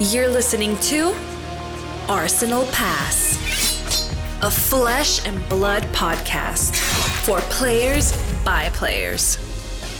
You're 0.00 0.28
listening 0.28 0.76
to 0.76 1.12
Arsenal 2.08 2.66
Pass, 2.66 3.36
a 4.42 4.48
flesh 4.48 5.26
and 5.26 5.46
blood 5.48 5.82
podcast 5.86 6.76
for 7.26 7.40
players 7.50 8.16
by 8.44 8.68
players. 8.74 9.38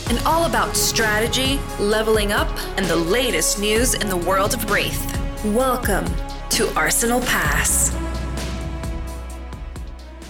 And 0.09 0.17
all 0.19 0.45
about 0.45 0.77
strategy, 0.77 1.59
leveling 1.81 2.31
up, 2.31 2.47
and 2.77 2.85
the 2.85 2.95
latest 2.95 3.59
news 3.59 3.93
in 3.93 4.07
the 4.07 4.15
world 4.15 4.53
of 4.53 4.61
Rathe. 4.67 5.53
Welcome 5.53 6.05
to 6.51 6.73
Arsenal 6.77 7.19
Pass. 7.19 7.93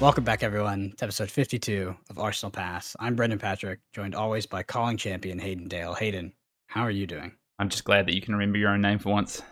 Welcome 0.02 0.24
back, 0.24 0.42
everyone, 0.42 0.96
to 0.98 1.04
episode 1.04 1.30
52 1.30 1.96
of 2.10 2.18
Arsenal 2.18 2.50
Pass. 2.50 2.96
I'm 3.00 3.16
Brendan 3.16 3.38
Patrick, 3.38 3.82
joined 3.94 4.16
always 4.16 4.48
by 4.48 4.64
calling 4.64 4.98
champion 4.98 5.38
Hayden 5.38 5.68
Dale. 5.68 5.94
Hayden, 5.94 6.34
how 6.66 6.82
are 6.82 6.90
you 6.90 7.06
doing? 7.06 7.34
I'm 7.60 7.70
just 7.70 7.84
glad 7.84 8.08
that 8.08 8.16
you 8.16 8.22
can 8.22 8.34
remember 8.34 8.58
your 8.58 8.72
own 8.72 8.81
name 8.81 8.98
for 8.98 9.12
once. 9.12 9.44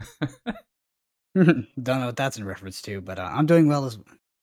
Don't 1.34 1.66
know 1.76 2.06
what 2.06 2.16
that's 2.16 2.38
in 2.38 2.44
reference 2.44 2.80
to, 2.82 3.00
but 3.00 3.18
uh, 3.18 3.30
I'm 3.32 3.46
doing 3.46 3.68
well 3.68 3.84
as 3.84 3.98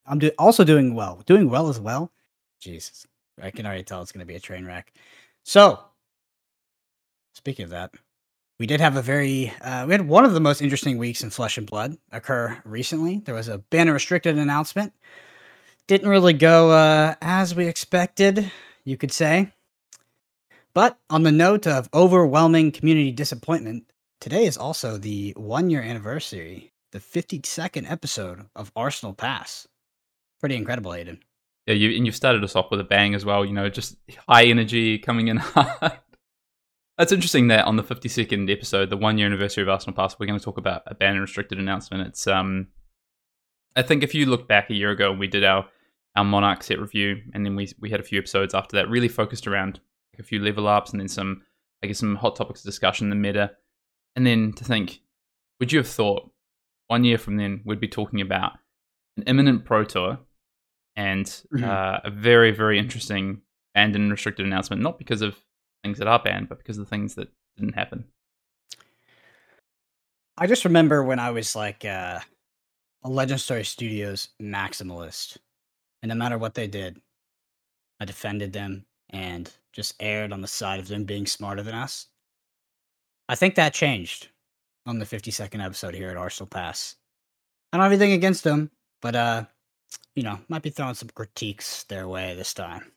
I'm 0.06 0.18
do- 0.18 0.30
also 0.38 0.64
doing 0.64 0.94
well. 0.94 1.22
Doing 1.26 1.48
well 1.50 1.68
as 1.68 1.80
well. 1.80 2.12
Jesus, 2.60 3.06
I 3.40 3.50
can 3.50 3.66
already 3.66 3.82
tell 3.82 4.02
it's 4.02 4.12
going 4.12 4.20
to 4.20 4.26
be 4.26 4.36
a 4.36 4.40
train 4.40 4.64
wreck. 4.64 4.92
So, 5.42 5.80
speaking 7.34 7.64
of 7.64 7.70
that, 7.70 7.92
we 8.58 8.66
did 8.66 8.80
have 8.80 8.96
a 8.96 9.02
very 9.02 9.52
uh, 9.60 9.86
we 9.86 9.92
had 9.92 10.06
one 10.06 10.24
of 10.24 10.34
the 10.34 10.40
most 10.40 10.62
interesting 10.62 10.98
weeks 10.98 11.22
in 11.22 11.30
Flesh 11.30 11.58
and 11.58 11.66
Blood 11.66 11.96
occur 12.12 12.56
recently. 12.64 13.18
There 13.18 13.34
was 13.34 13.48
a 13.48 13.58
banner 13.58 13.92
restricted 13.92 14.38
announcement. 14.38 14.92
Didn't 15.86 16.08
really 16.08 16.32
go 16.32 16.70
uh, 16.70 17.14
as 17.20 17.54
we 17.54 17.66
expected, 17.66 18.50
you 18.84 18.96
could 18.96 19.12
say. 19.12 19.52
But 20.74 20.98
on 21.10 21.22
the 21.22 21.32
note 21.32 21.66
of 21.66 21.88
overwhelming 21.92 22.72
community 22.72 23.12
disappointment, 23.12 23.84
today 24.20 24.44
is 24.44 24.56
also 24.56 24.96
the 24.96 25.32
one 25.36 25.70
year 25.70 25.82
anniversary, 25.82 26.72
the 26.92 27.00
52nd 27.00 27.90
episode 27.90 28.46
of 28.54 28.72
Arsenal 28.76 29.14
Pass. 29.14 29.66
Pretty 30.40 30.56
incredible, 30.56 30.92
Hayden. 30.92 31.20
Yeah, 31.66 31.74
you 31.74 31.96
and 31.96 32.04
you've 32.04 32.16
started 32.16 32.44
us 32.44 32.56
off 32.56 32.70
with 32.70 32.80
a 32.80 32.84
bang 32.84 33.14
as 33.14 33.24
well. 33.24 33.44
You 33.44 33.52
know, 33.52 33.68
just 33.68 33.96
high 34.28 34.44
energy 34.44 34.98
coming 34.98 35.28
in 35.28 35.36
hard. 35.38 35.98
That's 36.98 37.12
interesting 37.12 37.48
that 37.48 37.64
on 37.64 37.76
the 37.76 37.82
52nd 37.82 38.52
episode, 38.52 38.90
the 38.90 38.96
one 38.96 39.18
year 39.18 39.26
anniversary 39.26 39.62
of 39.62 39.68
Arsenal 39.68 39.96
Pass, 39.96 40.16
we're 40.18 40.26
going 40.26 40.38
to 40.38 40.44
talk 40.44 40.58
about 40.58 40.82
a 40.86 40.94
ban 40.94 41.18
restricted 41.18 41.58
announcement. 41.58 42.06
It's 42.06 42.26
um, 42.26 42.68
I 43.74 43.82
think 43.82 44.02
if 44.02 44.14
you 44.14 44.26
look 44.26 44.46
back 44.46 44.70
a 44.70 44.74
year 44.74 44.90
ago, 44.90 45.12
we 45.12 45.26
did 45.26 45.44
our 45.44 45.66
our 46.16 46.24
Monarch 46.24 46.62
set 46.62 46.80
review, 46.80 47.22
and 47.32 47.44
then 47.44 47.56
we 47.56 47.68
we 47.80 47.90
had 47.90 48.00
a 48.00 48.04
few 48.04 48.18
episodes 48.18 48.54
after 48.54 48.76
that, 48.76 48.88
really 48.88 49.08
focused 49.08 49.46
around 49.46 49.80
a 50.18 50.22
few 50.22 50.38
level 50.40 50.68
ups, 50.68 50.92
and 50.92 51.00
then 51.00 51.08
some 51.08 51.42
I 51.82 51.86
guess 51.86 51.98
some 51.98 52.16
hot 52.16 52.36
topics 52.36 52.60
of 52.60 52.66
discussion, 52.66 53.06
in 53.06 53.10
the 53.10 53.16
meta, 53.16 53.52
and 54.16 54.26
then 54.26 54.52
to 54.54 54.64
think, 54.64 55.00
would 55.60 55.72
you 55.72 55.78
have 55.78 55.88
thought 55.88 56.30
one 56.88 57.04
year 57.04 57.18
from 57.18 57.36
then 57.36 57.62
we'd 57.64 57.80
be 57.80 57.88
talking 57.88 58.20
about 58.20 58.52
an 59.16 59.22
imminent 59.24 59.64
pro 59.64 59.84
tour 59.84 60.18
and 60.96 61.26
Mhm. 61.52 61.64
uh, 61.64 62.00
a 62.04 62.10
very 62.10 62.50
very 62.50 62.78
interesting 62.78 63.42
banned 63.74 63.96
and 63.96 64.10
restricted 64.10 64.46
announcement, 64.46 64.82
not 64.82 64.98
because 64.98 65.22
of 65.22 65.36
things 65.82 65.98
that 65.98 66.06
are 66.08 66.18
banned, 66.22 66.48
but 66.48 66.58
because 66.58 66.78
of 66.78 66.84
the 66.84 66.90
things 66.90 67.14
that 67.16 67.28
didn't 67.56 67.74
happen. 67.74 68.04
I 70.36 70.46
just 70.46 70.64
remember 70.64 71.02
when 71.02 71.18
I 71.18 71.30
was 71.30 71.54
like 71.54 71.84
uh, 71.84 72.20
a 73.02 73.08
Legend 73.08 73.40
Story 73.40 73.64
Studios 73.64 74.30
maximalist, 74.40 75.38
and 76.02 76.08
no 76.08 76.14
matter 76.14 76.38
what 76.38 76.54
they 76.54 76.66
did, 76.66 77.00
I 78.00 78.04
defended 78.04 78.52
them 78.52 78.86
and 79.10 79.52
just 79.72 79.94
erred 80.00 80.32
on 80.32 80.40
the 80.40 80.48
side 80.48 80.80
of 80.80 80.88
them 80.88 81.04
being 81.04 81.26
smarter 81.26 81.62
than 81.62 81.74
us. 81.74 82.08
I 83.28 83.34
think 83.34 83.54
that 83.54 83.72
changed 83.72 84.28
on 84.86 84.98
the 84.98 85.06
52nd 85.06 85.64
episode 85.64 85.94
here 85.94 86.10
at 86.10 86.16
Arsenal 86.16 86.48
Pass. 86.48 86.96
I 87.72 87.76
don't 87.76 87.84
have 87.84 87.92
anything 87.92 88.12
against 88.12 88.44
them, 88.44 88.70
but 89.00 89.16
uh, 89.16 89.44
you 90.14 90.22
know, 90.22 90.38
might 90.48 90.62
be 90.62 90.70
throwing 90.70 90.94
some 90.94 91.10
critiques 91.14 91.84
their 91.84 92.06
way 92.06 92.34
this 92.34 92.54
time. 92.54 92.92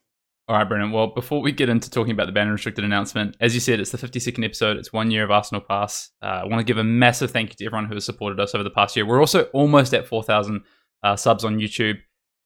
All 0.48 0.56
right, 0.56 0.64
Brennan. 0.64 0.92
Well, 0.92 1.08
before 1.08 1.42
we 1.42 1.52
get 1.52 1.68
into 1.68 1.90
talking 1.90 2.12
about 2.12 2.26
the 2.26 2.32
ban 2.32 2.48
restricted 2.48 2.84
announcement, 2.84 3.36
as 3.40 3.52
you 3.52 3.60
said, 3.60 3.80
it's 3.80 3.90
the 3.90 3.98
52nd 3.98 4.44
episode. 4.44 4.78
It's 4.78 4.92
one 4.92 5.10
year 5.10 5.24
of 5.24 5.30
Arsenal 5.30 5.60
Pass. 5.60 6.10
Uh, 6.22 6.40
I 6.42 6.44
want 6.46 6.60
to 6.60 6.64
give 6.64 6.78
a 6.78 6.84
massive 6.84 7.30
thank 7.30 7.50
you 7.50 7.56
to 7.56 7.66
everyone 7.66 7.84
who 7.84 7.94
has 7.94 8.06
supported 8.06 8.40
us 8.40 8.54
over 8.54 8.64
the 8.64 8.70
past 8.70 8.96
year. 8.96 9.04
We're 9.04 9.20
also 9.20 9.44
almost 9.52 9.92
at 9.92 10.06
4,000 10.06 10.62
uh, 11.02 11.16
subs 11.16 11.44
on 11.44 11.58
YouTube. 11.58 11.96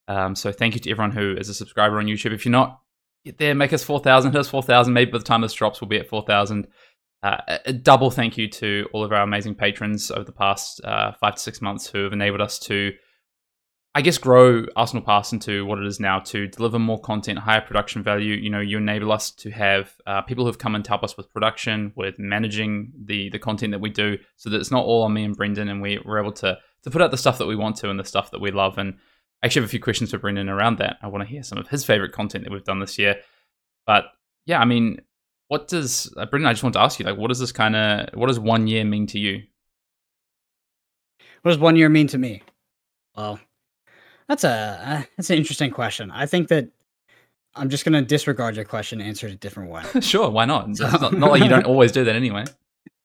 Um, 0.08 0.34
so 0.34 0.50
thank 0.50 0.74
you 0.74 0.80
to 0.80 0.90
everyone 0.90 1.12
who 1.12 1.36
is 1.36 1.48
a 1.48 1.54
subscriber 1.54 1.98
on 1.98 2.06
YouTube. 2.06 2.32
If 2.32 2.44
you're 2.44 2.50
not, 2.50 2.80
get 3.24 3.38
there, 3.38 3.54
make 3.54 3.72
us 3.72 3.84
4,000. 3.84 4.32
Hit 4.32 4.40
us 4.40 4.48
4,000. 4.48 4.92
Maybe 4.92 5.12
by 5.12 5.18
the 5.18 5.24
time 5.24 5.42
this 5.42 5.52
drops, 5.52 5.80
we'll 5.80 5.88
be 5.88 5.98
at 5.98 6.08
4,000. 6.08 6.66
Uh, 7.22 7.56
a- 7.66 7.72
double 7.72 8.10
thank 8.10 8.36
you 8.36 8.48
to 8.48 8.88
all 8.92 9.04
of 9.04 9.12
our 9.12 9.22
amazing 9.22 9.54
patrons 9.54 10.10
over 10.10 10.24
the 10.24 10.32
past 10.32 10.80
uh, 10.84 11.12
five 11.20 11.36
to 11.36 11.40
six 11.40 11.60
months 11.60 11.86
who 11.86 12.02
have 12.02 12.12
enabled 12.12 12.40
us 12.40 12.58
to 12.58 12.92
I 13.94 14.00
guess 14.00 14.16
grow 14.16 14.64
Arsenal 14.74 15.04
Pass 15.04 15.34
into 15.34 15.66
what 15.66 15.78
it 15.78 15.86
is 15.86 16.00
now 16.00 16.18
to 16.20 16.48
deliver 16.48 16.78
more 16.78 16.98
content, 16.98 17.38
higher 17.38 17.60
production 17.60 18.02
value. 18.02 18.34
You 18.34 18.48
know, 18.48 18.60
you 18.60 18.78
enable 18.78 19.12
us 19.12 19.30
to 19.32 19.50
have 19.50 19.94
uh, 20.06 20.22
people 20.22 20.46
who've 20.46 20.58
come 20.58 20.74
and 20.74 20.86
help 20.86 21.04
us 21.04 21.18
with 21.18 21.30
production, 21.30 21.92
with 21.94 22.18
managing 22.18 22.92
the 23.04 23.28
the 23.28 23.38
content 23.38 23.72
that 23.72 23.80
we 23.80 23.90
do, 23.90 24.16
so 24.36 24.48
that 24.48 24.60
it's 24.60 24.70
not 24.70 24.86
all 24.86 25.02
on 25.02 25.12
me 25.12 25.24
and 25.24 25.36
Brendan, 25.36 25.68
and 25.68 25.82
we, 25.82 26.00
we're 26.06 26.18
able 26.18 26.32
to 26.32 26.56
to 26.84 26.90
put 26.90 27.02
out 27.02 27.10
the 27.10 27.18
stuff 27.18 27.36
that 27.36 27.46
we 27.46 27.54
want 27.54 27.76
to 27.76 27.90
and 27.90 28.00
the 28.00 28.04
stuff 28.04 28.30
that 28.30 28.40
we 28.40 28.50
love. 28.50 28.78
And 28.78 28.94
I 29.42 29.46
actually 29.46 29.60
have 29.60 29.68
a 29.68 29.70
few 29.70 29.80
questions 29.80 30.10
for 30.10 30.18
Brendan 30.18 30.48
around 30.48 30.78
that. 30.78 30.96
I 31.02 31.08
want 31.08 31.22
to 31.24 31.30
hear 31.30 31.42
some 31.42 31.58
of 31.58 31.68
his 31.68 31.84
favorite 31.84 32.12
content 32.12 32.44
that 32.44 32.52
we've 32.52 32.64
done 32.64 32.80
this 32.80 32.98
year. 32.98 33.16
But 33.86 34.04
yeah, 34.46 34.58
I 34.58 34.64
mean, 34.64 35.02
what 35.48 35.68
does 35.68 36.12
uh, 36.16 36.26
Brendan? 36.26 36.48
I 36.48 36.52
just 36.52 36.62
want 36.62 36.74
to 36.74 36.80
ask 36.80 36.98
you, 36.98 37.06
like, 37.06 37.16
what 37.16 37.28
does 37.28 37.38
this 37.38 37.52
kind 37.52 37.76
of 37.76 38.08
what 38.14 38.28
does 38.28 38.40
one 38.40 38.66
year 38.66 38.84
mean 38.84 39.06
to 39.08 39.18
you? 39.18 39.42
What 41.42 41.52
does 41.52 41.58
one 41.58 41.76
year 41.76 41.88
mean 41.88 42.06
to 42.08 42.18
me? 42.18 42.42
Well, 43.16 43.40
that's 44.28 44.44
a 44.44 44.48
uh, 44.50 45.02
that's 45.16 45.30
an 45.30 45.36
interesting 45.36 45.70
question. 45.70 46.10
I 46.10 46.26
think 46.26 46.48
that 46.48 46.68
I'm 47.54 47.68
just 47.68 47.84
gonna 47.84 48.02
disregard 48.02 48.56
your 48.56 48.64
question 48.64 49.00
and 49.00 49.08
answer 49.08 49.26
it 49.26 49.32
a 49.32 49.36
different 49.36 49.70
way. 49.70 49.82
sure, 50.00 50.30
why 50.30 50.44
not? 50.44 50.70
It's 50.70 50.80
not, 50.80 51.12
not 51.12 51.30
like 51.30 51.42
you 51.42 51.48
don't 51.50 51.66
always 51.66 51.92
do 51.92 52.04
that 52.04 52.16
anyway. 52.16 52.44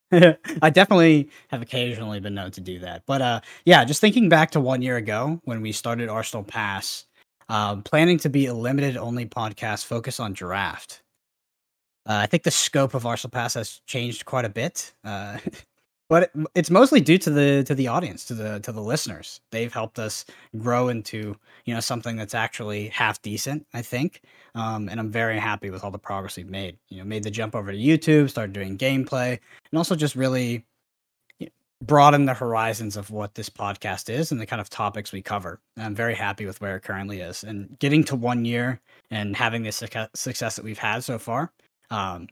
I 0.12 0.70
definitely 0.70 1.30
have 1.50 1.62
occasionally 1.62 2.22
been 2.22 2.34
known 2.34 2.52
to 2.52 2.62
do 2.62 2.80
that. 2.80 3.04
But 3.06 3.22
uh 3.22 3.42
yeah, 3.66 3.84
just 3.84 4.00
thinking 4.00 4.30
back 4.30 4.52
to 4.52 4.62
one 4.62 4.82
year 4.82 4.96
ago 4.96 5.42
when 5.44 5.62
we 5.62 5.72
started 5.74 6.08
Arsenal 6.08 6.44
Pass, 6.44 7.06
um, 7.50 7.84
planning 7.84 8.18
to 8.20 8.30
be 8.30 8.46
a 8.46 8.54
limited 8.54 8.96
only 8.96 9.26
podcast 9.26 9.86
focused 9.86 10.20
on 10.20 10.34
draft. 10.34 11.02
Uh, 12.08 12.22
I 12.24 12.26
think 12.26 12.44
the 12.44 12.52
scope 12.52 12.94
of 12.94 13.06
Arsenal 13.06 13.32
Pass 13.32 13.56
has 13.56 13.82
changed 13.86 14.26
quite 14.26 14.46
a 14.46 14.50
bit. 14.50 14.94
Uh, 15.04 15.38
but 16.10 16.24
it, 16.24 16.32
it's 16.56 16.70
mostly 16.70 17.02
due 17.02 17.18
to 17.18 17.30
the 17.30 17.64
to 17.66 17.76
the 17.76 17.88
audience, 17.88 18.24
to 18.26 18.34
the 18.34 18.60
to 18.62 18.72
the 18.72 18.82
listeners. 18.82 19.42
They've 19.52 19.74
helped 19.74 20.00
us 20.00 20.26
grow 20.58 20.88
into, 20.88 21.36
you 21.66 21.74
know, 21.74 21.82
something 21.82 22.16
that's 22.16 22.34
actually 22.34 22.88
half 22.90 23.22
decent, 23.22 23.68
I 23.74 23.82
think. 23.82 24.22
Um, 24.56 24.88
and 24.88 25.00
I'm 25.00 25.12
very 25.12 25.38
happy 25.38 25.70
with 25.70 25.84
all 25.84 25.92
the 25.92 26.00
progress 26.00 26.38
we've 26.38 26.50
made. 26.50 26.78
You 26.88 27.00
know, 27.00 27.04
made 27.04 27.24
the 27.24 27.32
jump 27.32 27.56
over 27.56 27.72
to 27.72 27.78
YouTube, 27.78 28.30
started 28.30 28.54
doing 28.54 28.78
gameplay, 28.78 29.32
and 29.72 29.78
also 29.78 29.96
just 29.96 30.16
really 30.16 30.66
y- 31.42 31.50
broaden 31.84 32.24
the 32.24 32.34
horizons 32.34 32.96
of 32.96 33.12
what 33.12 33.36
this 33.36 33.50
podcast 33.50 34.10
is 34.10 34.32
and 34.32 34.40
the 34.40 34.46
kind 34.46 34.62
of 34.62 34.70
topics 34.70 35.12
we 35.12 35.22
cover. 35.22 35.60
And 35.76 35.86
I'm 35.86 35.96
very 35.96 36.16
happy 36.16 36.46
with 36.46 36.62
where 36.62 36.78
it 36.78 36.84
currently 36.84 37.20
is, 37.20 37.44
and 37.44 37.78
getting 37.80 38.06
to 38.06 38.16
one 38.16 38.46
year 38.46 38.80
and 39.12 39.36
having 39.36 39.64
the 39.64 39.72
succe- 39.72 40.16
success 40.16 40.56
that 40.56 40.64
we've 40.64 40.80
had 40.80 41.04
so 41.04 41.20
far. 41.20 41.52
Um, 41.90 42.28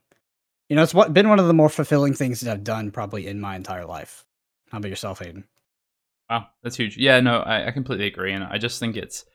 you 0.70 0.76
know, 0.76 0.84
it's 0.84 0.94
what 0.94 1.14
been 1.14 1.30
one 1.30 1.40
of 1.40 1.48
the 1.48 1.54
more 1.54 1.70
fulfilling 1.70 2.14
things 2.14 2.40
that 2.42 2.52
I've 2.52 2.64
done 2.64 2.92
probably 2.92 3.28
in 3.28 3.40
my 3.40 3.56
entire 3.56 3.86
life. 3.86 4.26
How 4.72 4.80
about 4.80 4.90
yourself, 4.90 5.20
Hayden? 5.20 5.46
Wow, 6.30 6.48
that's 6.64 6.76
huge. 6.76 6.98
Yeah, 6.98 7.20
no, 7.20 7.40
I, 7.40 7.68
I 7.68 7.72
completely 7.72 8.08
agree, 8.08 8.34
and 8.34 8.44
I 8.44 8.58
just 8.58 8.80
think 8.80 8.98
it's 8.98 9.26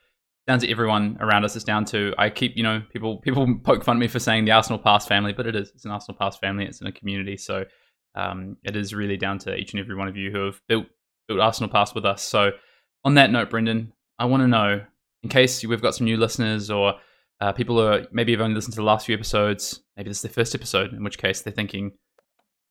down 0.47 0.59
to 0.59 0.71
everyone 0.71 1.19
around 1.21 1.45
us. 1.45 1.55
It's 1.55 1.65
down 1.65 1.85
to 1.87 2.13
I 2.19 2.31
keep, 2.31 2.57
you 2.57 2.65
know, 2.65 2.83
people 2.93 3.19
people 3.19 3.47
poke 3.65 3.85
fun 3.85 3.97
at 3.97 4.01
me 4.01 4.09
for 4.09 4.19
saying 4.19 4.45
the 4.45 4.53
Arsenal 4.53 4.79
Pass 4.79 5.07
family, 5.07 5.33
but 5.33 5.47
it 5.47 5.55
is. 5.55 5.71
It's 5.75 5.85
an 5.85 5.93
Arsenal 5.93 6.19
Pass 6.19 6.37
family. 6.37 6.65
It's 6.65 6.81
in 6.81 6.89
a 6.89 6.93
community, 6.93 7.37
so 7.37 7.65
um, 8.17 8.57
it 8.65 8.75
is 8.75 8.93
really 8.93 9.17
down 9.17 9.39
to 9.41 9.55
each 9.55 9.73
and 9.73 9.81
every 9.81 9.95
one 9.95 10.09
of 10.09 10.17
you 10.17 10.33
who 10.33 10.47
have 10.47 10.61
built 10.67 10.87
built 11.29 11.41
Arsenal 11.41 11.71
Pass 11.71 11.95
with 11.95 12.05
us. 12.05 12.23
So, 12.23 12.51
on 13.05 13.15
that 13.15 13.31
note, 13.31 13.51
Brendan, 13.51 13.93
I 14.19 14.25
want 14.25 14.43
to 14.43 14.49
know, 14.49 14.85
in 15.23 15.29
case 15.29 15.65
we've 15.65 15.83
got 15.83 15.95
some 15.95 16.07
new 16.07 16.17
listeners 16.17 16.71
or 16.71 16.95
uh, 17.41 17.53
people 17.53 17.77
who 17.77 17.87
are, 17.87 18.07
maybe 18.13 18.33
have 18.33 18.41
only 18.41 18.55
listened 18.55 18.75
to 18.75 18.81
the 18.81 18.85
last 18.85 19.07
few 19.07 19.15
episodes, 19.15 19.83
maybe 19.97 20.09
this 20.11 20.19
is 20.19 20.23
their 20.23 20.33
first 20.33 20.55
episode, 20.55 20.93
in 20.93 21.03
which 21.03 21.19
case 21.19 21.41
they're 21.41 21.53
thinking, 21.53 21.85
"You 21.85 21.93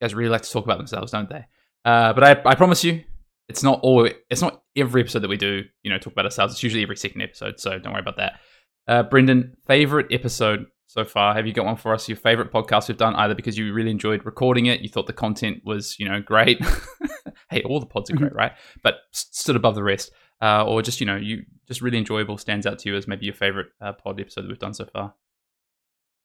guys 0.02 0.14
really 0.14 0.30
like 0.30 0.42
to 0.44 0.52
talk 0.52 0.66
about 0.66 0.78
themselves, 0.78 1.12
don't 1.12 1.30
they?" 1.30 1.46
Uh, 1.86 2.14
but 2.14 2.24
I, 2.24 2.50
I 2.52 2.56
promise 2.56 2.84
you, 2.84 3.04
it's 3.48 3.64
not 3.64 3.80
all. 3.82 4.08
It's 4.30 4.42
not 4.42 4.62
every 4.76 5.02
episode 5.02 5.20
that 5.20 5.30
we 5.30 5.38
do. 5.38 5.64
You 5.84 5.92
know, 5.92 5.98
talk 5.98 6.14
about 6.14 6.26
ourselves. 6.26 6.54
It's 6.54 6.64
usually 6.64 6.84
every 6.84 6.98
second 6.98 7.22
episode, 7.22 7.60
so 7.60 7.80
don't 7.80 7.94
worry 7.94 8.02
about 8.02 8.18
that. 8.18 8.40
Uh, 8.88 9.04
Brendan, 9.04 9.56
favorite 9.68 10.08
episode 10.12 10.66
so 10.90 11.06
far? 11.06 11.36
Have 11.36 11.46
you 11.46 11.54
got 11.54 11.66
one 11.66 11.76
for 11.76 11.94
us? 11.94 12.10
Your 12.10 12.18
favorite 12.18 12.52
podcast 12.52 12.88
we've 12.88 12.98
done, 12.98 13.16
either 13.16 13.36
because 13.36 13.58
you 13.58 13.72
really 13.74 13.92
enjoyed 13.92 14.26
recording 14.26 14.66
it, 14.66 14.82
you 14.82 14.90
thought 14.90 15.06
the 15.06 15.14
content 15.14 15.62
was, 15.64 15.96
you 16.00 16.10
know, 16.10 16.20
great. 16.20 16.60
hey, 17.52 17.62
all 17.64 17.80
the 17.80 17.86
pods 17.86 18.10
are 18.10 18.16
great, 18.16 18.34
right? 18.34 18.54
But 18.84 18.96
stood 19.12 19.56
above 19.56 19.76
the 19.76 19.84
rest, 19.84 20.12
uh, 20.42 20.66
or 20.66 20.82
just 20.82 21.00
you 21.00 21.06
know, 21.06 21.16
you 21.16 21.46
just 21.68 21.82
really 21.82 21.98
enjoyable 21.98 22.38
stands 22.38 22.66
out 22.66 22.80
to 22.80 22.90
you 22.90 22.96
as 22.96 23.08
maybe 23.08 23.26
your 23.26 23.36
favorite 23.36 23.68
uh, 23.82 23.94
pod 23.94 24.20
episode 24.20 24.42
that 24.42 24.48
we've 24.48 24.60
done 24.60 24.74
so 24.74 24.86
far. 24.86 25.14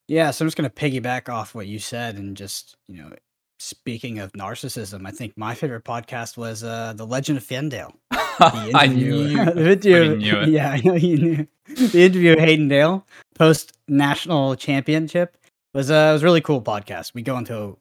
Yeah, 0.06 0.30
so 0.30 0.44
I'm 0.44 0.48
just 0.48 0.56
gonna 0.56 0.70
piggyback 0.70 1.28
off 1.28 1.54
what 1.54 1.66
you 1.66 1.78
said 1.78 2.16
and 2.16 2.36
just 2.36 2.76
you 2.88 3.02
know 3.02 3.10
speaking 3.58 4.18
of 4.18 4.32
narcissism, 4.32 5.06
I 5.06 5.10
think 5.10 5.36
my 5.36 5.54
favorite 5.54 5.84
podcast 5.84 6.36
was 6.36 6.62
uh, 6.62 6.92
the 6.94 7.06
Legend 7.06 7.38
of 7.38 7.44
Fendale. 7.44 7.92
I 8.10 8.86
knew, 8.86 9.28
the 9.44 9.72
interview, 9.72 10.16
knew 10.16 10.40
it. 10.40 10.48
yeah, 10.48 10.70
I 10.72 10.80
know 10.84 10.94
you 10.94 11.18
knew. 11.18 11.46
The 11.66 12.04
interview 12.04 12.32
of 12.34 12.40
Hayden 12.40 12.68
Dale 12.68 13.06
post 13.34 13.72
national 13.88 14.56
championship 14.56 15.36
was 15.72 15.90
uh, 15.90 16.10
was 16.12 16.22
a 16.22 16.24
really 16.24 16.40
cool 16.40 16.60
podcast. 16.60 17.14
We 17.14 17.22
go 17.22 17.38
into 17.38 17.78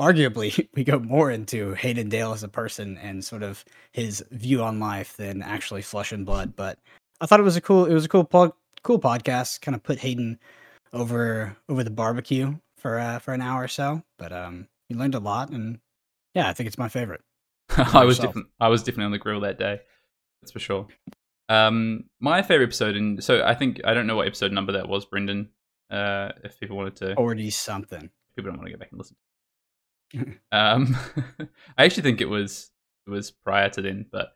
arguably 0.00 0.68
we 0.74 0.84
go 0.84 0.98
more 0.98 1.30
into 1.30 1.74
Hayden 1.74 2.08
Dale 2.08 2.32
as 2.32 2.42
a 2.42 2.48
person 2.48 2.98
and 2.98 3.24
sort 3.24 3.42
of 3.42 3.64
his 3.92 4.24
view 4.30 4.62
on 4.62 4.80
life 4.80 5.16
than 5.16 5.42
actually 5.42 5.82
Flesh 5.82 6.12
and 6.12 6.24
Blood. 6.26 6.54
But 6.56 6.78
I 7.20 7.26
thought 7.26 7.40
it 7.40 7.44
was 7.44 7.56
a 7.56 7.60
cool 7.60 7.86
it 7.86 7.94
was 7.94 8.04
a 8.04 8.08
cool 8.08 8.24
pod, 8.24 8.52
cool 8.82 9.00
podcast. 9.00 9.60
Kind 9.60 9.74
of 9.74 9.82
put 9.82 9.98
Hayden 9.98 10.38
over 10.92 11.56
over 11.68 11.84
the 11.84 11.90
barbecue 11.90 12.56
for 12.76 12.98
uh, 12.98 13.18
for 13.18 13.34
an 13.34 13.42
hour 13.42 13.64
or 13.64 13.68
so. 13.68 14.02
But 14.18 14.32
um, 14.32 14.68
we 14.88 14.96
learned 14.96 15.14
a 15.14 15.20
lot, 15.20 15.50
and 15.50 15.80
yeah, 16.34 16.48
I 16.48 16.52
think 16.52 16.66
it's 16.66 16.78
my 16.78 16.88
favorite. 16.88 17.22
I 17.76 18.04
was 18.04 18.18
different. 18.18 18.48
I 18.60 18.68
was 18.68 18.82
definitely 18.82 19.06
on 19.06 19.12
the 19.12 19.18
grill 19.18 19.40
that 19.40 19.58
day. 19.58 19.80
That's 20.40 20.52
for 20.52 20.60
sure. 20.60 20.86
Um, 21.48 22.04
my 22.20 22.42
favorite 22.42 22.66
episode, 22.66 22.96
and 22.96 23.22
so 23.22 23.42
I 23.44 23.54
think 23.54 23.80
I 23.84 23.94
don't 23.94 24.06
know 24.06 24.16
what 24.16 24.26
episode 24.26 24.52
number 24.52 24.72
that 24.72 24.88
was, 24.88 25.04
Brendan. 25.04 25.48
Uh, 25.90 26.32
if 26.44 26.60
people 26.60 26.76
wanted 26.76 26.96
to, 26.96 27.14
Forty 27.14 27.50
something. 27.50 28.10
people 28.36 28.50
don't 28.50 28.58
want 28.58 28.66
to 28.66 28.72
go 28.72 28.78
back 28.78 28.90
and 28.90 28.98
listen. 28.98 29.16
um, 30.52 30.96
I 31.78 31.84
actually 31.84 32.02
think 32.04 32.20
it 32.20 32.28
was 32.28 32.70
it 33.06 33.10
was 33.10 33.30
prior 33.30 33.68
to 33.70 33.82
then, 33.82 34.06
but 34.10 34.28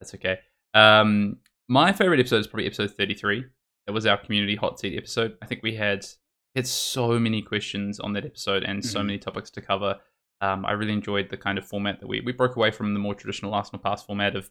that's 0.00 0.14
okay. 0.14 0.38
Um, 0.74 1.38
my 1.68 1.92
favorite 1.92 2.20
episode 2.20 2.38
is 2.38 2.46
probably 2.46 2.66
episode 2.66 2.92
thirty 2.94 3.14
three. 3.14 3.44
That 3.86 3.92
was 3.92 4.06
our 4.06 4.18
community 4.18 4.54
hot 4.56 4.78
seat 4.78 4.96
episode. 4.96 5.36
I 5.42 5.46
think 5.46 5.62
we 5.62 5.74
had 5.74 6.06
had 6.54 6.66
so 6.66 7.18
many 7.18 7.42
questions 7.42 8.00
on 8.00 8.12
that 8.14 8.24
episode 8.26 8.64
and 8.64 8.84
so 8.84 9.00
Mhm. 9.00 9.06
many 9.06 9.18
topics 9.18 9.50
to 9.52 9.60
cover. 9.62 9.98
Um, 10.40 10.64
I 10.66 10.72
really 10.72 10.92
enjoyed 10.92 11.30
the 11.30 11.36
kind 11.36 11.58
of 11.58 11.66
format 11.66 12.00
that 12.00 12.06
we 12.06 12.20
we 12.20 12.32
broke 12.32 12.56
away 12.56 12.70
from 12.70 12.92
the 12.94 13.00
more 13.00 13.14
traditional 13.14 13.54
Arsenal 13.54 13.82
Pass 13.82 14.04
format 14.04 14.36
of, 14.36 14.50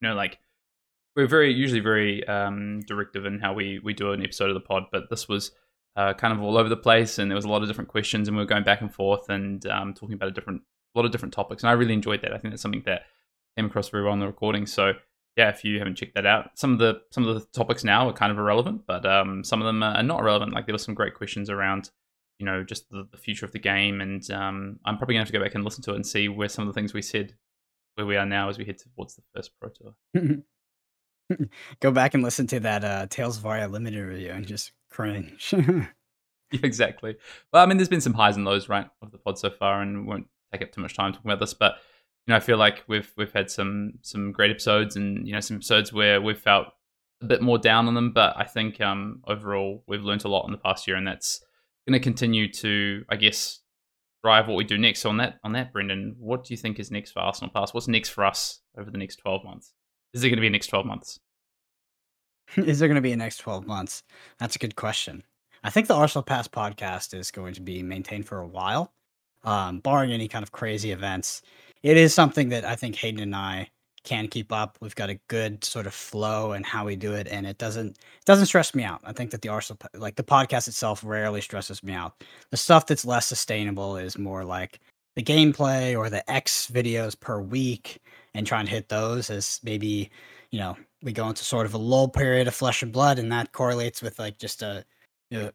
you 0.00 0.08
know, 0.08 0.14
like 0.14 0.38
we're 1.16 1.26
very 1.26 1.52
usually 1.52 1.80
very 1.80 2.26
um, 2.28 2.80
directive 2.86 3.24
in 3.26 3.40
how 3.40 3.52
we 3.52 3.78
we 3.80 3.92
do 3.92 4.12
an 4.12 4.22
episode 4.22 4.48
of 4.50 4.54
the 4.54 4.60
pod, 4.60 4.84
but 4.92 5.10
this 5.10 5.28
was 5.28 5.52
uh, 5.96 6.14
kind 6.14 6.32
of 6.32 6.42
all 6.42 6.56
over 6.56 6.68
the 6.68 6.76
place, 6.76 7.18
and 7.18 7.30
there 7.30 7.36
was 7.36 7.44
a 7.44 7.48
lot 7.48 7.62
of 7.62 7.68
different 7.68 7.88
questions, 7.88 8.28
and 8.28 8.36
we 8.36 8.42
were 8.42 8.48
going 8.48 8.64
back 8.64 8.80
and 8.80 8.92
forth 8.92 9.28
and 9.28 9.66
um, 9.66 9.94
talking 9.94 10.14
about 10.14 10.28
a 10.28 10.32
different 10.32 10.62
a 10.94 10.98
lot 10.98 11.06
of 11.06 11.12
different 11.12 11.34
topics, 11.34 11.62
and 11.62 11.70
I 11.70 11.74
really 11.74 11.94
enjoyed 11.94 12.22
that. 12.22 12.32
I 12.32 12.38
think 12.38 12.52
that's 12.52 12.62
something 12.62 12.82
that 12.86 13.02
came 13.56 13.66
across 13.66 13.88
very 13.88 14.04
well 14.04 14.12
in 14.12 14.20
the 14.20 14.26
recording. 14.26 14.66
So 14.66 14.94
yeah, 15.36 15.48
if 15.48 15.64
you 15.64 15.78
haven't 15.78 15.96
checked 15.96 16.14
that 16.14 16.26
out, 16.26 16.50
some 16.58 16.72
of 16.72 16.78
the 16.78 17.00
some 17.10 17.26
of 17.26 17.34
the 17.34 17.46
topics 17.52 17.84
now 17.84 18.08
are 18.08 18.12
kind 18.12 18.32
of 18.32 18.38
irrelevant, 18.38 18.82
but 18.86 19.06
um, 19.06 19.44
some 19.44 19.60
of 19.60 19.66
them 19.66 19.82
are 19.82 20.02
not 20.02 20.20
irrelevant. 20.20 20.52
Like 20.52 20.66
there 20.66 20.74
were 20.74 20.78
some 20.78 20.94
great 20.94 21.14
questions 21.14 21.48
around, 21.48 21.90
you 22.38 22.46
know, 22.46 22.64
just 22.64 22.90
the, 22.90 23.06
the 23.10 23.18
future 23.18 23.46
of 23.46 23.52
the 23.52 23.58
game, 23.58 24.00
and 24.00 24.28
um, 24.30 24.80
I'm 24.84 24.96
probably 24.96 25.14
gonna 25.14 25.22
have 25.22 25.32
to 25.32 25.38
go 25.38 25.42
back 25.42 25.54
and 25.54 25.64
listen 25.64 25.82
to 25.84 25.92
it 25.92 25.96
and 25.96 26.06
see 26.06 26.28
where 26.28 26.48
some 26.48 26.66
of 26.66 26.74
the 26.74 26.78
things 26.78 26.92
we 26.92 27.02
said, 27.02 27.34
where 27.94 28.06
we 28.06 28.16
are 28.16 28.26
now 28.26 28.48
as 28.48 28.58
we 28.58 28.64
head 28.64 28.78
towards 28.78 29.16
the 29.16 29.22
first 29.34 29.52
pro 29.60 29.70
tour. 29.70 29.94
Go 31.80 31.92
back 31.92 32.14
and 32.14 32.24
listen 32.24 32.48
to 32.48 32.60
that 32.60 32.84
uh, 32.84 33.06
Tales 33.08 33.38
of 33.38 33.46
Aria 33.46 33.68
limited 33.68 34.04
review 34.04 34.32
and 34.32 34.44
just 34.46 34.72
cringe. 34.90 35.54
Yeah, 36.52 36.60
exactly. 36.64 37.16
Well, 37.52 37.62
I 37.62 37.66
mean, 37.66 37.76
there's 37.76 37.88
been 37.88 38.00
some 38.00 38.14
highs 38.14 38.36
and 38.36 38.44
lows, 38.44 38.68
right, 38.68 38.86
of 39.02 39.12
the 39.12 39.18
pod 39.18 39.38
so 39.38 39.50
far, 39.50 39.82
and 39.82 40.00
we 40.00 40.04
won't 40.04 40.26
take 40.52 40.62
up 40.62 40.72
too 40.72 40.80
much 40.80 40.96
time 40.96 41.12
talking 41.12 41.30
about 41.30 41.38
this. 41.38 41.54
But 41.54 41.76
you 42.26 42.32
know, 42.32 42.36
I 42.36 42.40
feel 42.40 42.56
like 42.56 42.82
we've 42.88 43.12
we've 43.16 43.32
had 43.32 43.50
some 43.50 43.92
some 44.02 44.32
great 44.32 44.50
episodes, 44.50 44.96
and 44.96 45.26
you 45.26 45.32
know, 45.32 45.40
some 45.40 45.56
episodes 45.56 45.92
where 45.92 46.20
we've 46.20 46.38
felt 46.38 46.66
a 47.22 47.26
bit 47.26 47.40
more 47.42 47.58
down 47.58 47.86
on 47.86 47.94
them. 47.94 48.12
But 48.12 48.34
I 48.36 48.44
think 48.44 48.80
um, 48.80 49.22
overall, 49.26 49.84
we've 49.86 50.02
learned 50.02 50.24
a 50.24 50.28
lot 50.28 50.44
in 50.46 50.52
the 50.52 50.58
past 50.58 50.86
year, 50.86 50.96
and 50.96 51.06
that's 51.06 51.40
going 51.88 51.98
to 51.98 52.02
continue 52.02 52.50
to, 52.52 53.04
I 53.08 53.16
guess, 53.16 53.60
drive 54.22 54.48
what 54.48 54.56
we 54.56 54.64
do 54.64 54.78
next. 54.78 55.00
So 55.00 55.08
on 55.08 55.18
that, 55.18 55.38
on 55.44 55.52
that, 55.52 55.72
Brendan, 55.72 56.16
what 56.18 56.44
do 56.44 56.52
you 56.52 56.58
think 56.58 56.78
is 56.78 56.90
next 56.90 57.12
for 57.12 57.20
Arsenal 57.20 57.50
Pass? 57.52 57.72
What's 57.72 57.88
next 57.88 58.10
for 58.10 58.24
us 58.24 58.60
over 58.78 58.90
the 58.90 58.98
next 58.98 59.16
12 59.16 59.44
months? 59.44 59.72
Is 60.12 60.24
it 60.24 60.28
going 60.28 60.36
to 60.36 60.42
be 60.42 60.48
next 60.48 60.66
12 60.66 60.84
months? 60.84 61.20
is 62.56 62.78
there 62.78 62.88
going 62.88 62.96
to 62.96 63.00
be 63.00 63.12
a 63.12 63.16
next 63.16 63.38
12 63.38 63.66
months? 63.66 64.02
That's 64.38 64.56
a 64.56 64.58
good 64.58 64.76
question. 64.76 65.22
I 65.62 65.70
think 65.70 65.86
the 65.86 65.94
Arsenal 65.94 66.22
Pass 66.22 66.48
podcast 66.48 67.14
is 67.14 67.30
going 67.30 67.54
to 67.54 67.60
be 67.60 67.82
maintained 67.82 68.26
for 68.26 68.38
a 68.38 68.46
while, 68.46 68.92
um, 69.44 69.80
barring 69.80 70.12
any 70.12 70.26
kind 70.26 70.42
of 70.42 70.52
crazy 70.52 70.90
events. 70.90 71.42
It 71.82 71.96
is 71.96 72.14
something 72.14 72.48
that 72.50 72.64
I 72.64 72.76
think 72.76 72.96
Hayden 72.96 73.22
and 73.22 73.36
I 73.36 73.70
can 74.02 74.28
keep 74.28 74.52
up. 74.52 74.78
We've 74.80 74.94
got 74.94 75.10
a 75.10 75.20
good 75.28 75.62
sort 75.62 75.86
of 75.86 75.94
flow 75.94 76.52
and 76.52 76.64
how 76.64 76.86
we 76.86 76.96
do 76.96 77.12
it, 77.12 77.28
and 77.28 77.46
it 77.46 77.58
doesn't 77.58 77.90
it 77.90 78.24
doesn't 78.24 78.46
stress 78.46 78.74
me 78.74 78.84
out. 78.84 79.00
I 79.04 79.12
think 79.12 79.30
that 79.30 79.42
the 79.42 79.50
Arsenal 79.50 79.78
like 79.94 80.16
the 80.16 80.22
podcast 80.22 80.68
itself 80.68 81.04
rarely 81.04 81.40
stresses 81.40 81.82
me 81.82 81.92
out. 81.92 82.24
The 82.50 82.56
stuff 82.56 82.86
that's 82.86 83.04
less 83.04 83.26
sustainable 83.26 83.96
is 83.96 84.18
more 84.18 84.44
like 84.44 84.80
the 85.16 85.22
gameplay 85.22 85.96
or 85.96 86.08
the 86.08 86.28
X 86.30 86.70
videos 86.72 87.18
per 87.18 87.40
week, 87.40 88.00
and 88.34 88.46
trying 88.46 88.64
to 88.64 88.70
hit 88.70 88.88
those 88.88 89.28
as 89.28 89.60
maybe 89.62 90.10
you 90.50 90.58
know 90.58 90.76
we 91.02 91.12
go 91.12 91.28
into 91.28 91.44
sort 91.44 91.66
of 91.66 91.74
a 91.74 91.78
lull 91.78 92.08
period 92.08 92.48
of 92.48 92.54
flesh 92.54 92.82
and 92.82 92.92
blood, 92.92 93.18
and 93.18 93.30
that 93.32 93.52
correlates 93.52 94.02
with 94.02 94.18
like 94.18 94.38
just 94.38 94.62
a, 94.62 94.84
a 95.32 95.52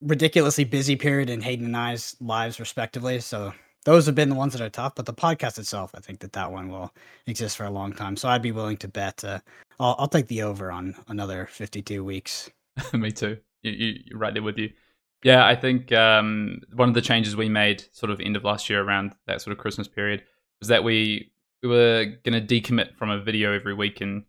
ridiculously 0.00 0.64
busy 0.64 0.96
period 0.96 1.30
in 1.30 1.40
Hayden 1.40 1.66
and 1.66 1.76
I's 1.76 2.16
lives, 2.20 2.60
respectively. 2.60 3.20
So 3.20 3.52
those 3.84 4.06
have 4.06 4.14
been 4.14 4.28
the 4.28 4.34
ones 4.34 4.52
that 4.52 4.62
are 4.62 4.70
tough. 4.70 4.94
But 4.94 5.06
the 5.06 5.14
podcast 5.14 5.58
itself, 5.58 5.92
I 5.94 6.00
think 6.00 6.20
that 6.20 6.32
that 6.32 6.50
one 6.50 6.68
will 6.68 6.92
exist 7.26 7.56
for 7.56 7.64
a 7.64 7.70
long 7.70 7.92
time. 7.92 8.16
So 8.16 8.28
I'd 8.28 8.42
be 8.42 8.52
willing 8.52 8.76
to 8.78 8.88
bet. 8.88 9.22
Uh, 9.24 9.40
I'll, 9.78 9.96
I'll 9.98 10.08
take 10.08 10.28
the 10.28 10.42
over 10.42 10.70
on 10.70 10.94
another 11.08 11.46
fifty-two 11.46 12.04
weeks. 12.04 12.50
Me 12.92 13.12
too. 13.12 13.38
You, 13.62 13.72
you, 13.72 13.94
you're 14.06 14.18
right 14.18 14.32
there 14.32 14.42
with 14.42 14.58
you. 14.58 14.70
Yeah, 15.22 15.46
I 15.46 15.54
think 15.54 15.92
um, 15.92 16.60
one 16.74 16.88
of 16.88 16.94
the 16.94 17.02
changes 17.02 17.36
we 17.36 17.48
made 17.48 17.84
sort 17.92 18.10
of 18.10 18.20
end 18.20 18.36
of 18.36 18.44
last 18.44 18.70
year 18.70 18.82
around 18.82 19.12
that 19.26 19.42
sort 19.42 19.52
of 19.52 19.58
Christmas 19.58 19.86
period 19.86 20.22
was 20.60 20.68
that 20.68 20.82
we 20.82 21.30
we 21.62 21.68
were 21.68 22.06
going 22.24 22.46
to 22.46 22.60
decommit 22.60 22.96
from 22.96 23.10
a 23.10 23.20
video 23.20 23.52
every 23.52 23.74
week 23.74 24.00
and 24.00 24.24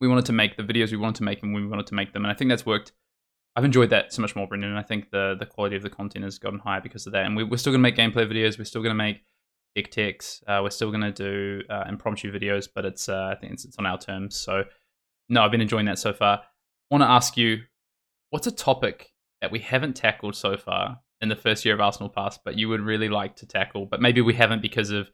we 0.00 0.08
wanted 0.08 0.26
to 0.26 0.32
make 0.32 0.56
the 0.56 0.62
videos 0.62 0.90
we 0.90 0.96
wanted 0.96 1.16
to 1.16 1.24
make 1.24 1.42
and 1.42 1.54
we 1.54 1.66
wanted 1.66 1.86
to 1.88 1.94
make 1.94 2.12
them. 2.12 2.24
And 2.24 2.32
I 2.32 2.34
think 2.34 2.48
that's 2.48 2.66
worked. 2.66 2.92
I've 3.56 3.64
enjoyed 3.64 3.90
that 3.90 4.12
so 4.12 4.22
much 4.22 4.34
more, 4.36 4.46
Brendan. 4.46 4.70
And 4.70 4.78
I 4.78 4.82
think 4.82 5.10
the 5.10 5.36
the 5.38 5.46
quality 5.46 5.76
of 5.76 5.82
the 5.82 5.90
content 5.90 6.24
has 6.24 6.38
gotten 6.38 6.58
higher 6.58 6.80
because 6.80 7.06
of 7.06 7.12
that. 7.12 7.26
And 7.26 7.36
we, 7.36 7.44
we're 7.44 7.58
still 7.58 7.72
going 7.72 7.82
to 7.82 7.90
make 7.90 7.96
gameplay 7.96 8.30
videos. 8.30 8.58
We're 8.58 8.64
still 8.64 8.82
going 8.82 8.96
to 8.96 9.02
make 9.02 9.22
tech 9.76 9.90
techs. 9.90 10.42
Uh, 10.46 10.60
we're 10.62 10.70
still 10.70 10.90
going 10.90 11.02
to 11.02 11.12
do 11.12 11.62
uh, 11.68 11.84
impromptu 11.88 12.32
videos, 12.32 12.68
but 12.74 12.84
it's 12.84 13.08
uh, 13.08 13.34
I 13.34 13.38
think 13.40 13.52
it's, 13.52 13.64
it's 13.64 13.78
on 13.78 13.86
our 13.86 13.98
terms. 13.98 14.36
So 14.36 14.64
no, 15.28 15.42
I've 15.42 15.50
been 15.50 15.60
enjoying 15.60 15.86
that 15.86 15.98
so 15.98 16.12
far. 16.12 16.42
Want 16.90 17.02
to 17.02 17.08
ask 17.08 17.36
you, 17.36 17.58
what's 18.30 18.46
a 18.46 18.52
topic 18.52 19.12
that 19.40 19.52
we 19.52 19.60
haven't 19.60 19.94
tackled 19.94 20.34
so 20.34 20.56
far 20.56 21.00
in 21.20 21.28
the 21.28 21.36
first 21.36 21.64
year 21.64 21.74
of 21.74 21.80
Arsenal 21.80 22.08
Pass, 22.08 22.38
but 22.44 22.56
you 22.56 22.68
would 22.68 22.80
really 22.80 23.08
like 23.08 23.36
to 23.36 23.46
tackle, 23.46 23.86
but 23.86 24.00
maybe 24.00 24.20
we 24.20 24.34
haven't 24.34 24.62
because 24.62 24.90
of 24.90 25.10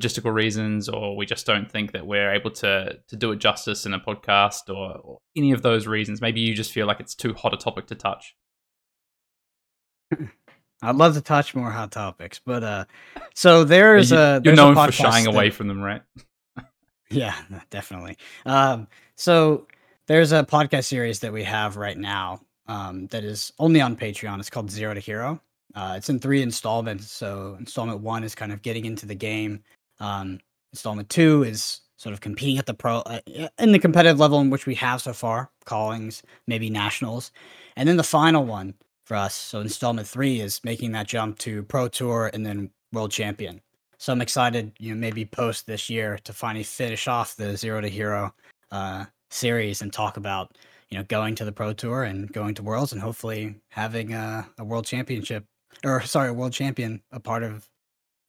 logistical 0.00 0.32
reasons, 0.32 0.88
or 0.88 1.16
we 1.16 1.26
just 1.26 1.46
don't 1.46 1.70
think 1.70 1.92
that 1.92 2.06
we're 2.06 2.32
able 2.32 2.50
to 2.52 2.98
to 3.08 3.16
do 3.16 3.32
it 3.32 3.36
justice 3.36 3.86
in 3.86 3.94
a 3.94 4.00
podcast, 4.00 4.68
or, 4.68 4.98
or 4.98 5.18
any 5.36 5.52
of 5.52 5.62
those 5.62 5.86
reasons. 5.86 6.20
Maybe 6.20 6.40
you 6.40 6.54
just 6.54 6.72
feel 6.72 6.86
like 6.86 7.00
it's 7.00 7.14
too 7.14 7.34
hot 7.34 7.54
a 7.54 7.56
topic 7.56 7.86
to 7.88 7.94
touch. 7.94 8.34
I'd 10.82 10.96
love 10.96 11.14
to 11.14 11.20
touch 11.20 11.54
more 11.54 11.70
hot 11.70 11.92
topics, 11.92 12.40
but 12.44 12.64
uh, 12.64 12.84
so 13.34 13.64
there's 13.64 14.10
you, 14.10 14.16
a 14.16 14.32
you're 14.32 14.40
there's 14.40 14.58
a 14.58 14.62
known 14.62 14.74
for 14.74 14.80
podcast 14.80 14.92
shying 14.92 15.24
that- 15.24 15.34
away 15.34 15.50
from 15.50 15.68
them, 15.68 15.80
right? 15.80 16.02
Yeah, 17.12 17.34
definitely. 17.70 18.16
Um, 18.46 18.86
so 19.16 19.66
there's 20.06 20.30
a 20.30 20.44
podcast 20.44 20.84
series 20.84 21.18
that 21.18 21.32
we 21.32 21.42
have 21.42 21.76
right 21.76 21.98
now 21.98 22.40
um, 22.68 23.08
that 23.08 23.24
is 23.24 23.52
only 23.58 23.80
on 23.80 23.96
Patreon. 23.96 24.38
It's 24.38 24.48
called 24.48 24.70
Zero 24.70 24.94
to 24.94 25.00
Hero. 25.00 25.40
Uh, 25.74 25.94
it's 25.96 26.08
in 26.08 26.20
three 26.20 26.40
installments. 26.40 27.10
So 27.10 27.56
installment 27.58 28.00
one 28.00 28.22
is 28.22 28.36
kind 28.36 28.52
of 28.52 28.62
getting 28.62 28.84
into 28.84 29.06
the 29.06 29.14
game. 29.16 29.64
Um, 30.00 30.40
installment 30.72 31.08
two 31.08 31.42
is 31.42 31.80
sort 31.96 32.14
of 32.14 32.20
competing 32.20 32.58
at 32.58 32.66
the 32.66 32.74
pro 32.74 32.98
uh, 33.00 33.20
in 33.58 33.72
the 33.72 33.78
competitive 33.78 34.18
level 34.18 34.40
in 34.40 34.50
which 34.50 34.66
we 34.66 34.74
have 34.76 35.02
so 35.02 35.12
far, 35.12 35.50
callings, 35.64 36.22
maybe 36.46 36.70
nationals, 36.70 37.30
and 37.76 37.88
then 37.88 37.96
the 37.96 38.02
final 38.02 38.44
one 38.44 38.74
for 39.04 39.16
us. 39.16 39.34
So 39.34 39.60
installment 39.60 40.08
three 40.08 40.40
is 40.40 40.62
making 40.64 40.92
that 40.92 41.06
jump 41.06 41.38
to 41.40 41.62
pro 41.64 41.88
tour 41.88 42.30
and 42.32 42.44
then 42.44 42.70
world 42.92 43.10
champion. 43.10 43.60
So 43.98 44.12
I'm 44.12 44.22
excited, 44.22 44.72
you 44.78 44.94
know, 44.94 44.98
maybe 44.98 45.26
post 45.26 45.66
this 45.66 45.90
year 45.90 46.18
to 46.24 46.32
finally 46.32 46.62
finish 46.62 47.06
off 47.06 47.36
the 47.36 47.54
Zero 47.54 47.82
to 47.82 47.88
Hero 47.88 48.34
uh, 48.70 49.04
series 49.30 49.82
and 49.82 49.92
talk 49.92 50.16
about, 50.16 50.56
you 50.88 50.96
know, 50.96 51.04
going 51.04 51.34
to 51.34 51.44
the 51.44 51.52
Pro 51.52 51.74
Tour 51.74 52.04
and 52.04 52.32
going 52.32 52.54
to 52.54 52.62
Worlds 52.62 52.92
and 52.92 53.02
hopefully 53.02 53.56
having 53.68 54.14
a, 54.14 54.48
a 54.58 54.64
World 54.64 54.86
Championship 54.86 55.44
or 55.84 56.00
sorry, 56.02 56.30
a 56.30 56.32
World 56.32 56.52
Champion 56.52 57.02
a 57.12 57.20
part 57.20 57.42
of 57.42 57.68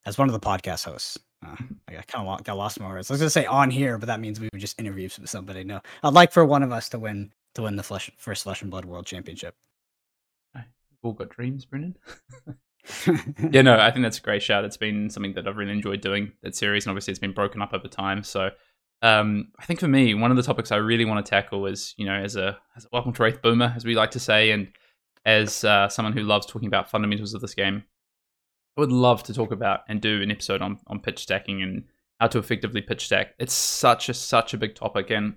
as 0.05 0.17
one 0.17 0.27
of 0.27 0.33
the 0.33 0.45
podcast 0.45 0.85
hosts. 0.85 1.17
Uh, 1.45 1.55
I 1.87 2.01
kind 2.07 2.27
of 2.27 2.43
got 2.43 2.57
lost 2.57 2.77
in 2.77 2.83
my 2.83 2.89
words. 2.89 3.09
I 3.09 3.13
was 3.13 3.21
gonna 3.21 3.29
say 3.29 3.45
on 3.45 3.71
here, 3.71 3.97
but 3.97 4.07
that 4.07 4.19
means 4.19 4.39
we 4.39 4.49
would 4.51 4.61
just 4.61 4.79
interview 4.79 5.09
with 5.19 5.29
somebody. 5.29 5.63
No, 5.63 5.81
I'd 6.03 6.13
like 6.13 6.31
for 6.31 6.45
one 6.45 6.63
of 6.63 6.71
us 6.71 6.89
to 6.89 6.99
win 6.99 7.31
to 7.55 7.63
win 7.63 7.75
the 7.75 7.83
flesh, 7.83 8.11
first 8.17 8.43
Flesh 8.43 8.61
and 8.61 8.71
Blood 8.71 8.85
World 8.85 9.05
Championship. 9.05 9.55
We've 10.55 10.63
all 11.03 11.13
got 11.13 11.29
dreams, 11.29 11.65
Brendan. 11.65 11.95
yeah, 13.51 13.61
no, 13.61 13.77
I 13.77 13.91
think 13.91 14.03
that's 14.03 14.17
a 14.17 14.21
great 14.21 14.41
shout. 14.41 14.65
It's 14.65 14.77
been 14.77 15.09
something 15.09 15.33
that 15.33 15.47
I've 15.47 15.57
really 15.57 15.71
enjoyed 15.71 16.01
doing 16.01 16.31
that 16.43 16.55
series, 16.55 16.85
and 16.85 16.91
obviously 16.91 17.11
it's 17.11 17.19
been 17.19 17.33
broken 17.33 17.61
up 17.61 17.73
over 17.73 17.87
time. 17.87 18.23
So, 18.23 18.49
um, 19.01 19.51
I 19.59 19.65
think 19.65 19.79
for 19.79 19.87
me, 19.87 20.13
one 20.13 20.31
of 20.31 20.37
the 20.37 20.43
topics 20.43 20.71
I 20.71 20.77
really 20.77 21.05
want 21.05 21.23
to 21.23 21.29
tackle 21.29 21.65
is, 21.65 21.93
you 21.97 22.05
know, 22.05 22.13
as 22.13 22.35
a, 22.35 22.57
as 22.75 22.85
a 22.85 22.87
welcome 22.91 23.13
to 23.13 23.21
Rathe 23.21 23.41
Boomer, 23.41 23.73
as 23.75 23.85
we 23.85 23.95
like 23.95 24.11
to 24.11 24.19
say, 24.19 24.51
and 24.51 24.67
as 25.25 25.63
uh, 25.63 25.89
someone 25.89 26.13
who 26.13 26.23
loves 26.23 26.45
talking 26.45 26.67
about 26.67 26.89
fundamentals 26.89 27.33
of 27.33 27.41
this 27.41 27.53
game, 27.53 27.83
I 28.77 28.81
would 28.81 28.91
love 28.91 29.23
to 29.23 29.33
talk 29.33 29.51
about 29.51 29.81
and 29.87 30.01
do 30.01 30.21
an 30.21 30.31
episode 30.31 30.61
on 30.61 30.79
on 30.87 30.99
pitch 30.99 31.19
stacking 31.19 31.61
and 31.61 31.83
how 32.19 32.27
to 32.27 32.39
effectively 32.39 32.81
pitch 32.81 33.05
stack. 33.05 33.33
It's 33.39 33.53
such 33.53 34.07
a 34.09 34.13
such 34.13 34.53
a 34.53 34.57
big 34.57 34.75
topic, 34.75 35.09
and 35.09 35.35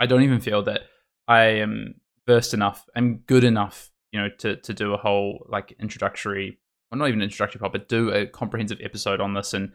I 0.00 0.06
don't 0.06 0.22
even 0.22 0.40
feel 0.40 0.62
that 0.64 0.82
I 1.26 1.44
am 1.44 2.00
versed 2.26 2.54
enough 2.54 2.86
I'm 2.96 3.18
good 3.26 3.44
enough, 3.44 3.90
you 4.12 4.20
know, 4.20 4.28
to 4.38 4.56
to 4.56 4.74
do 4.74 4.92
a 4.92 4.98
whole 4.98 5.46
like 5.48 5.74
introductory, 5.80 6.58
well, 6.90 6.98
not 6.98 7.08
even 7.08 7.22
introductory 7.22 7.60
part, 7.60 7.72
but 7.72 7.88
do 7.88 8.10
a 8.10 8.26
comprehensive 8.26 8.80
episode 8.82 9.20
on 9.20 9.34
this. 9.34 9.54
And 9.54 9.72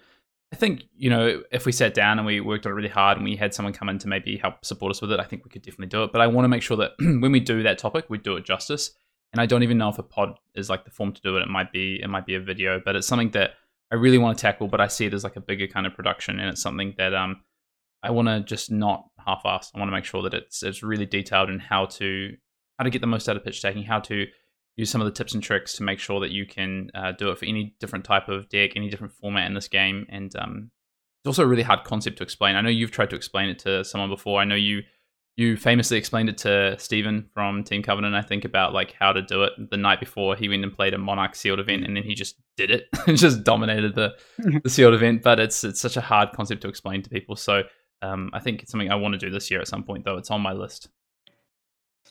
I 0.51 0.56
think 0.56 0.84
you 0.96 1.10
know, 1.10 1.42
if 1.51 1.66
we 1.66 1.72
sat 1.72 1.94
down 1.94 2.20
and 2.20 2.25
we 2.25 2.42
worked 2.42 2.66
on 2.66 2.72
it 2.72 2.75
really 2.75 2.89
hard 2.89 3.18
and 3.18 3.25
we 3.25 3.36
had 3.36 3.54
someone 3.54 3.74
come 3.74 3.89
in 3.89 3.98
to 4.00 4.08
maybe 4.08 4.38
help 4.38 4.66
support 4.66 4.92
us 4.92 5.01
with 5.01 5.12
it, 5.12 5.20
I 5.20 5.24
think 5.24 5.44
we 5.46 5.50
could 5.50 5.62
definitely 5.62 5.88
do 5.88 6.04
it. 6.04 6.12
But 6.12 6.22
I 6.22 6.28
want 6.28 6.44
to 6.44 6.50
make 6.50 6.62
sure 6.62 6.78
that 6.78 6.92
when 7.00 7.32
we 7.32 7.39
do 7.39 7.63
that 7.63 7.78
topic, 7.78 8.06
we 8.10 8.18
do 8.18 8.36
it 8.36 8.46
justice. 8.46 8.92
And 9.31 9.39
I 9.41 9.45
don't 9.45 9.63
even 9.63 9.77
know 9.77 9.89
if 9.89 10.00
a 10.00 10.03
pod 10.03 10.39
is 10.55 10.69
like 10.69 10.86
the 10.86 10.91
form 10.91 11.13
to 11.13 11.21
do 11.21 11.38
it. 11.38 11.41
It 11.41 11.50
might 11.50 11.71
be 11.71 12.00
it 12.01 12.09
might 12.09 12.25
be 12.25 12.36
a 12.36 12.39
video, 12.39 12.81
but 12.83 12.95
it's 12.95 13.07
something 13.07 13.31
that 13.31 13.51
I 13.91 13.95
really 13.95 14.17
want 14.17 14.38
to 14.38 14.41
tackle. 14.41 14.67
But 14.67 14.81
I 14.81 14.88
see 14.88 15.05
it 15.05 15.13
as 15.13 15.24
like 15.24 15.36
a 15.36 15.41
bigger 15.41 15.67
kind 15.67 15.86
of 15.86 15.93
production, 15.93 16.39
and 16.39 16.50
it's 16.50 16.62
something 16.62 16.95
that 16.98 17.13
um 17.13 17.41
I 18.01 18.12
want 18.12 18.27
to 18.27 18.39
just 18.39 18.71
not 18.71 19.05
half-ass. 19.25 19.71
I 19.75 19.79
want 19.79 19.89
to 19.89 19.95
make 19.95 20.05
sure 20.05 20.24
that 20.24 20.33
it's 20.33 20.63
it's 20.63 20.83
really 20.83 21.05
detailed 21.05 21.50
in 21.50 21.59
how 21.59 21.86
to 21.86 22.36
how 22.77 22.83
to 22.86 22.89
get 22.89 23.01
the 23.01 23.07
most 23.07 23.27
out 23.29 23.36
of 23.36 23.43
pitch 23.43 23.59
stacking, 23.59 23.83
how 23.83 24.00
to 24.00 24.25
use 24.77 24.89
some 24.89 25.01
of 25.01 25.05
the 25.05 25.12
tips 25.12 25.33
and 25.33 25.43
tricks 25.43 25.74
to 25.74 25.83
make 25.83 26.00
sure 26.00 26.21
that 26.21 26.31
you 26.31 26.45
can 26.45 26.89
uh, 26.95 27.12
do 27.12 27.29
it 27.29 27.38
for 27.38 27.45
any 27.45 27.75
different 27.79 28.05
type 28.05 28.29
of 28.29 28.48
deck, 28.48 28.71
any 28.75 28.89
different 28.89 29.13
format 29.13 29.45
in 29.45 29.53
this 29.53 29.67
game, 29.67 30.05
and 30.09 30.33
um, 30.38 30.71
it's 31.19 31.27
also 31.27 31.43
a 31.43 31.48
really 31.48 31.63
hard 31.63 31.83
concept 31.83 32.17
to 32.17 32.24
explain. 32.24 32.55
I 32.55 32.62
know 32.62 32.69
you've 32.69 32.91
tried 32.91 33.09
to 33.09 33.17
explain 33.17 33.50
it 33.50 33.59
to 33.59 33.83
someone 33.83 34.09
before. 34.09 34.39
I 34.39 34.45
know 34.45 34.55
you 34.55 34.83
you 35.39 35.55
famously 35.55 35.98
explained 35.98 36.27
it 36.27 36.38
to 36.39 36.77
Stephen 36.77 37.29
from 37.34 37.63
Team 37.63 37.81
Covenant, 37.81 38.13
I 38.13 38.22
think, 38.22 38.43
about 38.43 38.74
like 38.74 38.93
how 39.00 39.13
to 39.13 39.22
do 39.22 39.43
it 39.43 39.53
the 39.72 39.77
night 39.77 40.01
before 40.01 40.36
he 40.36 40.50
went 40.50 40.65
and 40.65 40.75
played 40.75 40.93
a 40.93 40.98
Monarch 40.98 41.34
sealed 41.34 41.62
event, 41.62 41.86
and 41.86 41.96
then 41.96 42.03
he 42.03 42.13
just 42.13 42.36
did 42.58 42.69
it 42.69 42.89
and 43.08 43.17
just 43.17 43.46
dominated 43.46 43.96
the, 43.96 44.17
the 44.63 44.69
sealed 44.69 44.93
event. 44.93 45.22
But 45.24 45.39
it's 45.39 45.63
it's 45.63 45.79
such 45.79 45.96
a 45.96 46.01
hard 46.01 46.34
concept 46.34 46.62
to 46.63 46.67
explain 46.67 47.01
to 47.03 47.10
people. 47.10 47.38
So 47.38 47.63
um, 48.01 48.29
I 48.34 48.39
think 48.41 48.62
it's 48.62 48.72
something 48.72 48.91
I 48.91 48.96
want 48.96 49.13
to 49.13 49.17
do 49.17 49.29
this 49.29 49.50
year 49.50 49.62
at 49.62 49.69
some 49.69 49.84
point, 49.84 50.03
though. 50.03 50.17
It's 50.17 50.29
on 50.29 50.41
my 50.41 50.51
list. 50.51 50.89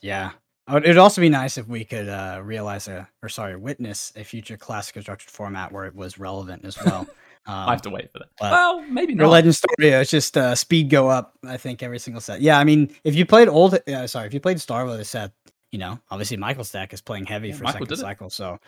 Yeah. 0.01 0.31
It'd 0.67 0.97
also 0.97 1.21
be 1.21 1.29
nice 1.29 1.57
if 1.57 1.67
we 1.67 1.83
could 1.83 2.09
uh, 2.09 2.41
realize 2.43 2.87
a, 2.87 3.07
or 3.23 3.29
sorry, 3.29 3.55
witness 3.55 4.11
a 4.15 4.23
future 4.23 4.57
classic 4.57 4.93
constructed 4.93 5.29
format 5.29 5.71
where 5.71 5.85
it 5.85 5.95
was 5.95 6.19
relevant 6.19 6.65
as 6.65 6.77
well. 6.83 7.07
Um, 7.45 7.55
I 7.55 7.71
have 7.71 7.81
to 7.83 7.89
wait 7.89 8.11
for 8.11 8.19
that. 8.19 8.29
Well, 8.39 8.81
maybe 8.81 9.15
not. 9.15 9.29
Legend 9.29 9.55
Story, 9.55 9.89
it's 9.89 10.11
just 10.11 10.37
uh, 10.37 10.53
speed 10.55 10.89
go 10.89 11.09
up. 11.09 11.35
I 11.43 11.57
think 11.57 11.81
every 11.81 11.99
single 11.99 12.21
set. 12.21 12.41
Yeah, 12.41 12.59
I 12.59 12.63
mean, 12.63 12.93
if 13.03 13.15
you 13.15 13.25
played 13.25 13.47
old, 13.47 13.79
uh, 13.87 14.07
sorry, 14.07 14.27
if 14.27 14.33
you 14.33 14.39
played 14.39 14.57
Starvo 14.57 14.95
the 14.97 15.05
set, 15.05 15.31
you 15.71 15.79
know, 15.79 15.99
obviously 16.11 16.37
Michael 16.37 16.63
Stack 16.63 16.93
is 16.93 17.01
playing 17.01 17.25
heavy 17.25 17.49
yeah, 17.49 17.55
for 17.55 17.63
Michael 17.63 17.85
second 17.85 17.97
cycle. 17.97 18.29
So, 18.29 18.59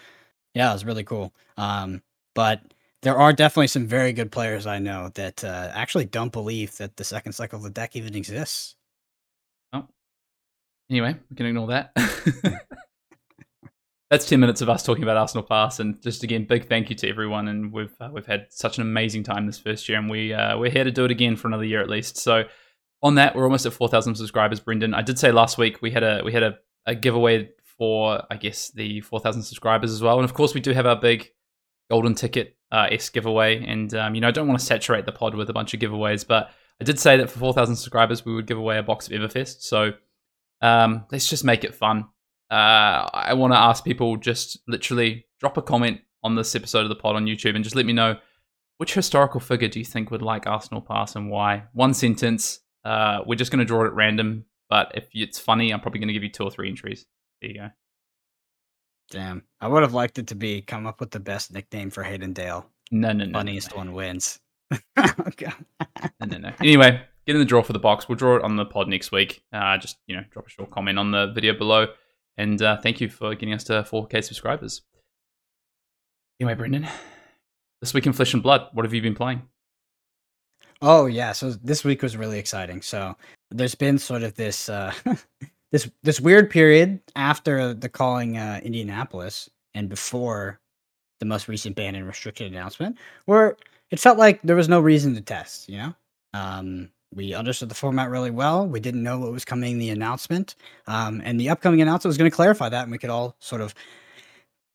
yeah, 0.53 0.69
it 0.69 0.73
was 0.73 0.85
really 0.85 1.03
cool. 1.03 1.33
Um, 1.57 2.01
but 2.33 2.61
there 3.01 3.17
are 3.17 3.33
definitely 3.33 3.67
some 3.67 3.87
very 3.87 4.13
good 4.13 4.31
players 4.31 4.65
I 4.65 4.79
know 4.79 5.09
that 5.15 5.43
uh, 5.43 5.71
actually 5.73 6.05
don't 6.05 6.31
believe 6.31 6.77
that 6.77 6.97
the 6.97 7.03
second 7.03 7.33
cycle 7.33 7.57
of 7.57 7.63
the 7.63 7.69
deck 7.69 7.95
even 7.95 8.15
exists. 8.15 8.75
Oh, 9.73 9.87
anyway, 10.89 11.15
we 11.29 11.35
can 11.35 11.45
ignore 11.45 11.67
that. 11.67 11.91
that's 14.11 14.27
10 14.27 14.41
minutes 14.41 14.59
of 14.59 14.69
us 14.69 14.83
talking 14.83 15.03
about 15.03 15.15
Arsenal 15.15 15.41
Pass. 15.41 15.79
And 15.79 15.99
just 16.01 16.21
again, 16.21 16.43
big 16.43 16.67
thank 16.67 16.89
you 16.89 16.95
to 16.97 17.09
everyone. 17.09 17.47
And 17.47 17.71
we've 17.71 17.95
uh, 18.01 18.09
we've 18.11 18.25
had 18.25 18.47
such 18.49 18.77
an 18.77 18.81
amazing 18.81 19.23
time 19.23 19.45
this 19.47 19.57
first 19.57 19.87
year, 19.87 19.97
and 19.97 20.09
we 20.09 20.33
uh, 20.33 20.57
we're 20.57 20.69
here 20.69 20.83
to 20.83 20.91
do 20.91 21.05
it 21.05 21.11
again 21.11 21.37
for 21.37 21.47
another 21.47 21.63
year 21.63 21.81
at 21.81 21.89
least. 21.89 22.17
So 22.17 22.43
on 23.01 23.15
that, 23.15 23.35
we're 23.35 23.45
almost 23.45 23.65
at 23.65 23.73
4,000 23.73 24.15
subscribers. 24.15 24.59
Brendan, 24.59 24.93
I 24.93 25.01
did 25.01 25.17
say 25.17 25.31
last 25.31 25.57
week 25.57 25.81
we 25.81 25.91
had 25.91 26.03
a 26.03 26.21
we 26.25 26.33
had 26.33 26.43
a, 26.43 26.57
a 26.85 26.93
giveaway 26.93 27.49
for 27.77 28.21
I 28.29 28.35
guess 28.35 28.69
the 28.71 28.99
4,000 28.99 29.43
subscribers 29.43 29.93
as 29.93 30.03
well, 30.03 30.17
and 30.17 30.25
of 30.25 30.33
course 30.33 30.53
we 30.53 30.59
do 30.59 30.71
have 30.73 30.85
our 30.85 30.97
big 30.97 31.31
golden 31.89 32.13
ticket 32.13 32.57
uh, 32.69 32.87
S 32.91 33.07
giveaway. 33.07 33.65
And 33.65 33.93
um, 33.93 34.13
you 34.13 34.19
know, 34.19 34.27
I 34.27 34.31
don't 34.31 34.47
want 34.47 34.59
to 34.59 34.65
saturate 34.65 35.05
the 35.05 35.13
pod 35.13 35.35
with 35.35 35.49
a 35.49 35.53
bunch 35.53 35.73
of 35.73 35.79
giveaways, 35.79 36.27
but 36.27 36.51
I 36.81 36.83
did 36.83 36.99
say 36.99 37.15
that 37.15 37.29
for 37.29 37.39
4,000 37.39 37.77
subscribers 37.77 38.25
we 38.25 38.33
would 38.33 38.45
give 38.45 38.57
away 38.57 38.77
a 38.77 38.83
box 38.83 39.07
of 39.07 39.13
Everfest. 39.13 39.61
So 39.61 39.93
um, 40.61 41.05
let's 41.13 41.29
just 41.29 41.45
make 41.45 41.63
it 41.63 41.73
fun 41.73 42.09
uh, 42.51 43.09
I 43.13 43.33
want 43.33 43.53
to 43.53 43.57
ask 43.57 43.83
people 43.83 44.17
just 44.17 44.59
literally 44.67 45.25
drop 45.39 45.57
a 45.57 45.61
comment 45.61 46.01
on 46.23 46.35
this 46.35 46.53
episode 46.53 46.83
of 46.83 46.89
the 46.89 46.95
pod 46.95 47.15
on 47.15 47.25
YouTube 47.25 47.55
and 47.55 47.63
just 47.63 47.75
let 47.75 47.85
me 47.85 47.93
know 47.93 48.17
which 48.77 48.93
historical 48.93 49.39
figure 49.39 49.67
do 49.67 49.79
you 49.79 49.85
think 49.85 50.11
would 50.11 50.21
like 50.21 50.47
Arsenal 50.47 50.81
pass 50.81 51.15
and 51.15 51.29
why? 51.29 51.63
One 51.73 51.93
sentence. 51.93 52.59
Uh, 52.83 53.19
we're 53.25 53.35
just 53.35 53.51
going 53.51 53.59
to 53.59 53.65
draw 53.65 53.83
it 53.83 53.87
at 53.87 53.93
random, 53.93 54.43
but 54.69 54.91
if 54.95 55.07
it's 55.13 55.39
funny, 55.39 55.71
I'm 55.71 55.79
probably 55.79 55.99
going 55.99 56.07
to 56.07 56.13
give 56.13 56.23
you 56.23 56.31
two 56.31 56.43
or 56.43 56.51
three 56.51 56.67
entries. 56.67 57.05
There 57.41 57.51
you 57.51 57.57
go. 57.57 57.69
Damn, 59.11 59.43
I 59.59 59.67
would 59.67 59.83
have 59.83 59.93
liked 59.93 60.17
it 60.19 60.27
to 60.27 60.35
be 60.35 60.61
come 60.61 60.87
up 60.87 60.99
with 60.99 61.11
the 61.11 61.19
best 61.19 61.53
nickname 61.53 61.89
for 61.89 62.01
Hayden 62.03 62.33
Dale. 62.33 62.65
No, 62.91 63.11
no, 63.11 63.25
no. 63.25 63.37
Funniest 63.37 63.71
no, 63.71 63.75
no. 63.75 63.77
one 63.77 63.93
wins. 63.93 64.39
okay. 64.99 65.51
no, 66.19 66.25
no, 66.25 66.37
no. 66.37 66.51
Anyway, 66.59 67.01
get 67.27 67.35
in 67.35 67.39
the 67.39 67.45
draw 67.45 67.61
for 67.61 67.73
the 67.73 67.79
box. 67.79 68.09
We'll 68.09 68.17
draw 68.17 68.37
it 68.37 68.43
on 68.43 68.55
the 68.55 68.65
pod 68.65 68.87
next 68.87 69.11
week. 69.11 69.43
Uh, 69.53 69.77
just 69.77 69.97
you 70.07 70.15
know, 70.15 70.23
drop 70.31 70.47
a 70.47 70.49
short 70.49 70.71
comment 70.71 70.97
on 70.97 71.11
the 71.11 71.31
video 71.33 71.53
below. 71.53 71.87
And 72.37 72.61
uh, 72.61 72.77
thank 72.77 73.01
you 73.01 73.09
for 73.09 73.33
getting 73.35 73.53
us 73.53 73.63
to 73.65 73.73
4K 73.83 74.23
subscribers. 74.23 74.81
Anyway, 76.39 76.55
Brendan, 76.55 76.87
this 77.81 77.93
week 77.93 78.07
in 78.07 78.13
Flesh 78.13 78.33
and 78.33 78.41
Blood, 78.41 78.69
what 78.73 78.85
have 78.85 78.93
you 78.93 79.01
been 79.01 79.15
playing? 79.15 79.43
Oh 80.81 81.05
yeah, 81.05 81.31
so 81.31 81.51
this 81.51 81.83
week 81.83 82.01
was 82.01 82.17
really 82.17 82.39
exciting. 82.39 82.81
So 82.81 83.15
there's 83.51 83.75
been 83.75 83.99
sort 83.99 84.23
of 84.23 84.33
this 84.33 84.67
uh, 84.67 84.91
this 85.71 85.89
this 86.01 86.19
weird 86.19 86.49
period 86.49 86.99
after 87.15 87.73
the 87.73 87.89
calling 87.89 88.37
uh, 88.37 88.59
Indianapolis 88.63 89.49
and 89.75 89.87
before 89.87 90.59
the 91.19 91.25
most 91.25 91.47
recent 91.47 91.75
ban 91.75 91.93
and 91.93 92.07
restricted 92.07 92.51
announcement, 92.51 92.97
where 93.25 93.57
it 93.91 93.99
felt 93.99 94.17
like 94.17 94.41
there 94.41 94.55
was 94.55 94.67
no 94.69 94.79
reason 94.79 95.13
to 95.13 95.21
test. 95.21 95.69
You 95.69 95.77
know, 95.77 95.93
um, 96.33 96.89
we 97.13 97.33
understood 97.33 97.69
the 97.69 97.75
format 97.75 98.09
really 98.09 98.31
well. 98.31 98.65
We 98.65 98.79
didn't 98.79 99.03
know 99.03 99.19
what 99.19 99.31
was 99.31 99.45
coming 99.45 99.73
in 99.73 99.79
the 99.79 99.89
announcement. 99.89 100.55
Um, 100.87 101.21
and 101.25 101.39
the 101.39 101.49
upcoming 101.49 101.81
announcement 101.81 102.09
was 102.09 102.17
going 102.17 102.29
to 102.29 102.35
clarify 102.35 102.69
that. 102.69 102.83
And 102.83 102.91
we 102.91 102.97
could 102.97 103.09
all 103.09 103.35
sort 103.39 103.61
of 103.61 103.75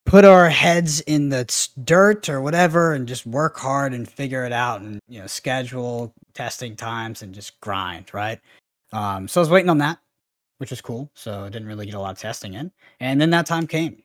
put 0.04 0.24
our 0.24 0.48
heads 0.48 1.00
in 1.00 1.30
the 1.30 1.68
dirt 1.82 2.28
or 2.28 2.40
whatever 2.40 2.92
and 2.92 3.08
just 3.08 3.26
work 3.26 3.56
hard 3.56 3.92
and 3.92 4.08
figure 4.08 4.44
it 4.44 4.52
out 4.52 4.80
and, 4.80 5.00
you 5.08 5.20
know, 5.20 5.26
schedule 5.26 6.14
testing 6.34 6.76
times 6.76 7.22
and 7.22 7.34
just 7.34 7.58
grind, 7.60 8.12
right? 8.12 8.40
Um, 8.92 9.26
so 9.28 9.40
I 9.40 9.42
was 9.42 9.50
waiting 9.50 9.70
on 9.70 9.78
that, 9.78 9.98
which 10.58 10.70
was 10.70 10.80
cool. 10.80 11.10
So 11.14 11.44
I 11.44 11.48
didn't 11.48 11.68
really 11.68 11.86
get 11.86 11.94
a 11.94 12.00
lot 12.00 12.12
of 12.12 12.18
testing 12.18 12.54
in. 12.54 12.70
And 13.00 13.20
then 13.20 13.30
that 13.30 13.46
time 13.46 13.66
came. 13.66 14.02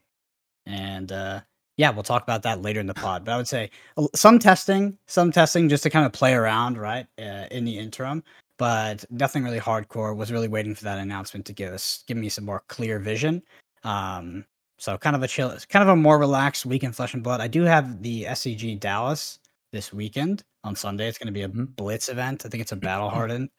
And, 0.66 1.12
uh, 1.12 1.42
yeah, 1.82 1.90
we'll 1.90 2.04
talk 2.04 2.22
about 2.22 2.44
that 2.44 2.62
later 2.62 2.80
in 2.80 2.86
the 2.86 2.94
pod. 2.94 3.26
But 3.26 3.32
I 3.32 3.38
would 3.38 3.48
say 3.48 3.72
some 4.14 4.38
testing, 4.38 5.00
some 5.08 5.32
testing 5.32 5.68
just 5.68 5.82
to 5.82 5.90
kind 5.90 6.06
of 6.06 6.14
play 6.14 6.36
around, 6.36 6.78
right, 6.78 7.08
uh, 7.18 7.48
in 7.50 7.66
the 7.66 7.76
interim. 7.76 8.24
But 8.60 9.04
nothing 9.10 9.44
really 9.44 9.60
hardcore. 9.60 10.16
Was 10.16 10.32
really 10.32 10.48
waiting 10.48 10.76
for 10.76 10.84
that 10.84 11.00
announcement 11.00 11.44
to 11.48 11.54
give 11.54 11.74
us, 11.74 12.04
give 12.06 12.18
me 12.18 12.30
some 12.30 12.46
more 12.46 12.62
clear 12.68 13.00
vision. 13.00 13.42
Um, 13.84 14.46
so 14.78 14.96
kind 14.96 15.16
of 15.16 15.24
a 15.24 15.28
chill, 15.28 15.58
kind 15.70 15.82
of 15.82 15.90
a 15.90 15.96
more 15.96 16.20
relaxed 16.20 16.68
week 16.68 16.84
in 16.84 16.92
Flesh 16.92 17.16
and 17.16 17.24
Blood. 17.24 17.42
I 17.42 17.48
do 17.48 17.64
have 17.64 18.04
the 18.04 18.26
SCG 18.26 18.80
Dallas 18.80 19.40
this 19.72 19.92
weekend 19.92 20.44
on 20.64 20.76
Sunday. 20.76 21.08
It's 21.08 21.18
going 21.18 21.34
to 21.34 21.34
be 21.34 21.42
a 21.42 21.50
mm-hmm. 21.50 21.64
blitz 21.64 22.10
event. 22.10 22.46
I 22.46 22.50
think 22.50 22.62
it's 22.62 22.74
a 22.74 22.76
battle 22.76 23.10
hardened. 23.10 23.50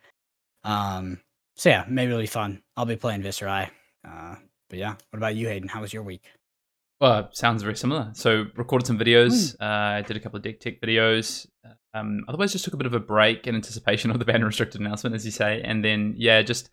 Um, 0.62 1.21
so 1.57 1.71
yeah, 1.71 1.85
maybe 1.88 2.12
it'll 2.12 2.23
be 2.23 2.26
fun. 2.29 2.62
I'll 2.76 2.87
be 2.87 2.95
playing 2.95 3.25
Viserai. 3.25 3.69
Uh, 4.07 4.37
but 4.71 4.79
yeah, 4.79 4.95
what 5.11 5.17
about 5.17 5.35
you, 5.35 5.49
Hayden? 5.49 5.69
How 5.69 5.81
was 5.81 5.93
your 5.93 6.05
week? 6.05 6.23
Well, 7.03 7.31
sounds 7.33 7.65
very 7.65 7.75
similar. 7.75 8.13
So 8.15 8.47
recorded 8.55 8.87
some 8.87 8.97
videos. 8.97 9.57
Mm. 9.57 9.99
Uh, 9.99 10.03
did 10.03 10.17
a 10.17 10.21
couple 10.21 10.37
of 10.37 10.45
deck 10.45 10.61
tech 10.61 10.81
videos. 10.81 11.49
Um, 11.95 12.25
otherwise, 12.29 12.53
just 12.53 12.65
took 12.65 12.75
a 12.75 12.77
bit 12.77 12.87
of 12.87 12.95
a 12.95 13.01
break 13.01 13.49
in 13.49 13.57
anticipation 13.57 14.13
of 14.13 14.21
the 14.21 14.25
ban 14.33 14.45
restricted 14.45 14.81
announcement, 14.81 15.17
as 15.17 15.25
you 15.25 15.33
say, 15.33 15.61
and 15.65 15.85
then 15.85 16.15
yeah, 16.17 16.43
just 16.43 16.67
a 16.67 16.71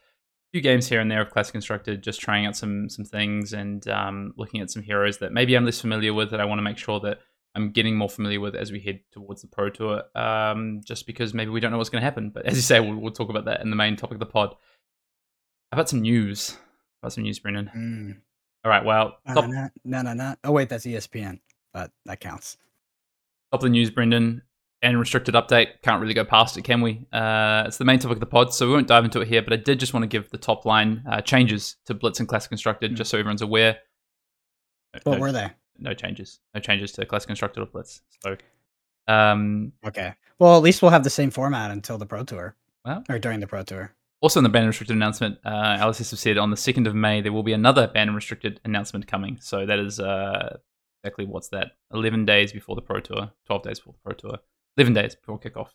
few 0.53 0.61
games 0.61 0.87
here 0.87 0.99
and 0.99 1.09
there 1.09 1.19
of 1.19 1.31
classic 1.31 1.53
constructed, 1.53 2.03
just 2.03 2.21
trying 2.21 2.45
out 2.45 2.55
some 2.55 2.89
some 2.89 3.05
things 3.05 3.53
and 3.53 3.87
um, 3.87 4.35
looking 4.37 4.61
at 4.61 4.69
some 4.69 4.83
heroes 4.83 5.17
that 5.17 5.33
maybe 5.33 5.55
I'm 5.55 5.65
less 5.65 5.81
familiar 5.81 6.13
with 6.13 6.29
that 6.29 6.39
I 6.39 6.45
want 6.45 6.59
to 6.59 6.63
make 6.63 6.77
sure 6.77 6.99
that 6.99 7.17
I'm 7.55 7.71
getting 7.71 7.97
more 7.97 8.07
familiar 8.07 8.39
with 8.39 8.53
as 8.53 8.71
we 8.71 8.79
head 8.81 8.99
towards 9.11 9.41
the 9.41 9.47
pro 9.47 9.71
tour. 9.71 10.03
Um, 10.13 10.81
just 10.85 11.07
because 11.07 11.33
maybe 11.33 11.49
we 11.49 11.59
don't 11.59 11.71
know 11.71 11.79
what's 11.79 11.89
going 11.89 12.01
to 12.01 12.05
happen, 12.05 12.29
but 12.29 12.45
as 12.45 12.55
you 12.55 12.61
say, 12.61 12.79
we'll, 12.79 12.97
we'll, 12.97 13.13
talk 13.13 13.31
about 13.31 13.45
that 13.45 13.61
in 13.61 13.71
the 13.71 13.75
main 13.75 13.95
topic 13.95 14.17
of 14.17 14.19
the 14.19 14.27
pod. 14.27 14.49
How 15.71 15.77
about 15.77 15.89
some 15.89 16.01
news? 16.01 16.51
How 16.51 16.57
about 17.01 17.13
some 17.13 17.23
news, 17.23 17.39
Brendan? 17.39 17.71
Mm. 17.75 18.28
All 18.63 18.69
right. 18.71 18.83
Well, 18.83 19.17
no, 19.27 19.69
no, 19.85 20.01
no, 20.01 20.13
no. 20.13 20.35
Oh 20.43 20.51
wait, 20.51 20.69
that's 20.69 20.85
ESPN, 20.85 21.39
but 21.73 21.91
that 22.05 22.19
counts. 22.19 22.57
Top 23.51 23.61
of 23.61 23.63
the 23.63 23.69
news, 23.69 23.89
Brendan, 23.89 24.41
and 24.81 24.99
restricted 24.99 25.33
update. 25.35 25.81
Can't 25.81 26.01
really 26.01 26.13
go 26.13 26.25
past 26.25 26.57
it, 26.57 26.63
can 26.63 26.81
we? 26.81 27.05
Uh, 27.11 27.63
it's 27.65 27.77
the 27.77 27.85
main 27.85 27.99
topic 27.99 28.17
of 28.17 28.19
the 28.19 28.25
pod, 28.25 28.53
so 28.53 28.67
we 28.67 28.73
won't 28.73 28.87
dive 28.87 29.05
into 29.05 29.21
it 29.21 29.27
here. 29.27 29.41
But 29.41 29.53
I 29.53 29.57
did 29.57 29.79
just 29.79 29.93
want 29.93 30.03
to 30.03 30.07
give 30.07 30.29
the 30.29 30.37
top 30.37 30.65
line 30.65 31.03
uh, 31.09 31.21
changes 31.21 31.77
to 31.85 31.93
Blitz 31.93 32.19
and 32.19 32.27
Classic 32.27 32.49
Constructed, 32.49 32.91
mm. 32.91 32.95
just 32.95 33.09
so 33.09 33.17
everyone's 33.17 33.41
aware. 33.41 33.77
No, 34.93 34.99
what 35.03 35.15
no, 35.15 35.21
were 35.21 35.31
they? 35.31 35.49
No 35.77 35.93
changes. 35.93 36.39
No 36.53 36.59
changes 36.59 36.91
to 36.93 37.05
Classic 37.05 37.27
Constructed 37.27 37.61
or 37.61 37.65
Blitz. 37.67 38.01
So, 38.19 38.35
um, 39.07 39.71
okay. 39.85 40.13
Well, 40.37 40.57
at 40.57 40.63
least 40.63 40.81
we'll 40.81 40.91
have 40.91 41.03
the 41.03 41.09
same 41.09 41.31
format 41.31 41.71
until 41.71 41.97
the 41.97 42.05
Pro 42.05 42.23
Tour. 42.23 42.55
Well, 42.85 43.03
or 43.09 43.19
during 43.19 43.39
the 43.39 43.47
Pro 43.47 43.63
Tour. 43.63 43.93
Also, 44.21 44.39
in 44.39 44.43
the 44.43 44.49
ban 44.49 44.67
restricted 44.67 44.95
announcement, 44.95 45.37
uh, 45.45 45.77
LSS 45.77 46.11
have 46.11 46.19
said 46.19 46.37
on 46.37 46.49
the 46.49 46.57
2nd 46.57 46.87
of 46.87 46.95
May 46.95 47.21
there 47.21 47.31
will 47.31 47.43
be 47.43 47.53
another 47.53 47.87
ban 47.87 48.13
restricted 48.13 48.59
announcement 48.65 49.07
coming. 49.07 49.37
So 49.41 49.65
that 49.65 49.79
is 49.79 49.99
uh, 49.99 50.57
exactly 51.03 51.25
what's 51.25 51.49
that? 51.49 51.71
Eleven 51.93 52.25
days 52.25 52.51
before 52.51 52.75
the 52.75 52.81
Pro 52.81 52.99
Tour, 52.99 53.31
twelve 53.45 53.63
days 53.63 53.79
before 53.79 53.93
the 53.93 53.99
Pro 54.03 54.13
Tour, 54.13 54.39
eleven 54.77 54.93
days 54.93 55.15
before 55.15 55.39
kickoff. 55.39 55.69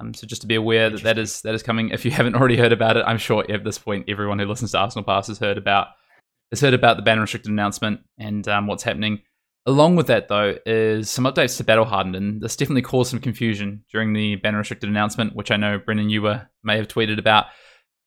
Um, 0.00 0.12
so 0.14 0.26
just 0.26 0.42
to 0.42 0.48
be 0.48 0.54
aware 0.54 0.90
that 0.90 1.02
that 1.02 1.18
is 1.18 1.42
that 1.42 1.54
is 1.54 1.62
coming. 1.62 1.90
If 1.90 2.04
you 2.04 2.10
haven't 2.10 2.34
already 2.34 2.56
heard 2.56 2.72
about 2.72 2.96
it, 2.96 3.04
I'm 3.06 3.18
sure 3.18 3.44
at 3.50 3.64
this 3.64 3.78
point 3.78 4.08
everyone 4.08 4.38
who 4.38 4.46
listens 4.46 4.72
to 4.72 4.78
Arsenal 4.78 5.04
Pass 5.04 5.28
has 5.28 5.38
heard 5.38 5.58
about 5.58 5.88
has 6.50 6.60
heard 6.60 6.74
about 6.74 6.96
the 6.96 7.02
ban 7.02 7.20
restricted 7.20 7.50
announcement 7.50 8.00
and 8.18 8.46
um, 8.48 8.66
what's 8.66 8.82
happening. 8.82 9.22
Along 9.66 9.96
with 9.96 10.08
that, 10.08 10.28
though, 10.28 10.56
is 10.66 11.08
some 11.08 11.24
updates 11.24 11.56
to 11.56 11.64
Battle 11.64 11.86
Hardened, 11.86 12.16
and 12.16 12.40
this 12.42 12.56
definitely 12.56 12.82
caused 12.82 13.10
some 13.10 13.20
confusion 13.20 13.84
during 13.90 14.12
the 14.12 14.36
banner 14.36 14.58
restricted 14.58 14.90
announcement, 14.90 15.34
which 15.34 15.50
I 15.50 15.56
know 15.56 15.78
Brendan 15.78 16.10
you 16.10 16.20
were, 16.20 16.48
may 16.62 16.76
have 16.76 16.88
tweeted 16.88 17.18
about. 17.18 17.46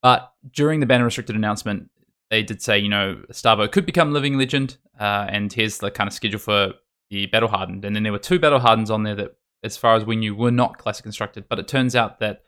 But 0.03 0.31
during 0.51 0.79
the 0.79 0.85
banner 0.85 1.05
restricted 1.05 1.35
announcement, 1.35 1.89
they 2.29 2.43
did 2.43 2.61
say, 2.61 2.77
you 2.77 2.89
know, 2.89 3.23
Starvo 3.31 3.71
could 3.71 3.87
become 3.87 4.13
living 4.13 4.37
legend, 4.37 4.77
uh, 4.99 5.25
and 5.29 5.51
here's 5.51 5.79
the 5.79 5.89
kind 5.89 6.07
of 6.07 6.13
schedule 6.13 6.39
for 6.39 6.73
the 7.09 7.25
Battle 7.25 7.49
Hardened. 7.49 7.85
And 7.85 7.95
then 7.95 8.03
there 8.03 8.11
were 8.11 8.19
two 8.19 8.37
Battle 8.37 8.59
Hardens 8.59 8.91
on 8.91 9.01
there 9.01 9.15
that, 9.15 9.35
as 9.63 9.77
far 9.77 9.95
as 9.95 10.05
we 10.05 10.15
knew, 10.15 10.35
were 10.35 10.51
not 10.51 10.77
classic 10.77 11.03
constructed. 11.03 11.45
But 11.49 11.57
it 11.57 11.67
turns 11.67 11.95
out 11.95 12.19
that 12.19 12.43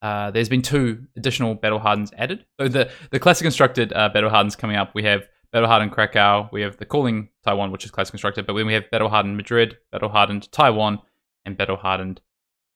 uh, 0.00 0.30
there's 0.30 0.48
been 0.48 0.62
two 0.62 1.06
additional 1.16 1.54
Battle 1.54 1.78
Hardens 1.80 2.12
added. 2.16 2.44
So 2.60 2.68
the 2.68 2.90
the 3.10 3.18
classic 3.18 3.44
constructed 3.44 3.92
uh, 3.92 4.10
Battle 4.10 4.30
Hardens 4.30 4.54
coming 4.54 4.76
up, 4.76 4.94
we 4.94 5.02
have 5.04 5.26
Battle 5.52 5.68
Hardened 5.68 5.92
Krakow, 5.92 6.48
we 6.50 6.62
have 6.62 6.78
the 6.78 6.86
Calling 6.86 7.28
Taiwan, 7.44 7.70
which 7.70 7.84
is 7.84 7.90
classic 7.90 8.12
constructed, 8.12 8.46
but 8.46 8.54
then 8.54 8.66
we 8.66 8.72
have 8.72 8.90
Battle 8.90 9.10
Hardened 9.10 9.36
Madrid, 9.36 9.76
Battle 9.90 10.08
Hardened 10.08 10.50
Taiwan, 10.50 10.98
and 11.44 11.56
Battle 11.56 11.76
Hardened 11.76 12.22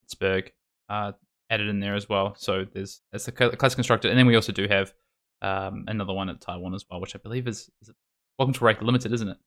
Pittsburgh 0.03 0.53
uh, 0.91 1.13
added 1.49 1.69
in 1.69 1.81
there 1.81 1.95
as 1.95 2.09
well. 2.09 2.35
So 2.37 2.67
there's 2.71 3.01
that's 3.13 3.25
the 3.25 3.33
classic 3.33 3.77
constructed, 3.77 4.11
and 4.11 4.19
then 4.19 4.27
we 4.27 4.37
also 4.37 4.53
do 4.53 4.67
have 4.69 4.93
um, 5.41 5.85
another 5.89 6.13
one 6.13 6.29
at 6.29 6.41
Taiwan 6.41 6.75
as 6.75 6.85
well, 6.91 7.01
which 7.01 7.15
I 7.15 7.19
believe 7.19 7.49
is, 7.49 7.71
is 7.81 7.91
Welcome 8.39 8.53
to 8.53 8.61
Rathe 8.61 8.83
Limited, 8.83 9.13
isn't 9.13 9.29
it? 9.29 9.39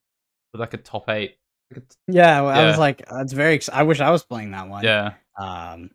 With 0.52 0.60
like 0.60 0.74
a 0.74 0.78
top 0.78 1.08
eight. 1.08 1.36
Like 1.72 1.84
a, 1.84 2.12
yeah, 2.12 2.40
well, 2.40 2.56
yeah, 2.56 2.62
I 2.62 2.66
was 2.66 2.78
like, 2.78 3.06
that's 3.08 3.32
very. 3.32 3.54
Ex- 3.54 3.68
I 3.68 3.84
wish 3.84 4.00
I 4.00 4.10
was 4.10 4.24
playing 4.24 4.50
that 4.50 4.68
one. 4.68 4.82
Yeah. 4.82 5.12
Um, 5.38 5.90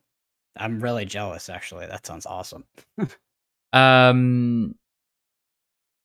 I'm 0.56 0.80
really 0.80 1.04
jealous. 1.04 1.50
Actually, 1.50 1.88
that 1.88 2.06
sounds 2.06 2.26
awesome. 2.26 2.64
um, 3.74 4.76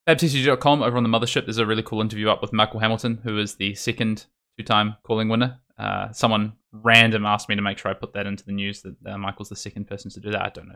FabTCG.com 0.07 0.81
over 0.81 0.97
on 0.97 1.03
the 1.03 1.09
mothership. 1.09 1.45
There's 1.45 1.57
a 1.57 1.65
really 1.65 1.83
cool 1.83 2.01
interview 2.01 2.29
up 2.29 2.41
with 2.41 2.53
Michael 2.53 2.79
Hamilton, 2.79 3.19
who 3.23 3.37
is 3.37 3.55
the 3.55 3.75
second 3.75 4.25
two-time 4.57 4.95
calling 5.03 5.29
winner. 5.29 5.59
Uh, 5.77 6.11
someone 6.11 6.53
random 6.71 7.25
asked 7.25 7.49
me 7.49 7.55
to 7.55 7.61
make 7.61 7.77
sure 7.77 7.91
I 7.91 7.93
put 7.93 8.13
that 8.13 8.25
into 8.25 8.45
the 8.45 8.51
news 8.51 8.81
that 8.81 8.95
uh, 9.05 9.17
Michael's 9.17 9.49
the 9.49 9.55
second 9.55 9.87
person 9.87 10.11
to 10.11 10.19
do 10.19 10.31
that. 10.31 10.41
I 10.41 10.49
don't 10.49 10.67
know 10.67 10.75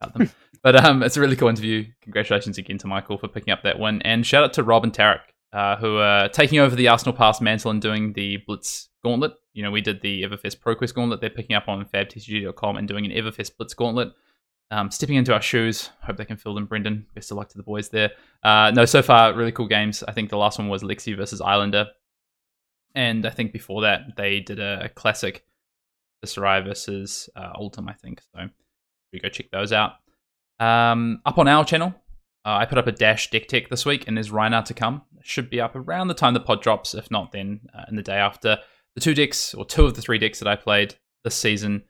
about 0.00 0.18
them. 0.18 0.30
but 0.62 0.84
um, 0.84 1.02
it's 1.02 1.16
a 1.16 1.20
really 1.20 1.36
cool 1.36 1.48
interview. 1.48 1.84
Congratulations 2.02 2.58
again 2.58 2.78
to 2.78 2.86
Michael 2.86 3.18
for 3.18 3.28
picking 3.28 3.52
up 3.52 3.62
that 3.62 3.78
win. 3.78 4.02
And 4.02 4.26
shout 4.26 4.44
out 4.44 4.52
to 4.54 4.62
Rob 4.62 4.84
and 4.84 4.92
Tarek, 4.92 5.20
uh, 5.52 5.76
who 5.76 5.98
are 5.98 6.28
taking 6.28 6.58
over 6.58 6.76
the 6.76 6.88
Arsenal 6.88 7.14
Pass 7.14 7.40
mantle 7.40 7.70
and 7.70 7.80
doing 7.80 8.12
the 8.12 8.38
Blitz 8.46 8.88
Gauntlet. 9.04 9.32
You 9.52 9.62
know, 9.62 9.70
we 9.70 9.80
did 9.80 10.00
the 10.00 10.22
Everfest 10.22 10.58
ProQuest 10.58 10.94
Gauntlet. 10.94 11.20
They're 11.20 11.30
picking 11.30 11.56
up 11.56 11.68
on 11.68 11.84
fabtcg.com 11.84 12.76
and 12.76 12.88
doing 12.88 13.04
an 13.04 13.12
Everfest 13.12 13.56
Blitz 13.56 13.74
Gauntlet. 13.74 14.12
Um, 14.74 14.90
stepping 14.90 15.14
into 15.14 15.32
our 15.32 15.40
shoes. 15.40 15.90
Hope 16.02 16.16
they 16.16 16.24
can 16.24 16.36
fill 16.36 16.52
them, 16.52 16.66
Brendan. 16.66 17.06
Best 17.14 17.30
of 17.30 17.36
luck 17.36 17.48
to 17.50 17.56
the 17.56 17.62
boys 17.62 17.90
there. 17.90 18.10
Uh, 18.42 18.72
no, 18.74 18.84
so 18.84 19.02
far, 19.02 19.32
really 19.32 19.52
cool 19.52 19.68
games. 19.68 20.02
I 20.02 20.10
think 20.10 20.30
the 20.30 20.36
last 20.36 20.58
one 20.58 20.68
was 20.68 20.82
Lexi 20.82 21.16
versus 21.16 21.40
Iyslander. 21.40 21.86
And 22.92 23.24
I 23.24 23.30
think 23.30 23.52
before 23.52 23.82
that, 23.82 24.16
they 24.16 24.40
did 24.40 24.58
a, 24.58 24.86
a 24.86 24.88
classic 24.88 25.44
Viserai 26.26 26.64
versus 26.64 27.30
uh, 27.36 27.52
I 27.56 27.92
think. 27.92 28.20
So 28.34 28.48
we 29.12 29.20
go 29.20 29.28
check 29.28 29.52
those 29.52 29.72
out. 29.72 29.92
Um, 30.58 31.20
up 31.24 31.38
on 31.38 31.46
our 31.46 31.64
channel, 31.64 31.94
uh, 32.44 32.56
I 32.56 32.66
put 32.66 32.78
up 32.78 32.88
a 32.88 32.92
dash 32.92 33.30
deck 33.30 33.46
tech 33.46 33.68
this 33.68 33.86
week, 33.86 34.08
and 34.08 34.16
there's 34.16 34.30
Rhinar 34.30 34.64
to 34.64 34.74
come. 34.74 35.02
should 35.22 35.50
be 35.50 35.60
up 35.60 35.76
around 35.76 36.08
the 36.08 36.14
time 36.14 36.34
the 36.34 36.40
pod 36.40 36.62
drops, 36.62 36.94
if 36.96 37.12
not 37.12 37.30
then 37.30 37.60
uh, 37.78 37.84
in 37.88 37.94
the 37.94 38.02
day 38.02 38.16
after. 38.16 38.58
The 38.96 39.00
two 39.00 39.14
decks, 39.14 39.54
or 39.54 39.64
two 39.64 39.84
of 39.84 39.94
the 39.94 40.02
three 40.02 40.18
decks 40.18 40.40
that 40.40 40.48
I 40.48 40.56
played 40.56 40.96
this 41.22 41.36
season 41.36 41.84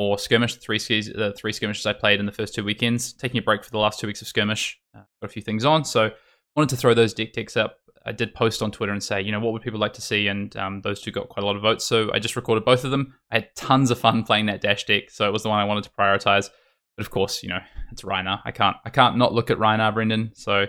for 0.00 0.18
skirmish, 0.18 0.54
the 0.54 0.60
three, 0.60 0.78
skis, 0.78 1.12
the 1.14 1.34
three 1.34 1.52
skirmishes 1.52 1.84
I 1.84 1.92
played 1.92 2.20
in 2.20 2.24
the 2.24 2.32
first 2.32 2.54
two 2.54 2.64
weekends, 2.64 3.12
taking 3.12 3.36
a 3.36 3.42
break 3.42 3.62
for 3.62 3.70
the 3.70 3.76
last 3.76 4.00
two 4.00 4.06
weeks 4.06 4.22
of 4.22 4.28
skirmish, 4.28 4.80
uh, 4.96 5.00
got 5.20 5.28
a 5.28 5.28
few 5.28 5.42
things 5.42 5.62
on, 5.62 5.84
so 5.84 6.10
wanted 6.56 6.70
to 6.70 6.76
throw 6.78 6.94
those 6.94 7.12
deck 7.12 7.34
techs 7.34 7.54
up. 7.54 7.76
I 8.06 8.12
did 8.12 8.32
post 8.32 8.62
on 8.62 8.70
Twitter 8.70 8.92
and 8.92 9.02
say, 9.02 9.20
you 9.20 9.30
know, 9.30 9.40
what 9.40 9.52
would 9.52 9.60
people 9.60 9.78
like 9.78 9.92
to 9.92 10.00
see? 10.00 10.28
And 10.28 10.56
um, 10.56 10.80
those 10.80 11.02
two 11.02 11.10
got 11.10 11.28
quite 11.28 11.42
a 11.42 11.46
lot 11.46 11.54
of 11.54 11.60
votes, 11.60 11.84
so 11.84 12.10
I 12.14 12.18
just 12.18 12.34
recorded 12.34 12.64
both 12.64 12.86
of 12.86 12.90
them. 12.90 13.12
I 13.30 13.40
had 13.40 13.54
tons 13.56 13.90
of 13.90 13.98
fun 13.98 14.22
playing 14.22 14.46
that 14.46 14.62
dash 14.62 14.84
deck, 14.86 15.10
so 15.10 15.28
it 15.28 15.34
was 15.34 15.42
the 15.42 15.50
one 15.50 15.58
I 15.58 15.64
wanted 15.64 15.84
to 15.84 15.90
prioritize. 15.90 16.48
But 16.96 17.04
of 17.04 17.10
course, 17.10 17.42
you 17.42 17.50
know, 17.50 17.60
it's 17.92 18.00
Rhinar. 18.00 18.40
I 18.46 18.52
can't 18.52 18.78
I 18.86 18.88
can't 18.88 19.18
not 19.18 19.34
look 19.34 19.50
at 19.50 19.58
Rhinar, 19.58 19.92
Brendan. 19.92 20.30
So 20.32 20.64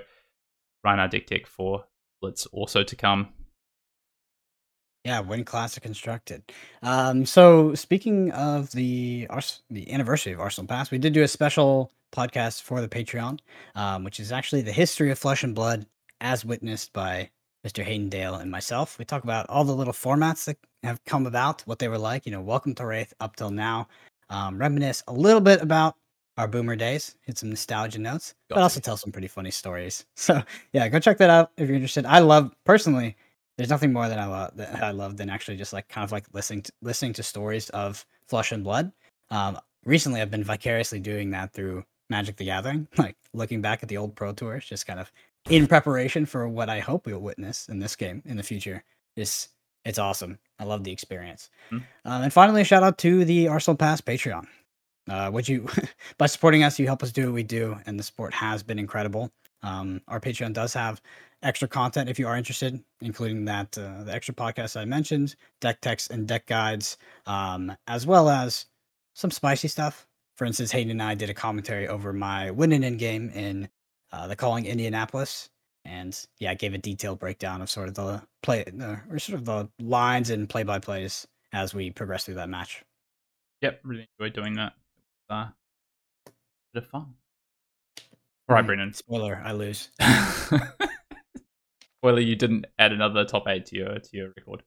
Rhinar 0.86 1.10
deck 1.10 1.28
tech 1.28 1.48
for 1.48 1.86
Blitz 2.20 2.48
also 2.48 2.84
to 2.84 2.96
come. 2.98 3.30
Yeah, 5.04 5.22
when 5.22 5.44
classic 5.44 5.82
constructed. 5.82 6.44
Um, 6.84 7.26
so 7.26 7.74
speaking 7.74 8.32
of 8.32 8.72
the 8.72 9.26
Ars- 9.32 9.64
the 9.70 9.92
anniversary 9.92 10.34
of 10.34 10.40
Arsenal 10.40 10.68
Pass, 10.68 10.92
we 10.92 11.00
did 11.00 11.14
do 11.14 11.24
a 11.24 11.28
special 11.28 11.92
podcast 12.14 12.62
for 12.62 12.82
the 12.82 12.88
Patreon, 12.88 13.40
um, 13.74 14.04
which 14.04 14.20
is 14.20 14.32
actually 14.32 14.62
the 14.62 14.72
history 14.72 15.10
of 15.10 15.18
Flesh 15.18 15.44
and 15.44 15.56
Blood, 15.56 15.88
as 16.20 16.46
witnessed 16.46 16.94
by 16.94 17.32
Mr. 17.66 17.84
Hayden 17.84 18.10
Dale 18.10 18.36
and 18.36 18.52
myself. 18.52 19.00
We 19.00 19.06
talk 19.06 19.24
about 19.24 19.50
all 19.50 19.64
the 19.64 19.76
little 19.76 19.94
formats 19.94 20.46
that 20.46 20.58
have 20.84 21.04
come 21.06 21.26
about, 21.26 21.62
what 21.62 21.80
they 21.80 21.88
were 21.88 21.98
like. 21.98 22.28
You 22.28 22.32
know, 22.32 22.42
welcome 22.42 22.76
to 22.76 22.84
Rathe 22.84 23.14
up 23.20 23.36
till 23.36 23.50
now. 23.52 23.88
Um, 24.30 24.60
reminisce 24.60 25.04
a 25.08 25.14
little 25.14 25.42
bit 25.42 25.62
about 25.64 25.96
our 26.38 26.48
boomer 26.48 26.76
days, 26.76 27.16
hit 27.24 27.40
some 27.40 27.50
nostalgia 27.50 28.00
notes, 28.00 28.36
but 28.50 28.60
also 28.60 28.80
tell 28.80 28.98
some 28.98 29.12
pretty 29.12 29.28
funny 29.28 29.52
stories. 29.52 30.06
So 30.16 30.44
yeah, 30.74 30.88
go 30.90 31.00
check 31.00 31.18
that 31.18 31.30
out 31.32 31.52
if 31.58 31.68
you're 31.68 31.76
interested. 31.76 32.06
I 32.06 32.20
love 32.20 32.54
personally. 32.66 33.16
There's 33.58 33.70
nothing 33.70 33.94
more 33.94 34.08
that 34.08 34.20
I 34.20 34.26
love 34.26 34.56
that 34.58 34.84
I 34.84 34.92
love 34.92 35.18
than 35.18 35.30
actually 35.30 35.58
just 35.58 35.74
like 35.74 35.88
kind 35.88 36.04
of 36.04 36.12
like 36.12 36.26
listening 36.34 36.64
to, 36.64 36.72
listening 36.82 37.14
to 37.14 37.24
stories 37.24 37.70
of 37.70 38.06
flesh 38.28 38.52
and 38.52 38.64
blood. 38.64 38.92
Um, 39.30 39.60
recently, 39.86 40.22
I've 40.22 40.32
been 40.32 40.44
vicariously 40.44 41.00
doing 41.00 41.32
that 41.32 41.54
through 41.54 41.84
Magic 42.10 42.38
the 42.38 42.46
Gathering, 42.46 42.88
like 42.98 43.18
looking 43.34 43.62
back 43.62 43.84
at 43.84 43.90
the 43.90 43.98
old 43.98 44.16
Pro 44.16 44.34
Tours, 44.34 44.66
just 44.66 44.88
kind 44.88 45.00
of 45.00 45.12
in 45.50 45.68
preparation 45.68 46.26
for 46.26 46.48
what 46.48 46.70
I 46.70 46.80
hope 46.80 47.06
we'll 47.06 47.20
witness 47.20 47.68
in 47.70 47.80
this 47.80 47.96
game 47.96 48.22
in 48.26 48.38
the 48.38 48.44
future. 48.44 48.84
It's 49.16 49.50
it's 49.84 50.00
awesome. 50.00 50.38
I 50.60 50.64
love 50.64 50.84
the 50.84 50.92
experience. 50.92 51.50
Mm-hmm. 51.72 51.84
Um, 52.06 52.24
and 52.24 52.34
finally, 52.34 52.62
a 52.62 52.66
shout 52.66 52.84
out 52.84 52.98
to 53.00 53.26
the 53.26 53.48
Arsenal 53.48 53.78
Pass 53.78 54.00
Patreon. 54.02 54.46
Uh, 55.10 55.30
would 55.34 55.48
you 55.48 55.68
by 56.18 56.28
supporting 56.28 56.64
us, 56.64 56.80
you 56.80 56.86
help 56.86 57.04
us 57.04 57.12
do 57.12 57.26
what 57.26 57.34
we 57.34 57.44
do, 57.44 57.78
and 57.86 57.98
the 57.98 58.04
support 58.04 58.34
has 58.34 58.64
been 58.64 58.80
incredible. 58.80 59.32
Um, 59.64 60.02
our 60.08 60.20
Patreon 60.20 60.54
does 60.54 60.74
have 60.74 61.02
extra 61.44 61.68
content 61.68 62.10
if 62.10 62.20
you 62.20 62.28
are 62.28 62.38
interested, 62.38 62.84
including 63.02 63.46
that 63.46 63.78
uh, 63.78 64.04
the 64.04 64.14
extra 64.14 64.34
podcast 64.34 64.80
I 64.80 64.86
mentioned, 64.86 65.36
deck 65.60 65.82
text 65.82 66.12
and 66.12 66.28
deck 66.28 66.46
guides, 66.48 66.98
um, 67.26 67.76
as 67.88 68.06
well 68.06 68.30
as 68.30 68.66
some 69.14 69.32
spicy 69.32 69.68
stuff. 69.68 70.08
For 70.36 70.46
instance, 70.46 70.72
Hayden 70.72 70.92
and 70.92 71.04
I 71.04 71.16
did 71.16 71.30
a 71.30 71.34
commentary 71.34 71.88
over 71.88 72.14
my 72.14 72.52
winning 72.52 72.84
in 72.84 72.98
game 72.98 73.30
in 73.30 73.70
uh, 74.12 74.28
the 74.28 74.36
Calling 74.36 74.66
Indianapolis, 74.66 75.50
and 75.86 76.18
yeah, 76.40 76.52
I 76.52 76.56
gave 76.56 76.74
a 76.74 76.78
detailed 76.78 77.20
breakdown 77.20 77.62
of 77.62 77.70
sort 77.70 77.88
of 77.88 77.94
the 77.96 78.22
play, 78.42 78.66
uh, 78.66 78.98
or 79.10 79.20
sort 79.20 79.40
of 79.40 79.46
the 79.46 79.70
lines 79.80 80.30
and 80.30 80.50
play 80.50 80.64
by 80.64 80.80
plays 80.80 81.28
as 81.54 81.74
we 81.74 81.92
progress 81.92 82.26
through 82.26 82.36
that 82.36 82.50
match. 82.50 82.84
Yep, 83.62 83.82
really 83.84 84.08
enjoyed 84.20 84.34
doing 84.34 84.56
that 84.56 84.74
uh, 85.30 85.48
bit 86.74 86.84
of 86.84 86.90
fun. 86.90 87.14
All 88.50 88.56
right, 88.56 88.64
mm, 88.64 88.68
Brendan. 88.68 88.94
Spoiler: 88.94 89.42
I 89.44 89.52
lose. 89.54 89.90
Spoiler: 92.00 92.20
You 92.20 92.36
didn't 92.36 92.66
add 92.80 92.92
another 92.92 93.26
top 93.26 93.48
eight 93.48 93.68
to 93.68 93.78
your 93.78 94.00
to 94.00 94.10
your 94.18 94.34
record. 94.36 94.64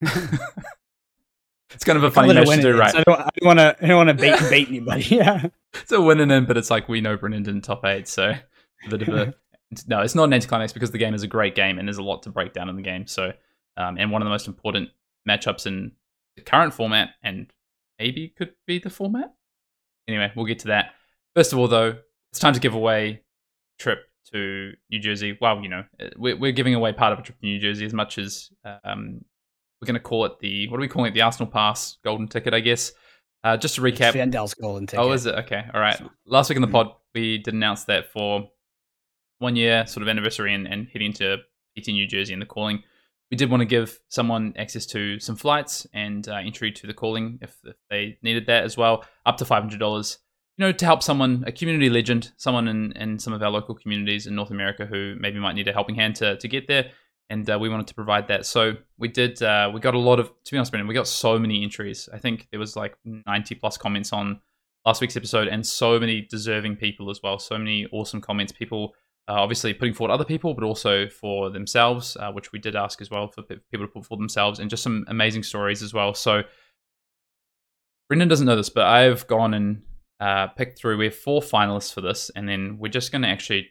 it's 0.00 1.84
kind 1.84 1.96
of 1.96 2.04
a 2.04 2.10
funny 2.10 2.34
match 2.34 2.48
to 2.48 2.62
do, 2.62 2.76
right? 2.76 2.94
I 2.94 3.02
don't, 3.02 3.20
I 3.20 3.28
don't 3.36 3.46
want 3.46 3.58
to. 3.58 3.76
I 3.80 3.86
don't 3.86 4.06
want 4.06 4.08
to 4.08 4.14
bait 4.14 4.40
bait 4.50 4.68
anybody. 4.68 5.02
Yeah, 5.02 5.46
it's 5.74 5.92
a 5.92 6.00
winning 6.00 6.30
in, 6.30 6.46
but 6.46 6.56
it's 6.56 6.70
like 6.70 6.88
we 6.88 7.00
know 7.00 7.16
Brendan 7.16 7.42
didn't 7.42 7.62
top 7.62 7.84
eight, 7.84 8.08
so 8.08 8.30
a 8.30 8.88
bit 8.90 9.02
of 9.02 9.08
a. 9.08 9.34
no, 9.86 10.00
it's 10.00 10.14
not 10.14 10.24
an 10.24 10.32
anticlimax 10.32 10.72
because 10.72 10.90
the 10.90 10.98
game 10.98 11.14
is 11.14 11.22
a 11.22 11.28
great 11.28 11.54
game 11.54 11.78
and 11.78 11.86
there's 11.88 11.98
a 11.98 12.02
lot 12.02 12.22
to 12.24 12.30
break 12.30 12.52
down 12.52 12.68
in 12.68 12.76
the 12.76 12.82
game. 12.82 13.06
So, 13.06 13.32
um, 13.76 13.96
and 13.98 14.10
one 14.10 14.20
of 14.22 14.26
the 14.26 14.30
most 14.30 14.48
important 14.48 14.90
matchups 15.28 15.66
in 15.66 15.92
the 16.36 16.42
current 16.42 16.74
format, 16.74 17.10
and 17.22 17.52
maybe 17.98 18.28
could 18.36 18.54
be 18.66 18.78
the 18.78 18.90
format 18.90 19.32
anyway, 20.08 20.32
we'll 20.34 20.46
get 20.46 20.60
to 20.60 20.68
that. 20.68 20.92
First 21.34 21.52
of 21.52 21.58
all, 21.58 21.68
though, 21.68 21.96
it's 22.32 22.40
time 22.40 22.54
to 22.54 22.60
give 22.60 22.74
away 22.74 23.22
trip 23.78 24.00
to 24.32 24.72
New 24.90 24.98
Jersey. 24.98 25.36
Well, 25.40 25.60
you 25.62 25.68
know, 25.68 25.84
uh, 26.00 26.08
we're, 26.16 26.36
we're 26.36 26.52
giving 26.52 26.74
away 26.74 26.92
part 26.92 27.12
of 27.12 27.18
a 27.18 27.22
trip 27.22 27.38
to 27.38 27.46
New 27.46 27.58
Jersey 27.58 27.84
as 27.84 27.92
much 27.92 28.18
as 28.18 28.50
um, 28.64 29.24
we're 29.80 29.86
going 29.86 29.94
to 29.94 30.00
call 30.00 30.24
it 30.24 30.38
the 30.40 30.68
what 30.68 30.78
are 30.78 30.80
we 30.80 30.88
calling 30.88 31.10
it? 31.10 31.14
The 31.14 31.22
Arsenal 31.22 31.50
Pass 31.50 31.98
golden 32.04 32.28
ticket, 32.28 32.54
I 32.54 32.60
guess. 32.60 32.92
Uh, 33.44 33.56
just 33.56 33.74
to 33.74 33.80
recap, 33.80 34.12
Vandel's 34.12 34.54
golden 34.54 34.86
ticket. 34.86 35.04
Oh, 35.04 35.12
is 35.12 35.26
it? 35.26 35.34
Okay, 35.34 35.64
all 35.74 35.80
right. 35.80 36.00
Last 36.26 36.48
week 36.48 36.56
in 36.56 36.62
the 36.62 36.68
mm-hmm. 36.68 36.88
pod, 36.88 36.94
we 37.14 37.38
did 37.38 37.54
announce 37.54 37.84
that 37.84 38.12
for 38.12 38.48
one 39.38 39.56
year 39.56 39.84
sort 39.86 40.02
of 40.02 40.08
anniversary 40.08 40.54
and, 40.54 40.68
and 40.68 40.88
heading 40.92 41.12
to 41.14 41.38
PT 41.76 41.88
New 41.88 42.06
Jersey 42.06 42.32
and 42.32 42.40
the 42.40 42.46
calling 42.46 42.84
we 43.32 43.36
did 43.36 43.50
want 43.50 43.62
to 43.62 43.66
give 43.66 43.98
someone 44.10 44.52
access 44.58 44.84
to 44.84 45.18
some 45.18 45.36
flights 45.36 45.86
and 45.94 46.28
uh, 46.28 46.34
entry 46.34 46.70
to 46.70 46.86
the 46.86 46.92
calling 46.92 47.38
if, 47.40 47.56
if, 47.64 47.76
they 47.88 48.18
needed 48.22 48.44
that 48.46 48.62
as 48.62 48.76
well, 48.76 49.06
up 49.24 49.38
to 49.38 49.44
$500. 49.46 50.18
Know, 50.62 50.70
to 50.70 50.84
help 50.84 51.02
someone, 51.02 51.42
a 51.44 51.50
community 51.50 51.90
legend, 51.90 52.30
someone 52.36 52.68
in, 52.68 52.92
in 52.92 53.18
some 53.18 53.32
of 53.32 53.42
our 53.42 53.50
local 53.50 53.74
communities 53.74 54.28
in 54.28 54.34
North 54.36 54.52
America 54.52 54.86
who 54.86 55.16
maybe 55.18 55.40
might 55.40 55.56
need 55.56 55.66
a 55.66 55.72
helping 55.72 55.96
hand 55.96 56.14
to, 56.16 56.36
to 56.36 56.46
get 56.48 56.68
there. 56.68 56.92
and 57.32 57.48
uh, 57.48 57.58
we 57.58 57.70
wanted 57.70 57.86
to 57.86 57.94
provide 57.94 58.28
that. 58.28 58.44
So 58.44 58.74
we 58.98 59.08
did. 59.08 59.42
Uh, 59.42 59.70
we 59.72 59.80
got 59.80 59.94
a 59.94 59.98
lot 59.98 60.20
of. 60.20 60.28
To 60.44 60.52
be 60.52 60.58
honest, 60.58 60.70
Brendan, 60.70 60.86
we 60.86 60.94
got 60.94 61.08
so 61.08 61.38
many 61.38 61.62
entries. 61.62 62.08
I 62.12 62.18
think 62.18 62.48
there 62.50 62.60
was 62.60 62.76
like 62.76 62.94
ninety 63.04 63.54
plus 63.54 63.78
comments 63.78 64.12
on 64.12 64.40
last 64.84 65.00
week's 65.00 65.16
episode, 65.16 65.48
and 65.48 65.66
so 65.66 65.98
many 65.98 66.20
deserving 66.20 66.76
people 66.76 67.10
as 67.10 67.20
well. 67.22 67.38
So 67.38 67.56
many 67.56 67.86
awesome 67.90 68.20
comments. 68.20 68.52
People 68.52 68.94
uh, 69.28 69.34
obviously 69.34 69.72
putting 69.72 69.94
forward 69.94 70.12
other 70.12 70.26
people, 70.26 70.52
but 70.52 70.62
also 70.62 71.08
for 71.08 71.48
themselves, 71.48 72.18
uh, 72.20 72.30
which 72.32 72.52
we 72.52 72.58
did 72.58 72.76
ask 72.76 73.00
as 73.00 73.10
well 73.10 73.28
for 73.28 73.42
people 73.42 73.86
to 73.86 73.88
put 73.88 74.04
for 74.04 74.18
themselves, 74.18 74.58
and 74.58 74.68
just 74.68 74.82
some 74.82 75.06
amazing 75.08 75.42
stories 75.42 75.82
as 75.82 75.94
well. 75.94 76.12
So 76.12 76.42
Brendan 78.08 78.28
doesn't 78.28 78.46
know 78.46 78.56
this, 78.56 78.68
but 78.68 78.84
I've 78.84 79.26
gone 79.26 79.54
and 79.54 79.82
uh, 80.22 80.46
picked 80.48 80.78
through. 80.78 80.98
We 80.98 81.06
have 81.06 81.16
four 81.16 81.40
finalists 81.40 81.92
for 81.92 82.00
this, 82.00 82.30
and 82.36 82.48
then 82.48 82.78
we're 82.78 82.88
just 82.88 83.10
going 83.10 83.22
to 83.22 83.28
actually 83.28 83.68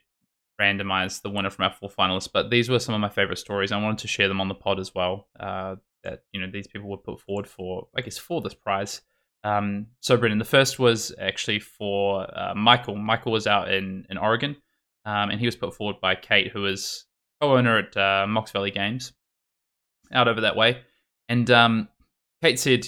randomize 0.59 1.21
the 1.21 1.29
winner 1.29 1.49
from 1.49 1.63
our 1.63 1.71
four 1.71 1.89
finalists. 1.89 2.29
But 2.31 2.49
these 2.49 2.69
were 2.69 2.79
some 2.79 2.93
of 2.93 2.99
my 2.99 3.09
favorite 3.09 3.37
stories. 3.37 3.71
I 3.71 3.81
wanted 3.81 3.99
to 3.99 4.09
share 4.09 4.27
them 4.27 4.41
on 4.41 4.49
the 4.49 4.55
pod 4.55 4.79
as 4.79 4.93
well. 4.93 5.27
Uh, 5.39 5.75
that 6.03 6.23
you 6.33 6.41
know 6.41 6.51
these 6.51 6.67
people 6.67 6.89
were 6.89 6.97
put 6.97 7.21
forward 7.21 7.47
for, 7.47 7.87
I 7.95 8.01
guess, 8.01 8.17
for 8.17 8.41
this 8.41 8.53
prize. 8.53 9.01
Um, 9.43 9.87
so, 10.01 10.17
Brendan, 10.17 10.39
the 10.39 10.45
first 10.45 10.77
was 10.77 11.15
actually 11.19 11.59
for 11.59 12.27
uh, 12.37 12.53
Michael. 12.53 12.95
Michael 12.95 13.31
was 13.31 13.47
out 13.47 13.71
in 13.71 14.05
in 14.09 14.17
Oregon. 14.17 14.57
Um, 15.05 15.31
and 15.31 15.39
he 15.39 15.45
was 15.47 15.55
put 15.55 15.73
forward 15.73 15.95
by 15.99 16.15
Kate, 16.15 16.51
who 16.51 16.65
is 16.65 17.05
co-owner 17.41 17.79
at 17.79 17.97
uh, 17.97 18.27
Mox 18.27 18.51
Valley 18.51 18.69
Games, 18.69 19.13
out 20.11 20.27
over 20.27 20.41
that 20.41 20.55
way. 20.55 20.81
And 21.27 21.49
um, 21.49 21.87
Kate 22.43 22.59
said 22.59 22.85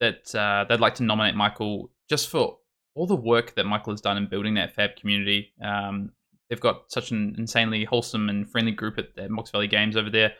that 0.00 0.34
uh, 0.34 0.66
they'd 0.68 0.80
like 0.80 0.96
to 0.96 1.04
nominate 1.04 1.34
Michael 1.34 1.90
just 2.10 2.28
for 2.28 2.58
all 2.98 3.06
the 3.06 3.16
work 3.16 3.54
that 3.54 3.64
Michael 3.64 3.92
has 3.92 4.00
done 4.00 4.16
in 4.16 4.26
building 4.26 4.54
that 4.54 4.74
Fab 4.74 4.96
community. 4.96 5.52
Um, 5.62 6.10
they've 6.48 6.60
got 6.60 6.90
such 6.90 7.10
an 7.10 7.34
insanely 7.38 7.84
wholesome 7.84 8.28
and 8.28 8.50
friendly 8.50 8.72
group 8.72 8.98
at 8.98 9.14
the 9.14 9.28
Mox 9.28 9.50
Valley 9.50 9.68
Games 9.68 9.96
over 9.96 10.10
there. 10.10 10.32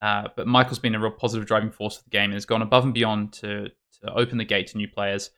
Uh, 0.00 0.28
but 0.36 0.46
Michael's 0.46 0.78
been 0.78 0.94
a 0.94 1.00
real 1.00 1.10
positive 1.10 1.46
driving 1.46 1.70
force 1.70 1.96
for 1.98 2.04
the 2.04 2.10
game 2.10 2.24
and 2.24 2.34
has 2.34 2.46
gone 2.46 2.62
above 2.62 2.84
and 2.84 2.94
beyond 2.94 3.32
to 3.34 3.68
to 4.02 4.12
open 4.14 4.38
the 4.38 4.44
gate 4.44 4.68
to 4.68 4.76
new 4.76 4.88
players. 4.88 5.30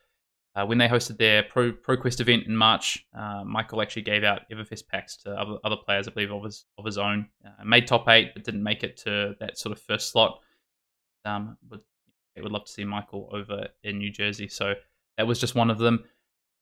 Uh, 0.55 0.65
when 0.65 0.77
they 0.77 0.87
hosted 0.87 1.17
their 1.17 1.43
Pro 1.43 1.71
ProQuest 1.71 2.19
event 2.19 2.45
in 2.45 2.55
March, 2.55 3.05
uh, 3.17 3.43
Michael 3.45 3.81
actually 3.81 4.01
gave 4.01 4.23
out 4.23 4.41
Everfest 4.51 4.87
packs 4.87 5.15
to 5.17 5.31
other, 5.31 5.57
other 5.63 5.77
players, 5.77 6.07
I 6.07 6.11
believe, 6.11 6.31
of 6.31 6.43
his 6.43 6.65
of 6.77 6.85
his 6.85 6.97
own. 6.97 7.27
Uh, 7.45 7.63
made 7.63 7.87
top 7.87 8.09
eight, 8.09 8.31
but 8.33 8.43
didn't 8.43 8.63
make 8.63 8.83
it 8.83 8.97
to 8.97 9.35
that 9.39 9.57
sort 9.57 9.71
of 9.71 9.81
first 9.81 10.11
slot. 10.11 10.39
Um, 11.23 11.57
would 11.69 11.81
would 12.41 12.51
love 12.51 12.65
to 12.65 12.71
see 12.71 12.85
Michael 12.85 13.29
over 13.33 13.67
in 13.83 13.97
New 13.97 14.11
Jersey, 14.11 14.47
so 14.47 14.73
that 15.17 15.27
was 15.27 15.39
just 15.39 15.55
one 15.55 15.69
of 15.69 15.77
them. 15.77 16.05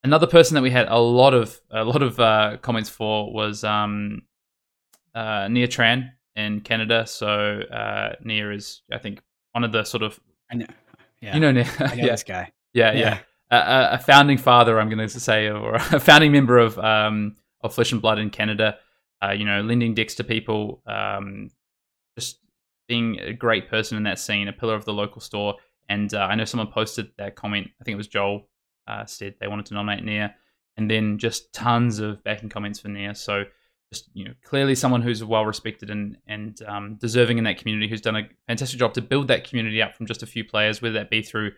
Another 0.04 0.28
person 0.28 0.56
that 0.56 0.62
we 0.62 0.72
had 0.72 0.88
a 0.88 1.00
lot 1.00 1.34
of 1.34 1.60
a 1.72 1.84
lot 1.84 2.02
of 2.02 2.20
uh, 2.20 2.58
comments 2.62 2.90
for 2.90 3.34
was 3.34 3.64
um, 3.64 4.22
uh, 5.16 5.48
Nia 5.48 5.68
Tran 5.68 6.12
in 6.36 6.62
Canada. 6.62 7.06
So 7.08 7.28
uh, 7.28 8.14
Nia 8.24 8.52
is, 8.52 8.84
I 8.92 9.00
think, 9.00 9.22
one 9.52 9.64
of 9.64 9.72
the 9.72 9.84
sort 9.84 10.04
of 10.04 10.20
I 10.52 10.56
know, 10.56 10.66
yeah, 11.22 11.34
you 11.34 11.40
know, 11.40 11.52
Nia, 11.52 11.68
I 11.80 11.88
know 11.88 11.94
yeah. 11.96 12.12
this 12.12 12.24
guy. 12.24 12.52
Yeah, 12.74 12.94
yeah, 12.94 13.00
Yeah. 13.00 13.20
A, 13.50 13.96
a 13.96 14.00
founding 14.00 14.38
father, 14.38 14.80
I'm 14.80 14.90
going 14.90 15.08
to 15.08 15.20
say, 15.20 15.50
or 15.50 15.76
a 15.76 16.00
founding 16.00 16.32
member 16.32 16.58
of 16.58 16.78
um, 16.78 17.36
of 17.62 17.74
Flesh 17.74 17.92
and 17.92 18.02
Blood 18.02 18.20
in 18.20 18.30
Canada. 18.30 18.78
Uh, 19.24 19.32
you 19.32 19.46
know, 19.46 19.62
lending 19.62 19.96
decks 19.96 20.14
to 20.14 20.24
people, 20.24 20.84
um, 20.86 21.50
just 22.16 22.40
being 22.88 23.20
a 23.20 23.34
great 23.34 23.68
person 23.68 23.98
in 23.98 24.04
that 24.04 24.20
scene, 24.20 24.48
a 24.48 24.54
pillar 24.54 24.76
of 24.76 24.86
the 24.86 24.94
local 24.94 25.22
store. 25.22 25.56
And 25.90 26.14
uh, 26.14 26.20
I 26.20 26.36
know 26.36 26.46
someone 26.46 26.72
posted 26.72 27.12
that 27.18 27.36
comment. 27.36 27.70
I 27.80 27.84
think 27.84 27.94
it 27.94 27.98
was 27.98 28.08
Joel 28.08 28.48
uh, 28.88 29.06
said 29.06 29.36
they 29.40 29.48
wanted 29.48 29.66
to 29.68 29.74
nominate 29.74 30.04
Nia, 30.04 30.36
and 30.78 30.90
then 30.90 31.18
just 31.18 31.54
tons 31.54 32.00
of 32.00 32.24
backing 32.24 32.50
comments 32.50 32.80
for 32.80 32.88
Nia. 32.88 33.16
So 33.16 33.46
just 33.92 34.10
you 34.14 34.26
know, 34.26 34.34
clearly 34.44 34.76
someone 34.76 35.02
who's 35.02 35.24
well 35.24 35.46
respected 35.46 35.90
and 35.90 36.18
and 36.28 36.62
um, 36.68 36.96
deserving 37.00 37.38
in 37.38 37.44
that 37.46 37.58
community, 37.58 37.88
who's 37.88 38.02
done 38.02 38.16
a 38.16 38.28
fantastic 38.48 38.80
job 38.80 38.94
to 38.96 39.02
build 39.02 39.28
that 39.30 39.48
community 39.48 39.82
up 39.82 39.96
from 39.96 40.06
just 40.06 40.24
a 40.24 40.28
few 40.28 40.44
players, 40.44 40.82
whether 40.82 40.94
that 40.94 41.10
be 41.10 41.22
through 41.22 41.52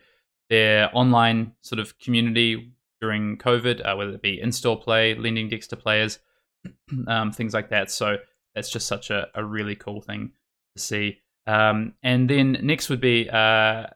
their 0.48 0.90
online 0.92 1.52
sort 1.60 1.78
of 1.78 1.98
community 1.98 2.72
during 3.00 3.38
COVID, 3.38 3.86
uh, 3.86 3.96
whether 3.96 4.12
it 4.12 4.22
be 4.22 4.40
in-store 4.40 4.78
play, 4.78 5.14
lending 5.14 5.48
decks 5.48 5.66
to 5.68 5.76
players, 5.76 6.18
um, 7.06 7.32
things 7.32 7.54
like 7.54 7.70
that. 7.70 7.90
So 7.90 8.16
that's 8.54 8.70
just 8.70 8.86
such 8.86 9.10
a, 9.10 9.28
a 9.34 9.44
really 9.44 9.74
cool 9.74 10.00
thing 10.00 10.32
to 10.76 10.82
see. 10.82 11.18
Um, 11.46 11.94
and 12.02 12.28
then 12.28 12.58
next 12.62 12.90
would 12.90 13.00
be 13.00 13.28
uh, 13.30 13.86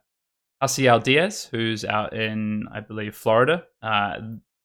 Hasiel 0.64 1.02
Diaz, 1.02 1.48
who's 1.50 1.84
out 1.84 2.14
in, 2.14 2.64
I 2.72 2.80
believe, 2.80 3.14
Florida. 3.14 3.64
Uh, 3.82 4.14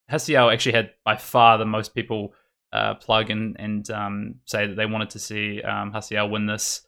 Hasiel 0.09 0.51
actually 0.51 0.71
had 0.73 0.91
by 1.03 1.17
far 1.17 1.57
the 1.57 1.65
most 1.65 1.93
people 1.93 2.33
uh, 2.71 2.95
plug 2.95 3.29
and, 3.29 3.55
and 3.59 3.89
um, 3.91 4.35
say 4.45 4.67
that 4.67 4.75
they 4.75 4.85
wanted 4.85 5.09
to 5.11 5.19
see 5.19 5.61
um, 5.61 5.91
Hasiel 5.91 6.29
win 6.29 6.45
this. 6.45 6.85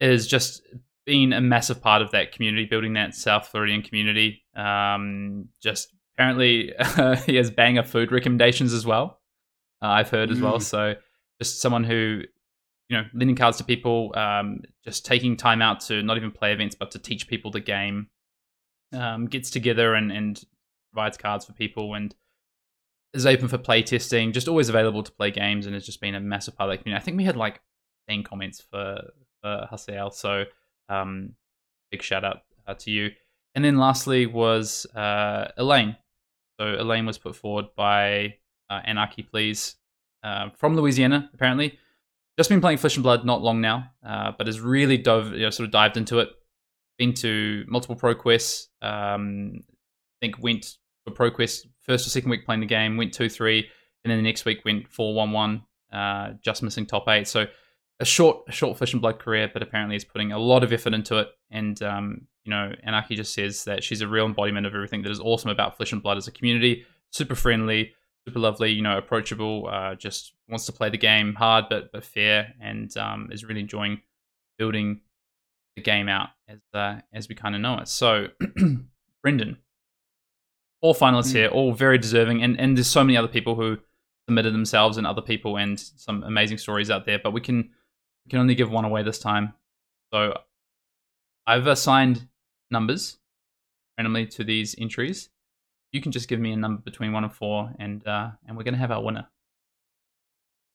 Is 0.00 0.26
just 0.26 0.62
been 1.06 1.32
a 1.32 1.40
massive 1.40 1.80
part 1.80 2.02
of 2.02 2.10
that 2.10 2.32
community, 2.32 2.66
building 2.66 2.94
that 2.94 3.14
South 3.14 3.46
Floridian 3.46 3.82
community. 3.82 4.42
Um, 4.56 5.48
just 5.62 5.94
apparently 6.14 6.72
he 7.26 7.36
has 7.36 7.50
banger 7.50 7.84
food 7.84 8.10
recommendations 8.10 8.72
as 8.72 8.84
well. 8.84 9.20
Uh, 9.80 9.88
I've 9.88 10.10
heard 10.10 10.30
as 10.30 10.40
well. 10.40 10.58
Mm. 10.58 10.62
So 10.62 10.94
just 11.40 11.60
someone 11.60 11.84
who, 11.84 12.22
you 12.88 12.96
know, 12.96 13.04
lending 13.14 13.36
cards 13.36 13.58
to 13.58 13.64
people, 13.64 14.12
um, 14.16 14.62
just 14.84 15.06
taking 15.06 15.36
time 15.36 15.62
out 15.62 15.80
to 15.80 16.02
not 16.02 16.16
even 16.16 16.30
play 16.30 16.52
events, 16.52 16.74
but 16.74 16.90
to 16.92 16.98
teach 16.98 17.28
people 17.28 17.50
the 17.50 17.60
game. 17.60 18.08
Um, 18.92 19.26
gets 19.26 19.50
together 19.50 19.94
and, 19.94 20.12
and 20.12 20.42
provides 20.92 21.16
cards 21.16 21.44
for 21.44 21.52
people 21.52 21.94
and 21.94 22.14
is 23.12 23.26
open 23.26 23.48
for 23.48 23.58
play 23.58 23.82
testing. 23.82 24.32
Just 24.32 24.48
always 24.48 24.68
available 24.68 25.02
to 25.02 25.12
play 25.12 25.30
games 25.30 25.66
and 25.66 25.74
has 25.74 25.84
just 25.84 26.00
been 26.00 26.14
a 26.14 26.20
massive 26.20 26.56
part 26.56 26.70
of 26.70 26.74
that 26.74 26.82
community. 26.82 27.02
I 27.02 27.04
think 27.04 27.16
we 27.16 27.24
had 27.24 27.36
like 27.36 27.60
10 28.08 28.22
comments 28.22 28.60
for 28.70 29.02
for 29.42 29.68
Hasiel. 29.70 30.12
So 30.12 30.44
um, 30.88 31.34
big 31.90 32.02
shout 32.02 32.24
out 32.24 32.38
uh, 32.66 32.74
to 32.74 32.90
you. 32.90 33.10
And 33.54 33.64
then 33.64 33.78
lastly 33.78 34.26
was 34.26 34.86
uh, 34.94 35.48
Elaine. 35.56 35.96
So 36.58 36.66
Elaine 36.66 37.06
was 37.06 37.18
put 37.18 37.36
forward 37.36 37.66
by 37.76 38.36
uh, 38.70 38.80
Anarchy 38.84 39.22
Please 39.22 39.76
uh, 40.22 40.50
from 40.56 40.76
Louisiana, 40.76 41.30
apparently. 41.34 41.78
Just 42.36 42.48
been 42.48 42.60
playing 42.60 42.78
Flesh 42.78 42.96
and 42.96 43.04
Blood 43.04 43.24
not 43.24 43.42
long 43.42 43.60
now, 43.60 43.90
uh, 44.04 44.32
but 44.36 44.48
has 44.48 44.60
really 44.60 44.98
dove, 44.98 45.32
you 45.32 45.42
know, 45.42 45.50
sort 45.50 45.66
of 45.66 45.72
dived 45.72 45.96
into 45.96 46.18
it. 46.18 46.30
Been 46.98 47.14
to 47.14 47.64
multiple 47.66 47.96
pro 47.96 48.14
quests. 48.14 48.68
Um, 48.82 49.60
I 49.62 50.26
think 50.26 50.42
went 50.42 50.76
for 51.04 51.12
pro 51.12 51.30
quest 51.30 51.66
first 51.80 52.06
or 52.06 52.10
second 52.10 52.30
week 52.30 52.46
playing 52.46 52.60
the 52.60 52.66
game. 52.66 52.96
Went 52.96 53.12
two 53.12 53.28
three, 53.28 53.68
and 54.04 54.10
then 54.10 54.18
the 54.18 54.22
next 54.22 54.44
week 54.44 54.64
went 54.64 54.88
four 54.88 55.14
one 55.14 55.32
one. 55.32 55.62
Uh, 55.92 56.32
just 56.42 56.62
missing 56.62 56.86
top 56.86 57.08
eight. 57.08 57.28
So 57.28 57.46
a 58.00 58.04
short, 58.04 58.52
short 58.52 58.76
Flesh 58.76 58.92
and 58.92 59.02
Blood 59.02 59.18
career, 59.18 59.50
but 59.52 59.62
apparently 59.62 59.96
is 59.96 60.04
putting 60.04 60.32
a 60.32 60.38
lot 60.38 60.64
of 60.64 60.72
effort 60.72 60.94
into 60.94 61.18
it. 61.18 61.28
And 61.50 61.80
um, 61.82 62.26
you 62.44 62.50
know, 62.50 62.72
Anarchy 62.82 63.16
just 63.16 63.34
says 63.34 63.64
that 63.64 63.82
she's 63.82 64.00
a 64.00 64.08
real 64.08 64.26
embodiment 64.26 64.66
of 64.66 64.74
everything 64.74 65.02
that 65.02 65.10
is 65.10 65.20
awesome 65.20 65.50
about 65.50 65.76
Flesh 65.76 65.92
and 65.92 66.02
Blood 66.02 66.16
as 66.18 66.26
a 66.26 66.32
community. 66.32 66.84
Super 67.10 67.34
friendly, 67.34 67.92
super 68.26 68.40
lovely, 68.40 68.72
you 68.72 68.82
know, 68.82 68.98
approachable. 68.98 69.68
Uh, 69.70 69.94
just 69.94 70.32
wants 70.48 70.66
to 70.66 70.72
play 70.72 70.90
the 70.90 70.98
game 70.98 71.34
hard 71.34 71.66
but 71.70 71.92
but 71.92 72.04
fair, 72.04 72.54
and 72.60 72.96
um, 72.96 73.28
is 73.32 73.44
really 73.44 73.60
enjoying 73.60 74.00
building 74.58 75.00
the 75.76 75.82
game 75.82 76.08
out 76.08 76.28
as 76.48 76.60
uh, 76.72 77.00
as 77.12 77.28
we 77.28 77.34
kind 77.34 77.54
of 77.54 77.60
know 77.60 77.78
it. 77.78 77.88
So, 77.88 78.28
Brendan, 79.22 79.58
all 80.80 80.94
finalists 80.94 81.30
Mm. 81.30 81.36
here, 81.36 81.48
all 81.48 81.72
very 81.72 81.98
deserving, 81.98 82.42
and 82.42 82.58
and 82.60 82.76
there's 82.76 82.86
so 82.86 83.02
many 83.04 83.16
other 83.16 83.28
people 83.28 83.54
who 83.54 83.78
submitted 84.28 84.54
themselves 84.54 84.96
and 84.96 85.06
other 85.06 85.22
people 85.22 85.56
and 85.58 85.78
some 85.78 86.22
amazing 86.22 86.58
stories 86.58 86.90
out 86.90 87.06
there. 87.06 87.18
But 87.22 87.32
we 87.32 87.40
can 87.40 87.70
we 88.24 88.30
can 88.30 88.38
only 88.38 88.54
give 88.54 88.70
one 88.70 88.84
away 88.84 89.02
this 89.02 89.18
time. 89.18 89.54
So 90.12 90.38
I've 91.46 91.66
assigned 91.66 92.28
numbers 92.70 93.18
randomly 93.98 94.26
to 94.26 94.44
these 94.44 94.74
entries. 94.78 95.28
You 95.92 96.00
can 96.00 96.10
just 96.12 96.28
give 96.28 96.40
me 96.40 96.52
a 96.52 96.56
number 96.56 96.80
between 96.82 97.12
one 97.12 97.24
and 97.24 97.32
four, 97.32 97.72
and 97.78 98.06
uh, 98.06 98.30
and 98.46 98.56
we're 98.56 98.64
gonna 98.64 98.76
have 98.78 98.90
our 98.90 99.02
winner. 99.02 99.28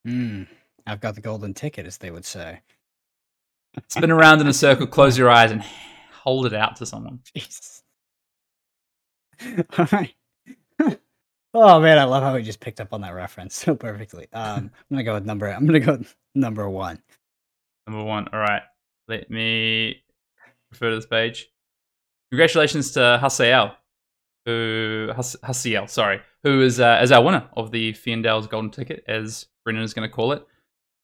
Mm, 0.08 0.48
I've 0.88 1.02
got 1.02 1.16
the 1.16 1.22
golden 1.22 1.54
ticket, 1.54 1.86
as 1.86 1.98
they 1.98 2.10
would 2.12 2.26
say. 2.26 2.62
Spin 3.88 4.12
around 4.12 4.42
in 4.42 4.48
a 4.48 4.54
circle, 4.54 4.88
close 4.88 5.18
your 5.18 5.30
eyes, 5.30 5.52
and 5.52 5.64
hold 6.12 6.46
it 6.46 6.54
out 6.54 6.76
to 6.78 6.86
someone. 6.86 7.20
Jesus. 7.34 7.84
All 9.78 9.88
right. 9.92 10.14
oh 11.54 11.80
man, 11.80 11.98
I 11.98 12.04
love 12.04 12.24
how 12.24 12.34
we 12.34 12.44
just 12.44 12.60
picked 12.60 12.82
up 12.82 12.94
on 12.94 13.02
that 13.02 13.14
reference 13.14 13.56
so 13.56 13.76
perfectly. 13.76 14.28
Um, 14.34 14.72
I'm 14.74 14.90
gonna 14.92 15.04
go 15.04 15.14
with 15.14 15.26
number. 15.26 15.48
I'm 15.48 15.66
gonna 15.66 15.80
go 15.80 15.98
with 15.98 16.16
number 16.36 16.70
one. 16.70 17.02
Number 17.88 18.04
one. 18.04 18.28
All 18.34 18.40
right. 18.40 18.64
Let 19.08 19.30
me 19.32 20.04
refer 20.72 20.90
to 20.90 20.96
this 20.96 21.06
page. 21.06 21.50
Congratulations 22.32 22.92
to 22.92 23.20
Hasiel, 23.22 23.76
who 24.46 25.10
Has- 25.16 25.38
Hasiel, 25.44 25.90
sorry, 25.90 26.22
who 26.44 26.62
is 26.62 26.80
uh, 26.80 26.98
as 27.00 27.12
our 27.12 27.24
winner 27.24 27.50
of 27.58 27.72
the 27.72 27.94
Fiendale's 27.94 28.46
Golden 28.46 28.70
Ticket, 28.70 29.04
as 29.08 29.48
Brennan 29.64 29.82
is 29.82 29.94
going 29.96 30.08
to 30.08 30.14
call 30.14 30.34
it. 30.34 30.46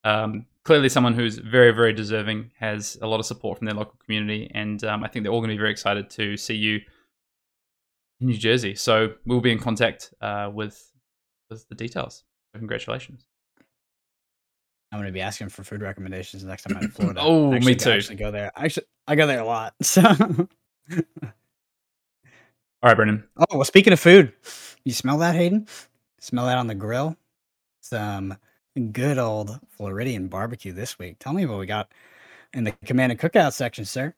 Um, 0.03 0.45
clearly, 0.65 0.89
someone 0.89 1.13
who's 1.13 1.37
very, 1.37 1.71
very 1.71 1.93
deserving, 1.93 2.51
has 2.59 2.97
a 3.01 3.07
lot 3.07 3.19
of 3.21 3.25
support 3.25 3.57
from 3.57 3.65
their 3.65 3.75
local 3.75 3.97
community, 4.03 4.51
and 4.53 4.83
um, 4.83 5.03
I 5.03 5.07
think 5.07 5.23
they're 5.23 5.31
all 5.31 5.39
going 5.39 5.49
to 5.51 5.55
be 5.55 5.59
very 5.59 5.71
excited 5.71 6.09
to 6.11 6.35
see 6.35 6.55
you 6.55 6.81
in 8.19 8.27
New 8.27 8.37
Jersey. 8.37 8.75
So 8.75 9.13
we'll 9.25 9.39
be 9.41 9.51
in 9.51 9.59
contact 9.59 10.13
uh, 10.21 10.49
with 10.53 10.91
with 11.49 11.67
the 11.69 11.75
details. 11.75 12.23
So 12.53 12.59
congratulations. 12.59 13.25
I'm 14.91 14.99
gonna 14.99 15.11
be 15.11 15.21
asking 15.21 15.49
for 15.49 15.63
food 15.63 15.81
recommendations 15.81 16.41
the 16.43 16.47
next 16.49 16.63
time 16.63 16.77
I'm 16.77 16.83
in 16.85 16.91
Florida. 16.91 17.19
Oh, 17.23 17.47
I 17.47 17.51
me 17.51 17.57
actually- 17.57 17.75
too. 17.75 17.89
I 17.91 17.95
actually 17.95 18.15
go 18.17 18.31
there. 18.31 18.51
Actually, 18.55 18.85
I 19.07 19.15
go 19.15 19.27
there 19.27 19.39
a 19.41 19.45
lot. 19.45 19.73
So, 19.81 20.01
All 22.83 22.89
right, 22.89 22.95
Brendan. 22.95 23.23
oh 23.37 23.45
well. 23.51 23.63
Speaking 23.65 23.93
of 23.93 23.99
food, 23.99 24.33
you 24.83 24.93
smell 24.93 25.17
that, 25.17 25.35
Hayden? 25.35 25.67
Smell 26.19 26.45
that 26.45 26.57
on 26.57 26.67
the 26.67 26.75
grill? 26.75 27.17
Some 27.81 28.35
good 28.79 29.17
old 29.17 29.59
Floridian 29.69 30.27
barbecue 30.27 30.71
this 30.73 30.99
week. 30.99 31.17
Tell 31.19 31.33
me 31.33 31.45
what 31.45 31.59
we 31.59 31.65
got 31.65 31.91
in 32.53 32.63
the 32.63 32.71
command 32.85 33.11
and 33.11 33.19
cookout 33.19 33.53
section, 33.53 33.85
sir. 33.85 34.13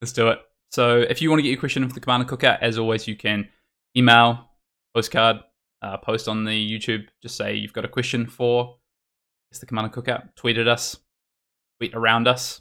Let's 0.00 0.12
do 0.12 0.28
it. 0.28 0.38
So, 0.70 0.98
if 1.00 1.20
you 1.20 1.28
want 1.30 1.40
to 1.40 1.42
get 1.42 1.50
your 1.50 1.58
question 1.60 1.82
in 1.82 1.88
for 1.88 1.94
the 1.94 2.00
command 2.00 2.28
Commander 2.28 2.46
Cookout, 2.46 2.58
as 2.62 2.78
always, 2.78 3.08
you 3.08 3.16
can 3.16 3.48
email, 3.96 4.50
postcard, 4.94 5.38
uh, 5.82 5.96
post 5.96 6.28
on 6.28 6.44
the 6.44 6.50
YouTube. 6.78 7.06
Just 7.22 7.36
say 7.36 7.54
you've 7.54 7.72
got 7.72 7.84
a 7.84 7.88
question 7.88 8.26
for 8.26 8.76
it's 9.50 9.58
the 9.58 9.66
command 9.66 9.92
Commander 9.92 10.12
Cookout. 10.22 10.36
Tweet 10.36 10.58
at 10.58 10.68
us, 10.68 10.96
tweet 11.80 11.94
around 11.94 12.28
us. 12.28 12.60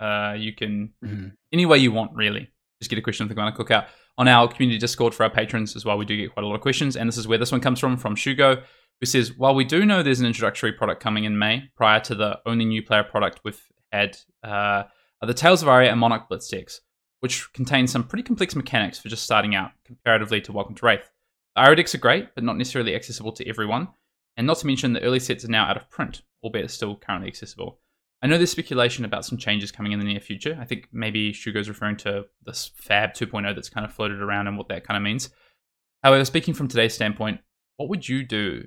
Uh, 0.00 0.34
you 0.36 0.52
can 0.52 0.92
Mhm. 1.04 1.32
any 1.52 1.64
way 1.66 1.78
you 1.78 1.92
want, 1.92 2.12
really. 2.14 2.50
Just 2.80 2.90
get 2.90 2.98
a 2.98 3.02
question 3.02 3.24
for 3.26 3.28
the 3.28 3.34
command 3.34 3.54
Commander 3.54 3.84
Cookout 3.84 3.88
on 4.16 4.26
our 4.26 4.48
community 4.48 4.78
Discord 4.78 5.14
for 5.14 5.22
our 5.22 5.30
patrons 5.30 5.76
as 5.76 5.84
well. 5.84 5.96
We 5.96 6.04
do 6.04 6.16
get 6.16 6.32
quite 6.32 6.42
a 6.42 6.46
lot 6.46 6.56
of 6.56 6.60
questions, 6.60 6.96
and 6.96 7.08
this 7.08 7.16
is 7.16 7.28
where 7.28 7.38
this 7.38 7.52
one 7.52 7.60
comes 7.60 7.78
from 7.78 7.96
from 7.96 8.16
Shugo, 8.16 8.64
who 9.00 9.06
says, 9.06 9.36
"While 9.36 9.54
we 9.54 9.64
do 9.64 9.84
know 9.84 10.02
there's 10.02 10.20
an 10.20 10.26
introductory 10.26 10.72
product 10.72 11.02
coming 11.02 11.24
in 11.24 11.38
May, 11.38 11.70
prior 11.76 12.00
to 12.00 12.14
the 12.14 12.40
only 12.46 12.64
new 12.64 12.82
player 12.82 13.04
product 13.04 13.40
we've 13.44 13.62
had, 13.92 14.18
uh, 14.42 14.84
are 15.20 15.26
the 15.26 15.34
Tales 15.34 15.62
of 15.62 15.68
Aria 15.68 15.90
and 15.90 16.00
Monarch 16.00 16.28
Blitz 16.28 16.48
decks, 16.48 16.80
which 17.20 17.52
contain 17.52 17.86
some 17.86 18.04
pretty 18.04 18.22
complex 18.22 18.54
mechanics 18.54 18.98
for 18.98 19.08
just 19.08 19.24
starting 19.24 19.54
out, 19.54 19.72
comparatively 19.84 20.40
to 20.42 20.52
Welcome 20.52 20.74
to 20.76 20.82
Rathe. 20.82 21.04
The 21.54 21.62
Aria 21.62 21.76
decks 21.76 21.94
are 21.94 21.98
great, 21.98 22.34
but 22.34 22.44
not 22.44 22.56
necessarily 22.56 22.94
accessible 22.94 23.32
to 23.32 23.48
everyone, 23.48 23.88
and 24.36 24.46
not 24.46 24.58
to 24.58 24.66
mention 24.66 24.92
the 24.92 25.02
early 25.02 25.20
sets 25.20 25.44
are 25.44 25.48
now 25.48 25.66
out 25.66 25.76
of 25.76 25.90
print, 25.90 26.22
albeit 26.42 26.70
still 26.70 26.96
currently 26.96 27.28
accessible." 27.28 27.80
I 28.20 28.26
know 28.26 28.36
there's 28.36 28.50
speculation 28.50 29.04
about 29.04 29.24
some 29.24 29.38
changes 29.38 29.70
coming 29.70 29.92
in 29.92 30.00
the 30.00 30.04
near 30.04 30.18
future. 30.18 30.58
I 30.60 30.64
think 30.64 30.88
maybe 30.92 31.32
Shugo's 31.32 31.68
referring 31.68 31.98
to 31.98 32.26
this 32.44 32.72
Fab 32.74 33.14
2.0 33.14 33.54
that's 33.54 33.68
kind 33.68 33.86
of 33.86 33.94
floated 33.94 34.20
around 34.20 34.48
and 34.48 34.58
what 34.58 34.68
that 34.68 34.82
kind 34.82 34.96
of 34.96 35.04
means. 35.04 35.30
However, 36.02 36.24
speaking 36.24 36.54
from 36.54 36.66
today's 36.66 36.94
standpoint, 36.94 37.40
what 37.76 37.88
would 37.88 38.08
you 38.08 38.24
do? 38.24 38.66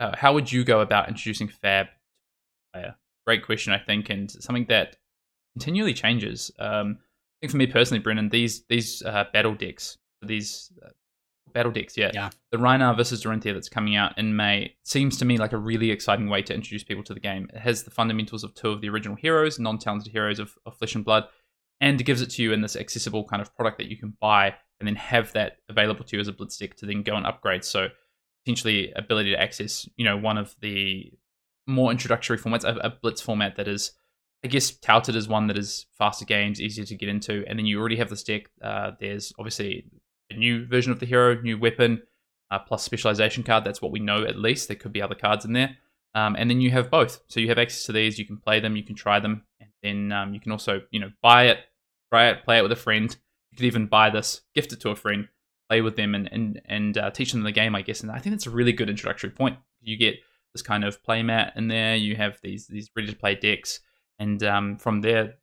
Uh, 0.00 0.16
how 0.16 0.32
would 0.34 0.50
you 0.50 0.64
go 0.64 0.80
about 0.80 1.08
introducing 1.08 1.46
Fab 1.48 1.86
player? 2.72 2.96
Great 3.26 3.44
question, 3.44 3.72
I 3.72 3.78
think, 3.78 4.10
and 4.10 4.30
something 4.30 4.64
that 4.68 4.96
continually 5.54 5.94
changes. 5.94 6.50
Um, 6.58 6.98
I 7.00 7.36
think 7.42 7.50
for 7.52 7.58
me 7.58 7.66
personally, 7.66 8.00
Brennan, 8.00 8.30
these 8.30 8.64
these 8.68 9.02
uh, 9.02 9.24
battle 9.32 9.54
decks, 9.54 9.98
these 10.22 10.72
uh, 10.84 10.88
battle 11.52 11.72
decks, 11.72 11.96
yeah, 11.96 12.10
Yeah. 12.14 12.30
the 12.50 12.58
Rhinar 12.58 12.96
versus 12.96 13.22
Dorinthia 13.22 13.52
that's 13.52 13.68
coming 13.68 13.96
out 13.96 14.16
in 14.18 14.34
May 14.36 14.74
seems 14.84 15.18
to 15.18 15.24
me 15.24 15.36
like 15.36 15.52
a 15.52 15.58
really 15.58 15.90
exciting 15.90 16.28
way 16.28 16.42
to 16.42 16.54
introduce 16.54 16.84
people 16.84 17.04
to 17.04 17.14
the 17.14 17.20
game. 17.20 17.48
It 17.52 17.60
has 17.60 17.82
the 17.82 17.90
fundamentals 17.90 18.44
of 18.44 18.54
two 18.54 18.70
of 18.70 18.80
the 18.80 18.88
original 18.88 19.16
heroes, 19.16 19.58
non-talented 19.58 20.12
heroes 20.12 20.38
of, 20.38 20.56
of 20.64 20.76
Flesh 20.76 20.94
and 20.94 21.04
Blood, 21.04 21.24
and 21.80 22.02
gives 22.04 22.22
it 22.22 22.30
to 22.30 22.42
you 22.42 22.52
in 22.52 22.60
this 22.62 22.76
accessible 22.76 23.24
kind 23.24 23.42
of 23.42 23.54
product 23.54 23.78
that 23.78 23.88
you 23.90 23.96
can 23.96 24.16
buy 24.20 24.54
and 24.78 24.86
then 24.86 24.94
have 24.96 25.32
that 25.32 25.58
available 25.68 26.04
to 26.04 26.16
you 26.16 26.20
as 26.20 26.28
a 26.28 26.32
blitz 26.32 26.56
deck 26.56 26.74
to 26.76 26.86
then 26.86 27.02
go 27.02 27.16
and 27.16 27.26
upgrade. 27.26 27.64
So 27.64 27.88
potentially 28.44 28.92
ability 28.96 29.30
to 29.30 29.40
access, 29.40 29.88
you 29.96 30.04
know, 30.04 30.16
one 30.16 30.38
of 30.38 30.54
the 30.60 31.12
more 31.66 31.90
introductory 31.90 32.38
formats, 32.38 32.64
a, 32.64 32.76
a 32.78 32.90
blitz 32.90 33.20
format 33.20 33.56
that 33.56 33.68
is, 33.68 33.92
I 34.44 34.48
guess, 34.48 34.70
touted 34.70 35.16
as 35.16 35.28
one 35.28 35.46
that 35.48 35.58
is 35.58 35.86
faster 35.96 36.24
games, 36.24 36.60
easier 36.60 36.84
to 36.84 36.94
get 36.94 37.08
into, 37.08 37.44
and 37.46 37.58
then 37.58 37.66
you 37.66 37.78
already 37.78 37.96
have 37.96 38.10
this 38.10 38.22
deck. 38.22 38.50
Uh, 38.62 38.92
there's 38.98 39.32
obviously 39.38 39.84
a 40.30 40.36
new 40.36 40.66
version 40.66 40.92
of 40.92 41.00
the 41.00 41.06
hero, 41.06 41.40
new 41.40 41.58
weapon, 41.58 42.02
uh, 42.50 42.58
plus 42.58 42.82
specialization 42.82 43.42
card. 43.42 43.64
That's 43.64 43.82
what 43.82 43.92
we 43.92 44.00
know 44.00 44.24
at 44.24 44.38
least. 44.38 44.68
There 44.68 44.76
could 44.76 44.92
be 44.92 45.02
other 45.02 45.14
cards 45.14 45.44
in 45.44 45.52
there. 45.52 45.76
Um, 46.14 46.34
and 46.36 46.50
then 46.50 46.60
you 46.60 46.70
have 46.72 46.90
both. 46.90 47.22
So 47.28 47.38
you 47.38 47.48
have 47.48 47.58
access 47.58 47.84
to 47.84 47.92
these. 47.92 48.18
You 48.18 48.26
can 48.26 48.38
play 48.38 48.58
them. 48.58 48.76
You 48.76 48.82
can 48.82 48.96
try 48.96 49.20
them, 49.20 49.44
and 49.60 49.70
then 49.82 50.12
um, 50.12 50.34
you 50.34 50.40
can 50.40 50.50
also, 50.50 50.80
you 50.90 50.98
know, 50.98 51.10
buy 51.22 51.46
it, 51.46 51.58
try 52.10 52.30
it, 52.30 52.44
play 52.44 52.58
it 52.58 52.62
with 52.62 52.72
a 52.72 52.76
friend. 52.76 53.14
You 53.50 53.56
could 53.56 53.66
even 53.66 53.86
buy 53.86 54.10
this, 54.10 54.40
gift 54.54 54.72
it 54.72 54.80
to 54.80 54.90
a 54.90 54.96
friend, 54.96 55.28
play 55.70 55.80
with 55.80 55.96
them, 55.96 56.14
and 56.14 56.28
and 56.32 56.60
and 56.66 56.98
uh, 56.98 57.10
teach 57.10 57.32
them 57.32 57.42
the 57.42 57.52
game. 57.52 57.74
I 57.74 57.82
guess, 57.82 58.00
and 58.00 58.10
I 58.10 58.18
think 58.18 58.34
that's 58.34 58.46
a 58.46 58.50
really 58.50 58.72
good 58.72 58.90
introductory 58.90 59.30
point. 59.30 59.56
You 59.80 59.96
get 59.96 60.16
this 60.52 60.62
kind 60.62 60.84
of 60.84 61.02
play 61.04 61.22
mat 61.22 61.52
in 61.56 61.68
there. 61.68 61.94
You 61.94 62.16
have 62.16 62.38
these 62.42 62.66
these 62.66 62.90
ready 62.96 63.08
to 63.08 63.16
play 63.16 63.36
decks, 63.36 63.80
and 64.18 64.42
um, 64.42 64.76
from 64.78 65.00
there, 65.00 65.34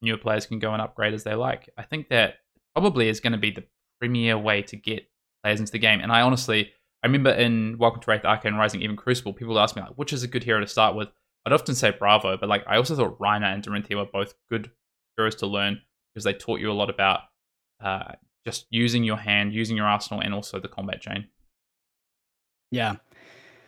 newer 0.00 0.18
players 0.18 0.46
can 0.46 0.60
go 0.60 0.72
and 0.72 0.80
upgrade 0.80 1.14
as 1.14 1.24
they 1.24 1.34
like. 1.34 1.68
I 1.76 1.82
think 1.82 2.08
that 2.08 2.36
probably 2.74 3.08
is 3.08 3.20
going 3.20 3.32
to 3.32 3.38
be 3.38 3.50
the 3.50 3.64
premier 3.98 4.38
way 4.38 4.62
to 4.62 4.76
get 4.76 5.08
players 5.42 5.60
into 5.60 5.72
the 5.72 5.78
game. 5.78 6.00
And 6.00 6.12
I 6.12 6.22
honestly, 6.22 6.70
I 7.02 7.08
remember 7.08 7.30
in 7.30 7.76
Welcome 7.78 8.00
to 8.02 8.06
Rathe, 8.06 8.24
Arcane 8.24 8.54
Rising, 8.54 8.82
even 8.82 8.96
Crucible, 8.96 9.32
people 9.32 9.54
would 9.54 9.60
ask 9.60 9.74
me 9.74 9.82
like, 9.82 9.92
which 9.96 10.12
is 10.12 10.22
a 10.22 10.28
good 10.28 10.44
hero 10.44 10.60
to 10.60 10.66
start 10.66 10.94
with. 10.94 11.08
I'd 11.44 11.52
often 11.52 11.74
say 11.74 11.90
Bravo, 11.90 12.36
but 12.36 12.48
like 12.48 12.62
I 12.68 12.76
also 12.76 12.94
thought 12.94 13.18
Rhinar 13.18 13.52
and 13.52 13.64
Dorinthia 13.64 13.96
were 13.96 14.06
both 14.06 14.34
good 14.48 14.70
heroes 15.16 15.34
to 15.36 15.46
learn 15.48 15.80
because 16.14 16.22
they 16.22 16.34
taught 16.34 16.60
you 16.60 16.70
a 16.70 16.72
lot 16.72 16.88
about 16.88 17.20
uh, 17.82 18.12
just 18.44 18.66
using 18.70 19.04
your 19.04 19.16
hand, 19.16 19.52
using 19.52 19.76
your 19.76 19.86
arsenal, 19.86 20.20
and 20.20 20.34
also 20.34 20.58
the 20.60 20.68
combat 20.68 21.00
chain. 21.00 21.26
Yeah. 22.70 22.96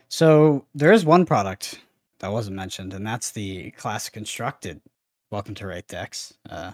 So 0.09 0.67
there 0.75 0.93
is 0.93 1.05
one 1.05 1.27
product 1.27 1.81
that 2.21 2.33
wasn't 2.33 2.57
mentioned, 2.57 2.95
and 2.95 3.07
that's 3.07 3.31
the 3.33 3.71
classic 3.73 4.13
constructed 4.15 4.81
Welcome 5.31 5.55
to 5.57 5.65
Rathe 5.65 5.87
decks. 5.89 6.33
Uh, 6.49 6.73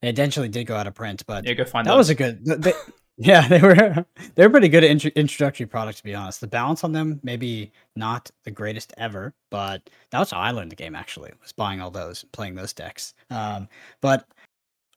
they 0.00 0.08
eventually 0.10 0.48
did 0.48 0.64
go 0.66 0.76
out 0.76 0.86
of 0.86 0.94
print, 0.94 1.24
but 1.26 1.44
Yeah, 1.44 1.54
go 1.54 1.64
find 1.64 1.86
that 1.86 1.90
those. 1.90 1.98
was 1.98 2.10
a 2.10 2.14
good. 2.14 2.44
They, 2.44 2.72
yeah, 3.16 3.48
they 3.48 3.60
were 3.60 4.06
they 4.36 4.46
were 4.46 4.50
pretty 4.50 4.68
good 4.68 4.84
intro, 4.84 5.10
introductory 5.16 5.66
product 5.66 5.98
to 5.98 6.04
be 6.04 6.14
honest. 6.14 6.40
The 6.40 6.46
balance 6.46 6.84
on 6.84 6.92
them 6.92 7.18
maybe 7.24 7.72
not 7.96 8.30
the 8.44 8.52
greatest 8.52 8.92
ever, 8.96 9.34
but 9.50 9.90
that 10.10 10.20
was 10.20 10.30
how 10.30 10.38
I 10.38 10.52
learned 10.52 10.70
the 10.70 10.76
game. 10.76 10.94
Actually, 10.94 11.32
was 11.42 11.50
buying 11.52 11.80
all 11.80 11.90
those, 11.90 12.24
playing 12.32 12.54
those 12.54 12.72
decks. 12.72 13.14
Um, 13.30 13.68
but 14.00 14.28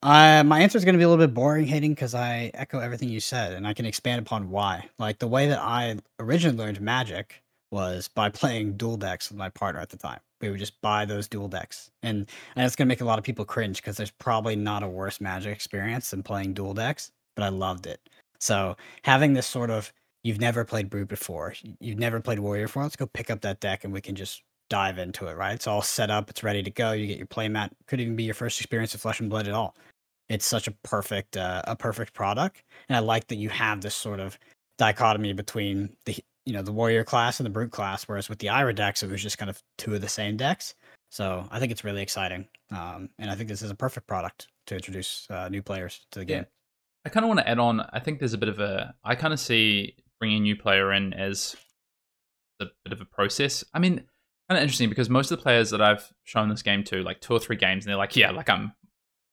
I 0.01 0.43
my 0.43 0.62
answer 0.62 0.77
is 0.77 0.85
going 0.85 0.93
to 0.93 0.97
be 0.99 1.03
a 1.03 1.09
little 1.09 1.25
bit 1.25 1.33
boring, 1.33 1.65
Hayden, 1.65 1.91
because 1.91 2.15
I 2.15 2.51
echo 2.53 2.79
everything 2.79 3.09
you 3.09 3.19
said, 3.19 3.53
and 3.53 3.67
I 3.67 3.73
can 3.73 3.85
expand 3.85 4.21
upon 4.25 4.49
why. 4.49 4.89
Like 4.97 5.19
the 5.19 5.27
way 5.27 5.47
that 5.47 5.59
I 5.59 5.97
originally 6.19 6.57
learned 6.57 6.79
Magic 6.81 7.41
was 7.71 8.07
by 8.07 8.29
playing 8.29 8.77
dual 8.77 8.97
decks 8.97 9.29
with 9.29 9.38
my 9.38 9.49
partner 9.49 9.81
at 9.81 9.89
the 9.89 9.97
time. 9.97 10.19
We 10.41 10.49
would 10.49 10.59
just 10.59 10.79
buy 10.81 11.05
those 11.05 11.27
dual 11.27 11.49
decks, 11.49 11.91
and 12.03 12.29
and 12.55 12.65
it's 12.65 12.75
gonna 12.75 12.88
make 12.88 13.01
a 13.01 13.05
lot 13.05 13.19
of 13.19 13.25
people 13.25 13.45
cringe 13.45 13.77
because 13.81 13.97
there's 13.97 14.12
probably 14.12 14.55
not 14.55 14.83
a 14.83 14.88
worse 14.88 15.19
Magic 15.19 15.53
experience 15.53 16.12
than 16.12 16.23
playing 16.23 16.53
dual 16.53 16.73
decks. 16.73 17.12
But 17.35 17.43
I 17.43 17.49
loved 17.49 17.88
it. 17.88 18.01
So 18.39 18.77
having 19.03 19.33
this 19.33 19.47
sort 19.47 19.69
of 19.69 19.91
you've 20.23 20.39
never 20.39 20.65
played 20.65 20.89
Brute 20.89 21.07
before, 21.07 21.53
you've 21.79 21.99
never 21.99 22.19
played 22.21 22.39
Warrior 22.39 22.67
before, 22.67 22.83
let's 22.83 22.95
go 22.95 23.05
pick 23.05 23.29
up 23.29 23.41
that 23.41 23.59
deck 23.59 23.83
and 23.83 23.93
we 23.93 24.01
can 24.01 24.15
just 24.15 24.43
dive 24.69 24.97
into 24.99 25.27
it. 25.27 25.36
Right? 25.38 25.53
It's 25.53 25.67
all 25.67 25.82
set 25.82 26.10
up. 26.10 26.29
It's 26.29 26.43
ready 26.43 26.63
to 26.63 26.71
go. 26.71 26.91
You 26.91 27.08
get 27.08 27.17
your 27.17 27.27
playmat. 27.27 27.71
Could 27.88 27.99
even 28.01 28.15
be 28.15 28.23
your 28.23 28.34
first 28.36 28.60
experience 28.60 28.93
of 28.95 29.01
Flesh 29.01 29.19
and 29.19 29.29
Blood 29.29 29.47
at 29.47 29.53
all. 29.53 29.75
It's 30.29 30.45
such 30.45 30.67
a 30.67 30.71
perfect 30.84 31.38
uh, 31.38 31.62
a 31.65 31.75
perfect 31.75 32.13
product, 32.13 32.63
and 32.88 32.95
I 32.95 32.99
like 32.99 33.27
that 33.27 33.36
you 33.38 33.49
have 33.49 33.82
this 33.82 33.95
sort 33.95 34.19
of 34.19 34.38
dichotomy 34.77 35.34
between 35.34 35.89
the 36.05 36.15
you 36.45 36.53
know 36.53 36.62
the 36.62 36.71
warrior 36.71 37.03
class 37.03 37.39
and 37.39 37.45
the 37.45 37.49
brute 37.51 37.71
class 37.71 38.05
whereas 38.08 38.29
with 38.29 38.39
the 38.39 38.47
Aria 38.49 38.73
decks 38.73 39.03
it 39.03 39.10
was 39.12 39.21
just 39.21 39.38
kind 39.38 39.49
of 39.49 39.62
two 39.77 39.93
of 39.93 39.99
the 39.99 40.08
same 40.08 40.38
decks 40.38 40.73
so 41.12 41.45
i 41.51 41.60
think 41.60 41.69
it's 41.69 41.84
really 41.84 42.01
exciting 42.01 42.47
um, 42.71 43.10
and 43.19 43.29
i 43.29 43.36
think 43.36 43.49
this 43.49 43.62
is 43.62 43.69
a 43.69 43.75
perfect 43.75 44.08
product 44.08 44.47
to 44.65 44.75
introduce 44.75 45.27
uh, 45.29 45.49
new 45.49 45.62
players 45.62 45.99
to 46.12 46.19
the 46.19 46.25
Yeah. 46.25 46.38
game 46.38 46.45
I 47.05 47.10
kind 47.10 47.23
of 47.23 47.27
want 47.27 47.39
to 47.41 47.47
add 47.49 47.60
on. 47.60 47.82
I 47.93 47.99
think 47.99 48.19
there's 48.19 48.34
a 48.34 48.38
bit 48.38 48.49
of 48.49 48.60
a. 48.60 48.93
I 49.03 49.15
kind 49.15 49.34
of 49.34 49.39
see 49.39 49.95
bringing 50.19 50.38
a 50.39 50.41
new 50.41 50.55
player 50.55 50.91
in 50.91 51.13
as 51.13 51.55
a 52.60 52.65
bit 52.84 52.91
of 52.93 52.99
a 53.01 53.05
process. 53.05 53.63
I 53.73 53.79
mean, 53.79 54.03
kind 54.49 54.57
of 54.57 54.63
interesting 54.63 54.89
because 54.89 55.09
most 55.09 55.31
of 55.31 55.38
the 55.38 55.43
players 55.43 55.69
that 55.69 55.81
I've 55.81 56.12
shown 56.23 56.49
this 56.49 56.63
game 56.63 56.83
to, 56.85 57.03
like 57.03 57.21
two 57.21 57.33
or 57.33 57.39
three 57.39 57.55
games, 57.55 57.85
and 57.85 57.91
they're 57.91 57.97
like, 57.97 58.15
"Yeah, 58.15 58.31
like 58.31 58.49
I'm. 58.49 58.73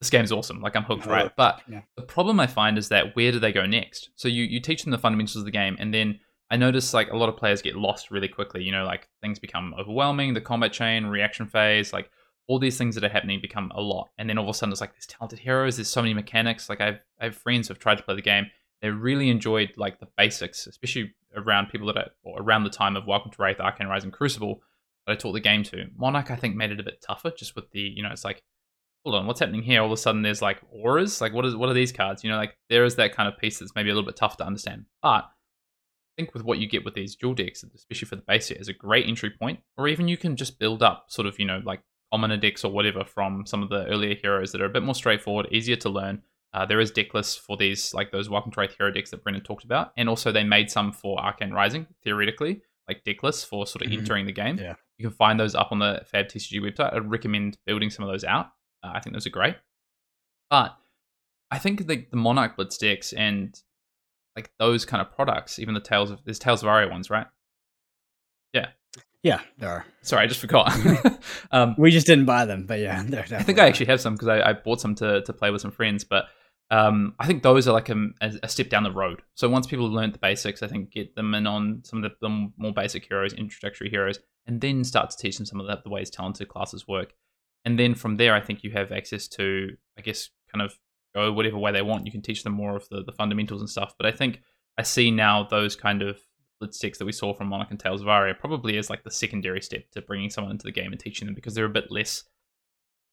This 0.01 0.11
game's 0.11 0.31
awesome. 0.31 0.61
Like 0.61 0.77
I'm 0.77 0.85
hooked, 0.85 1.07
right?" 1.07 1.33
But 1.37 1.63
yeah. 1.69 1.81
the 1.97 2.03
problem 2.03 2.39
I 2.39 2.47
find 2.47 2.77
is 2.77 2.91
that 2.91 3.17
where 3.17 3.33
do 3.33 3.39
they 3.39 3.53
go 3.53 3.65
next? 3.65 4.11
So 4.15 4.29
you 4.29 4.45
you 4.45 4.61
teach 4.61 4.83
them 4.83 4.91
the 4.91 4.99
fundamentals 4.99 5.37
of 5.37 5.45
the 5.45 5.51
game, 5.51 5.77
and 5.81 5.93
then 5.93 6.21
I 6.51 6.57
notice 6.57 6.93
like 6.93 7.11
a 7.11 7.17
lot 7.17 7.31
of 7.31 7.37
players 7.37 7.63
get 7.63 7.77
lost 7.77 8.11
really 8.11 8.29
quickly. 8.29 8.63
You 8.63 8.73
know, 8.73 8.85
like 8.85 9.09
things 9.23 9.39
become 9.39 9.75
overwhelming. 9.79 10.35
The 10.35 10.41
combat 10.43 10.73
chain, 10.73 11.07
reaction 11.07 11.47
phase, 11.47 11.95
like 11.95 12.11
all 12.47 12.59
these 12.59 12.77
things 12.77 12.95
that 12.95 13.05
are 13.05 13.09
happening 13.09 13.41
become 13.41 13.73
a 13.75 13.81
lot. 13.81 14.11
And 14.19 14.29
then 14.29 14.37
all 14.37 14.45
of 14.45 14.51
a 14.51 14.55
sudden, 14.55 14.71
it's 14.71 14.83
like 14.83 14.93
there's 14.93 15.07
talented 15.07 15.39
heroes. 15.39 15.77
There's 15.77 15.89
so 15.89 16.03
many 16.03 16.13
mechanics. 16.13 16.69
Like 16.69 16.83
I've 16.83 17.01
I 17.19 17.25
have 17.25 17.37
friends 17.37 17.69
who've 17.69 17.79
tried 17.79 17.97
to 17.97 18.05
play 18.05 18.17
the 18.17 18.23
game. 18.23 18.47
They 18.83 18.91
really 18.91 19.31
enjoyed 19.31 19.73
like 19.79 19.99
the 19.99 20.09
basics, 20.19 20.67
especially 20.67 21.15
around 21.35 21.71
people 21.71 21.87
that 21.87 21.97
are 21.97 22.11
or 22.23 22.43
around 22.43 22.65
the 22.65 22.71
time 22.71 22.97
of 22.97 23.07
Welcome 23.07 23.31
to 23.31 23.39
Rathe, 23.39 23.61
Arcane 23.61 23.87
Rising, 23.87 24.11
Crucible 24.11 24.61
that 25.07 25.13
I 25.13 25.17
taught 25.17 25.33
the 25.33 25.41
game 25.41 25.63
to. 25.65 25.87
Monarch, 25.97 26.31
I 26.31 26.37
think, 26.37 26.57
made 26.57 26.71
it 26.73 26.81
a 26.81 26.85
bit 26.85 27.03
tougher 27.07 27.31
just 27.37 27.55
with 27.57 27.71
the 27.71 27.81
you 27.81 28.03
know 28.03 28.11
it's 28.11 28.25
like 28.25 28.43
hold 29.05 29.15
on, 29.15 29.27
what's 29.29 29.39
happening 29.39 29.63
here? 29.63 29.81
All 29.81 29.87
of 29.87 29.93
a 29.93 29.97
sudden, 29.97 30.23
there's 30.23 30.43
like 30.43 30.61
auras. 30.73 31.21
Like, 31.21 31.33
what 31.33 31.47
is 31.47 31.55
what 31.55 31.69
are 31.69 31.75
these 31.75 31.93
cards? 31.93 32.25
You 32.25 32.31
know, 32.31 32.37
like 32.37 32.57
there 32.69 32.85
is 32.85 32.97
that 32.97 33.15
kind 33.15 33.29
of 33.29 33.39
piece 33.39 33.61
that's 33.61 33.75
maybe 33.77 33.89
a 33.91 33.95
little 33.95 34.07
bit 34.07 34.17
tough 34.17 34.37
to 34.39 34.45
understand. 34.45 34.87
But 35.01 35.09
I 35.27 35.29
think 36.17 36.35
with 36.35 36.43
what 36.43 36.59
you 36.59 36.69
get 36.69 36.85
with 36.85 36.95
these 36.95 37.15
dual 37.15 37.35
decks, 37.35 37.63
especially 37.75 38.09
for 38.09 38.17
the 38.17 38.23
base 38.27 38.49
set, 38.49 38.57
is 38.57 38.69
a 38.69 38.73
great 38.73 39.07
entry 39.07 39.31
point. 39.31 39.61
Or 39.77 39.87
even 39.87 40.09
you 40.09 40.17
can 40.17 40.35
just 40.35 40.59
build 40.59 40.83
up 40.83 41.05
sort 41.09 41.27
of 41.29 41.39
you 41.39 41.45
know 41.47 41.63
like 41.65 41.83
commoner 42.13 42.37
decks 42.37 42.65
or 42.65 42.73
whatever 42.73 43.05
from 43.05 43.47
some 43.47 43.63
of 43.63 43.69
the 43.69 43.85
earlier 43.87 44.15
heroes 44.17 44.51
that 44.53 44.61
are 44.61 44.67
a 44.67 44.71
bit 44.71 44.83
more 44.83 44.95
straightforward, 44.95 45.47
easier 45.53 45.77
to 45.77 45.89
learn. 45.89 46.23
Uh, 46.53 46.65
there 46.67 46.81
is 46.81 46.91
deck 46.91 47.13
lists 47.15 47.37
for 47.37 47.57
these, 47.57 47.93
like 47.95 48.11
those 48.11 48.31
Welcome 48.31 48.51
to 48.53 48.59
Rathe 48.61 48.77
hero 48.79 48.91
decks 48.91 49.11
that 49.11 49.23
Brendan 49.23 49.45
talked 49.45 49.65
about, 49.65 49.93
and 49.97 50.09
also 50.09 50.33
they 50.33 50.43
made 50.45 50.71
some 50.71 50.91
for 50.91 51.21
Arcane 51.21 51.51
Rising, 51.53 51.87
theoretically, 52.03 52.63
like 52.89 53.05
deck 53.05 53.23
lists 53.23 53.45
for 53.45 53.67
sort 53.67 53.85
of 53.85 53.91
Mhm. 53.93 53.99
entering 53.99 54.27
the 54.27 54.33
game. 54.33 54.57
Yeah. 54.59 54.75
You 54.99 55.09
can 55.09 55.17
find 55.17 55.39
those 55.39 55.55
up 55.55 55.69
on 55.73 55.79
the 55.79 56.03
Fab 56.07 56.27
TCG 56.27 56.61
website. 56.61 56.95
I'd 56.95 57.11
recommend 57.11 57.59
building 57.67 57.91
some 57.91 58.05
of 58.05 58.11
those 58.11 58.25
out. 58.25 58.47
Uh, 58.83 58.93
I 58.95 59.01
think 59.01 59.15
those 59.15 59.27
are 59.27 59.31
great. 59.31 59.57
But 60.49 60.77
I 61.51 61.59
think 61.59 61.87
the, 61.87 62.07
the 62.11 62.17
Monarch 62.17 62.57
Blitz 62.57 62.79
decks 62.79 63.13
and 63.13 63.59
like 64.35 64.51
those 64.59 64.85
kind 64.85 65.01
of 65.01 65.15
products, 65.15 65.59
even 65.59 65.75
the 65.75 65.81
Tales 65.81 66.11
of 66.11 66.25
there's 66.25 66.39
Tales 66.39 66.63
of 66.63 66.69
Aria 66.69 66.89
ones, 66.89 67.11
right? 67.11 67.27
Yeah. 68.53 68.69
Yeah, 69.23 69.41
there 69.59 69.71
are. 69.71 69.87
Sorry, 70.03 70.23
I 70.23 70.27
just 70.27 70.41
forgot. 70.41 70.73
um, 71.51 71.75
We 71.79 71.91
just 71.91 72.07
didn't 72.07 72.27
buy 72.27 72.45
them, 72.45 72.65
but 72.67 72.79
yeah, 72.79 73.03
I 73.13 73.43
think 73.43 73.59
I 73.59 73.67
actually 73.67 73.87
have 73.87 74.01
some 74.01 74.15
because 74.15 74.29
I, 74.29 74.51
I 74.51 74.53
bought 74.53 74.81
some 74.81 74.95
to, 74.97 75.23
to 75.23 75.33
play 75.33 75.51
with 75.51 75.61
some 75.61 75.73
friends, 75.73 76.05
but 76.05 76.27
um, 76.71 77.15
I 77.19 77.27
think 77.27 77.43
those 77.43 77.69
are 77.69 77.73
like 77.73 77.89
a, 77.89 78.11
a 78.21 78.49
step 78.49 78.69
down 78.69 78.83
the 78.83 78.91
road. 78.91 79.23
So 79.35 79.49
once 79.49 79.67
people 79.67 79.89
learn 79.89 80.13
the 80.13 80.19
basics, 80.19 80.63
I 80.63 80.67
think 80.67 80.91
get 80.91 81.15
them 81.15 81.35
in 81.35 81.47
on 81.47 81.83
some 81.85 82.03
of 82.03 82.11
the, 82.11 82.17
the 82.21 82.51
more 82.57 82.73
basic 82.73 83.07
heroes, 83.07 83.33
introductory 83.35 83.89
heroes, 83.89 84.19
and 84.47 84.61
then 84.61 84.83
start 84.83 85.11
to 85.11 85.17
teach 85.17 85.37
them 85.37 85.47
some 85.47 85.61
of 85.61 85.67
the, 85.67 85.81
the 85.83 85.91
ways 85.91 86.11
talented 86.11 86.49
classes 86.49 86.89
work. 86.89 87.15
And 87.65 87.79
then 87.79 87.95
from 87.95 88.17
there, 88.17 88.35
I 88.35 88.41
think 88.41 88.65
you 88.65 88.71
have 88.73 88.93
access 88.93 89.29
to, 89.29 89.77
I 89.99 90.03
guess, 90.03 90.31
kind 90.53 90.63
of 90.63 90.75
go 91.15 91.33
whatever 91.33 91.59
way 91.59 91.73
they 91.73 91.83
want. 91.83 92.07
You 92.07 92.13
can 92.13 92.23
teach 92.23 92.43
them 92.43 92.53
more 92.53 92.77
of 92.77 92.89
the, 92.89 93.03
the 93.03 93.13
fundamentals 93.13 93.61
and 93.61 93.71
stuff. 93.71 93.95
But 93.97 94.07
I 94.07 94.13
think 94.13 94.41
I 94.77 94.83
see 94.83 95.11
now 95.11 95.45
those 95.45 95.77
kind 95.77 96.03
of 96.03 96.19
blitz 96.59 96.79
decks 96.79 96.99
that 96.99 97.05
we 97.05 97.13
saw 97.13 97.33
from 97.33 97.49
Monarch 97.49 97.71
and 97.71 97.79
Tales 97.79 98.03
of 98.03 98.09
Aria 98.09 98.35
probably 98.35 98.77
as 98.79 98.91
like 98.91 99.05
the 99.05 99.11
secondary 99.11 99.61
step 99.61 99.91
to 99.93 100.03
bringing 100.03 100.31
someone 100.31 100.53
into 100.53 100.65
the 100.65 100.73
game 100.73 100.93
and 100.93 101.01
teaching 101.01 101.27
them 101.27 101.35
because 101.35 101.55
they're 101.55 101.65
a 101.65 101.71
bit 101.71 101.91
less 101.91 102.25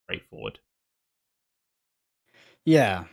straightforward. 0.05 0.59
Yeah, 2.65 3.05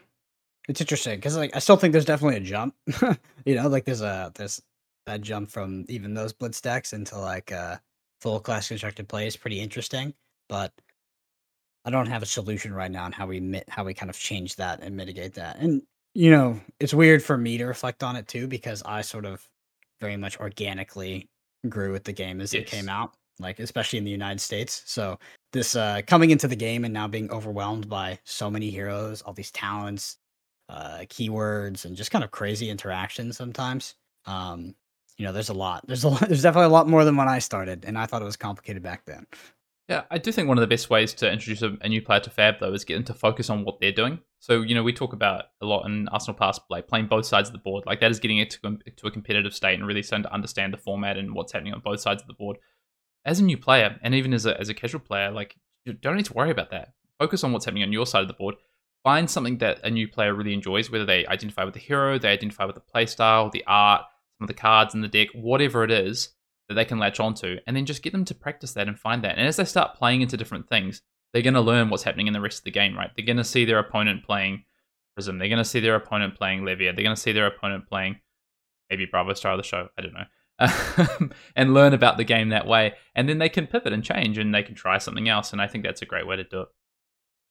it's 0.71 0.81
interesting 0.81 1.17
because 1.17 1.37
like 1.37 1.55
I 1.57 1.59
still 1.59 1.77
think 1.77 1.91
there's 1.91 2.05
definitely 2.05 2.37
a 2.37 2.41
jump. 2.41 2.77
you 3.45 3.57
know, 3.57 3.67
like 3.67 3.85
there's 3.85 4.03
a 4.03 4.31
there's 4.37 4.63
that 5.07 5.21
jump 5.21 5.51
from 5.51 5.85
even 5.89 6.15
those 6.15 6.33
blitz 6.33 6.61
decks 6.61 6.93
into 6.93 7.19
like 7.19 7.51
uh 7.51 7.77
full 8.21 8.39
class 8.39 8.69
constructed 8.69 9.09
play 9.09 9.27
is 9.27 9.37
pretty 9.37 9.59
interesting. 9.59 10.15
But 10.49 10.73
I 11.85 11.91
don't 11.91 12.07
have 12.07 12.23
a 12.23 12.27
solution 12.27 12.73
right 12.73 12.91
now 12.91 13.03
on 13.03 13.11
how 13.11 13.27
we 13.27 13.41
mit- 13.41 13.69
how 13.69 13.83
we 13.83 13.95
kind 13.95 14.11
of 14.11 14.17
change 14.17 14.55
that 14.57 14.81
and 14.81 14.97
mitigate 14.97 15.35
that. 15.35 15.59
And 15.59 15.83
you 16.15 16.31
know, 16.31 16.61
it's 16.79 16.95
weird 16.95 17.21
for 17.21 17.37
me 17.37 17.59
to 17.59 17.65
reflect 17.65 18.05
on 18.05 18.15
it 18.15 18.29
too 18.29 18.47
because 18.47 18.81
I 18.87 19.01
sort 19.01 19.25
of 19.25 19.45
very 20.01 20.17
much 20.17 20.39
organically 20.39 21.29
grew 21.69 21.91
with 21.91 22.05
the 22.05 22.13
game 22.13 22.41
as 22.41 22.55
it 22.55 22.67
came 22.67 22.89
out, 22.89 23.15
like 23.41 23.59
especially 23.59 23.99
in 23.99 24.05
the 24.05 24.11
United 24.13 24.41
States. 24.41 24.85
So 24.87 25.19
this 25.53 25.75
uh 25.75 26.03
coming 26.07 26.31
into 26.31 26.47
the 26.47 26.55
game 26.55 26.85
and 26.85 26.95
now 26.95 27.09
being 27.09 27.29
overwhelmed 27.33 27.89
by 27.89 28.21
so 28.23 28.49
many 28.49 28.71
heroes, 28.71 29.21
all 29.23 29.33
these 29.33 29.51
talents, 29.51 30.17
uh 30.71 31.01
keywords 31.09 31.85
and 31.85 31.97
just 31.97 32.11
kind 32.11 32.25
of 32.25 32.31
crazy 32.31 32.71
interactions 32.71 33.37
sometimes. 33.37 33.95
Um 34.27 34.75
you 35.17 35.27
know, 35.27 35.33
there's 35.33 35.51
a 35.51 35.55
lot. 35.55 35.87
There's 35.87 36.05
a 36.05 36.09
lot, 36.09 36.21
there's 36.29 36.43
definitely 36.43 36.67
a 36.67 36.71
lot 36.71 36.89
more 36.89 37.05
than 37.05 37.17
when 37.17 37.29
I 37.29 37.41
started 37.41 37.85
and 37.85 37.99
I 37.99 38.07
thought 38.07 38.23
it 38.23 38.27
was 38.27 38.37
complicated 38.37 38.83
back 38.83 39.05
then. 39.07 39.27
Yeah, 39.91 40.05
I 40.09 40.19
do 40.19 40.31
think 40.31 40.47
one 40.47 40.57
of 40.57 40.63
the 40.63 40.69
best 40.69 40.89
ways 40.89 41.13
to 41.15 41.29
introduce 41.29 41.63
a, 41.63 41.77
a 41.81 41.89
new 41.89 42.01
player 42.01 42.21
to 42.21 42.31
Fab 42.31 42.61
though 42.61 42.73
is 42.73 42.85
get 42.85 42.95
them 42.95 43.03
to 43.05 43.15
focus 43.15 43.51
on 43.51 43.65
what 43.65 43.81
they're 43.81 43.91
doing. 43.91 44.21
So 44.39 44.63
you 44.63 44.73
know 44.73 44.85
we 44.85 44.93
talk 44.93 45.13
about 45.13 45.47
a 45.61 45.67
lot 45.67 45.85
in 45.85 46.07
Arsenal 46.09 46.39
Pass, 46.39 46.61
like 46.71 46.87
playing 46.87 47.07
both 47.07 47.27
sides 47.27 47.49
of 47.49 47.53
the 47.53 47.59
board. 47.59 47.85
Like 47.87 47.99
that 47.99 48.13
is 48.13 48.21
getting 48.21 48.39
it 48.39 48.51
to, 48.51 48.79
to 48.97 49.07
a 49.09 49.11
competitive 49.11 49.53
state 49.53 49.75
and 49.75 49.87
really 49.87 50.05
starting 50.05 50.23
to 50.23 50.33
understand 50.33 50.73
the 50.73 50.79
format 50.79 51.19
and 51.19 51.35
what's 51.35 51.51
happening 51.53 51.75
on 51.75 51.81
both 51.81 52.01
sides 52.01 52.23
of 52.23 52.29
the 52.29 52.35
board. 52.35 52.59
As 53.25 53.41
a 53.41 53.45
new 53.45 53.59
player, 53.59 53.99
and 54.03 54.15
even 54.15 54.33
as 54.33 54.47
a 54.47 54.59
as 54.61 54.69
a 54.69 54.75
casual 54.75 55.01
player, 55.01 55.33
like 55.33 55.57
you 55.85 55.93
don't 55.93 56.17
need 56.17 56.27
to 56.27 56.35
worry 56.35 56.53
about 56.53 56.71
that. 56.71 56.93
Focus 57.19 57.43
on 57.43 57.53
what's 57.53 57.65
happening 57.65 57.83
on 57.83 57.93
your 57.93 58.07
side 58.07 58.23
of 58.23 58.29
the 58.29 58.35
board. 58.35 58.55
Find 59.03 59.31
something 59.31 59.59
that 59.59 59.81
a 59.83 59.91
new 59.91 60.07
player 60.07 60.35
really 60.35 60.53
enjoys, 60.53 60.91
whether 60.91 61.07
they 61.07 61.27
identify 61.27 61.65
with 61.65 61.75
the 61.75 61.81
hero, 61.81 62.19
they 62.19 62.29
identify 62.29 62.65
with 62.65 62.75
the 62.75 62.83
playstyle, 62.83 63.51
the 63.51 63.65
art, 63.67 64.03
some 64.39 64.45
of 64.45 64.49
the 64.49 64.55
cards 64.55 64.95
in 64.95 65.01
the 65.01 65.09
deck, 65.09 65.29
whatever 65.35 65.85
it 65.85 65.91
is 65.91 66.31
that 66.69 66.75
they 66.75 66.85
can 66.85 66.99
latch 66.99 67.19
onto, 67.19 67.57
and 67.67 67.77
then 67.77 67.87
just 67.87 68.03
get 68.03 68.13
them 68.13 68.25
to 68.27 68.35
practice 68.35 68.75
that 68.75 68.89
and 68.89 68.99
find 68.99 69.25
that. 69.25 69.39
And 69.39 69.47
as 69.47 69.57
they 69.57 69.65
start 69.65 69.97
playing 69.97 70.21
into 70.21 70.37
different 70.37 70.69
things, 70.69 71.03
they're 71.33 71.43
going 71.43 71.55
to 71.55 71.61
learn 71.61 71.89
what's 71.89 72.03
happening 72.03 72.27
in 72.27 72.33
the 72.33 72.41
rest 72.41 72.59
of 72.59 72.65
the 72.65 72.71
game, 72.71 72.97
right? 72.97 73.11
They're 73.17 73.27
going 73.27 73.37
to 73.37 73.45
see 73.45 73.65
their 73.65 73.79
opponent 73.79 74.25
playing 74.25 74.65
Prism. 75.15 75.39
They're 75.39 75.49
going 75.49 75.59
to 75.59 75.65
see 75.65 75.81
their 75.81 75.97
opponent 75.97 76.37
playing 76.37 76.63
Levia. 76.63 76.95
They're 76.95 77.05
going 77.05 77.17
to 77.17 77.21
see 77.21 77.33
their 77.33 77.47
opponent 77.47 77.89
playing 77.89 78.21
maybe 78.89 79.07
Bravo 79.07 79.35
Star 79.35 79.53
of 79.53 79.59
the 79.59 79.65
show. 79.65 79.89
I 79.99 80.03
don't 80.03 80.15
know. 80.15 81.29
and 81.57 81.75
learn 81.75 81.95
about 81.95 82.17
the 82.17 82.25
game 82.25 82.51
that 82.51 82.67
way. 82.67 82.95
And 83.15 83.29
then 83.29 83.39
they 83.39 83.49
can 83.49 83.67
pivot 83.67 83.93
and 83.93 84.05
change 84.05 84.39
and 84.39 84.55
they 84.55 84.63
can 84.63 84.75
try 84.75 84.99
something 84.99 85.29
else. 85.29 85.53
And 85.53 85.61
I 85.61 85.67
think 85.67 85.85
that's 85.85 86.03
a 86.03 86.07
great 86.07 86.27
way 86.27 86.37
to 86.37 86.45
do 86.45 86.61
it. 86.63 86.69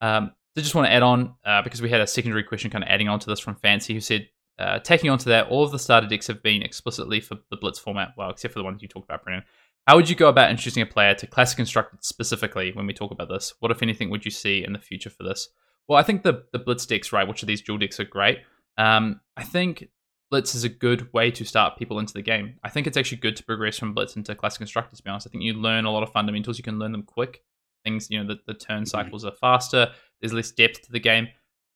Um, 0.01 0.31
so 0.59 0.63
just 0.63 0.75
want 0.75 0.87
to 0.87 0.93
add 0.93 1.03
on, 1.03 1.35
uh, 1.45 1.61
because 1.61 1.81
we 1.81 1.89
had 1.89 2.01
a 2.01 2.07
secondary 2.07 2.43
question 2.43 2.69
kind 2.69 2.83
of 2.83 2.89
adding 2.89 3.07
on 3.07 3.19
to 3.19 3.29
this 3.29 3.39
from 3.39 3.55
Fancy, 3.55 3.93
who 3.93 4.01
said, 4.01 4.27
uh, 4.57 4.79
taking 4.79 5.09
on 5.09 5.17
to 5.19 5.29
that, 5.29 5.47
all 5.47 5.63
of 5.63 5.71
the 5.71 5.79
starter 5.79 6.07
decks 6.07 6.27
have 6.27 6.43
been 6.43 6.61
explicitly 6.61 7.21
for 7.21 7.37
the 7.49 7.57
Blitz 7.57 7.79
format, 7.79 8.09
well, 8.17 8.29
except 8.29 8.53
for 8.53 8.59
the 8.59 8.63
ones 8.63 8.81
you 8.81 8.87
talked 8.87 9.05
about, 9.05 9.23
Brennan. 9.23 9.43
How 9.87 9.95
would 9.95 10.09
you 10.09 10.15
go 10.15 10.27
about 10.27 10.51
introducing 10.51 10.83
a 10.83 10.85
player 10.85 11.15
to 11.15 11.27
Classic 11.27 11.55
Constructed 11.55 12.03
specifically 12.03 12.71
when 12.73 12.85
we 12.85 12.93
talk 12.93 13.11
about 13.11 13.29
this? 13.29 13.53
What, 13.59 13.71
if 13.71 13.81
anything, 13.81 14.09
would 14.09 14.25
you 14.25 14.31
see 14.31 14.63
in 14.63 14.73
the 14.73 14.79
future 14.79 15.09
for 15.09 15.23
this? 15.23 15.49
Well, 15.87 15.97
I 15.97 16.03
think 16.03 16.23
the, 16.23 16.43
the 16.51 16.59
Blitz 16.59 16.85
decks, 16.85 17.11
right, 17.11 17.27
which 17.27 17.41
of 17.41 17.47
these 17.47 17.61
dual 17.61 17.77
decks 17.77 17.99
are 17.99 18.05
great. 18.05 18.39
Um, 18.77 19.21
I 19.35 19.43
think 19.43 19.87
Blitz 20.29 20.53
is 20.53 20.63
a 20.63 20.69
good 20.69 21.11
way 21.13 21.31
to 21.31 21.43
start 21.43 21.77
people 21.77 21.97
into 21.97 22.13
the 22.13 22.21
game. 22.21 22.59
I 22.63 22.69
think 22.69 22.85
it's 22.85 22.97
actually 22.97 23.17
good 23.17 23.35
to 23.37 23.43
progress 23.43 23.79
from 23.79 23.93
Blitz 23.93 24.15
into 24.15 24.35
Classic 24.35 24.59
Constructed, 24.59 24.97
to 24.97 25.03
be 25.03 25.09
honest. 25.09 25.25
I 25.25 25.31
think 25.31 25.43
you 25.43 25.53
learn 25.53 25.85
a 25.85 25.91
lot 25.91 26.03
of 26.03 26.11
fundamentals. 26.11 26.57
You 26.57 26.63
can 26.63 26.77
learn 26.77 26.91
them 26.91 27.03
quick. 27.03 27.41
Things, 27.83 28.07
you 28.09 28.21
know, 28.21 28.27
the, 28.27 28.39
the 28.45 28.53
turn 28.53 28.79
mm-hmm. 28.79 28.85
cycles 28.85 29.25
are 29.25 29.31
faster. 29.31 29.91
There's 30.21 30.33
less 30.33 30.51
depth 30.51 30.83
to 30.83 30.91
the 30.91 30.99
game. 30.99 31.27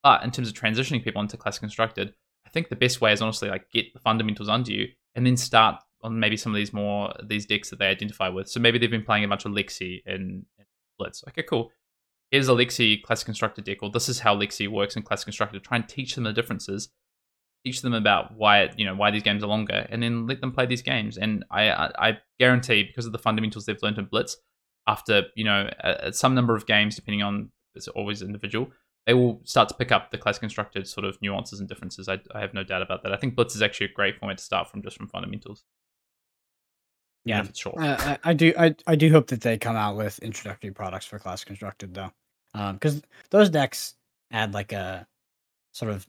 But 0.03 0.23
in 0.23 0.31
terms 0.31 0.49
of 0.49 0.53
transitioning 0.53 1.03
people 1.03 1.21
into 1.21 1.37
Classic 1.37 1.61
Constructed, 1.61 2.13
I 2.45 2.49
think 2.49 2.69
the 2.69 2.75
best 2.75 2.99
way 2.99 3.13
is 3.13 3.21
honestly 3.21 3.49
like 3.49 3.71
get 3.71 3.93
the 3.93 3.99
fundamentals 3.99 4.49
under 4.49 4.71
you 4.71 4.87
and 5.15 5.25
then 5.25 5.37
start 5.37 5.81
on 6.01 6.19
maybe 6.19 6.35
some 6.35 6.51
of 6.51 6.57
these 6.57 6.73
more 6.73 7.13
these 7.23 7.45
decks 7.45 7.69
that 7.69 7.79
they 7.79 7.87
identify 7.87 8.27
with. 8.27 8.49
So 8.49 8.59
maybe 8.59 8.77
they've 8.77 8.91
been 8.91 9.03
playing 9.03 9.23
a 9.23 9.27
bunch 9.29 9.45
of 9.45 9.53
Lexi 9.53 10.01
and, 10.05 10.45
and 10.57 10.67
Blitz. 10.99 11.23
Okay, 11.29 11.43
cool. 11.43 11.71
Here's 12.31 12.49
a 12.49 12.53
Lexi 12.53 13.01
Classic 13.01 13.25
Constructed 13.25 13.63
deck, 13.63 13.81
or 13.81 13.89
this 13.89 14.09
is 14.09 14.19
how 14.19 14.35
Lexi 14.35 14.67
works 14.67 14.97
in 14.97 15.03
Classic 15.03 15.25
Constructed. 15.25 15.63
Try 15.63 15.77
and 15.77 15.87
teach 15.87 16.15
them 16.15 16.25
the 16.25 16.33
differences 16.33 16.89
teach 17.63 17.81
them 17.81 17.93
about 17.93 18.35
why 18.35 18.61
it, 18.63 18.77
you 18.77 18.85
know 18.85 18.95
why 18.95 19.11
these 19.11 19.23
games 19.23 19.43
are 19.43 19.47
longer, 19.47 19.85
and 19.89 20.03
then 20.03 20.27
let 20.27 20.41
them 20.41 20.51
play 20.51 20.65
these 20.65 20.81
games. 20.81 21.17
And 21.17 21.45
I 21.49 21.69
I, 21.69 22.09
I 22.09 22.17
guarantee 22.39 22.83
because 22.83 23.05
of 23.05 23.11
the 23.11 23.19
fundamentals 23.19 23.65
they've 23.65 23.81
learned 23.81 23.97
in 23.97 24.05
Blitz, 24.05 24.37
after 24.87 25.23
you 25.35 25.43
know 25.43 25.69
a, 25.83 26.07
a- 26.07 26.13
some 26.13 26.35
number 26.35 26.55
of 26.55 26.65
games, 26.65 26.95
depending 26.95 27.21
on 27.23 27.49
it's 27.75 27.87
always 27.89 28.21
individual, 28.21 28.71
they 29.05 29.13
will 29.13 29.41
start 29.43 29.69
to 29.69 29.75
pick 29.75 29.91
up 29.91 30.11
the 30.11 30.17
class 30.17 30.37
constructed 30.39 30.87
sort 30.87 31.05
of 31.05 31.21
nuances 31.21 31.59
and 31.59 31.67
differences. 31.67 32.07
I, 32.07 32.19
I 32.33 32.39
have 32.39 32.53
no 32.53 32.63
doubt 32.63 32.81
about 32.81 33.03
that. 33.03 33.11
I 33.11 33.17
think 33.17 33.35
Blitz 33.35 33.55
is 33.55 33.61
actually 33.61 33.87
a 33.87 33.93
great 33.93 34.17
format 34.19 34.37
to 34.37 34.43
start 34.43 34.69
from, 34.69 34.81
just 34.81 34.97
from 34.97 35.07
fundamentals. 35.07 35.63
Yeah. 37.25 37.45
sure. 37.53 37.73
Uh, 37.77 37.95
I, 37.99 38.31
I 38.31 38.33
do 38.33 38.53
I, 38.57 38.75
I 38.85 38.95
do 38.95 39.09
hope 39.09 39.27
that 39.27 39.41
they 39.41 39.57
come 39.57 39.75
out 39.75 39.95
with 39.95 40.19
introductory 40.19 40.71
products 40.71 41.05
for 41.05 41.19
class 41.19 41.43
constructed 41.43 41.93
though, 41.93 42.11
because 42.73 43.01
those 43.29 43.49
decks 43.49 43.95
add 44.31 44.53
like 44.53 44.73
a 44.73 45.07
sort 45.71 45.91
of 45.91 46.05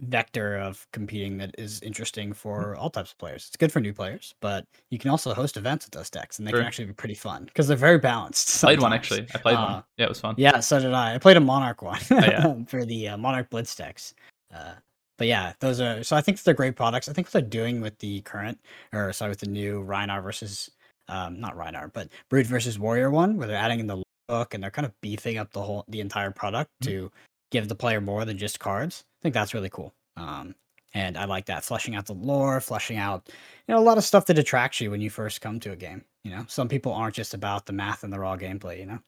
vector 0.00 0.56
of 0.58 0.86
competing 0.92 1.38
that 1.38 1.54
is 1.58 1.80
interesting 1.82 2.32
for 2.32 2.66
Mm-hmm. 2.72 2.80
all 2.80 2.90
types 2.90 3.12
of 3.12 3.18
players. 3.18 3.46
It's 3.48 3.56
good 3.56 3.72
for 3.72 3.80
new 3.80 3.92
players, 3.92 4.34
but 4.40 4.64
you 4.90 4.98
can 4.98 5.10
also 5.10 5.32
host 5.34 5.56
events 5.56 5.86
with 5.86 5.92
those 5.92 6.10
decks, 6.10 6.38
and 6.38 6.46
they 6.46 6.50
True. 6.52 6.60
can 6.60 6.66
actually 6.66 6.84
be 6.86 6.92
pretty 6.92 7.14
fun 7.14 7.44
because 7.46 7.66
they're 7.68 7.76
very 7.76 7.98
balanced. 7.98 8.60
played 8.60 8.80
one 8.80 8.92
actually. 8.92 9.26
I 9.34 9.38
played 9.38 9.56
Uh, 9.56 9.64
one. 9.72 9.84
Yeah, 9.96 10.04
it 10.04 10.08
was 10.08 10.20
fun. 10.20 10.34
Yeah, 10.38 10.60
so 10.60 10.80
did 10.80 10.92
I. 10.92 11.14
I 11.14 11.18
played 11.18 11.36
a 11.36 11.40
Monarch 11.40 11.82
one 11.82 12.00
Oh, 12.10 12.14
yeah. 12.16 12.54
for 12.68 12.84
the 12.84 13.08
uh, 13.10 13.16
Monarch 13.16 13.48
Blitz 13.50 13.74
decks. 13.74 14.14
Uh, 14.54 14.74
but 15.18 15.26
yeah, 15.28 15.54
those 15.60 15.80
are 15.80 16.02
so 16.04 16.14
I 16.16 16.20
think 16.20 16.42
they're 16.42 16.52
great 16.54 16.76
products. 16.76 17.08
I 17.08 17.12
think 17.14 17.26
what 17.28 17.32
they're 17.32 17.42
doing 17.42 17.80
with 17.80 17.98
the 17.98 18.20
current, 18.22 18.58
or 18.92 19.12
sorry, 19.14 19.30
with 19.30 19.40
the 19.40 19.46
new 19.48 19.82
Rhinar 19.82 20.22
versus, 20.22 20.70
um, 21.08 21.40
not 21.40 21.56
Rhinar, 21.56 21.90
but 21.92 22.08
Brood 22.28 22.46
versus 22.46 22.78
Warrior 22.78 23.10
one, 23.10 23.36
where 23.38 23.48
they're 23.48 23.56
adding 23.56 23.80
in 23.80 23.86
the 23.86 24.02
book 24.28 24.52
and 24.54 24.62
they're 24.62 24.70
kind 24.70 24.84
of 24.84 24.92
beefing 25.00 25.38
up 25.38 25.52
the 25.52 25.62
whole 25.62 25.84
the 25.88 26.00
entire 26.00 26.30
product 26.30 26.70
Mhm. 26.82 26.86
to 26.88 27.12
give 27.50 27.68
the 27.68 27.74
player 27.74 28.00
more 28.00 28.24
than 28.24 28.38
just 28.38 28.60
cards. 28.60 29.04
I 29.20 29.22
think 29.22 29.34
that's 29.34 29.54
really 29.54 29.70
cool. 29.70 29.94
Um, 30.16 30.54
and 30.94 31.18
I 31.18 31.26
like 31.26 31.46
that 31.46 31.64
fleshing 31.64 31.94
out 31.94 32.06
the 32.06 32.14
lore, 32.14 32.60
fleshing 32.60 32.96
out, 32.96 33.28
you 33.66 33.74
know, 33.74 33.80
a 33.80 33.82
lot 33.82 33.98
of 33.98 34.04
stuff 34.04 34.26
that 34.26 34.38
attracts 34.38 34.80
you 34.80 34.90
when 34.90 35.00
you 35.00 35.10
first 35.10 35.40
come 35.40 35.60
to 35.60 35.72
a 35.72 35.76
game. 35.76 36.04
You 36.24 36.30
know, 36.30 36.44
some 36.48 36.68
people 36.68 36.92
aren't 36.92 37.14
just 37.14 37.34
about 37.34 37.66
the 37.66 37.72
math 37.72 38.02
and 38.02 38.12
the 38.12 38.18
raw 38.18 38.36
gameplay. 38.36 38.78
You 38.80 38.86
know. 38.86 38.98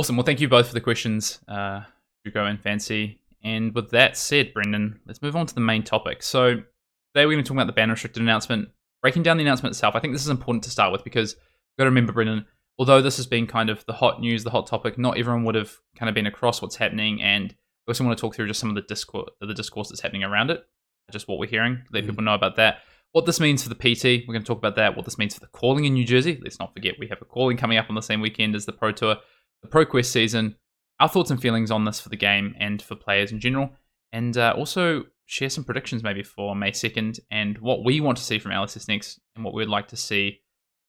Awesome. 0.00 0.16
Well, 0.16 0.24
thank 0.24 0.40
you 0.40 0.48
both 0.48 0.68
for 0.68 0.72
the 0.72 0.80
questions, 0.80 1.40
uh, 1.46 1.82
Hugo 2.24 2.46
and 2.46 2.58
Fancy. 2.58 3.20
And 3.44 3.74
with 3.74 3.90
that 3.90 4.16
said, 4.16 4.54
Brendan, 4.54 4.98
let's 5.04 5.20
move 5.20 5.36
on 5.36 5.44
to 5.44 5.54
the 5.54 5.60
main 5.60 5.82
topic. 5.82 6.22
So 6.22 6.54
today 6.54 7.26
we're 7.26 7.32
going 7.32 7.44
to 7.44 7.48
talk 7.48 7.56
about 7.56 7.66
the 7.66 7.74
ban 7.74 7.90
restricted 7.90 8.22
announcement. 8.22 8.70
Breaking 9.02 9.22
down 9.22 9.36
the 9.36 9.42
announcement 9.42 9.74
itself, 9.74 9.94
I 9.94 10.00
think 10.00 10.14
this 10.14 10.22
is 10.22 10.30
important 10.30 10.64
to 10.64 10.70
start 10.70 10.90
with 10.90 11.04
because 11.04 11.32
you've 11.34 11.76
got 11.76 11.84
to 11.84 11.90
remember, 11.90 12.14
Brendan, 12.14 12.46
although 12.80 13.02
this 13.02 13.18
has 13.18 13.26
been 13.26 13.46
kind 13.46 13.68
of 13.68 13.84
the 13.84 13.92
hot 13.92 14.22
news, 14.22 14.42
the 14.42 14.48
hot 14.50 14.66
topic, 14.66 14.96
not 14.96 15.18
everyone 15.18 15.44
would 15.44 15.54
have 15.54 15.76
kind 15.96 16.08
of 16.08 16.14
been 16.14 16.24
across 16.26 16.62
what's 16.62 16.76
happening. 16.76 17.20
And 17.20 17.54
we 17.86 17.90
also 17.90 18.04
want 18.04 18.16
to 18.16 18.20
talk 18.20 18.34
through 18.34 18.46
just 18.46 18.58
some 18.58 18.70
of 18.70 18.74
the 18.74 18.80
discourse, 18.80 19.28
the 19.38 19.52
discourse 19.52 19.90
that's 19.90 20.00
happening 20.00 20.24
around 20.24 20.50
it, 20.50 20.64
just 21.12 21.28
what 21.28 21.38
we're 21.38 21.46
hearing, 21.46 21.82
let 21.92 22.04
Mhm. 22.04 22.08
people 22.08 22.24
know 22.24 22.32
about 22.32 22.56
that. 22.56 22.78
What 23.12 23.26
this 23.26 23.38
means 23.38 23.62
for 23.62 23.68
the 23.68 23.74
PT, 23.74 24.24
we're 24.26 24.32
going 24.32 24.42
to 24.44 24.46
talk 24.46 24.56
about 24.56 24.76
that. 24.76 24.96
What 24.96 25.04
this 25.04 25.18
means 25.18 25.34
for 25.34 25.40
the 25.40 25.48
calling 25.48 25.84
in 25.84 25.92
New 25.92 26.06
Jersey. 26.06 26.40
Let's 26.42 26.58
not 26.58 26.72
forget 26.72 26.94
we 26.98 27.08
have 27.08 27.20
a 27.20 27.26
calling 27.26 27.58
coming 27.58 27.76
up 27.76 27.90
on 27.90 27.96
the 27.96 28.00
same 28.02 28.22
weekend 28.22 28.54
as 28.54 28.64
the 28.64 28.72
Pro 28.72 28.92
Tour, 28.92 29.16
the 29.60 29.68
Pro 29.68 29.84
Quest 29.84 30.10
season. 30.10 30.56
Our 31.00 31.08
thoughts 31.08 31.30
and 31.30 31.40
feelings 31.42 31.70
on 31.70 31.84
this 31.84 32.00
for 32.00 32.08
the 32.08 32.16
game 32.16 32.54
and 32.58 32.80
for 32.80 32.94
players 32.94 33.30
in 33.30 33.40
general, 33.40 33.74
and 34.10 34.36
uh, 34.38 34.54
also 34.56 35.04
share 35.26 35.50
some 35.50 35.64
predictions 35.64 36.02
maybe 36.02 36.22
for 36.22 36.56
May 36.56 36.72
second 36.72 37.20
and 37.30 37.58
what 37.58 37.84
we 37.84 38.00
want 38.00 38.16
to 38.18 38.24
see 38.24 38.38
from 38.38 38.52
LSS 38.52 38.88
next 38.88 39.20
and 39.36 39.44
what 39.44 39.52
we'd 39.54 39.68
like 39.68 39.88
to 39.88 39.96
see 39.96 40.40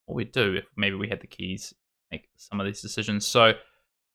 what 0.06 0.16
we'd 0.16 0.32
do 0.32 0.56
if 0.56 0.66
maybe 0.78 0.96
we 0.96 1.10
had 1.10 1.22
the 1.22 1.28
keys 1.28 1.74
make 2.12 2.30
some 2.36 2.60
of 2.60 2.66
these 2.66 2.82
decisions. 2.82 3.26
So, 3.26 3.54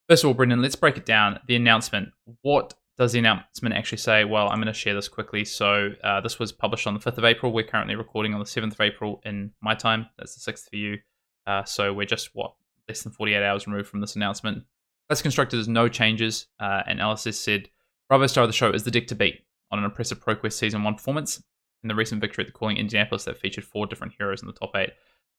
first 0.09 0.25
of 0.25 0.29
all, 0.29 0.35
Brendan, 0.35 0.63
let's 0.63 0.77
break 0.77 0.97
it 0.97 1.07
down. 1.07 1.41
The 1.47 1.57
announcement. 1.57 2.11
What 2.43 2.75
does 2.99 3.13
the 3.13 3.19
announcement 3.19 3.75
actually 3.75 3.99
say? 3.99 4.25
Well, 4.25 4.49
I'm 4.49 4.57
going 4.57 4.67
to 4.67 4.73
share 4.73 4.95
this 4.95 5.09
quickly. 5.09 5.45
So, 5.45 5.91
uh, 6.03 6.21
this 6.21 6.39
was 6.39 6.53
published 6.53 6.87
on 6.87 6.95
the 6.95 7.01
5th 7.01 7.19
of 7.19 7.25
April. 7.25 7.53
We're 7.53 7.65
currently 7.65 7.97
recording 7.97 8.35
on 8.35 8.41
the 8.41 8.47
7th 8.47 8.73
of 8.73 8.81
April 8.81 9.21
in 9.25 9.53
my 9.61 9.75
time. 9.75 10.07
That's 10.19 10.35
the 10.35 10.53
6th 10.53 10.71
for 10.71 10.77
you. 10.77 10.99
Uh, 11.47 11.65
so, 11.65 11.93
we're 11.93 12.07
just, 12.07 12.31
what, 12.35 12.55
less 12.89 13.03
than 13.03 13.13
48 13.13 13.43
hours 13.43 13.67
removed 13.67 13.89
from 13.89 14.01
this 14.01 14.17
announcement. 14.17 14.65
Classic 15.09 15.23
Constructed 15.23 15.61
is 15.61 15.69
no 15.69 15.89
changes, 15.89 16.49
uh, 16.59 16.83
and 16.87 16.99
LSS 16.99 17.35
said 17.35 17.69
Bravo 18.09 18.27
star 18.27 18.45
of 18.45 18.49
the 18.49 18.55
show 18.55 18.71
is 18.71 18.85
the 18.85 18.91
deck 18.91 19.07
to 19.09 19.15
beat 19.15 19.41
on 19.71 19.79
an 19.79 19.85
impressive 19.85 20.25
ProQuest 20.25 20.53
Season 20.53 20.83
1 20.83 20.95
performance 20.95 21.43
in 21.83 21.89
the 21.89 21.95
recent 21.95 22.21
victory 22.21 22.43
at 22.43 22.47
the 22.47 22.53
Calling 22.53 22.77
Indianapolis 22.77 23.25
that 23.25 23.39
featured 23.39 23.65
four 23.65 23.87
different 23.87 24.15
heroes 24.19 24.43
in 24.43 24.47
the 24.47 24.53
top 24.53 24.75
eight. 24.77 24.91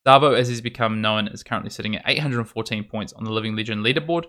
Starvo, 0.08 0.38
as 0.38 0.48
he's 0.48 0.62
become 0.62 1.02
known, 1.02 1.28
is 1.28 1.44
currently 1.44 1.70
sitting 1.70 1.98
at 1.98 2.04
814 2.06 2.86
points 2.86 3.12
on 3.12 3.26
the 3.26 3.32
Living 3.32 3.58
Legend 3.58 3.86
leaderboard, 3.86 4.24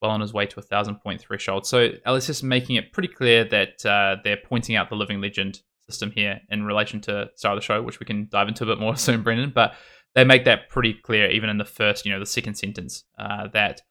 well 0.00 0.10
on 0.10 0.22
his 0.22 0.32
way 0.32 0.46
to 0.46 0.58
a 0.58 0.62
1,000 0.62 0.96
point 0.96 1.20
threshold. 1.20 1.66
So 1.66 1.90
LSS 2.06 2.42
making 2.42 2.76
it 2.76 2.92
pretty 2.92 3.08
clear 3.08 3.44
that 3.44 3.84
uh, 3.84 4.16
they're 4.24 4.38
pointing 4.42 4.76
out 4.76 4.88
the 4.88 4.96
Living 4.96 5.20
Legend 5.20 5.60
system 5.86 6.10
here 6.10 6.40
in 6.48 6.64
relation 6.64 7.02
to 7.02 7.28
Star 7.34 7.52
of 7.52 7.58
the 7.58 7.62
Show, 7.62 7.82
which 7.82 8.00
we 8.00 8.06
can 8.06 8.28
dive 8.30 8.48
into 8.48 8.64
a 8.64 8.66
bit 8.66 8.80
more 8.80 8.96
soon, 8.96 9.22
Brendan. 9.22 9.52
But 9.54 9.74
they 10.14 10.24
make 10.24 10.46
that 10.46 10.70
pretty 10.70 10.94
clear, 10.94 11.30
even 11.30 11.50
in 11.50 11.58
the 11.58 11.64
first, 11.66 12.06
you 12.06 12.12
know, 12.12 12.18
the 12.18 12.26
second 12.26 12.54
sentence, 12.54 13.04
uh, 13.18 13.48
that 13.48 13.82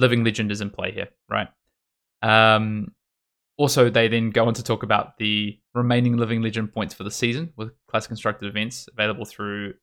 Living 0.00 0.24
Legend 0.24 0.50
is 0.50 0.60
in 0.60 0.70
play 0.70 0.90
here, 0.90 1.08
right? 1.30 1.48
Um, 2.22 2.88
also, 3.56 3.88
they 3.88 4.08
then 4.08 4.30
go 4.30 4.48
on 4.48 4.54
to 4.54 4.64
talk 4.64 4.82
about 4.82 5.16
the 5.18 5.60
remaining 5.74 6.16
Living 6.16 6.42
Legend 6.42 6.72
points 6.72 6.92
for 6.92 7.04
the 7.04 7.10
season 7.10 7.52
with 7.56 7.70
class 7.88 8.08
constructed 8.08 8.48
events 8.48 8.88
available 8.92 9.24
through 9.24 9.74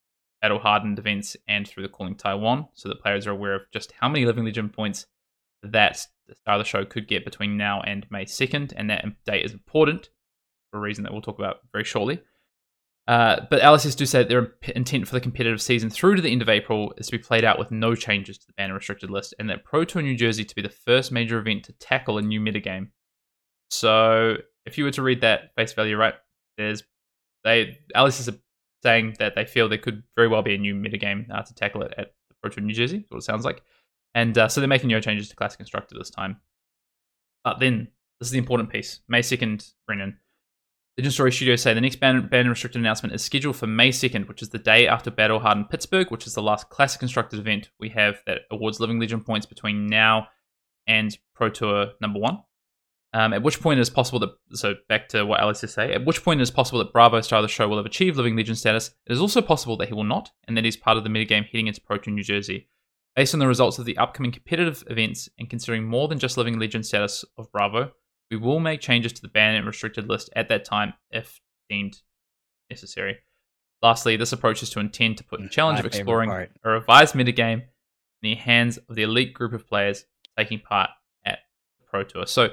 battle 0.44 0.60
hardened 0.60 1.00
events 1.00 1.38
and 1.48 1.66
through 1.66 1.84
the 1.84 1.90
Calling 1.90 2.16
Taiwan, 2.16 2.68
so 2.74 2.90
that 2.90 3.02
players 3.02 3.26
are 3.26 3.32
aware 3.32 3.56
of 3.56 3.62
just 3.72 3.94
how 4.00 4.10
many 4.10 4.26
Living 4.26 4.44
Legend 4.44 4.74
points 4.74 5.08
that 5.64 6.06
the 6.28 6.36
star 6.36 6.56
of 6.56 6.60
the 6.60 6.66
show 6.66 6.84
could 6.84 7.08
get 7.08 7.24
between 7.24 7.56
now 7.56 7.82
and 7.82 8.06
May 8.12 8.26
2nd, 8.26 8.74
and 8.76 8.90
that 8.90 9.06
date 9.26 9.46
is 9.46 9.54
important 9.54 10.10
for 10.70 10.78
a 10.78 10.82
reason 10.82 11.06
that 11.06 11.14
we'll 11.14 11.22
talk 11.22 11.40
about 11.40 11.60
very 11.72 11.86
shortly. 11.86 12.22
Uh, 13.08 13.40
but 13.50 13.62
LSS 13.62 13.96
do 13.96 14.06
say 14.06 14.20
that 14.20 14.30
their 14.30 14.54
intent 14.76 15.08
for 15.08 15.14
the 15.14 15.22
competitive 15.22 15.62
season 15.62 15.90
through 15.90 16.16
to 16.16 16.22
the 16.22 16.32
end 16.32 16.42
of 16.42 16.50
April 16.50 16.94
is 16.98 17.06
to 17.08 17.14
be 17.14 17.18
played 17.18 17.46
out 17.46 17.58
with 17.58 17.72
no 17.72 17.96
changes 17.96 18.38
to 18.38 18.48
the 18.48 18.54
banner 18.54 18.74
restricted 18.74 19.10
list, 19.10 19.34
and 19.40 19.50
that 19.50 19.64
Pro 19.64 19.86
Tour 19.86 20.02
New 20.02 20.16
Jersey 20.16 20.44
to 20.44 20.56
be 20.56 20.62
the 20.62 20.70
first 20.70 21.12
major 21.12 21.40
event 21.40 21.64
to 21.66 21.74
tackle 21.74 22.18
a 22.18 22.22
new 22.22 22.42
metagame. 22.42 22.90
So, 23.70 24.38
if 24.66 24.78
you 24.78 24.84
were 24.84 24.92
to 24.92 25.02
read 25.02 25.22
that 25.22 25.56
face 25.56 25.72
value 25.72 25.96
right, 25.96 26.16
there's 26.58 26.84
they 27.46 27.78
LSS 27.96 28.34
are 28.34 28.38
saying 28.84 29.16
that 29.20 29.36
they 29.36 29.46
feel 29.46 29.70
there 29.70 29.78
could 29.78 30.04
very 30.16 30.28
well 30.28 30.42
be 30.42 30.56
a 30.56 30.58
new 30.58 30.76
metagame 30.76 31.26
uh, 31.34 31.42
to 31.42 31.54
tackle 31.56 31.82
it 31.84 31.94
at 31.98 32.14
the 32.30 32.36
Pro 32.42 32.52
Tour 32.52 32.64
New 32.64 32.74
Jersey. 32.74 33.06
What 33.10 33.18
it 33.18 33.24
sounds 33.24 33.46
like, 33.46 33.62
and 34.14 34.38
uh, 34.38 34.48
so 34.48 34.62
they're 34.62 34.68
making 34.68 34.90
no 34.90 35.00
changes 35.00 35.30
to 35.30 35.36
Classic 35.36 35.58
Constructed 35.58 36.00
this 36.00 36.10
time. 36.10 36.38
But 37.44 37.60
then 37.60 37.88
this 38.20 38.28
is 38.28 38.32
the 38.32 38.38
important 38.40 38.70
piece. 38.70 39.02
May 39.08 39.22
second, 39.22 39.66
Brennan 39.86 40.18
Legend 40.98 41.14
Story 41.14 41.32
Studios 41.32 41.62
say 41.62 41.74
the 41.74 41.82
next 41.82 42.00
ban, 42.00 42.28
ban 42.28 42.48
restricted 42.48 42.80
announcement 42.80 43.16
is 43.16 43.24
scheduled 43.24 43.56
for 43.56 43.66
May 43.66 43.90
2nd, 43.90 44.28
which 44.28 44.44
is 44.44 44.50
the 44.50 44.60
day 44.60 44.88
after 44.88 45.10
Battle 45.10 45.40
Hardened 45.40 45.70
Pittsburgh, 45.70 46.12
which 46.12 46.28
is 46.28 46.36
the 46.36 46.42
last 46.42 46.70
classic 46.70 47.00
constructed 47.00 47.40
event 47.40 47.72
we 47.80 47.90
have 47.90 48.22
that 48.28 48.42
awards 48.52 48.80
Living 48.80 49.00
Legend 49.00 49.26
points 49.26 49.48
between 49.48 49.88
now 49.88 50.28
and 50.86 51.18
Pro 51.34 51.50
Tour 51.50 51.94
number 52.00 52.20
one. 52.20 52.44
Um, 53.16 53.32
at 53.32 53.44
which 53.44 53.62
point 53.62 53.78
it 53.78 53.82
is 53.82 53.92
possible 53.92 54.20
that, 54.20 54.32
so 54.58 54.74
back 54.90 55.08
to 55.10 55.24
what 55.24 55.40
LSS 55.40 55.66
is 55.66 55.74
saying, 55.74 55.92
at 55.92 56.04
which 56.04 56.24
point 56.24 56.40
it 56.40 56.44
is 56.44 56.50
possible 56.50 56.80
that 56.80 56.92
Bravo 56.92 57.22
star 57.22 57.40
of 57.40 57.44
the 57.44 57.48
show 57.48 57.68
will 57.68 57.78
have 57.78 57.86
achieved 57.86 58.18
Living 58.18 58.36
Legend 58.36 58.58
status. 58.58 58.90
It 59.06 59.12
is 59.12 59.22
also 59.22 59.40
possible 59.40 59.78
that 59.78 59.88
he 59.88 59.94
will 59.94 60.04
not, 60.04 60.32
and 60.48 60.58
that 60.58 60.66
he's 60.66 60.78
part 60.78 60.98
of 60.98 61.04
the 61.04 61.12
metagame 61.12 61.46
heading 61.46 61.68
into 61.68 61.80
Pro 61.80 61.98
Tour 61.98 62.14
New 62.14 62.24
Jersey. 62.24 62.70
Based 63.16 63.36
on 63.36 63.40
the 63.40 63.48
results 63.48 63.78
of 63.78 63.86
the 63.86 63.98
upcoming 63.98 64.32
competitive 64.32 64.84
events 64.88 65.30
and 65.38 65.48
considering 65.48 65.84
more 65.84 66.08
than 66.08 66.18
just 66.18 66.38
Living 66.38 66.58
Legend 66.58 66.88
status 66.88 67.24
of 67.38 67.52
Bravo, 67.52 67.92
we 68.32 68.38
will 68.38 68.60
make 68.60 68.82
changes 68.82 69.14
to 69.14 69.22
the 69.22 69.28
banned 69.28 69.58
and 69.58 69.68
restricted 69.68 70.10
list 70.10 70.32
at 70.36 70.50
that 70.50 70.66
time 70.66 70.94
if 71.12 71.40
deemed 71.70 72.02
necessary. 72.72 73.20
Lastly, 73.84 74.18
this 74.18 74.32
approach 74.32 74.64
is 74.64 74.72
to 74.72 74.80
intend 74.80 75.18
to 75.18 75.24
put 75.24 75.40
the 75.40 75.50
challenge 75.50 75.76
My 75.76 75.82
of 75.82 75.86
exploring 75.86 76.32
a 76.32 76.70
revised 76.70 77.14
metagame 77.14 77.62
in 77.62 77.64
the 78.24 78.36
hands 78.36 78.80
of 78.90 78.96
the 78.96 79.04
elite 79.04 79.36
group 79.36 79.54
of 79.54 79.68
players 79.68 80.06
taking 80.36 80.60
part 80.60 80.90
at 81.26 81.40
the 81.80 81.86
Pro 81.86 82.04
Tour. 82.04 82.26
So 82.26 82.50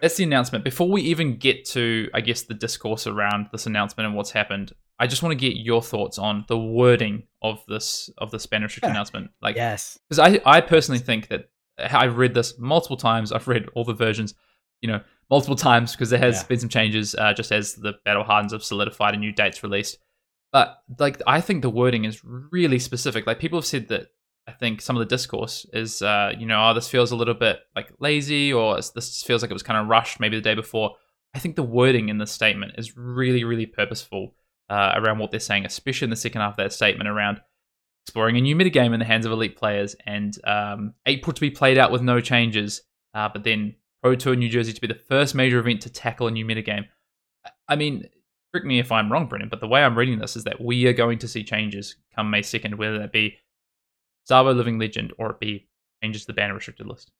that's 0.00 0.16
the 0.16 0.24
announcement. 0.24 0.64
Before 0.64 0.90
we 0.90 1.02
even 1.02 1.38
get 1.38 1.64
to, 1.66 2.08
I 2.12 2.20
guess, 2.20 2.42
the 2.42 2.54
discourse 2.54 3.06
around 3.06 3.46
this 3.52 3.66
announcement 3.66 4.06
and 4.06 4.16
what's 4.16 4.30
happened, 4.30 4.72
I 4.98 5.06
just 5.06 5.22
want 5.22 5.32
to 5.32 5.36
get 5.36 5.56
your 5.56 5.82
thoughts 5.82 6.18
on 6.18 6.44
the 6.48 6.58
wording 6.58 7.24
of 7.42 7.62
this 7.68 8.10
of 8.18 8.30
the 8.30 8.38
Spanish 8.38 8.78
yeah. 8.82 8.90
announcement. 8.90 9.30
Like, 9.40 9.56
yes, 9.56 9.98
because 10.08 10.18
I 10.18 10.40
I 10.44 10.60
personally 10.60 11.00
think 11.00 11.28
that 11.28 11.50
I've 11.78 12.18
read 12.18 12.34
this 12.34 12.58
multiple 12.58 12.96
times. 12.96 13.32
I've 13.32 13.48
read 13.48 13.66
all 13.74 13.84
the 13.84 13.94
versions 13.94 14.34
you 14.80 14.88
know, 14.88 15.00
multiple 15.30 15.56
times 15.56 15.92
because 15.92 16.10
there 16.10 16.18
has 16.18 16.42
yeah. 16.42 16.46
been 16.48 16.58
some 16.58 16.68
changes 16.68 17.14
uh, 17.14 17.32
just 17.32 17.52
as 17.52 17.74
the 17.74 17.94
battle 18.04 18.24
hardens 18.24 18.52
have 18.52 18.62
solidified 18.62 19.14
and 19.14 19.20
new 19.20 19.32
dates 19.32 19.62
released. 19.62 19.98
But 20.52 20.78
like, 20.98 21.20
I 21.26 21.40
think 21.40 21.62
the 21.62 21.70
wording 21.70 22.04
is 22.04 22.22
really 22.24 22.78
specific. 22.78 23.26
Like, 23.26 23.38
people 23.38 23.58
have 23.58 23.66
said 23.66 23.88
that 23.88 24.08
I 24.46 24.52
think 24.52 24.80
some 24.80 24.96
of 24.96 25.00
the 25.00 25.14
discourse 25.14 25.66
is, 25.72 26.02
uh, 26.02 26.32
you 26.38 26.46
know, 26.46 26.70
oh, 26.70 26.74
this 26.74 26.88
feels 26.88 27.10
a 27.10 27.16
little 27.16 27.34
bit 27.34 27.60
like 27.74 27.90
lazy, 27.98 28.52
or 28.52 28.76
this 28.76 29.22
feels 29.22 29.42
like 29.42 29.50
it 29.50 29.54
was 29.54 29.62
kind 29.62 29.78
of 29.78 29.88
rushed 29.88 30.20
maybe 30.20 30.36
the 30.36 30.42
day 30.42 30.54
before. 30.54 30.94
I 31.34 31.38
think 31.38 31.56
the 31.56 31.62
wording 31.62 32.08
in 32.08 32.18
this 32.18 32.30
statement 32.30 32.74
is 32.78 32.96
really, 32.96 33.44
really 33.44 33.66
purposeful 33.66 34.34
uh, 34.70 34.92
around 34.94 35.18
what 35.18 35.30
they're 35.30 35.40
saying, 35.40 35.66
especially 35.66 36.06
in 36.06 36.10
the 36.10 36.16
second 36.16 36.40
half 36.40 36.52
of 36.52 36.56
that 36.58 36.72
statement 36.72 37.08
around 37.08 37.40
exploring 38.04 38.36
a 38.36 38.40
new 38.40 38.54
metagame 38.54 38.94
in 38.94 39.00
the 39.00 39.04
hands 39.04 39.26
of 39.26 39.32
elite 39.32 39.56
players 39.56 39.96
and 40.06 40.38
um, 40.44 40.94
April 41.06 41.32
to 41.32 41.40
be 41.40 41.50
played 41.50 41.76
out 41.76 41.90
with 41.90 42.02
no 42.02 42.20
changes, 42.20 42.82
uh, 43.14 43.28
but 43.28 43.42
then 43.42 43.74
Pro 44.00 44.14
Tour 44.14 44.36
New 44.36 44.48
Jersey 44.48 44.72
to 44.72 44.80
be 44.80 44.86
the 44.86 44.94
first 44.94 45.34
major 45.34 45.58
event 45.58 45.82
to 45.82 45.90
tackle 45.90 46.28
a 46.28 46.30
new 46.30 46.46
metagame. 46.46 46.84
I 47.68 47.74
mean, 47.74 48.08
correct 48.52 48.66
me 48.66 48.78
if 48.78 48.92
I'm 48.92 49.10
wrong, 49.10 49.26
Brendan, 49.26 49.48
but 49.48 49.60
the 49.60 49.66
way 49.66 49.82
I'm 49.82 49.98
reading 49.98 50.20
this 50.20 50.36
is 50.36 50.44
that 50.44 50.60
we 50.60 50.86
are 50.86 50.92
going 50.92 51.18
to 51.18 51.28
see 51.28 51.42
changes 51.42 51.96
come 52.14 52.30
May 52.30 52.42
2nd, 52.42 52.76
whether 52.76 52.98
that 52.98 53.12
be 53.12 53.38
Starvo 54.28 54.54
Living 54.54 54.78
Legend 54.78 55.12
or 55.18 55.34
be 55.34 55.66
changes 56.02 56.26
the 56.26 56.32
banner 56.32 56.54
restricted 56.54 56.86
list. 56.86 57.10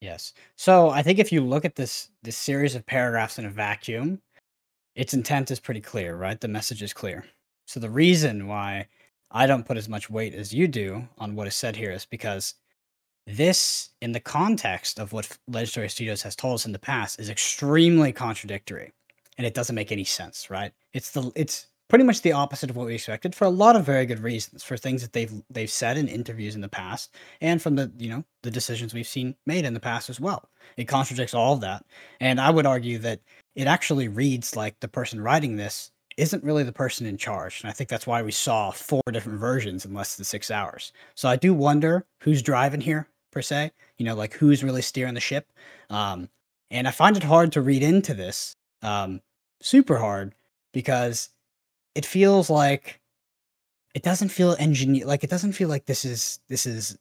Yes. 0.00 0.32
So 0.56 0.90
I 0.90 1.02
think 1.02 1.18
if 1.18 1.30
you 1.30 1.42
look 1.42 1.64
at 1.64 1.76
this 1.76 2.10
this 2.22 2.36
series 2.36 2.74
of 2.74 2.84
paragraphs 2.86 3.38
in 3.38 3.46
a 3.46 3.50
vacuum, 3.50 4.20
its 4.94 5.14
intent 5.14 5.50
is 5.50 5.60
pretty 5.60 5.80
clear, 5.80 6.16
right? 6.16 6.40
The 6.40 6.48
message 6.48 6.82
is 6.82 6.92
clear. 6.92 7.24
So 7.66 7.80
the 7.80 7.90
reason 7.90 8.48
why 8.48 8.88
I 9.30 9.46
don't 9.46 9.64
put 9.64 9.76
as 9.76 9.88
much 9.88 10.10
weight 10.10 10.34
as 10.34 10.52
you 10.52 10.68
do 10.68 11.08
on 11.18 11.34
what 11.34 11.46
is 11.46 11.54
said 11.54 11.76
here 11.76 11.92
is 11.92 12.04
because 12.04 12.54
this, 13.26 13.90
in 14.00 14.12
the 14.12 14.20
context 14.20 14.98
of 14.98 15.12
what 15.12 15.38
Legend 15.46 15.68
Story 15.68 15.88
Studios 15.88 16.22
has 16.22 16.34
told 16.36 16.54
us 16.54 16.66
in 16.66 16.72
the 16.72 16.78
past, 16.78 17.20
is 17.20 17.30
extremely 17.30 18.12
contradictory, 18.12 18.92
and 19.38 19.46
it 19.46 19.54
doesn't 19.54 19.76
make 19.76 19.92
any 19.92 20.04
sense, 20.04 20.50
right? 20.50 20.72
It's 20.92 21.12
the 21.12 21.30
it's 21.36 21.68
pretty 21.92 22.04
much 22.06 22.22
the 22.22 22.32
opposite 22.32 22.70
of 22.70 22.76
what 22.76 22.86
we 22.86 22.94
expected 22.94 23.34
for 23.34 23.44
a 23.44 23.50
lot 23.50 23.76
of 23.76 23.84
very 23.84 24.06
good 24.06 24.20
reasons, 24.20 24.64
for 24.64 24.78
things 24.78 25.02
that 25.02 25.12
they've 25.12 25.42
they've 25.50 25.70
said 25.70 25.98
in 25.98 26.08
interviews 26.08 26.54
in 26.54 26.62
the 26.62 26.68
past, 26.68 27.14
and 27.42 27.60
from 27.60 27.76
the 27.76 27.92
you 27.98 28.08
know 28.08 28.24
the 28.42 28.50
decisions 28.50 28.94
we've 28.94 29.06
seen 29.06 29.34
made 29.44 29.66
in 29.66 29.74
the 29.74 29.80
past 29.80 30.08
as 30.08 30.18
well. 30.18 30.48
It 30.78 30.84
contradicts 30.84 31.34
all 31.34 31.52
of 31.52 31.60
that, 31.60 31.84
and 32.18 32.40
I 32.40 32.48
would 32.48 32.64
argue 32.64 32.96
that 33.00 33.20
it 33.54 33.66
actually 33.66 34.08
reads 34.08 34.56
like 34.56 34.80
the 34.80 34.88
person 34.88 35.20
writing 35.20 35.56
this 35.56 35.90
isn't 36.16 36.42
really 36.42 36.62
the 36.62 36.72
person 36.72 37.06
in 37.06 37.18
charge. 37.18 37.60
And 37.60 37.68
I 37.68 37.74
think 37.74 37.90
that's 37.90 38.06
why 38.06 38.22
we 38.22 38.32
saw 38.32 38.70
four 38.70 39.02
different 39.12 39.38
versions 39.38 39.84
in 39.84 39.92
less 39.92 40.16
than 40.16 40.24
six 40.24 40.50
hours. 40.50 40.94
So 41.14 41.28
I 41.28 41.36
do 41.36 41.52
wonder 41.52 42.06
who's 42.20 42.40
driving 42.40 42.80
here 42.80 43.06
per 43.32 43.42
se. 43.42 43.70
You 43.98 44.06
know, 44.06 44.14
like 44.14 44.32
who's 44.32 44.64
really 44.64 44.80
steering 44.80 45.12
the 45.12 45.20
ship. 45.20 45.46
Um, 45.90 46.30
and 46.70 46.88
I 46.88 46.90
find 46.90 47.18
it 47.18 47.22
hard 47.22 47.52
to 47.52 47.60
read 47.60 47.82
into 47.82 48.14
this, 48.14 48.56
um, 48.80 49.20
super 49.60 49.98
hard, 49.98 50.34
because 50.72 51.28
it 51.94 52.06
feels 52.06 52.50
like 52.50 53.00
it 53.94 54.02
doesn't 54.02 54.30
feel 54.30 54.52
engineered. 54.58 55.06
Like 55.06 55.24
it 55.24 55.30
doesn't 55.30 55.52
feel 55.52 55.68
like 55.68 55.86
this 55.86 56.04
is 56.04 56.40
this 56.48 56.66
is 56.66 56.98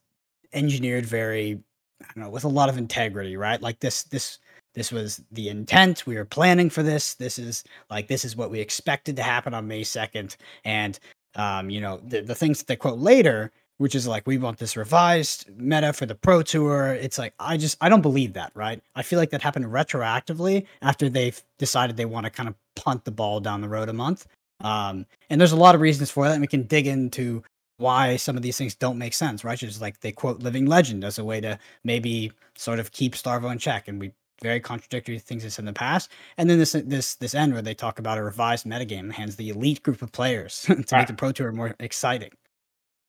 engineered 0.53 1.05
very, 1.05 1.59
I 2.01 2.05
don't 2.13 2.25
know, 2.25 2.29
with 2.29 2.43
a 2.43 2.49
lot 2.49 2.69
of 2.69 2.77
integrity, 2.77 3.37
right? 3.37 3.61
Like 3.61 3.79
this 3.79 4.03
this 4.03 4.39
this 4.73 4.91
was 4.91 5.21
the 5.31 5.49
intent. 5.49 6.05
We 6.05 6.15
were 6.15 6.25
planning 6.25 6.69
for 6.69 6.83
this. 6.83 7.15
This 7.15 7.39
is 7.39 7.63
like 7.89 8.07
this 8.07 8.25
is 8.25 8.35
what 8.35 8.51
we 8.51 8.59
expected 8.59 9.15
to 9.17 9.23
happen 9.23 9.53
on 9.53 9.67
May 9.67 9.83
second, 9.83 10.35
and 10.65 10.99
um, 11.35 11.69
you 11.69 11.81
know 11.81 11.97
the 12.03 12.21
the 12.21 12.35
things 12.35 12.59
that 12.59 12.67
they 12.67 12.75
quote 12.75 12.99
later 12.99 13.51
which 13.77 13.95
is 13.95 14.07
like 14.07 14.27
we 14.27 14.37
want 14.37 14.59
this 14.59 14.77
revised 14.77 15.49
meta 15.57 15.91
for 15.91 16.05
the 16.05 16.13
pro 16.13 16.43
tour 16.43 16.93
it's 16.93 17.17
like 17.17 17.33
i 17.39 17.57
just 17.57 17.77
i 17.81 17.89
don't 17.89 18.01
believe 18.01 18.33
that 18.33 18.51
right 18.53 18.81
i 18.95 19.01
feel 19.01 19.17
like 19.17 19.31
that 19.31 19.41
happened 19.41 19.65
retroactively 19.65 20.67
after 20.83 21.09
they've 21.09 21.41
decided 21.57 21.97
they 21.97 22.05
want 22.05 22.23
to 22.23 22.29
kind 22.29 22.47
of 22.47 22.53
punt 22.75 23.03
the 23.05 23.11
ball 23.11 23.39
down 23.39 23.59
the 23.59 23.67
road 23.67 23.89
a 23.89 23.93
month 23.93 24.27
um, 24.64 25.05
and 25.30 25.39
there's 25.39 25.51
a 25.51 25.57
lot 25.57 25.76
of 25.76 25.82
reasons 25.82 26.09
for 26.12 26.26
that 26.28 26.34
and 26.34 26.41
we 26.41 26.47
can 26.47 26.64
dig 26.64 26.88
into 26.88 27.43
why 27.78 28.16
some 28.16 28.38
of 28.38 28.43
these 28.43 28.57
things 28.57 28.76
don't 28.76 28.97
make 28.97 29.14
sense 29.14 29.43
right 29.43 29.57
just 29.57 29.82
like 29.82 29.99
they 30.01 30.12
quote 30.12 30.39
living 30.39 30.66
legend 30.66 31.03
as 31.03 31.18
a 31.18 31.24
way 31.24 31.41
to 31.41 31.57
maybe 31.84 32.32
sort 32.55 32.80
of 32.80 32.91
keep 32.91 33.16
starvo 33.16 33.51
in 33.51 33.57
check 33.57 33.88
and 33.88 33.99
we 33.99 34.12
very 34.41 34.59
contradictory 34.59 35.20
things 35.20 35.43
they 35.43 35.49
said 35.49 35.62
in 35.62 35.68
the 35.68 35.74
past. 35.74 36.12
And 36.38 36.49
then 36.49 36.57
this 36.57 36.72
this 36.72 37.16
this 37.16 37.36
end 37.36 37.53
where 37.53 37.62
they 37.62 37.74
talk 37.74 37.99
about 37.99 38.18
a 38.18 38.24
revised 38.24 38.66
metagame 38.66 39.12
hands 39.12 39.36
the 39.36 39.49
elite 39.49 39.84
group 39.84 40.01
of 40.01 40.12
players 40.12 40.62
to 40.64 40.76
make 40.76 41.07
the 41.07 41.14
Pro 41.14 41.32
Tour 41.32 41.51
more 41.51 41.76
exciting. 41.80 42.32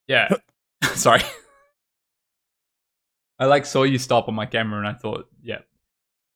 Yeah. 0.07 0.29
Sorry. 0.95 1.23
I 3.39 3.47
like 3.47 3.67
saw 3.67 3.85
you 3.85 3.99
stop 3.99 4.29
on 4.29 4.35
my 4.35 4.47
camera 4.47 4.79
and 4.79 4.89
I 4.89 4.95
thought, 4.95 5.29
yeah. 5.43 5.59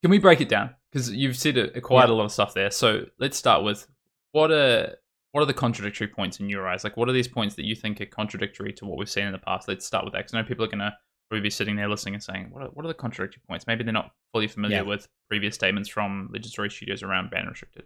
Can 0.02 0.10
we 0.10 0.18
break 0.18 0.40
it 0.40 0.48
down? 0.48 0.74
Because 0.90 1.10
you've 1.10 1.36
said 1.36 1.56
a, 1.56 1.80
quite 1.80 2.08
yeah. 2.08 2.14
a 2.14 2.14
lot 2.14 2.24
of 2.24 2.32
stuff 2.32 2.54
there. 2.54 2.70
So 2.70 3.06
let's 3.18 3.36
start 3.36 3.64
with 3.64 3.86
what 4.32 4.52
are 4.52 4.96
what 5.36 5.42
are 5.42 5.46
the 5.46 5.52
contradictory 5.52 6.08
points 6.08 6.40
in 6.40 6.48
your 6.48 6.66
eyes? 6.66 6.82
Like, 6.82 6.96
what 6.96 7.10
are 7.10 7.12
these 7.12 7.28
points 7.28 7.56
that 7.56 7.66
you 7.66 7.74
think 7.74 8.00
are 8.00 8.06
contradictory 8.06 8.72
to 8.72 8.86
what 8.86 8.96
we've 8.96 9.10
seen 9.10 9.26
in 9.26 9.32
the 9.32 9.38
past? 9.38 9.68
Let's 9.68 9.84
start 9.84 10.02
with 10.02 10.14
that. 10.14 10.20
Because 10.20 10.32
I 10.32 10.40
know 10.40 10.48
people 10.48 10.64
are 10.64 10.68
going 10.68 10.78
to 10.78 10.96
probably 11.28 11.42
be 11.42 11.50
sitting 11.50 11.76
there 11.76 11.90
listening 11.90 12.14
and 12.14 12.22
saying, 12.22 12.48
what 12.50 12.62
are, 12.62 12.68
what 12.68 12.86
are 12.86 12.88
the 12.88 12.94
contradictory 12.94 13.42
points? 13.46 13.66
Maybe 13.66 13.84
they're 13.84 13.92
not 13.92 14.12
fully 14.32 14.48
familiar 14.48 14.78
yeah. 14.78 14.82
with 14.82 15.06
previous 15.28 15.54
statements 15.54 15.90
from 15.90 16.30
Legend 16.32 16.50
Story 16.50 16.70
Studios 16.70 17.02
around 17.02 17.28
ban 17.28 17.48
restricted. 17.48 17.84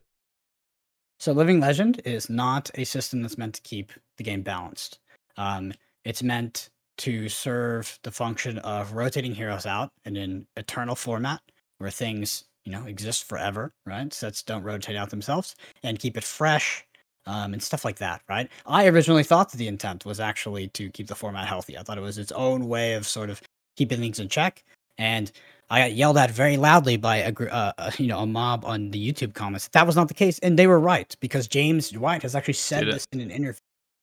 So, 1.18 1.32
Living 1.32 1.58
Legend 1.58 2.00
is 2.04 2.30
not 2.30 2.70
a 2.76 2.84
system 2.84 3.20
that's 3.20 3.36
meant 3.36 3.56
to 3.56 3.62
keep 3.62 3.90
the 4.16 4.22
game 4.22 4.42
balanced. 4.42 5.00
Um, 5.36 5.72
it's 6.04 6.22
meant 6.22 6.70
to 6.98 7.28
serve 7.28 7.98
the 8.04 8.12
function 8.12 8.58
of 8.58 8.92
rotating 8.92 9.34
heroes 9.34 9.66
out 9.66 9.90
in 10.04 10.16
an 10.16 10.46
eternal 10.56 10.94
format 10.94 11.40
where 11.78 11.90
things, 11.90 12.44
you 12.64 12.70
know, 12.70 12.84
exist 12.86 13.24
forever, 13.24 13.72
right? 13.86 14.14
Sets 14.14 14.44
don't 14.44 14.62
rotate 14.62 14.94
out 14.94 15.10
themselves 15.10 15.56
and 15.82 15.98
keep 15.98 16.16
it 16.16 16.22
fresh 16.22 16.86
um, 17.26 17.52
and 17.52 17.62
stuff 17.62 17.84
like 17.84 17.98
that, 17.98 18.22
right? 18.28 18.48
I 18.66 18.86
originally 18.86 19.24
thought 19.24 19.50
that 19.50 19.58
the 19.58 19.68
intent 19.68 20.04
was 20.04 20.20
actually 20.20 20.68
to 20.68 20.90
keep 20.90 21.06
the 21.08 21.14
format 21.14 21.46
healthy. 21.46 21.76
I 21.76 21.82
thought 21.82 21.98
it 21.98 22.02
was 22.02 22.18
its 22.18 22.32
own 22.32 22.68
way 22.68 22.94
of 22.94 23.06
sort 23.06 23.30
of 23.30 23.40
keeping 23.76 24.00
things 24.00 24.18
in 24.18 24.28
check. 24.28 24.64
And 24.98 25.30
I 25.70 25.80
got 25.80 25.92
yelled 25.92 26.18
at 26.18 26.30
very 26.30 26.56
loudly 26.56 26.96
by 26.96 27.18
a 27.18 27.32
uh, 27.32 27.72
uh, 27.78 27.90
you 27.96 28.08
know 28.08 28.18
a 28.18 28.26
mob 28.26 28.64
on 28.64 28.90
the 28.90 29.12
YouTube 29.12 29.34
comments. 29.34 29.68
That 29.68 29.86
was 29.86 29.96
not 29.96 30.08
the 30.08 30.14
case, 30.14 30.38
and 30.40 30.58
they 30.58 30.66
were 30.66 30.80
right 30.80 31.14
because 31.20 31.46
James 31.46 31.96
White 31.96 32.22
has 32.22 32.34
actually 32.34 32.54
said 32.54 32.86
this 32.86 33.06
in 33.12 33.20
an 33.20 33.30
interview. 33.30 33.60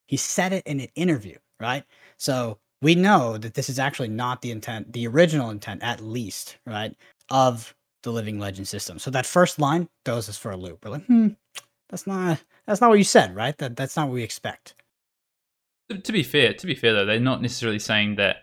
He 0.07 0.17
said 0.17 0.53
it 0.53 0.65
in 0.65 0.79
an 0.79 0.87
interview, 0.95 1.35
right? 1.59 1.83
So 2.17 2.57
we 2.81 2.95
know 2.95 3.37
that 3.37 3.55
this 3.55 3.69
is 3.69 3.79
actually 3.79 4.07
not 4.07 4.41
the 4.41 4.51
intent, 4.51 4.93
the 4.93 5.07
original 5.07 5.49
intent, 5.49 5.83
at 5.83 5.99
least, 5.99 6.57
right, 6.65 6.95
of 7.29 7.75
the 8.03 8.11
Living 8.11 8.39
Legend 8.39 8.67
system. 8.67 8.99
So 8.99 9.11
that 9.11 9.25
first 9.25 9.59
line 9.59 9.89
throws 10.05 10.29
us 10.29 10.37
for 10.37 10.51
a 10.51 10.57
loop. 10.57 10.85
We're 10.85 10.91
like, 10.91 11.05
hmm, 11.05 11.29
that's 11.89 12.07
not 12.07 12.39
that's 12.67 12.81
not 12.81 12.89
what 12.89 12.97
you 12.99 13.05
said, 13.05 13.35
right? 13.35 13.57
That 13.57 13.75
that's 13.75 13.95
not 13.95 14.07
what 14.07 14.15
we 14.15 14.23
expect. 14.23 14.75
To 15.89 16.11
be 16.11 16.23
fair, 16.23 16.53
to 16.53 16.67
be 16.67 16.75
fair 16.75 16.93
though, 16.93 17.05
they're 17.05 17.19
not 17.19 17.41
necessarily 17.41 17.79
saying 17.79 18.17
that, 18.17 18.37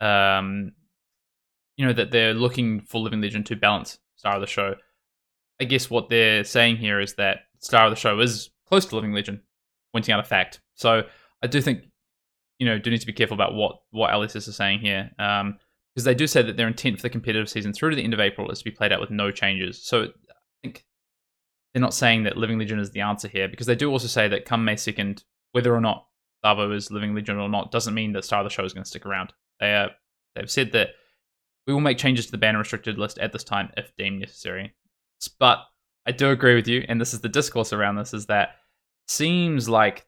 um, 0.00 0.72
you 1.76 1.86
know, 1.86 1.92
that 1.92 2.10
they're 2.10 2.32
looking 2.32 2.80
for 2.80 2.98
Living 3.00 3.20
Legend 3.20 3.44
to 3.46 3.56
balance 3.56 3.98
Star 4.16 4.36
of 4.36 4.40
the 4.40 4.46
Show. 4.46 4.74
I 5.60 5.64
guess 5.64 5.90
what 5.90 6.08
they're 6.08 6.44
saying 6.44 6.78
here 6.78 6.98
is 6.98 7.14
that 7.14 7.40
Star 7.58 7.84
of 7.84 7.90
the 7.90 7.96
Show 7.96 8.18
is 8.20 8.50
close 8.66 8.86
to 8.86 8.94
Living 8.94 9.12
Legend, 9.12 9.40
pointing 9.92 10.14
out 10.14 10.20
a 10.20 10.24
fact. 10.24 10.60
So 10.74 11.02
I 11.42 11.46
do 11.46 11.60
think, 11.60 11.84
you 12.58 12.66
know, 12.66 12.78
do 12.78 12.90
need 12.90 13.00
to 13.00 13.06
be 13.06 13.12
careful 13.12 13.34
about 13.34 13.54
what 13.54 13.82
what 13.90 14.10
LSS 14.10 14.48
is 14.48 14.56
saying 14.56 14.78
here, 14.78 15.10
um, 15.18 15.58
because 15.94 16.04
they 16.04 16.14
do 16.14 16.26
say 16.26 16.40
that 16.40 16.56
their 16.56 16.68
intent 16.68 16.96
for 16.96 17.02
the 17.02 17.10
competitive 17.10 17.50
season 17.50 17.74
through 17.74 17.90
to 17.90 17.96
the 17.96 18.04
end 18.04 18.14
of 18.14 18.20
April 18.20 18.50
is 18.50 18.60
to 18.60 18.64
be 18.64 18.70
played 18.70 18.92
out 18.92 19.00
with 19.00 19.10
no 19.10 19.30
changes. 19.30 19.82
So 19.84 20.04
I 20.04 20.08
think 20.62 20.86
they're 21.78 21.84
not 21.84 21.94
saying 21.94 22.24
that 22.24 22.36
Living 22.36 22.58
Legend 22.58 22.80
is 22.80 22.90
the 22.90 23.02
answer 23.02 23.28
here 23.28 23.46
because 23.46 23.68
they 23.68 23.76
do 23.76 23.88
also 23.88 24.08
say 24.08 24.26
that 24.26 24.44
come 24.44 24.64
May 24.64 24.74
2nd, 24.74 25.22
whether 25.52 25.72
or 25.72 25.80
not 25.80 26.08
Starvo 26.44 26.74
is 26.74 26.90
Living 26.90 27.14
Legend 27.14 27.38
or 27.38 27.48
not, 27.48 27.70
doesn't 27.70 27.94
mean 27.94 28.12
that 28.14 28.24
Star 28.24 28.40
of 28.40 28.44
the 28.44 28.50
Show 28.50 28.64
is 28.64 28.72
going 28.72 28.82
to 28.82 28.90
stick 28.90 29.06
around. 29.06 29.32
They 29.60 29.74
are, 29.74 29.90
they've 30.34 30.50
said 30.50 30.72
that 30.72 30.88
we 31.68 31.72
will 31.72 31.80
make 31.80 31.96
changes 31.96 32.26
to 32.26 32.32
the 32.32 32.38
ban 32.38 32.56
restricted 32.56 32.98
list 32.98 33.16
at 33.20 33.32
this 33.32 33.44
time 33.44 33.70
if 33.76 33.94
deemed 33.96 34.18
necessary. 34.18 34.74
But 35.38 35.60
I 36.04 36.10
do 36.10 36.30
agree 36.30 36.56
with 36.56 36.66
you, 36.66 36.84
and 36.88 37.00
this 37.00 37.14
is 37.14 37.20
the 37.20 37.28
discourse 37.28 37.72
around 37.72 37.94
this, 37.94 38.12
is 38.12 38.26
that 38.26 38.56
seems 39.06 39.68
like 39.68 40.04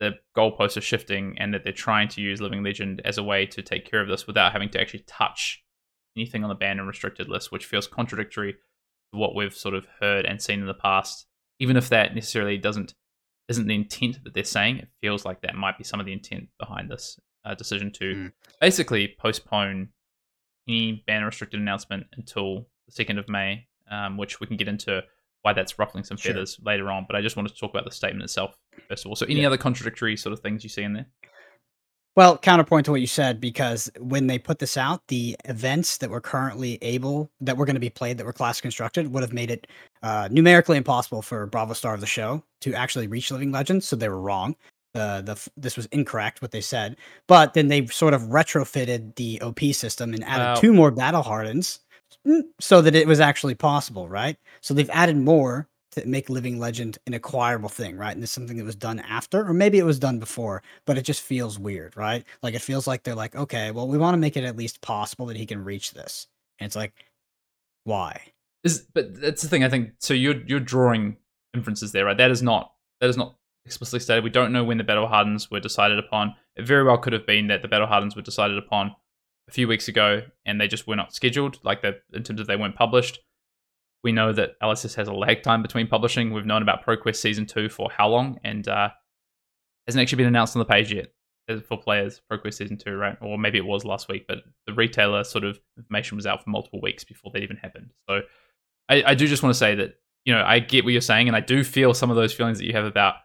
the 0.00 0.12
goalposts 0.34 0.78
are 0.78 0.82
shifting 0.82 1.36
and 1.38 1.52
that 1.52 1.62
they're 1.62 1.74
trying 1.74 2.08
to 2.08 2.22
use 2.22 2.40
Living 2.40 2.64
Legend 2.64 3.02
as 3.04 3.18
a 3.18 3.22
way 3.22 3.44
to 3.44 3.60
take 3.60 3.84
care 3.84 4.00
of 4.00 4.08
this 4.08 4.26
without 4.26 4.52
having 4.52 4.70
to 4.70 4.80
actually 4.80 5.04
touch 5.06 5.62
anything 6.16 6.42
on 6.42 6.48
the 6.48 6.54
banned 6.54 6.78
and 6.78 6.88
restricted 6.88 7.28
list, 7.28 7.52
which 7.52 7.66
feels 7.66 7.86
contradictory 7.86 8.56
what 9.12 9.34
we've 9.34 9.54
sort 9.54 9.74
of 9.74 9.86
heard 10.00 10.24
and 10.24 10.42
seen 10.42 10.60
in 10.60 10.66
the 10.66 10.74
past, 10.74 11.26
even 11.58 11.76
if 11.76 11.88
that 11.90 12.14
necessarily 12.14 12.58
doesn't 12.58 12.94
isn't 13.48 13.66
the 13.66 13.74
intent 13.74 14.22
that 14.24 14.34
they're 14.34 14.44
saying, 14.44 14.78
it 14.78 14.88
feels 15.00 15.24
like 15.24 15.42
that 15.42 15.54
might 15.54 15.76
be 15.76 15.84
some 15.84 16.00
of 16.00 16.06
the 16.06 16.12
intent 16.12 16.48
behind 16.58 16.90
this 16.90 17.18
uh, 17.44 17.54
decision 17.54 17.90
to 17.92 18.14
mm. 18.14 18.32
basically 18.60 19.14
postpone 19.18 19.88
any 20.68 21.02
ban 21.06 21.24
restricted 21.24 21.60
announcement 21.60 22.06
until 22.16 22.66
the 22.86 22.92
second 22.92 23.18
of 23.18 23.28
May, 23.28 23.66
um, 23.90 24.16
which 24.16 24.40
we 24.40 24.46
can 24.46 24.56
get 24.56 24.68
into 24.68 25.02
why 25.42 25.52
that's 25.52 25.78
ruffling 25.78 26.04
some 26.04 26.16
feathers 26.16 26.54
sure. 26.54 26.64
later 26.64 26.90
on. 26.90 27.04
But 27.06 27.16
I 27.16 27.20
just 27.20 27.36
wanted 27.36 27.52
to 27.52 27.58
talk 27.58 27.70
about 27.70 27.84
the 27.84 27.90
statement 27.90 28.22
itself 28.22 28.56
first 28.88 29.04
of 29.04 29.10
all. 29.10 29.16
So, 29.16 29.26
any 29.26 29.40
yeah. 29.40 29.48
other 29.48 29.58
contradictory 29.58 30.16
sort 30.16 30.32
of 30.32 30.40
things 30.40 30.62
you 30.62 30.70
see 30.70 30.82
in 30.82 30.92
there? 30.92 31.06
Well, 32.14 32.36
counterpoint 32.36 32.84
to 32.86 32.90
what 32.90 33.00
you 33.00 33.06
said, 33.06 33.40
because 33.40 33.90
when 33.98 34.26
they 34.26 34.38
put 34.38 34.58
this 34.58 34.76
out, 34.76 35.00
the 35.08 35.34
events 35.46 35.96
that 35.98 36.10
were 36.10 36.20
currently 36.20 36.78
able, 36.82 37.30
that 37.40 37.56
were 37.56 37.64
going 37.64 37.76
to 37.76 37.80
be 37.80 37.88
played, 37.88 38.18
that 38.18 38.26
were 38.26 38.34
class 38.34 38.60
constructed, 38.60 39.12
would 39.12 39.22
have 39.22 39.32
made 39.32 39.50
it 39.50 39.66
uh, 40.02 40.28
numerically 40.30 40.76
impossible 40.76 41.22
for 41.22 41.46
Bravo 41.46 41.72
Star 41.72 41.94
of 41.94 42.00
the 42.00 42.06
show 42.06 42.44
to 42.60 42.74
actually 42.74 43.06
reach 43.06 43.30
Living 43.30 43.50
Legends. 43.50 43.88
So 43.88 43.96
they 43.96 44.10
were 44.10 44.20
wrong. 44.20 44.56
Uh, 44.94 45.22
the 45.22 45.48
this 45.56 45.74
was 45.74 45.86
incorrect 45.86 46.42
what 46.42 46.50
they 46.50 46.60
said, 46.60 46.96
but 47.26 47.54
then 47.54 47.68
they 47.68 47.86
sort 47.86 48.12
of 48.12 48.20
retrofitted 48.24 49.14
the 49.14 49.40
OP 49.40 49.60
system 49.72 50.12
and 50.12 50.22
added 50.24 50.44
wow. 50.44 50.54
two 50.56 50.74
more 50.74 50.90
battle 50.90 51.22
hardens 51.22 51.80
mm, 52.26 52.42
so 52.60 52.82
that 52.82 52.94
it 52.94 53.06
was 53.06 53.18
actually 53.18 53.54
possible, 53.54 54.06
right? 54.06 54.36
So 54.60 54.74
they've 54.74 54.90
added 54.90 55.16
more 55.16 55.66
to 55.92 56.06
make 56.06 56.30
Living 56.30 56.58
Legend 56.58 56.98
an 57.06 57.14
acquirable 57.14 57.68
thing, 57.68 57.96
right? 57.96 58.14
And 58.14 58.22
it's 58.22 58.32
something 58.32 58.56
that 58.56 58.64
was 58.64 58.74
done 58.74 59.00
after, 59.00 59.46
or 59.46 59.52
maybe 59.52 59.78
it 59.78 59.84
was 59.84 59.98
done 59.98 60.18
before, 60.18 60.62
but 60.86 60.98
it 60.98 61.02
just 61.02 61.20
feels 61.20 61.58
weird, 61.58 61.96
right? 61.96 62.24
Like 62.42 62.54
it 62.54 62.62
feels 62.62 62.86
like 62.86 63.02
they're 63.02 63.14
like, 63.14 63.36
okay, 63.36 63.70
well, 63.70 63.88
we 63.88 63.98
want 63.98 64.14
to 64.14 64.18
make 64.18 64.36
it 64.36 64.44
at 64.44 64.56
least 64.56 64.80
possible 64.80 65.26
that 65.26 65.36
he 65.36 65.46
can 65.46 65.64
reach 65.64 65.92
this. 65.92 66.26
And 66.58 66.66
it's 66.66 66.76
like, 66.76 66.92
why? 67.84 68.20
Is 68.64 68.86
but 68.94 69.20
that's 69.20 69.42
the 69.42 69.48
thing. 69.48 69.64
I 69.64 69.68
think 69.68 69.92
so. 69.98 70.14
You're 70.14 70.40
you're 70.46 70.60
drawing 70.60 71.16
inferences 71.52 71.92
there, 71.92 72.04
right? 72.04 72.16
That 72.16 72.30
is 72.30 72.42
not 72.42 72.72
that 73.00 73.10
is 73.10 73.16
not 73.16 73.36
explicitly 73.66 74.00
stated. 74.00 74.24
We 74.24 74.30
don't 74.30 74.52
know 74.52 74.64
when 74.64 74.78
the 74.78 74.84
battle 74.84 75.08
hardens 75.08 75.50
were 75.50 75.60
decided 75.60 75.98
upon. 75.98 76.34
It 76.56 76.64
very 76.64 76.84
well 76.84 76.98
could 76.98 77.12
have 77.12 77.26
been 77.26 77.48
that 77.48 77.62
the 77.62 77.68
battle 77.68 77.86
hardens 77.88 78.14
were 78.14 78.22
decided 78.22 78.56
upon 78.58 78.94
a 79.48 79.52
few 79.52 79.66
weeks 79.66 79.88
ago, 79.88 80.22
and 80.46 80.60
they 80.60 80.68
just 80.68 80.86
were 80.86 80.96
not 80.96 81.12
scheduled, 81.12 81.58
like 81.64 81.82
that 81.82 82.02
in 82.12 82.22
terms 82.22 82.40
of 82.40 82.46
they 82.46 82.56
weren't 82.56 82.76
published 82.76 83.18
we 84.02 84.12
know 84.12 84.32
that 84.32 84.58
LSS 84.60 84.94
has 84.96 85.08
a 85.08 85.12
lag 85.12 85.42
time 85.42 85.62
between 85.62 85.86
publishing. 85.86 86.32
We've 86.32 86.46
known 86.46 86.62
about 86.62 86.84
ProQuest 86.84 87.16
Season 87.16 87.46
2 87.46 87.68
for 87.68 87.90
how 87.90 88.08
long? 88.08 88.38
And 88.42 88.66
uh, 88.66 88.90
hasn't 89.86 90.02
actually 90.02 90.16
been 90.16 90.26
announced 90.26 90.56
on 90.56 90.60
the 90.60 90.66
page 90.66 90.92
yet 90.92 91.12
for 91.66 91.76
players, 91.76 92.20
ProQuest 92.30 92.54
Season 92.54 92.76
2, 92.76 92.92
right? 92.94 93.16
Or 93.20 93.38
maybe 93.38 93.58
it 93.58 93.64
was 93.64 93.84
last 93.84 94.08
week, 94.08 94.26
but 94.26 94.38
the 94.66 94.72
retailer 94.74 95.24
sort 95.24 95.44
of 95.44 95.58
information 95.76 96.16
was 96.16 96.26
out 96.26 96.42
for 96.42 96.50
multiple 96.50 96.80
weeks 96.80 97.04
before 97.04 97.32
that 97.32 97.42
even 97.42 97.56
happened. 97.56 97.92
So 98.08 98.20
I, 98.88 99.02
I 99.06 99.14
do 99.14 99.26
just 99.26 99.42
want 99.42 99.54
to 99.54 99.58
say 99.58 99.74
that, 99.76 99.96
you 100.24 100.34
know, 100.34 100.42
I 100.44 100.60
get 100.60 100.84
what 100.84 100.92
you're 100.92 101.00
saying, 101.00 101.28
and 101.28 101.36
I 101.36 101.40
do 101.40 101.64
feel 101.64 101.94
some 101.94 102.10
of 102.10 102.16
those 102.16 102.32
feelings 102.32 102.58
that 102.58 102.66
you 102.66 102.72
have 102.74 102.84
about 102.84 103.16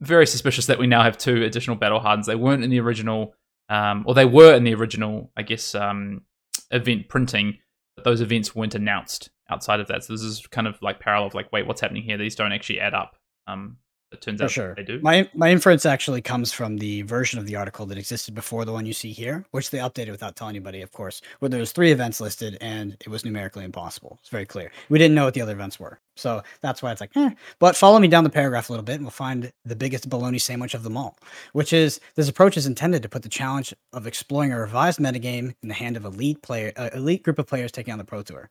very 0.00 0.26
suspicious 0.26 0.66
that 0.66 0.78
we 0.78 0.86
now 0.86 1.02
have 1.02 1.18
two 1.18 1.44
additional 1.44 1.76
battle 1.76 2.00
hardens. 2.00 2.26
They 2.26 2.34
weren't 2.34 2.64
in 2.64 2.70
the 2.70 2.80
original, 2.80 3.34
um, 3.68 4.04
or 4.06 4.14
they 4.14 4.24
were 4.24 4.54
in 4.54 4.64
the 4.64 4.74
original, 4.74 5.30
I 5.36 5.42
guess, 5.42 5.74
um, 5.74 6.22
event 6.70 7.08
printing, 7.08 7.58
but 7.96 8.04
those 8.04 8.20
events 8.20 8.54
weren't 8.54 8.74
announced 8.74 9.30
outside 9.50 9.80
of 9.80 9.88
that. 9.88 10.04
So 10.04 10.12
this 10.12 10.22
is 10.22 10.46
kind 10.46 10.66
of 10.66 10.80
like 10.82 11.00
parallel 11.00 11.28
of 11.28 11.34
like, 11.34 11.52
wait, 11.52 11.66
what's 11.66 11.80
happening 11.80 12.02
here? 12.02 12.16
These 12.16 12.36
don't 12.36 12.52
actually 12.52 12.80
add 12.80 12.94
up. 12.94 13.16
Um, 13.46 13.78
it 14.12 14.20
turns 14.20 14.40
For 14.40 14.44
out 14.44 14.50
sure. 14.50 14.74
they 14.74 14.82
do. 14.82 14.98
My 15.02 15.30
my 15.34 15.50
inference 15.50 15.86
actually 15.86 16.20
comes 16.20 16.52
from 16.52 16.78
the 16.78 17.02
version 17.02 17.38
of 17.38 17.46
the 17.46 17.54
article 17.54 17.86
that 17.86 17.98
existed 17.98 18.34
before 18.34 18.64
the 18.64 18.72
one 18.72 18.84
you 18.84 18.92
see 18.92 19.12
here, 19.12 19.44
which 19.52 19.70
they 19.70 19.78
updated 19.78 20.10
without 20.10 20.34
telling 20.34 20.56
anybody, 20.56 20.82
of 20.82 20.90
course, 20.90 21.22
where 21.38 21.48
there 21.48 21.60
was 21.60 21.70
three 21.70 21.92
events 21.92 22.20
listed 22.20 22.58
and 22.60 22.96
it 23.00 23.08
was 23.08 23.24
numerically 23.24 23.64
impossible. 23.64 24.18
It's 24.20 24.28
very 24.28 24.46
clear. 24.46 24.72
We 24.88 24.98
didn't 24.98 25.14
know 25.14 25.26
what 25.26 25.34
the 25.34 25.42
other 25.42 25.52
events 25.52 25.78
were. 25.78 26.00
So 26.16 26.42
that's 26.60 26.82
why 26.82 26.90
it's 26.90 27.00
like, 27.00 27.16
eh. 27.16 27.30
But 27.60 27.76
follow 27.76 28.00
me 28.00 28.08
down 28.08 28.24
the 28.24 28.30
paragraph 28.30 28.68
a 28.68 28.72
little 28.72 28.84
bit 28.84 28.96
and 28.96 29.04
we'll 29.04 29.10
find 29.12 29.52
the 29.64 29.76
biggest 29.76 30.08
bologna 30.08 30.40
sandwich 30.40 30.74
of 30.74 30.82
them 30.82 30.96
all, 30.96 31.16
which 31.52 31.72
is 31.72 32.00
this 32.16 32.28
approach 32.28 32.56
is 32.56 32.66
intended 32.66 33.02
to 33.04 33.08
put 33.08 33.22
the 33.22 33.28
challenge 33.28 33.72
of 33.92 34.08
exploring 34.08 34.52
a 34.52 34.58
revised 34.58 34.98
metagame 34.98 35.54
in 35.62 35.68
the 35.68 35.74
hand 35.74 35.96
of 35.96 36.04
elite 36.04 36.42
player, 36.42 36.72
uh, 36.76 36.90
elite 36.94 37.22
group 37.22 37.38
of 37.38 37.46
players 37.46 37.70
taking 37.70 37.92
on 37.92 37.98
the 37.98 38.04
Pro 38.04 38.22
Tour 38.22 38.50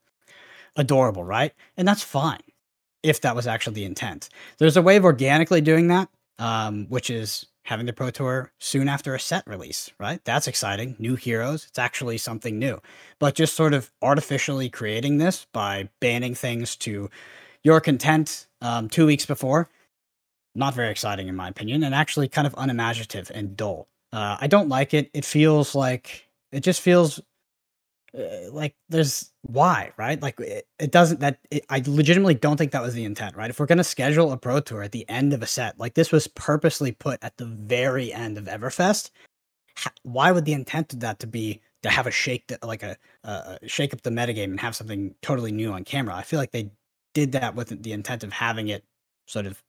adorable, 0.75 1.23
right? 1.23 1.53
And 1.77 1.87
that's 1.87 2.03
fine 2.03 2.39
if 3.03 3.21
that 3.21 3.35
was 3.35 3.47
actually 3.47 3.75
the 3.75 3.85
intent. 3.85 4.29
There's 4.57 4.77
a 4.77 4.81
way 4.81 4.97
of 4.97 5.05
organically 5.05 5.61
doing 5.61 5.87
that, 5.87 6.09
um, 6.37 6.87
which 6.89 7.09
is 7.09 7.45
having 7.63 7.85
the 7.85 7.93
Pro 7.93 8.09
Tour 8.09 8.51
soon 8.59 8.89
after 8.89 9.13
a 9.13 9.19
set 9.19 9.45
release, 9.45 9.91
right? 9.99 10.19
That's 10.25 10.47
exciting. 10.47 10.95
New 10.97 11.15
heroes. 11.15 11.67
It's 11.69 11.79
actually 11.79 12.17
something 12.17 12.57
new. 12.57 12.81
But 13.19 13.35
just 13.35 13.55
sort 13.55 13.73
of 13.73 13.91
artificially 14.01 14.69
creating 14.69 15.17
this 15.17 15.45
by 15.53 15.89
banning 15.99 16.35
things 16.35 16.75
to 16.77 17.09
your 17.63 17.79
content 17.79 18.47
um, 18.61 18.89
two 18.89 19.05
weeks 19.05 19.25
before, 19.25 19.69
not 20.55 20.73
very 20.73 20.89
exciting 20.89 21.27
in 21.27 21.35
my 21.35 21.47
opinion, 21.47 21.83
and 21.83 21.93
actually 21.93 22.27
kind 22.27 22.47
of 22.47 22.55
unimaginative 22.57 23.31
and 23.33 23.55
dull. 23.55 23.87
Uh, 24.11 24.37
I 24.39 24.47
don't 24.47 24.69
like 24.69 24.93
it. 24.93 25.11
It 25.13 25.23
feels 25.23 25.75
like 25.75 26.27
it 26.51 26.61
just 26.61 26.81
feels 26.81 27.19
uh, 28.17 28.51
like 28.51 28.75
there's 28.89 29.31
why 29.49 29.91
right 29.97 30.21
like 30.21 30.39
it, 30.39 30.67
it 30.79 30.91
doesn't 30.91 31.19
that 31.19 31.39
it, 31.49 31.65
i 31.69 31.81
legitimately 31.87 32.35
don't 32.35 32.57
think 32.57 32.71
that 32.71 32.81
was 32.81 32.93
the 32.93 33.03
intent 33.03 33.35
right 33.35 33.49
if 33.49 33.59
we're 33.59 33.65
going 33.65 33.77
to 33.77 33.83
schedule 33.83 34.31
a 34.31 34.37
pro 34.37 34.59
tour 34.59 34.83
at 34.83 34.91
the 34.91 35.07
end 35.09 35.33
of 35.33 35.41
a 35.41 35.47
set 35.47 35.79
like 35.79 35.95
this 35.95 36.11
was 36.11 36.27
purposely 36.27 36.91
put 36.91 37.17
at 37.23 37.35
the 37.37 37.45
very 37.45 38.13
end 38.13 38.37
of 38.37 38.45
everfest 38.45 39.09
why 40.03 40.31
would 40.31 40.45
the 40.45 40.53
intent 40.53 40.93
of 40.93 40.99
that 41.01 41.19
to 41.19 41.27
be 41.27 41.61
to 41.83 41.89
have 41.89 42.07
a 42.07 42.11
shake 42.11 42.47
that 42.47 42.63
like 42.63 42.83
a 42.83 42.97
shake 43.65 43.93
up 43.93 44.01
the 44.01 44.09
metagame 44.09 44.45
and 44.45 44.59
have 44.59 44.75
something 44.75 45.15
totally 45.21 45.51
new 45.51 45.71
on 45.71 45.83
camera? 45.83 46.15
I 46.15 46.23
feel 46.23 46.39
like 46.39 46.51
they 46.51 46.71
did 47.13 47.31
that 47.33 47.55
with 47.55 47.81
the 47.81 47.91
intent 47.91 48.23
of 48.23 48.33
having 48.33 48.69
it 48.69 48.83
sort 49.27 49.45
of 49.45 49.61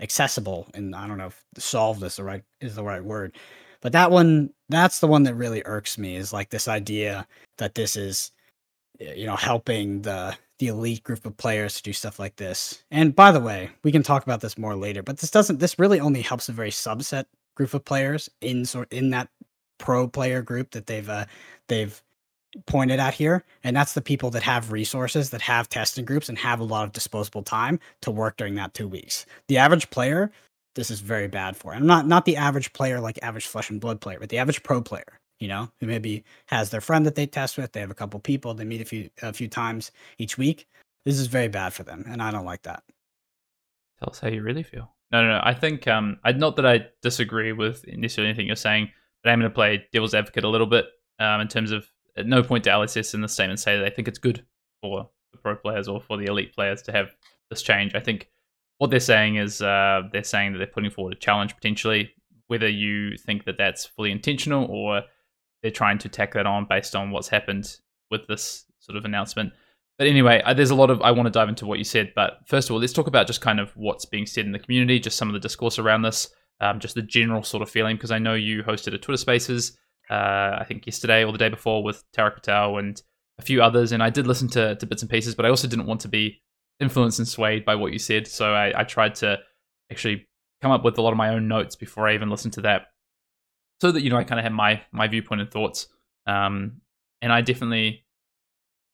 accessible 0.00 0.68
and 0.74 0.94
I 0.94 1.06
don't 1.06 1.18
know 1.18 1.26
if 1.26 1.44
solve 1.58 2.00
this 2.00 2.16
the 2.16 2.24
right 2.24 2.42
is 2.60 2.74
the 2.74 2.84
right 2.84 3.04
word. 3.04 3.36
But 3.80 3.92
that 3.92 4.10
one 4.10 4.50
that's 4.68 5.00
the 5.00 5.06
one 5.06 5.24
that 5.24 5.34
really 5.34 5.62
irks 5.64 5.98
me 5.98 6.16
is 6.16 6.32
like 6.32 6.50
this 6.50 6.68
idea 6.68 7.26
that 7.58 7.74
this 7.74 7.96
is 7.96 8.32
you 9.00 9.26
know 9.26 9.36
helping 9.36 10.02
the 10.02 10.36
the 10.58 10.68
elite 10.68 11.02
group 11.02 11.26
of 11.26 11.36
players 11.36 11.76
to 11.76 11.82
do 11.82 11.92
stuff 11.92 12.18
like 12.18 12.36
this. 12.36 12.82
And 12.90 13.14
by 13.14 13.30
the 13.32 13.40
way, 13.40 13.70
we 13.84 13.92
can 13.92 14.02
talk 14.02 14.22
about 14.22 14.40
this 14.40 14.56
more 14.56 14.74
later, 14.74 15.02
but 15.02 15.18
this 15.18 15.30
doesn't 15.30 15.60
this 15.60 15.78
really 15.78 16.00
only 16.00 16.22
helps 16.22 16.48
a 16.48 16.52
very 16.52 16.70
subset 16.70 17.26
group 17.56 17.74
of 17.74 17.84
players 17.84 18.30
in 18.40 18.64
sort 18.64 18.92
in 18.92 19.10
that 19.10 19.28
pro 19.78 20.08
player 20.08 20.42
group 20.42 20.72
that 20.72 20.86
they've 20.86 21.08
uh, 21.08 21.26
they've 21.68 22.02
pointed 22.66 23.00
at 23.00 23.14
here. 23.14 23.44
And 23.64 23.76
that's 23.76 23.92
the 23.94 24.00
people 24.00 24.30
that 24.30 24.42
have 24.44 24.72
resources 24.72 25.30
that 25.30 25.42
have 25.42 25.68
testing 25.68 26.06
groups 26.06 26.28
and 26.28 26.38
have 26.38 26.60
a 26.60 26.64
lot 26.64 26.84
of 26.84 26.92
disposable 26.92 27.42
time 27.42 27.80
to 28.02 28.10
work 28.10 28.38
during 28.38 28.54
that 28.54 28.74
two 28.74 28.88
weeks. 28.88 29.26
The 29.48 29.58
average 29.58 29.90
player 29.90 30.32
this 30.76 30.90
is 30.90 31.00
very 31.00 31.26
bad 31.26 31.56
for 31.56 31.72
and 31.72 31.86
not 31.86 32.06
not 32.06 32.24
the 32.24 32.36
average 32.36 32.72
player 32.72 33.00
like 33.00 33.18
average 33.22 33.46
flesh 33.46 33.70
and 33.70 33.80
blood 33.80 34.00
player 34.00 34.20
but 34.20 34.28
the 34.28 34.38
average 34.38 34.62
pro 34.62 34.80
player 34.80 35.18
you 35.38 35.48
know, 35.48 35.70
who 35.80 35.86
maybe 35.86 36.24
has 36.46 36.70
their 36.70 36.80
friend 36.80 37.06
that 37.06 37.14
they 37.14 37.26
test 37.26 37.56
with. 37.56 37.72
They 37.72 37.80
have 37.80 37.90
a 37.90 37.94
couple 37.94 38.18
people 38.20 38.54
they 38.54 38.64
meet 38.64 38.80
a 38.80 38.84
few 38.84 39.10
a 39.22 39.32
few 39.32 39.48
times 39.48 39.92
each 40.18 40.38
week. 40.38 40.66
This 41.04 41.18
is 41.18 41.26
very 41.26 41.48
bad 41.48 41.72
for 41.72 41.82
them, 41.82 42.04
and 42.08 42.22
I 42.22 42.30
don't 42.30 42.44
like 42.44 42.62
that. 42.62 42.82
Tell 43.98 44.10
us 44.10 44.20
how 44.20 44.28
you 44.28 44.42
really 44.42 44.62
feel. 44.62 44.92
No, 45.12 45.22
no, 45.22 45.28
no. 45.28 45.40
I 45.42 45.54
think 45.54 45.86
um, 45.86 46.18
I 46.24 46.32
not 46.32 46.56
that 46.56 46.66
I 46.66 46.86
disagree 47.02 47.52
with 47.52 47.84
necessarily 47.86 48.30
anything 48.30 48.46
you're 48.46 48.56
saying, 48.56 48.90
but 49.22 49.30
I'm 49.30 49.38
going 49.38 49.50
to 49.50 49.54
play 49.54 49.86
devil's 49.92 50.14
advocate 50.14 50.44
a 50.44 50.48
little 50.48 50.66
bit 50.66 50.86
um, 51.18 51.40
in 51.40 51.48
terms 51.48 51.70
of 51.70 51.86
at 52.16 52.26
no 52.26 52.42
point 52.42 52.64
to 52.64 52.70
LSS 52.70 53.14
in 53.14 53.20
the 53.20 53.28
statement 53.28 53.60
say 53.60 53.78
they 53.78 53.90
think 53.90 54.08
it's 54.08 54.18
good 54.18 54.44
for 54.80 55.08
the 55.32 55.38
pro 55.38 55.54
players 55.54 55.88
or 55.88 56.00
for 56.00 56.16
the 56.16 56.26
elite 56.26 56.54
players 56.54 56.82
to 56.82 56.92
have 56.92 57.14
this 57.50 57.62
change. 57.62 57.94
I 57.94 58.00
think 58.00 58.28
what 58.78 58.90
they're 58.90 59.00
saying 59.00 59.36
is 59.36 59.62
uh, 59.62 60.02
they're 60.12 60.24
saying 60.24 60.52
that 60.52 60.58
they're 60.58 60.66
putting 60.66 60.90
forward 60.90 61.12
a 61.12 61.16
challenge 61.16 61.54
potentially. 61.54 62.10
Whether 62.48 62.68
you 62.68 63.16
think 63.16 63.44
that 63.44 63.58
that's 63.58 63.86
fully 63.86 64.12
intentional 64.12 64.66
or 64.66 65.02
they're 65.62 65.70
trying 65.70 65.98
to 65.98 66.08
tack 66.08 66.34
that 66.34 66.46
on 66.46 66.66
based 66.68 66.94
on 66.94 67.10
what's 67.10 67.28
happened 67.28 67.76
with 68.10 68.26
this 68.26 68.64
sort 68.78 68.96
of 68.96 69.04
announcement. 69.04 69.52
But 69.98 70.08
anyway, 70.08 70.42
uh, 70.44 70.54
there's 70.54 70.70
a 70.70 70.74
lot 70.74 70.90
of 70.90 71.00
I 71.02 71.10
want 71.10 71.26
to 71.26 71.30
dive 71.30 71.48
into 71.48 71.66
what 71.66 71.78
you 71.78 71.84
said. 71.84 72.12
But 72.14 72.38
first 72.46 72.68
of 72.68 72.74
all, 72.74 72.80
let's 72.80 72.92
talk 72.92 73.06
about 73.06 73.26
just 73.26 73.40
kind 73.40 73.58
of 73.58 73.70
what's 73.76 74.04
being 74.04 74.26
said 74.26 74.44
in 74.44 74.52
the 74.52 74.58
community, 74.58 74.98
just 74.98 75.16
some 75.16 75.28
of 75.28 75.32
the 75.32 75.40
discourse 75.40 75.78
around 75.78 76.02
this, 76.02 76.28
um, 76.60 76.80
just 76.80 76.94
the 76.94 77.02
general 77.02 77.42
sort 77.42 77.62
of 77.62 77.70
feeling. 77.70 77.96
Because 77.96 78.10
I 78.10 78.18
know 78.18 78.34
you 78.34 78.62
hosted 78.62 78.94
a 78.94 78.98
Twitter 78.98 79.16
Spaces, 79.16 79.76
uh, 80.10 80.56
I 80.58 80.64
think 80.68 80.86
yesterday 80.86 81.24
or 81.24 81.32
the 81.32 81.38
day 81.38 81.48
before 81.48 81.82
with 81.82 82.04
Tarek 82.16 82.34
Patel 82.34 82.78
and 82.78 83.00
a 83.38 83.42
few 83.42 83.62
others, 83.62 83.92
and 83.92 84.02
I 84.02 84.10
did 84.10 84.26
listen 84.26 84.48
to, 84.48 84.76
to 84.76 84.86
bits 84.86 85.02
and 85.02 85.10
pieces, 85.10 85.34
but 85.34 85.46
I 85.46 85.50
also 85.50 85.68
didn't 85.68 85.86
want 85.86 86.00
to 86.02 86.08
be 86.08 86.40
influenced 86.78 87.18
and 87.18 87.28
swayed 87.28 87.64
by 87.64 87.74
what 87.74 87.92
you 87.92 87.98
said. 87.98 88.26
So 88.26 88.52
I, 88.52 88.80
I 88.80 88.84
tried 88.84 89.14
to 89.16 89.38
actually 89.90 90.26
come 90.60 90.72
up 90.72 90.84
with 90.84 90.98
a 90.98 91.02
lot 91.02 91.10
of 91.10 91.16
my 91.16 91.30
own 91.30 91.48
notes 91.48 91.76
before 91.76 92.08
I 92.08 92.14
even 92.14 92.30
listened 92.30 92.54
to 92.54 92.62
that 92.62 92.88
so 93.80 93.92
that 93.92 94.02
you 94.02 94.10
know 94.10 94.16
I 94.16 94.24
kind 94.24 94.38
of 94.38 94.44
have 94.44 94.52
my 94.52 94.82
my 94.92 95.08
viewpoint 95.08 95.40
and 95.40 95.50
thoughts. 95.50 95.88
Um, 96.26 96.80
and 97.22 97.32
I 97.32 97.40
definitely 97.40 98.04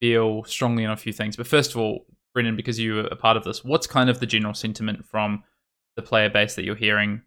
feel 0.01 0.45
strongly 0.45 0.85
on 0.85 0.93
a 0.93 0.97
few 0.97 1.13
things. 1.13 1.37
But 1.37 1.47
first 1.47 1.73
of 1.73 1.79
all, 1.79 2.07
Brendan, 2.35 2.57
because 2.57 2.79
you 2.79 3.01
are 3.01 3.07
a 3.07 3.17
part 3.17 3.37
of 3.37 3.45
this, 3.45 3.65
what's 3.65 3.87
kind 3.87 4.11
of 4.11 4.21
the 4.21 4.27
general 4.27 4.55
sentiment 4.55 5.05
from 5.05 5.45
the 5.97 6.03
player 6.03 6.31
base 6.31 6.55
that 6.55 6.65
you're 6.65 6.75
hearing 6.75 7.23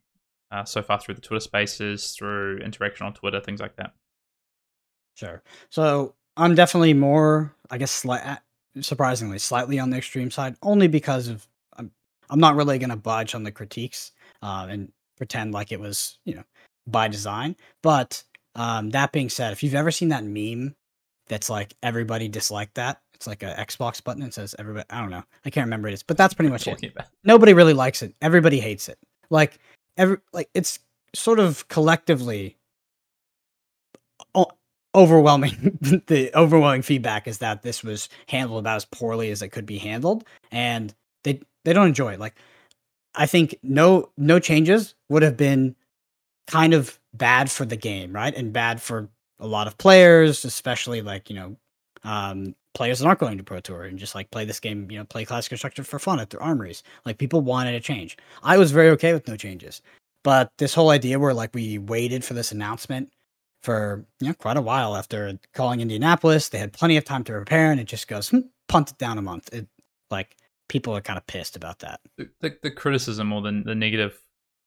uh, 0.52 0.64
so 0.66 0.82
far 0.82 1.00
through 1.00 1.16
the 1.16 1.22
Twitter 1.22 1.40
Spaces, 1.40 2.12
through 2.12 2.58
interaction 2.58 3.06
on 3.06 3.14
Twitter, 3.14 3.40
things 3.40 3.62
like 3.62 3.76
that? 3.78 3.94
Sure. 5.16 5.42
So 5.70 6.16
I'm 6.38 6.56
definitely 6.56 6.94
more, 6.94 7.54
I 7.70 7.78
guess, 7.78 8.04
sli- 8.04 8.40
surprisingly, 8.82 9.40
slightly 9.40 9.80
on 9.80 9.90
the 9.90 9.98
extreme 9.98 10.32
side, 10.32 10.56
only 10.62 10.88
because 10.88 11.28
of 11.28 11.48
I'm, 11.78 11.92
I'm 12.30 12.40
not 12.40 12.56
really 12.56 12.80
going 12.80 12.90
to 12.90 12.96
budge 12.96 13.36
on 13.36 13.44
the 13.44 13.52
critiques 13.52 14.12
uh, 14.42 14.68
and 14.70 14.92
pretend 15.18 15.54
like 15.54 15.72
it 15.72 15.80
was, 15.80 16.20
you 16.26 16.36
know, 16.36 16.44
by 16.88 17.08
design. 17.08 17.56
But 17.82 18.24
um, 18.56 18.92
that 18.92 19.12
being 19.12 19.30
said, 19.30 19.54
if 19.54 19.64
you've 19.64 19.76
ever 19.76 19.92
seen 19.92 20.10
that 20.10 20.24
meme 20.24 20.76
that's 21.28 21.50
like 21.50 21.76
everybody 21.82 22.28
disliked 22.28 22.76
that, 22.76 23.02
it's 23.14 23.28
like 23.28 23.44
a 23.44 23.56
Xbox 23.56 24.04
button 24.04 24.22
and 24.22 24.34
says 24.34 24.56
everybody. 24.60 24.86
I 24.90 25.02
don't 25.02 25.10
know. 25.10 25.24
I 25.46 25.50
can't 25.50 25.66
remember 25.66 25.88
it 25.88 25.94
is, 25.94 26.04
but 26.04 26.18
that's 26.18 26.34
pretty 26.34 26.52
much 26.52 26.68
it. 26.68 26.84
About. 26.84 27.08
Nobody 27.24 27.54
really 27.54 27.74
likes 27.74 28.02
it. 28.02 28.14
Everybody 28.22 28.60
hates 28.60 28.90
it. 28.90 29.00
Like 29.30 29.60
every 29.98 30.18
like 30.34 30.50
it's 30.54 30.80
sort 31.14 31.40
of 31.40 31.68
collectively 31.70 32.58
overwhelming 34.96 35.78
the 36.08 36.32
overwhelming 36.34 36.82
feedback 36.82 37.28
is 37.28 37.40
that 37.40 37.62
this 37.62 37.84
was 37.84 38.08
handled 38.28 38.60
about 38.60 38.78
as 38.78 38.86
poorly 38.86 39.30
as 39.30 39.42
it 39.42 39.50
could 39.50 39.66
be 39.66 39.78
handled 39.78 40.24
and 40.52 40.96
they 41.24 41.40
they 41.66 41.74
don't 41.74 41.90
enjoy 41.90 42.14
it 42.14 42.20
like 42.20 42.36
i 43.14 43.26
think 43.26 43.58
no 43.62 44.10
no 44.18 44.40
changes 44.40 44.96
would 45.10 45.22
have 45.22 45.36
been 45.36 45.76
kind 46.48 46.74
of 46.74 47.00
bad 47.14 47.50
for 47.50 47.66
the 47.66 47.76
game, 47.76 48.14
right? 48.14 48.36
And 48.36 48.54
bad 48.54 48.82
for 48.82 49.10
a 49.40 49.48
lot 49.48 49.68
of 49.68 49.78
players, 49.78 50.46
especially 50.46 51.02
like, 51.02 51.30
you 51.30 51.36
know, 51.36 51.56
um, 52.04 52.56
players 52.74 53.00
that 53.00 53.08
aren't 53.08 53.20
going 53.20 53.38
to 53.38 53.44
Pro 53.44 53.60
Tour 53.60 53.84
and 53.84 53.98
just 53.98 54.16
like 54.16 54.30
play 54.32 54.46
this 54.46 54.60
game, 54.60 54.90
you 54.92 54.98
know, 54.98 55.06
play 55.06 55.26
Classic 55.26 55.50
Constructed 55.50 55.88
for 55.88 55.98
fun 55.98 56.20
at 56.20 56.30
their 56.30 56.44
armories. 56.44 56.84
Like 57.06 57.18
people 57.18 57.42
wanted 57.42 57.74
a 57.74 57.80
change. 57.80 58.18
I 58.44 58.58
was 58.58 58.72
very 58.72 58.90
okay 58.90 59.14
with 59.14 59.28
no 59.28 59.36
changes. 59.36 59.82
But 60.24 60.52
this 60.58 60.74
whole 60.74 60.90
idea 60.90 61.20
where 61.20 61.34
like 61.34 61.54
we 61.54 61.78
waited 61.78 62.24
for 62.24 62.34
this 62.34 62.52
announcement 62.52 63.12
for 63.62 64.06
you 64.20 64.28
know 64.28 64.34
quite 64.34 64.58
a 64.58 64.62
while 64.62 64.96
after 64.96 65.38
calling 65.54 65.82
Indianapolis, 65.82 66.50
they 66.50 66.58
had 66.58 66.74
plenty 66.74 66.98
of 66.98 67.06
time 67.06 67.24
to 67.26 67.32
prepare, 67.32 67.72
and 67.72 67.80
it 67.80 67.88
just 67.88 68.08
goes 68.08 68.30
hmm, 68.30 68.40
punt 68.68 68.92
it 68.92 68.98
down 68.98 69.20
a 69.20 69.22
month. 69.22 69.54
It 69.54 69.68
like 70.10 70.36
people 70.68 70.96
are 70.96 71.02
kind 71.02 71.18
of 71.18 71.28
pissed 71.28 71.56
about 71.56 71.80
that. 71.80 72.00
The, 72.18 72.30
the, 72.42 72.58
the 72.64 72.72
criticism 72.72 73.32
or 73.32 73.44
the 73.44 73.62
the 73.64 73.76
negative 73.76 74.20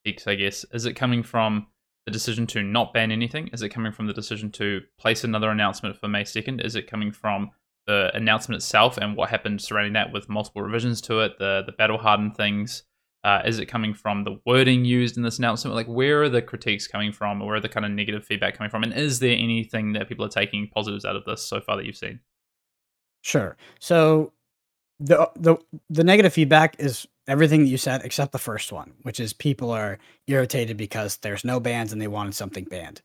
I 0.07 0.35
guess, 0.35 0.65
is 0.73 0.87
it 0.87 0.95
coming 0.95 1.23
from 1.23 1.67
the 2.07 2.13
decision 2.13 2.47
to 2.49 2.63
not 2.63 2.95
ban 2.95 3.13
anything? 3.13 3.49
Is 3.53 3.63
it 3.63 3.69
coming 3.69 3.93
from 3.93 4.07
the 4.07 4.15
decision 4.15 4.51
to 4.53 4.81
place 4.99 5.25
another 5.25 5.51
announcement 5.51 5.97
for 5.97 6.09
May 6.09 6.25
2nd? 6.25 6.65
Is 6.65 6.75
it 6.75 6.91
coming 6.91 7.13
from 7.13 7.51
the 7.87 8.11
announcement 8.15 8.63
itself 8.63 8.97
and 8.97 9.17
what 9.17 9.31
happened 9.31 9.61
surrounding 9.61 9.95
that 9.95 10.13
with 10.13 10.29
multiple 10.29 10.63
revisions 10.63 11.01
to 11.03 11.21
it, 11.21 11.39
the, 11.39 11.63
the 11.67 11.73
battle 11.73 11.99
hardened 11.99 12.37
things? 12.37 12.85
Uh, 13.25 13.43
is 13.45 13.59
it 13.59 13.67
coming 13.67 13.93
from 13.93 14.25
the 14.25 14.41
wording 14.47 14.85
used 14.85 15.17
in 15.17 15.23
this 15.23 15.39
announcement? 15.39 15.75
Like, 15.75 15.87
where 15.87 16.23
are 16.23 16.29
the 16.29 16.41
critiques 16.41 16.87
coming 16.87 17.13
from? 17.13 17.43
Or 17.43 17.49
where 17.49 17.57
are 17.57 17.61
the 17.61 17.69
kind 17.69 17.85
of 17.85 17.93
negative 17.93 18.25
feedback 18.25 18.57
coming 18.57 18.71
from? 18.71 18.85
And 18.85 18.95
is 18.95 19.19
there 19.19 19.37
anything 19.37 19.93
that 19.95 20.09
people 20.09 20.25
are 20.25 20.31
taking 20.31 20.69
positives 20.69 21.05
out 21.05 21.17
of 21.17 21.25
this 21.25 21.43
so 21.43 21.61
far 21.61 21.77
that 21.77 21.85
you've 21.85 21.97
seen? 21.97 22.21
Sure. 23.23 23.57
So 23.81 24.33
the 25.01 25.31
the 25.37 25.57
the 25.91 26.05
negative 26.05 26.33
feedback 26.33 26.77
is 26.79 27.07
everything 27.29 27.61
that 27.61 27.71
you 27.71 27.77
said 27.77 28.01
except 28.05 28.33
the 28.33 28.39
first 28.39 28.73
one, 28.73 28.95
which 29.03 29.21
is 29.21 29.33
people 29.33 29.71
are 29.71 29.99
irritated 30.27 30.77
because 30.77 31.19
there's 31.19 31.45
no 31.45 31.61
bans 31.61 31.93
and 31.93 32.03
they 32.03 32.09
wanted 32.09 32.35
something 32.35 32.65
banned. 32.65 33.03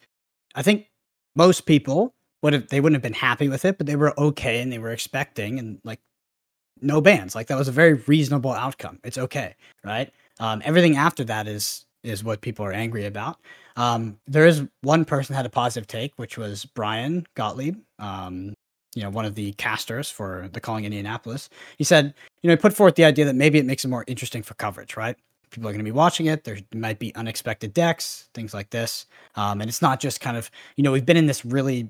I 0.55 0.63
think 0.63 0.87
most 1.35 1.65
people 1.65 2.13
would 2.41 2.53
have 2.53 2.67
they 2.69 2.79
wouldn't 2.79 2.95
have 2.95 3.03
been 3.03 3.13
happy 3.13 3.49
with 3.49 3.65
it, 3.65 3.77
but 3.77 3.85
they 3.85 3.95
were 3.95 4.17
okay 4.19 4.61
and 4.61 4.71
they 4.71 4.79
were 4.79 4.91
expecting 4.91 5.59
and 5.59 5.79
like 5.83 5.99
no 6.81 7.01
bans. 7.01 7.35
Like 7.35 7.47
that 7.47 7.57
was 7.57 7.67
a 7.67 7.73
very 7.73 7.93
reasonable 7.93 8.51
outcome. 8.51 8.99
It's 9.03 9.17
okay, 9.17 9.55
right? 9.83 10.11
Um, 10.39 10.61
everything 10.65 10.97
after 10.97 11.23
that 11.25 11.47
is 11.47 11.85
is 12.03 12.23
what 12.23 12.41
people 12.41 12.65
are 12.65 12.73
angry 12.73 13.05
about. 13.05 13.39
Um, 13.75 14.19
there 14.27 14.45
is 14.45 14.63
one 14.81 15.05
person 15.05 15.35
had 15.35 15.45
a 15.45 15.49
positive 15.49 15.87
take, 15.87 16.13
which 16.17 16.37
was 16.37 16.65
Brian 16.65 17.25
Gottlieb, 17.35 17.77
um, 17.97 18.53
you 18.95 19.01
know, 19.01 19.09
one 19.09 19.25
of 19.25 19.35
the 19.35 19.53
casters 19.53 20.09
for 20.09 20.49
the 20.53 20.59
Calling 20.59 20.85
Indianapolis, 20.85 21.49
he 21.77 21.83
said, 21.83 22.13
you 22.41 22.47
know, 22.47 22.53
he 22.53 22.57
put 22.57 22.73
forth 22.73 22.95
the 22.95 23.05
idea 23.05 23.25
that 23.25 23.35
maybe 23.35 23.57
it 23.59 23.65
makes 23.65 23.83
it 23.85 23.87
more 23.87 24.03
interesting 24.07 24.43
for 24.43 24.53
coverage, 24.55 24.95
right? 24.97 25.15
People 25.49 25.69
are 25.69 25.71
going 25.71 25.79
to 25.79 25.83
be 25.83 25.91
watching 25.91 26.27
it. 26.27 26.43
There 26.43 26.57
might 26.73 26.99
be 26.99 27.13
unexpected 27.15 27.73
decks, 27.73 28.29
things 28.33 28.53
like 28.53 28.69
this. 28.71 29.05
Um, 29.35 29.61
and 29.61 29.69
it's 29.69 29.81
not 29.81 29.99
just 29.99 30.19
kind 30.19 30.37
of, 30.37 30.49
you 30.75 30.83
know, 30.83 30.91
we've 30.91 31.05
been 31.05 31.17
in 31.17 31.27
this 31.27 31.45
really, 31.45 31.89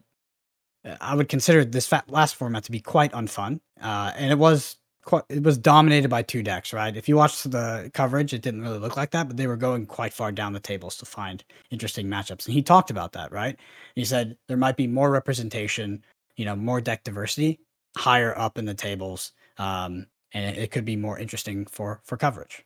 uh, 0.86 0.98
I 1.00 1.16
would 1.16 1.30
consider 1.30 1.64
this 1.64 1.92
last 2.08 2.36
format 2.36 2.64
to 2.66 2.72
be 2.72 2.80
quite 2.80 3.12
unfun. 3.14 3.62
Uh, 3.82 4.12
and 4.16 4.32
it 4.32 4.38
was 4.38 4.78
quite, 5.06 5.24
it 5.30 5.44
was 5.44 5.58
dominated 5.58 6.10
by 6.10 6.22
two 6.24 6.44
decks, 6.44 6.74
right? 6.74 6.96
If 6.96 7.08
you 7.08 7.16
watched 7.16 7.50
the 7.50 7.90
coverage, 7.94 8.34
it 8.34 8.42
didn't 8.42 8.62
really 8.62 8.80
look 8.80 8.98
like 8.98 9.12
that, 9.12 9.28
but 9.28 9.38
they 9.38 9.48
were 9.48 9.58
going 9.58 9.86
quite 9.86 10.14
far 10.14 10.32
down 10.32 10.54
the 10.54 10.60
tables 10.60 10.98
to 10.98 11.06
find 11.06 11.44
interesting 11.72 12.08
matchups. 12.08 12.46
And 12.46 12.54
he 12.54 12.62
talked 12.62 12.92
about 12.92 13.14
that, 13.14 13.32
right? 13.32 13.58
He 13.96 14.06
said 14.06 14.38
there 14.48 14.58
might 14.58 14.78
be 14.78 14.88
more 14.88 15.12
representation 15.12 16.04
you 16.36 16.46
know 16.46 16.56
more 16.56 16.82
deck 16.82 17.04
diversity 17.04 17.60
higher 17.96 18.38
up 18.38 18.58
in 18.58 18.66
the 18.66 18.74
tables 18.74 19.32
um, 19.58 20.08
and 20.34 20.58
it, 20.58 20.72
could 20.72 20.86
be 20.86 20.96
more 20.96 21.20
interesting 21.20 21.66
for 21.66 22.02
for 22.06 22.18
coverage. 22.18 22.64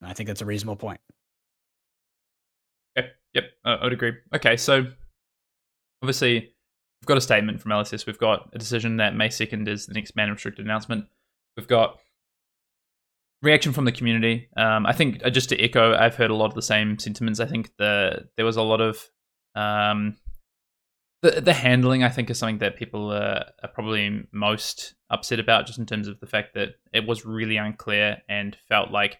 And 0.00 0.10
i 0.10 0.14
think 0.14 0.26
that's 0.26 0.40
a 0.40 0.46
reasonable 0.46 0.76
point. 0.76 1.00
Yep 2.96 3.06
yep 3.34 3.44
uh, 3.64 3.76
i 3.80 3.84
would 3.84 3.92
agree. 3.92 4.12
Okay 4.34 4.56
so 4.56 4.86
obviously 6.02 6.40
we've 7.00 7.06
got 7.06 7.16
a 7.16 7.20
statement 7.20 7.60
from 7.60 7.70
lss 7.72 8.06
we've 8.06 8.18
got 8.18 8.50
a 8.52 8.58
decision 8.58 8.96
that 8.98 9.14
may 9.14 9.28
2nd 9.28 9.68
is 9.68 9.86
the 9.86 9.94
next 9.94 10.12
ban 10.12 10.30
restricted 10.30 10.64
announcement. 10.64 11.06
We've 11.56 11.68
got 11.68 12.00
reaction 13.42 13.72
from 13.72 13.84
the 13.84 13.92
community. 13.92 14.48
Um, 14.56 14.86
i 14.86 14.92
think 14.92 15.24
uh, 15.24 15.30
just 15.30 15.50
to 15.50 15.60
echo 15.60 15.94
i've 15.94 16.16
heard 16.16 16.30
a 16.30 16.34
lot 16.34 16.46
of 16.46 16.54
the 16.54 16.62
same 16.62 16.98
sentiments. 16.98 17.38
I 17.38 17.46
think 17.46 17.70
the 17.78 18.28
there 18.36 18.44
was 18.44 18.56
a 18.56 18.62
lot 18.62 18.80
of 18.80 19.08
um, 19.54 20.16
the 21.24 21.40
the 21.40 21.54
handling 21.54 22.04
I 22.04 22.10
think 22.10 22.28
is 22.28 22.38
something 22.38 22.58
that 22.58 22.76
people 22.76 23.10
are, 23.10 23.46
are, 23.62 23.68
probably 23.72 24.26
most 24.30 24.94
upset 25.08 25.40
about, 25.40 25.66
just 25.66 25.78
in 25.78 25.86
terms 25.86 26.06
of 26.06 26.20
the 26.20 26.26
fact 26.26 26.54
that 26.54 26.74
it 26.92 27.06
was 27.06 27.24
really 27.24 27.56
unclear 27.56 28.18
and 28.28 28.54
felt 28.68 28.90
like 28.90 29.18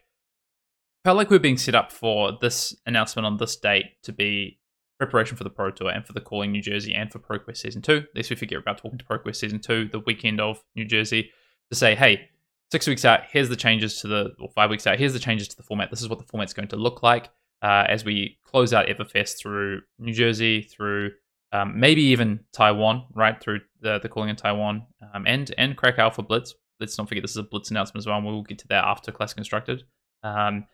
felt 1.03 1.17
like 1.17 1.31
we 1.31 1.35
are 1.35 1.39
being 1.39 1.57
set 1.57 1.73
up 1.73 1.91
for 1.91 2.33
this 2.39 2.75
announcement 2.85 3.25
on 3.25 3.37
this 3.37 3.55
date 3.55 3.85
to 4.03 4.13
be 4.13 4.59
preparation 4.99 5.35
for 5.35 5.43
the 5.43 5.49
Pro 5.49 5.71
Tour 5.71 5.89
and 5.89 6.05
for 6.05 6.13
the 6.13 6.21
calling 6.21 6.51
New 6.51 6.61
Jersey 6.61 6.93
and 6.93 7.11
for 7.11 7.19
ProQuest 7.19 7.57
Season 7.57 7.81
Two. 7.81 7.97
At 7.97 8.15
least 8.15 8.29
we 8.29 8.35
figure 8.35 8.59
about 8.59 8.77
talking 8.77 8.99
to 8.99 9.05
ProQuest 9.05 9.37
Season 9.37 9.59
Two 9.59 9.89
the 9.91 9.99
weekend 9.99 10.39
of 10.39 10.63
New 10.75 10.85
Jersey 10.85 11.31
to 11.71 11.75
say, 11.75 11.95
hey, 11.95 12.29
six 12.71 12.85
weeks 12.85 13.03
out, 13.03 13.21
here's 13.31 13.49
the 13.49 13.55
changes 13.55 13.99
to 14.01 14.07
the 14.07 14.35
or 14.39 14.49
five 14.53 14.69
weeks 14.69 14.85
out, 14.85 14.99
here's 14.99 15.13
the 15.13 15.19
changes 15.19 15.47
to 15.47 15.57
the 15.57 15.63
format. 15.63 15.89
This 15.89 16.01
is 16.01 16.09
what 16.09 16.19
the 16.19 16.25
format's 16.25 16.53
going 16.53 16.67
to 16.67 16.75
look 16.75 17.01
like 17.01 17.29
uh, 17.63 17.85
as 17.89 18.05
we 18.05 18.37
close 18.45 18.73
out 18.73 18.85
Everfest 18.85 19.39
through 19.39 19.81
New 19.97 20.13
Jersey, 20.13 20.61
through 20.61 21.11
um, 21.55 21.79
maybe 21.79 22.01
even 22.01 22.39
Taiwan, 22.51 23.05
right 23.13 23.39
through 23.41 23.61
the 23.81 23.99
the 23.99 24.09
calling 24.09 24.29
in 24.29 24.35
Taiwan, 24.35 24.85
um, 25.13 25.25
and 25.27 25.53
and 25.57 25.77
Krakow 25.77 26.09
for 26.09 26.23
Blitz. 26.23 26.53
Let's 26.79 26.97
not 26.97 27.07
forget 27.07 27.23
this 27.23 27.31
is 27.31 27.37
a 27.37 27.43
Blitz 27.43 27.71
announcement 27.71 28.01
as 28.01 28.07
well. 28.07 28.17
and 28.17 28.25
We'll 28.25 28.43
get 28.43 28.59
to 28.59 28.67
that 28.69 28.83
after 28.83 29.11
Class 29.11 29.33
Constructed. 29.33 29.83
Um, 30.23 30.65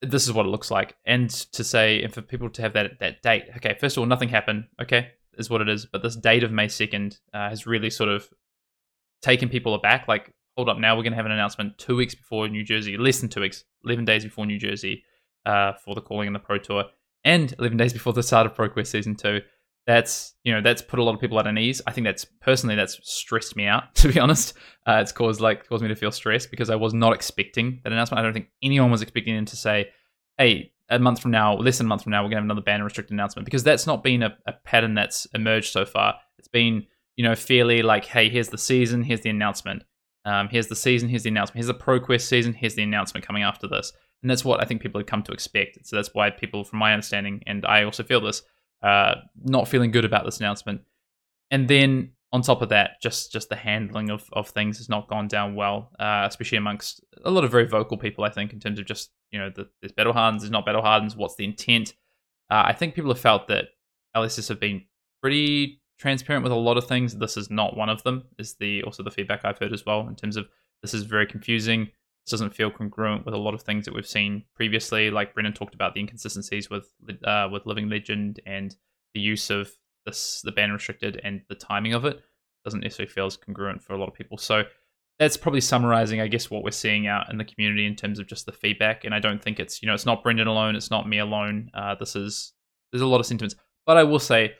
this 0.00 0.26
is 0.26 0.32
what 0.32 0.46
it 0.46 0.50
looks 0.50 0.70
like, 0.70 0.96
and 1.04 1.28
to 1.28 1.64
say, 1.64 2.02
and 2.02 2.14
for 2.14 2.22
people 2.22 2.48
to 2.50 2.62
have 2.62 2.72
that 2.74 2.98
that 3.00 3.22
date. 3.22 3.44
Okay, 3.56 3.76
first 3.80 3.96
of 3.96 4.00
all, 4.00 4.06
nothing 4.06 4.28
happened. 4.28 4.64
Okay, 4.80 5.10
is 5.36 5.50
what 5.50 5.60
it 5.60 5.68
is. 5.68 5.86
But 5.86 6.02
this 6.02 6.16
date 6.16 6.44
of 6.44 6.52
May 6.52 6.68
second 6.68 7.18
uh, 7.34 7.48
has 7.48 7.66
really 7.66 7.90
sort 7.90 8.08
of 8.08 8.28
taken 9.22 9.48
people 9.48 9.74
aback. 9.74 10.08
Like, 10.08 10.32
hold 10.56 10.68
up, 10.68 10.78
now 10.78 10.96
we're 10.96 11.02
going 11.02 11.12
to 11.12 11.16
have 11.16 11.26
an 11.26 11.32
announcement 11.32 11.78
two 11.78 11.96
weeks 11.96 12.14
before 12.14 12.48
New 12.48 12.64
Jersey, 12.64 12.96
less 12.96 13.20
than 13.20 13.28
two 13.28 13.40
weeks, 13.40 13.64
eleven 13.84 14.04
days 14.04 14.24
before 14.24 14.46
New 14.46 14.58
Jersey, 14.58 15.04
uh, 15.44 15.72
for 15.84 15.94
the 15.94 16.00
calling 16.00 16.28
in 16.28 16.32
the 16.32 16.38
Pro 16.38 16.58
Tour, 16.58 16.84
and 17.24 17.54
eleven 17.58 17.76
days 17.76 17.92
before 17.92 18.12
the 18.12 18.22
start 18.22 18.46
of 18.46 18.54
ProQuest 18.54 18.86
Season 18.86 19.16
Two 19.16 19.40
that's 19.88 20.34
you 20.44 20.52
know 20.52 20.60
that's 20.60 20.82
put 20.82 20.98
a 20.98 21.02
lot 21.02 21.14
of 21.14 21.20
people 21.20 21.40
at 21.40 21.46
unease. 21.46 21.80
I 21.86 21.92
think 21.92 22.06
that's 22.06 22.26
personally 22.42 22.76
that's 22.76 23.00
stressed 23.02 23.56
me 23.56 23.66
out. 23.66 23.84
To 23.94 24.12
be 24.12 24.20
honest, 24.20 24.52
uh, 24.86 24.98
it's 25.00 25.12
caused 25.12 25.40
like 25.40 25.66
caused 25.66 25.82
me 25.82 25.88
to 25.88 25.96
feel 25.96 26.12
stressed 26.12 26.50
because 26.50 26.68
I 26.68 26.76
was 26.76 26.92
not 26.92 27.14
expecting 27.14 27.80
that 27.82 27.92
announcement. 27.92 28.20
I 28.20 28.22
don't 28.22 28.34
think 28.34 28.50
anyone 28.62 28.90
was 28.90 29.00
expecting 29.00 29.34
them 29.34 29.46
to 29.46 29.56
say, 29.56 29.88
"Hey, 30.36 30.72
a 30.90 30.98
month 30.98 31.20
from 31.20 31.30
now, 31.30 31.54
less 31.56 31.78
than 31.78 31.86
a 31.86 31.88
month 31.88 32.02
from 32.02 32.12
now, 32.12 32.22
we're 32.22 32.28
gonna 32.28 32.42
have 32.42 32.44
another 32.44 32.60
ban 32.60 32.82
restricted 32.82 33.14
announcement," 33.14 33.46
because 33.46 33.64
that's 33.64 33.86
not 33.86 34.04
been 34.04 34.22
a, 34.22 34.36
a 34.46 34.52
pattern 34.52 34.92
that's 34.92 35.24
emerged 35.32 35.72
so 35.72 35.86
far. 35.86 36.16
It's 36.38 36.48
been 36.48 36.84
you 37.16 37.24
know 37.24 37.34
fairly 37.34 37.80
like, 37.80 38.04
"Hey, 38.04 38.28
here's 38.28 38.50
the 38.50 38.58
season, 38.58 39.02
here's 39.02 39.22
the 39.22 39.30
announcement. 39.30 39.84
Um, 40.26 40.48
here's 40.50 40.66
the 40.66 40.76
season, 40.76 41.08
here's 41.08 41.22
the 41.22 41.30
announcement. 41.30 41.56
Here's 41.56 41.66
the 41.66 41.82
ProQuest 41.82 42.28
season, 42.28 42.52
here's 42.52 42.74
the 42.74 42.82
announcement 42.82 43.26
coming 43.26 43.42
after 43.42 43.66
this." 43.66 43.94
And 44.22 44.30
that's 44.30 44.44
what 44.44 44.60
I 44.60 44.66
think 44.66 44.82
people 44.82 44.98
had 44.98 45.06
come 45.06 45.22
to 45.22 45.32
expect. 45.32 45.78
So 45.86 45.96
that's 45.96 46.12
why 46.12 46.28
people, 46.28 46.62
from 46.62 46.80
my 46.80 46.92
understanding, 46.92 47.42
and 47.46 47.64
I 47.64 47.84
also 47.84 48.02
feel 48.02 48.20
this 48.20 48.42
uh, 48.82 49.16
not 49.44 49.68
feeling 49.68 49.90
good 49.90 50.04
about 50.04 50.24
this 50.24 50.38
announcement. 50.38 50.82
And 51.50 51.68
then 51.68 52.12
on 52.32 52.42
top 52.42 52.62
of 52.62 52.68
that, 52.68 53.00
just 53.02 53.32
just 53.32 53.48
the 53.48 53.56
handling 53.56 54.10
of, 54.10 54.28
of 54.32 54.48
things 54.48 54.78
has 54.78 54.88
not 54.88 55.08
gone 55.08 55.28
down 55.28 55.54
well, 55.54 55.90
uh, 55.98 56.24
especially 56.28 56.58
amongst 56.58 57.02
a 57.24 57.30
lot 57.30 57.44
of 57.44 57.50
very 57.50 57.66
vocal 57.66 57.96
people. 57.96 58.24
I 58.24 58.30
think 58.30 58.52
in 58.52 58.60
terms 58.60 58.78
of 58.78 58.86
just 58.86 59.10
you 59.30 59.38
know 59.38 59.50
the, 59.54 59.68
there's 59.80 59.92
battle 59.92 60.12
hardens, 60.12 60.42
there's 60.42 60.50
not 60.50 60.66
battle 60.66 60.82
hardens. 60.82 61.16
What's 61.16 61.36
the 61.36 61.44
intent? 61.44 61.94
Uh, 62.50 62.64
I 62.66 62.72
think 62.72 62.94
people 62.94 63.10
have 63.10 63.20
felt 63.20 63.48
that 63.48 63.66
LSS 64.16 64.48
have 64.48 64.60
been 64.60 64.84
pretty 65.22 65.80
transparent 65.98 66.42
with 66.42 66.52
a 66.52 66.56
lot 66.56 66.76
of 66.76 66.86
things. 66.86 67.16
This 67.16 67.36
is 67.36 67.50
not 67.50 67.76
one 67.76 67.88
of 67.88 68.02
them. 68.02 68.24
Is 68.38 68.54
the 68.54 68.82
also 68.82 69.02
the 69.02 69.10
feedback 69.10 69.44
I've 69.44 69.58
heard 69.58 69.72
as 69.72 69.86
well 69.86 70.06
in 70.06 70.14
terms 70.14 70.36
of 70.36 70.48
this 70.82 70.94
is 70.94 71.02
very 71.04 71.26
confusing 71.26 71.88
doesn't 72.30 72.54
feel 72.54 72.70
congruent 72.70 73.24
with 73.24 73.34
a 73.34 73.38
lot 73.38 73.54
of 73.54 73.62
things 73.62 73.84
that 73.84 73.94
we've 73.94 74.06
seen 74.06 74.44
previously. 74.54 75.10
Like 75.10 75.34
Brennan 75.34 75.52
talked 75.52 75.74
about 75.74 75.94
the 75.94 76.00
inconsistencies 76.00 76.70
with 76.70 76.90
uh, 77.24 77.48
with 77.50 77.66
Living 77.66 77.88
Legend 77.88 78.40
and 78.46 78.74
the 79.14 79.20
use 79.20 79.50
of 79.50 79.70
this 80.06 80.40
the 80.42 80.52
ban 80.52 80.72
restricted 80.72 81.20
and 81.22 81.42
the 81.48 81.54
timing 81.54 81.94
of 81.94 82.04
it 82.04 82.20
doesn't 82.64 82.80
necessarily 82.80 83.10
feel 83.10 83.26
as 83.26 83.36
congruent 83.36 83.82
for 83.82 83.94
a 83.94 83.98
lot 83.98 84.08
of 84.08 84.14
people. 84.14 84.38
So 84.38 84.64
that's 85.18 85.36
probably 85.36 85.60
summarizing, 85.60 86.20
I 86.20 86.28
guess, 86.28 86.50
what 86.50 86.62
we're 86.62 86.70
seeing 86.70 87.06
out 87.06 87.30
in 87.30 87.38
the 87.38 87.44
community 87.44 87.86
in 87.86 87.96
terms 87.96 88.18
of 88.18 88.26
just 88.26 88.46
the 88.46 88.52
feedback. 88.52 89.04
And 89.04 89.14
I 89.14 89.18
don't 89.18 89.42
think 89.42 89.58
it's 89.58 89.82
you 89.82 89.88
know 89.88 89.94
it's 89.94 90.06
not 90.06 90.22
Brendan 90.22 90.46
alone, 90.46 90.76
it's 90.76 90.90
not 90.90 91.08
me 91.08 91.18
alone. 91.18 91.70
Uh, 91.74 91.94
this 91.94 92.14
is 92.14 92.52
there's 92.92 93.02
a 93.02 93.06
lot 93.06 93.20
of 93.20 93.26
sentiments, 93.26 93.56
but 93.86 93.96
I 93.96 94.04
will 94.04 94.18
say 94.18 94.54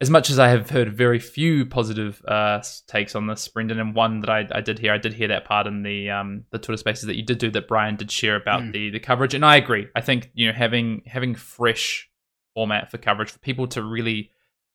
as 0.00 0.10
much 0.10 0.28
as 0.28 0.38
I 0.38 0.48
have 0.48 0.68
heard 0.68 0.92
very 0.92 1.18
few 1.18 1.64
positive 1.64 2.22
uh, 2.26 2.62
takes 2.86 3.14
on 3.14 3.26
this, 3.26 3.48
Brendan, 3.48 3.80
and 3.80 3.94
one 3.94 4.20
that 4.20 4.30
I, 4.30 4.46
I, 4.52 4.60
did 4.60 4.78
hear, 4.78 4.92
I 4.92 4.98
did 4.98 5.14
hear 5.14 5.28
that 5.28 5.46
part 5.46 5.66
in 5.66 5.82
the 5.82 6.10
um, 6.10 6.44
the 6.50 6.58
Twitter 6.58 6.76
Spaces 6.76 7.06
that 7.06 7.16
you 7.16 7.22
did 7.22 7.38
do 7.38 7.50
that 7.52 7.66
Brian 7.66 7.96
did 7.96 8.10
share 8.10 8.36
about 8.36 8.62
mm. 8.62 8.72
the 8.72 8.90
the 8.90 9.00
coverage, 9.00 9.32
and 9.32 9.44
I 9.44 9.56
agree. 9.56 9.88
I 9.94 10.02
think 10.02 10.30
you 10.34 10.46
know 10.46 10.52
having 10.52 11.02
having 11.06 11.34
fresh 11.34 12.10
format 12.54 12.90
for 12.90 12.98
coverage 12.98 13.30
for 13.30 13.38
people 13.38 13.66
to 13.68 13.82
really 13.82 14.30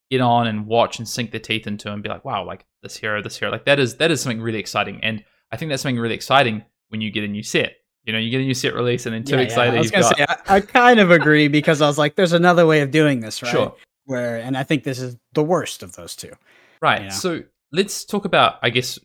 get 0.09 0.21
on 0.21 0.47
and 0.47 0.65
watch 0.65 0.97
and 0.97 1.07
sink 1.07 1.31
their 1.31 1.39
teeth 1.39 1.67
into 1.67 1.91
and 1.91 2.03
be 2.03 2.09
like, 2.09 2.25
wow, 2.25 2.45
like 2.45 2.65
this 2.81 2.97
hero, 2.97 3.21
this 3.21 3.37
hero, 3.37 3.51
like 3.51 3.65
that 3.65 3.79
is 3.79 3.97
that 3.97 4.09
is 4.09 4.21
something 4.21 4.41
really 4.41 4.59
exciting, 4.59 5.03
and 5.03 5.23
I 5.51 5.57
think 5.57 5.69
that's 5.69 5.83
something 5.83 5.99
really 5.99 6.15
exciting 6.15 6.65
when 6.89 6.99
you 6.99 7.11
get 7.11 7.23
a 7.23 7.27
new 7.27 7.43
set. 7.43 7.75
You 8.05 8.13
know, 8.13 8.19
you 8.19 8.31
get 8.31 8.41
a 8.41 8.45
new 8.45 8.55
set 8.55 8.73
release, 8.73 9.05
and 9.05 9.13
then 9.13 9.23
two 9.23 9.35
yeah, 9.35 9.41
weeks 9.41 9.53
yeah. 9.53 9.59
later, 9.59 9.75
I 9.75 9.79
was 9.79 9.91
gonna 9.91 10.01
got... 10.01 10.17
say, 10.17 10.25
I, 10.27 10.55
I, 10.55 10.59
kind 10.61 10.99
of 10.99 11.11
agree 11.11 11.47
because 11.47 11.79
I 11.79 11.85
was 11.85 11.99
like, 11.99 12.15
"There's 12.15 12.33
another 12.33 12.65
way 12.65 12.81
of 12.81 12.89
doing 12.89 13.19
this, 13.19 13.43
right?" 13.43 13.51
Sure 13.51 13.75
where 14.11 14.37
and 14.37 14.55
I 14.55 14.63
think 14.63 14.83
this 14.83 14.99
is 14.99 15.17
the 15.33 15.43
worst 15.43 15.81
of 15.81 15.95
those 15.95 16.15
two. 16.15 16.33
Right. 16.81 17.01
You 17.01 17.07
know? 17.07 17.13
So 17.13 17.43
let's 17.71 18.05
talk 18.05 18.25
about 18.25 18.59
I 18.61 18.69
guess 18.69 18.99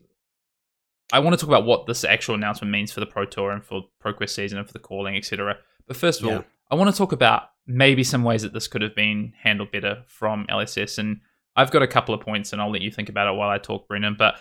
I 1.13 1.21
want 1.21 1.35
to 1.35 1.41
talk 1.41 1.49
about 1.49 1.65
what 1.65 1.87
this 1.87 2.05
actual 2.05 2.35
announcement 2.35 2.73
means 2.73 2.93
for 2.93 3.01
the 3.01 3.07
Pro 3.07 3.25
Tour 3.25 3.53
and 3.53 3.65
for 3.65 3.83
ProQuest 4.05 4.31
season 4.31 4.59
and 4.59 4.67
for 4.67 4.73
the 4.73 4.81
calling, 4.81 5.17
etc. 5.17 5.57
But 5.87 5.97
first 5.97 6.21
of 6.21 6.27
yeah. 6.27 6.37
all, 6.37 6.45
I 6.71 6.75
want 6.75 6.91
to 6.91 6.97
talk 6.97 7.13
about 7.13 7.45
maybe 7.67 8.03
some 8.03 8.25
ways 8.25 8.43
that 8.43 8.53
this 8.53 8.69
could 8.69 8.83
have 8.83 8.95
been 8.95 9.33
handled 9.41 9.71
better 9.71 10.03
from 10.09 10.47
LSS. 10.51 10.99
And 10.99 11.21
I've 11.55 11.71
got 11.71 11.83
a 11.83 11.87
couple 11.87 12.15
of 12.15 12.21
points 12.21 12.53
and 12.53 12.61
I'll 12.61 12.73
let 12.73 12.83
you 12.83 12.91
think 12.91 13.09
about 13.09 13.33
it 13.33 13.37
while 13.37 13.49
I 13.49 13.59
talk, 13.59 13.87
Brennan. 13.87 14.17
But 14.19 14.41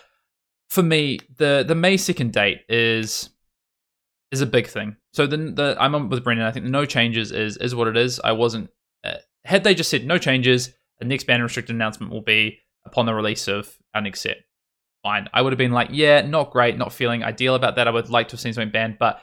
for 0.68 0.82
me, 0.82 1.20
the 1.36 1.64
the 1.66 1.74
May 1.74 1.96
second 1.96 2.32
date 2.32 2.62
is 2.68 3.30
is 4.32 4.40
a 4.40 4.46
big 4.46 4.66
thing. 4.66 4.96
So 5.12 5.26
the, 5.26 5.36
the 5.36 5.76
I'm 5.78 5.94
on 5.94 6.08
with 6.08 6.24
Brendan. 6.24 6.46
I 6.46 6.50
think 6.50 6.64
the 6.66 6.70
no 6.70 6.84
changes 6.84 7.32
is 7.32 7.56
is 7.58 7.74
what 7.74 7.88
it 7.88 7.96
is. 7.96 8.20
I 8.22 8.32
wasn't 8.32 8.70
uh, 9.04 9.14
had 9.46 9.64
they 9.64 9.74
just 9.74 9.90
said 9.90 10.04
no 10.04 10.18
changes, 10.18 10.74
the 10.98 11.04
next 11.04 11.24
ban 11.24 11.42
restricted 11.42 11.74
announcement 11.74 12.12
will 12.12 12.22
be 12.22 12.58
upon 12.84 13.06
the 13.06 13.14
release 13.14 13.48
of 13.48 13.76
our 13.94 14.00
next 14.00 14.20
set. 14.20 14.38
Fine. 15.02 15.28
I 15.32 15.42
would 15.42 15.52
have 15.52 15.58
been 15.58 15.72
like, 15.72 15.88
yeah, 15.92 16.22
not 16.22 16.50
great, 16.50 16.76
not 16.76 16.92
feeling 16.92 17.22
ideal 17.22 17.54
about 17.54 17.76
that. 17.76 17.86
I 17.86 17.92
would 17.92 18.10
like 18.10 18.28
to 18.28 18.32
have 18.32 18.40
seen 18.40 18.52
something 18.52 18.72
banned, 18.72 18.98
but 18.98 19.22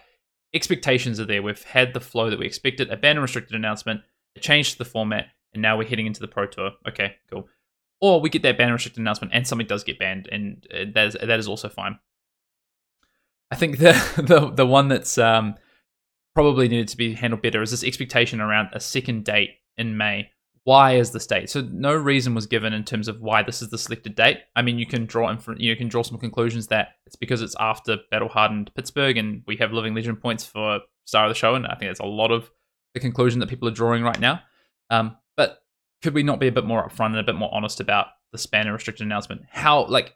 expectations 0.54 1.20
are 1.20 1.26
there. 1.26 1.44
We've 1.44 1.62
had 1.64 1.94
the 1.94 2.00
flow 2.00 2.30
that 2.30 2.40
we 2.40 2.46
expected, 2.46 2.90
a 2.90 2.96
ban 2.96 3.20
restricted 3.20 3.56
announcement, 3.56 4.02
a 4.38 4.40
change 4.40 4.72
to 4.72 4.78
the 4.78 4.86
format, 4.86 5.28
and 5.54 5.62
now 5.62 5.78
we're 5.78 5.88
heading 5.88 6.06
into 6.06 6.22
the 6.22 6.28
Pro 6.28 6.46
Tour. 6.46 6.72
Okay, 6.88 7.16
cool. 7.30 7.50
Or 8.00 8.22
we 8.22 8.30
get 8.30 8.44
that 8.44 8.58
ban 8.58 8.72
restricted 8.72 9.02
announcement 9.02 9.34
and 9.34 9.48
something 9.48 9.68
does 9.68 9.84
get 9.84 10.00
banned, 10.00 10.30
and 10.32 10.66
uh, 10.74 10.86
that 10.94 11.08
is, 11.08 11.18
that 11.22 11.40
is 11.40 11.48
also 11.48 11.68
fine. 11.68 12.00
I 13.52 13.56
think 13.56 13.80
the 13.80 13.92
the, 14.26 14.52
the 14.52 14.66
one 14.66 14.88
that's 14.88 15.18
um, 15.18 15.56
probably 16.34 16.70
needed 16.70 16.88
to 16.90 16.98
be 16.98 17.14
handled 17.14 17.42
better 17.42 17.62
is 17.62 17.72
this 17.72 17.84
expectation 17.84 18.40
around 18.40 18.70
a 18.72 18.80
second 18.80 19.26
date 19.26 19.58
in 19.78 19.98
May. 19.98 20.30
Why 20.66 20.96
is 20.96 21.12
this 21.12 21.28
date? 21.28 21.50
So 21.50 21.62
no 21.62 21.94
reason 21.94 22.34
was 22.34 22.46
given 22.46 22.72
in 22.72 22.86
terms 22.86 23.10
of 23.10 23.20
why 23.20 23.44
this 23.44 23.62
is 23.62 23.70
the 23.70 23.78
selected 23.78 24.16
date. 24.16 24.40
I 24.56 24.62
mean, 24.62 24.80
you 24.80 24.86
can 24.86 25.06
draw 25.06 25.30
inf- 25.30 25.58
you 25.58 25.76
can 25.76 25.90
draw 25.90 26.04
some 26.04 26.18
conclusions 26.18 26.68
that 26.68 26.96
it's 27.06 27.18
because 27.18 27.42
it's 27.42 27.56
after 27.60 27.98
battle 28.12 28.30
hardened 28.30 28.72
Pittsburgh 28.74 29.18
and 29.18 29.44
we 29.46 29.58
have 29.58 29.74
living 29.74 29.94
legend 29.94 30.22
points 30.22 30.46
for 30.46 30.80
star 31.06 31.26
of 31.26 31.30
the 31.30 31.36
show, 31.36 31.56
and 31.56 31.68
I 31.68 31.76
think 31.76 31.90
that's 31.90 32.00
a 32.00 32.06
lot 32.06 32.32
of 32.32 32.50
the 32.94 33.02
conclusion 33.02 33.40
that 33.40 33.50
people 33.50 33.68
are 33.68 33.72
drawing 33.72 34.04
right 34.04 34.20
now. 34.20 34.42
Um, 34.90 35.18
but 35.36 35.64
could 36.02 36.14
we 36.14 36.24
not 36.24 36.40
be 36.40 36.48
a 36.48 36.52
bit 36.52 36.66
more 36.66 36.88
upfront 36.88 37.08
and 37.08 37.20
a 37.20 37.24
bit 37.24 37.36
more 37.36 37.54
honest 37.54 37.80
about 37.80 38.08
the 38.32 38.38
span 38.38 38.68
and 38.68 38.74
restricted 38.74 39.06
announcement? 39.06 39.42
How 39.50 39.86
like 39.88 40.16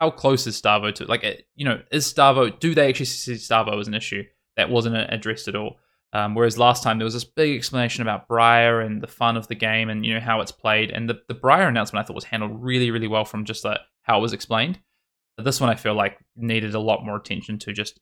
how 0.00 0.10
close 0.10 0.46
is 0.46 0.60
Starvo 0.60 0.94
to 0.96 1.04
like 1.04 1.46
you 1.54 1.64
know 1.64 1.80
is 1.90 2.12
Starvo? 2.12 2.58
Do 2.58 2.74
they 2.74 2.88
actually 2.88 3.06
see 3.06 3.34
Starvo 3.34 3.78
as 3.80 3.88
an 3.88 3.94
issue 3.94 4.24
that 4.56 4.70
wasn't 4.70 4.96
addressed 4.96 5.48
at 5.48 5.56
all? 5.56 5.76
Um, 6.12 6.34
whereas 6.34 6.58
last 6.58 6.82
time 6.82 6.98
there 6.98 7.04
was 7.04 7.14
this 7.14 7.24
big 7.24 7.56
explanation 7.56 8.02
about 8.02 8.26
Briar 8.26 8.80
and 8.80 9.00
the 9.00 9.06
fun 9.06 9.36
of 9.36 9.46
the 9.46 9.54
game 9.54 9.88
and 9.88 10.04
you 10.04 10.12
know 10.12 10.20
how 10.20 10.40
it's 10.40 10.52
played, 10.52 10.90
and 10.90 11.08
the 11.08 11.20
the 11.28 11.34
Briar 11.34 11.68
announcement 11.68 12.02
I 12.02 12.06
thought 12.06 12.16
was 12.16 12.24
handled 12.24 12.62
really 12.62 12.90
really 12.90 13.08
well 13.08 13.24
from 13.24 13.44
just 13.44 13.62
that 13.62 13.80
how 14.02 14.18
it 14.18 14.22
was 14.22 14.32
explained. 14.32 14.80
But 15.36 15.44
this 15.44 15.60
one 15.60 15.70
I 15.70 15.76
feel 15.76 15.94
like 15.94 16.18
needed 16.36 16.74
a 16.74 16.80
lot 16.80 17.04
more 17.04 17.16
attention 17.16 17.58
to 17.60 17.72
just 17.72 18.00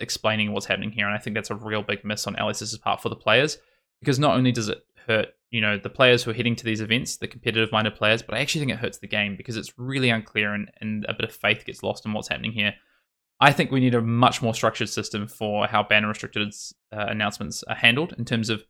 explaining 0.00 0.52
what's 0.52 0.66
happening 0.66 0.92
here, 0.92 1.06
and 1.06 1.14
I 1.14 1.18
think 1.18 1.34
that's 1.34 1.50
a 1.50 1.56
real 1.56 1.82
big 1.82 2.04
miss 2.04 2.26
on 2.26 2.36
LSS's 2.36 2.78
part 2.78 3.02
for 3.02 3.08
the 3.08 3.16
players 3.16 3.58
because 3.98 4.18
not 4.18 4.36
only 4.36 4.52
does 4.52 4.68
it 4.68 4.84
hurt 5.06 5.28
you 5.50 5.60
know 5.60 5.76
the 5.76 5.90
players 5.90 6.22
who 6.22 6.30
are 6.30 6.34
heading 6.34 6.56
to 6.56 6.64
these 6.64 6.80
events, 6.80 7.16
the 7.16 7.26
competitive 7.26 7.72
minded 7.72 7.96
players, 7.96 8.22
but 8.22 8.36
I 8.36 8.40
actually 8.40 8.60
think 8.60 8.72
it 8.72 8.78
hurts 8.78 8.98
the 8.98 9.08
game 9.08 9.36
because 9.36 9.56
it's 9.56 9.76
really 9.76 10.10
unclear 10.10 10.54
and, 10.54 10.70
and 10.80 11.04
a 11.08 11.14
bit 11.14 11.28
of 11.28 11.34
faith 11.34 11.64
gets 11.64 11.82
lost 11.82 12.06
in 12.06 12.12
what's 12.12 12.28
happening 12.28 12.52
here. 12.52 12.74
I 13.40 13.52
think 13.52 13.70
we 13.70 13.80
need 13.80 13.94
a 13.94 14.02
much 14.02 14.42
more 14.42 14.54
structured 14.54 14.88
system 14.88 15.26
for 15.26 15.66
how 15.66 15.82
ban 15.82 16.04
restricted 16.04 16.52
uh, 16.92 17.06
announcements 17.08 17.62
are 17.64 17.74
handled 17.74 18.14
in 18.18 18.24
terms 18.24 18.50
of, 18.50 18.62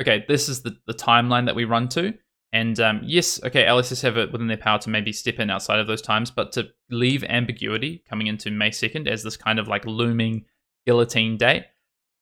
okay, 0.00 0.24
this 0.26 0.48
is 0.48 0.62
the, 0.62 0.76
the 0.86 0.94
timeline 0.94 1.46
that 1.46 1.54
we 1.54 1.64
run 1.64 1.88
to. 1.90 2.14
And 2.52 2.78
um, 2.80 3.00
yes, 3.04 3.42
okay, 3.44 3.64
LSS 3.64 4.02
have 4.02 4.18
it 4.18 4.32
within 4.32 4.48
their 4.48 4.56
power 4.58 4.78
to 4.80 4.90
maybe 4.90 5.12
step 5.12 5.38
in 5.38 5.50
outside 5.50 5.78
of 5.78 5.86
those 5.86 6.02
times, 6.02 6.30
but 6.30 6.52
to 6.52 6.68
leave 6.90 7.24
ambiguity 7.24 8.02
coming 8.08 8.26
into 8.26 8.50
May 8.50 8.70
2nd 8.70 9.06
as 9.06 9.22
this 9.22 9.36
kind 9.36 9.58
of 9.58 9.68
like 9.68 9.86
looming 9.86 10.44
guillotine 10.84 11.38
date, 11.38 11.64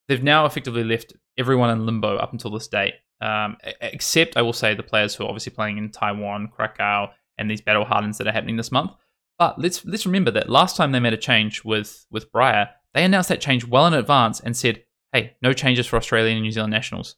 they've 0.07 0.23
now 0.23 0.47
effectively 0.47 0.85
left 0.85 1.15
everyone 1.37 1.71
in 1.71 1.87
limbo 1.87 2.17
up 2.17 2.33
until 2.33 2.51
this 2.51 2.69
date. 2.69 2.95
Um, 3.23 3.57
except 3.81 4.37
I 4.37 4.43
will 4.43 4.53
say 4.53 4.75
the 4.75 4.83
players 4.83 5.15
who 5.15 5.25
are 5.25 5.29
obviously 5.29 5.53
playing 5.53 5.79
in 5.79 5.91
Taiwan, 5.91 6.49
Krakow, 6.49 7.11
and 7.37 7.51
these 7.51 7.61
battle 7.61 7.85
hardens 7.85 8.19
that 8.19 8.27
are 8.27 8.33
happening 8.33 8.57
this 8.57 8.73
month. 8.73 8.93
But 9.41 9.59
let's 9.59 9.83
let's 9.87 10.05
remember 10.05 10.31
that 10.33 10.51
last 10.51 10.77
time 10.77 10.93
they 10.93 11.01
made 11.01 11.15
a 11.15 11.17
change 11.17 11.65
with 11.65 12.07
with 12.11 12.31
Briar, 12.31 12.69
they 12.93 13.03
announced 13.03 13.31
that 13.31 13.41
change 13.41 13.67
well 13.67 13.87
in 13.87 13.95
advance 13.95 14.39
and 14.39 14.55
said, 14.55 14.85
"Hey, 15.15 15.35
no 15.41 15.55
changes 15.55 15.87
for 15.87 15.97
Australian 15.97 16.37
and 16.37 16.45
New 16.45 16.51
Zealand 16.51 16.73
nationals." 16.73 17.17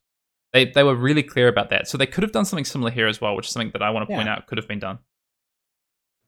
They 0.52 0.66
they 0.66 0.84
were 0.84 0.94
really 0.94 1.24
clear 1.24 1.48
about 1.48 1.70
that. 1.70 1.88
So 1.88 1.98
they 1.98 2.06
could 2.06 2.22
have 2.22 2.30
done 2.30 2.44
something 2.44 2.64
similar 2.64 2.92
here 2.92 3.08
as 3.08 3.20
well, 3.20 3.34
which 3.34 3.48
is 3.48 3.52
something 3.52 3.72
that 3.72 3.82
I 3.82 3.90
want 3.90 4.08
to 4.08 4.14
point 4.14 4.28
out 4.28 4.46
could 4.46 4.56
have 4.58 4.68
been 4.68 4.78
done. 4.78 5.00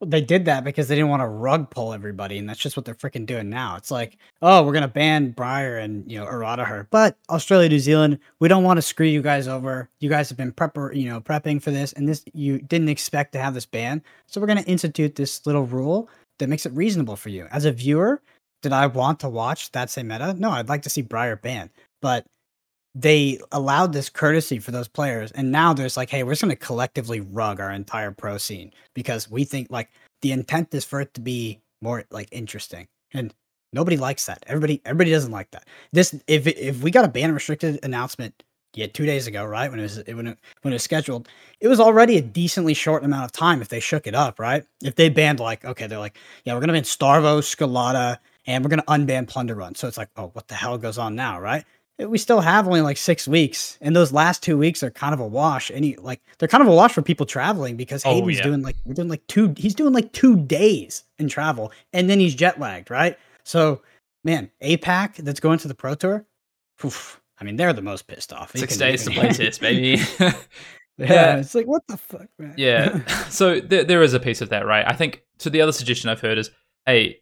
They 0.05 0.21
did 0.21 0.45
that 0.47 0.65
because 0.65 0.89
they 0.89 0.95
didn't 0.95 1.11
want 1.11 1.23
to 1.23 1.27
rug 1.27 1.71
pull 1.71 1.93
everybody, 1.93 2.39
and 2.39 2.49
that's 2.49 2.59
just 2.59 2.77
what 2.77 2.85
they're 2.85 2.95
freaking 2.95 3.27
doing 3.27 3.49
now. 3.49 3.77
It's 3.77 3.91
like, 3.91 4.19
oh, 4.43 4.63
we're 4.65 4.73
gonna 4.73 4.89
ban 4.89 5.31
Briar 5.31 5.79
and 5.79 6.11
you 6.11 6.19
know 6.19 6.27
Iroha, 6.27 6.87
but 6.91 7.17
Australia, 7.31 7.69
New 7.69 7.79
Zealand, 7.79 8.19
we 8.41 8.49
don't 8.49 8.65
want 8.65 8.79
to 8.79 8.83
screw 8.83 9.07
you 9.07 9.23
guys 9.23 9.49
over. 9.49 9.89
You 10.01 10.09
guys 10.09 10.29
have 10.29 10.39
been 10.39 10.53
prepper, 10.53 10.95
you 10.95 11.09
know, 11.09 11.21
prepping 11.21 11.63
for 11.63 11.71
this, 11.71 11.93
and 11.93 12.09
this 12.09 12.25
you 12.33 12.61
didn't 12.61 12.89
expect 12.89 13.33
to 13.33 13.39
have 13.39 13.55
this 13.55 13.67
ban, 13.67 14.03
so 14.27 14.41
we're 14.41 14.47
gonna 14.47 14.63
institute 14.63 15.15
this 15.15 15.47
little 15.47 15.65
rule 15.65 16.09
that 16.39 16.49
makes 16.49 16.67
it 16.67 16.73
reasonable 16.73 17.17
for 17.17 17.29
you. 17.29 17.47
As 17.51 17.65
a 17.65 17.73
viewer, 17.73 18.21
did 18.63 18.73
I 18.73 18.87
want 18.87 19.21
to 19.21 19.29
watch 19.29 19.73
that 19.73 19.91
same 19.91 20.09
meta? 20.09 20.35
No, 20.35 20.51
I'd 20.51 20.69
like 20.69 20.83
to 20.83 20.91
see 20.91 21.03
Briar 21.03 21.37
banned, 21.37 21.71
but 22.01 22.27
they 22.95 23.40
allowed 23.53 23.92
this 23.92 24.09
courtesy 24.09 24.59
for 24.59 24.70
those 24.70 24.86
players 24.86 25.32
and 25.32 25.51
now 25.51 25.72
there's 25.72 25.97
like 25.97 26.09
hey 26.11 26.22
we're 26.22 26.32
just 26.32 26.42
going 26.42 26.51
to 26.51 26.57
collectively 26.57 27.20
rug 27.20 27.59
our 27.59 27.72
entire 27.72 28.12
pro 28.12 28.38
scene 28.38 28.70
because 28.95 29.28
we 29.28 29.42
think 29.45 29.66
like 29.70 29.90
the 30.22 30.32
intent 30.32 30.72
is 30.72 30.84
for 30.84 31.03
it 31.03 31.12
to 31.12 31.20
be 31.20 31.61
more 31.82 32.03
like 32.11 32.28
interesting. 32.32 32.88
And 33.12 33.32
nobody 33.72 33.97
likes 33.97 34.26
that. 34.26 34.42
Everybody 34.49 34.80
everybody 34.84 35.11
doesn't 35.11 35.30
like 35.30 35.51
that. 35.53 35.68
This 35.92 36.14
if 36.26 36.47
if 36.47 36.82
we 36.82 36.90
got 36.90 37.05
a 37.05 37.09
ban 37.09 37.32
restricted 37.32 37.78
announcement 37.84 38.42
yeah 38.74 38.86
two 38.86 39.07
days 39.07 39.28
ago 39.28 39.45
right 39.45 39.70
when 39.70 39.78
it 39.78 39.84
was 39.84 40.03
when 40.09 40.26
it 40.26 40.38
when 40.62 40.72
it 40.72 40.76
was 40.76 40.82
scheduled 40.82 41.28
it 41.61 41.68
was 41.68 41.78
already 41.78 42.16
a 42.16 42.22
decently 42.22 42.74
short 42.74 43.05
amount 43.05 43.24
of 43.24 43.30
time 43.30 43.62
if 43.62 43.68
they 43.68 43.78
shook 43.78 44.09
it 44.09 44.14
up 44.16 44.40
right? 44.40 44.64
If 44.82 44.97
they 44.97 45.11
banned 45.11 45.38
like 45.38 45.64
okay 45.64 45.86
they're 45.86 45.99
like 45.99 46.16
yeah 46.45 46.55
we're 46.55 46.61
gonna 46.61 46.72
ban 46.72 46.82
starvo 46.82 47.40
Scalata, 47.40 48.18
and 48.47 48.64
we're 48.64 48.70
gonna 48.70 48.82
unban 48.84 49.28
plunder 49.28 49.55
run. 49.55 49.74
So 49.74 49.86
it's 49.86 49.99
like 49.99 50.09
oh 50.16 50.30
what 50.32 50.49
the 50.49 50.55
hell 50.55 50.78
goes 50.78 50.97
on 50.99 51.14
now? 51.14 51.38
Right 51.38 51.64
we 51.99 52.18
still 52.18 52.40
have 52.40 52.66
only 52.66 52.80
like 52.80 52.97
six 52.97 53.28
weeks, 53.28 53.78
and 53.80 53.95
those 53.95 54.12
last 54.12 54.42
two 54.42 54.59
weeks 54.59 54.82
are 54.82 54.90
kind 54.90 55.14
of 55.14 55.20
a 55.20 55.26
wash. 55.26 55.70
Any 55.70 55.97
like 55.97 56.20
they're 56.38 56.49
kind 56.49 56.62
of 56.62 56.68
a 56.68 56.74
wash 56.74 56.92
for 56.92 57.03
people 57.03 57.24
traveling 57.24 57.76
because 57.76 58.05
oh, 58.05 58.14
Hayden's 58.14 58.38
yeah. 58.38 58.45
doing 58.45 58.62
like 58.62 58.76
we're 58.84 58.95
doing 58.95 59.09
like 59.09 59.26
two. 59.28 59.55
He's 59.57 59.74
doing 59.74 59.92
like 59.92 60.12
two 60.12 60.36
days 60.36 61.05
in 61.18 61.28
travel, 61.28 61.72
and 61.92 62.11
then 62.11 62.18
he's 62.18 62.34
jet 62.34 62.59
lagged, 62.59 62.90
right? 62.90 63.16
So, 63.45 63.82
man, 64.24 64.51
APAC 64.62 65.16
that's 65.16 65.40
going 65.40 65.59
to 65.61 65.68
the 65.68 65.74
Pro 65.74 65.95
Tour. 65.95 66.26
Oof, 66.84 67.20
I 67.38 67.45
mean, 67.45 67.57
they're 67.57 67.72
the 67.72 67.82
most 67.82 68.09
pissed 68.09 68.32
off. 68.32 68.57
Six 68.57 68.74
can, 68.74 68.88
days 68.88 69.05
to 69.05 69.11
play 69.12 69.28
test, 69.28 69.61
baby. 69.61 70.03
yeah, 70.18 70.34
yeah, 70.99 71.36
it's 71.36 71.55
like 71.55 71.66
what 71.66 71.86
the 71.86 71.97
fuck, 71.97 72.26
man. 72.38 72.55
Yeah. 72.57 73.07
so 73.28 73.61
there, 73.61 73.84
there 73.84 74.03
is 74.03 74.14
a 74.14 74.20
piece 74.20 74.40
of 74.40 74.49
that, 74.49 74.66
right? 74.66 74.84
I 74.86 74.95
think. 74.95 75.22
So 75.38 75.51
the 75.51 75.61
other 75.61 75.72
suggestion 75.72 76.11
I've 76.11 76.20
heard 76.20 76.38
is, 76.38 76.51
hey, 76.86 77.18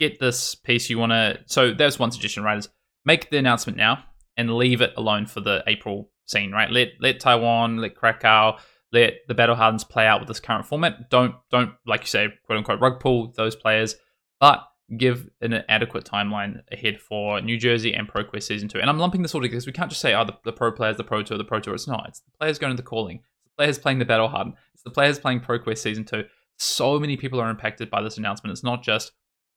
get 0.00 0.18
this 0.18 0.56
piece 0.56 0.90
you 0.90 0.98
want 0.98 1.12
to. 1.12 1.38
So 1.46 1.72
there's 1.72 2.00
one 2.00 2.10
suggestion, 2.10 2.42
right? 2.42 2.58
Is 2.58 2.68
make 3.04 3.30
the 3.30 3.38
announcement 3.38 3.78
now 3.78 4.04
and 4.38 4.54
leave 4.54 4.80
it 4.80 4.94
alone 4.96 5.26
for 5.26 5.40
the 5.40 5.62
April 5.66 6.10
scene, 6.24 6.52
right? 6.52 6.70
Let 6.70 6.92
let 7.00 7.20
Taiwan, 7.20 7.78
let 7.78 7.94
Krakow, 7.94 8.56
let 8.92 9.14
the 9.26 9.34
battle 9.34 9.56
hardens 9.56 9.84
play 9.84 10.06
out 10.06 10.20
with 10.20 10.28
this 10.28 10.40
current 10.40 10.64
format. 10.64 11.10
Don't 11.10 11.34
don't 11.50 11.72
like 11.86 12.02
you 12.02 12.06
say, 12.06 12.28
quote 12.46 12.56
unquote, 12.56 12.80
rug 12.80 13.00
pull 13.00 13.32
those 13.36 13.56
players, 13.56 13.96
but 14.40 14.64
give 14.96 15.28
an 15.42 15.52
adequate 15.68 16.04
timeline 16.06 16.62
ahead 16.72 16.98
for 16.98 17.42
New 17.42 17.58
Jersey 17.58 17.92
and 17.92 18.08
ProQuest 18.08 18.44
season 18.44 18.68
two. 18.68 18.80
And 18.80 18.88
I'm 18.88 18.98
lumping 18.98 19.20
this 19.20 19.34
all 19.34 19.42
together 19.42 19.56
because 19.56 19.66
we 19.66 19.72
can't 19.72 19.90
just 19.90 20.00
say, 20.00 20.14
oh, 20.14 20.24
the, 20.24 20.38
the 20.44 20.52
pro 20.52 20.72
players, 20.72 20.96
the 20.96 21.04
pro 21.04 21.22
tour, 21.22 21.36
the 21.36 21.44
pro 21.44 21.60
tour. 21.60 21.74
It's 21.74 21.86
not. 21.86 22.06
It's 22.08 22.20
the 22.20 22.30
players 22.38 22.58
going 22.58 22.74
to 22.74 22.76
the 22.76 22.86
calling. 22.86 23.16
It's 23.16 23.44
the 23.44 23.62
players 23.62 23.78
playing 23.78 23.98
the 23.98 24.06
battle 24.06 24.28
harden. 24.28 24.54
It's 24.72 24.84
the 24.84 24.90
players 24.90 25.18
playing 25.18 25.40
ProQuest 25.40 25.78
season 25.78 26.04
two. 26.04 26.24
So 26.56 26.98
many 26.98 27.16
people 27.16 27.40
are 27.40 27.50
impacted 27.50 27.90
by 27.90 28.02
this 28.02 28.16
announcement. 28.16 28.52
It's 28.52 28.64
not 28.64 28.82
just 28.82 29.12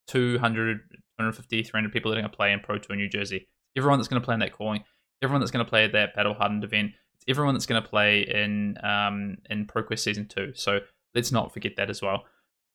200, 0.08 0.80
250, 1.18 1.62
300 1.62 1.92
people 1.92 2.10
that 2.10 2.18
are 2.18 2.20
going 2.20 2.30
to 2.30 2.36
play 2.36 2.52
in 2.52 2.60
Pro 2.60 2.78
Tour 2.78 2.96
New 2.96 3.08
Jersey 3.08 3.48
everyone 3.76 3.98
that's 3.98 4.08
going 4.08 4.20
to 4.20 4.24
play 4.24 4.34
in 4.34 4.40
that 4.40 4.52
calling, 4.52 4.84
everyone 5.22 5.40
that's 5.40 5.50
going 5.50 5.64
to 5.64 5.68
play 5.68 5.86
that 5.88 6.14
battle 6.14 6.34
hardened 6.34 6.64
event, 6.64 6.92
it's 7.14 7.24
everyone 7.28 7.54
that's 7.54 7.66
going 7.66 7.82
to 7.82 7.88
play 7.88 8.22
in 8.22 8.76
um, 8.82 9.36
in 9.50 9.66
ProQuest 9.66 10.00
season 10.00 10.26
two. 10.26 10.52
So 10.54 10.80
let's 11.14 11.32
not 11.32 11.52
forget 11.52 11.76
that 11.76 11.90
as 11.90 12.02
well. 12.02 12.24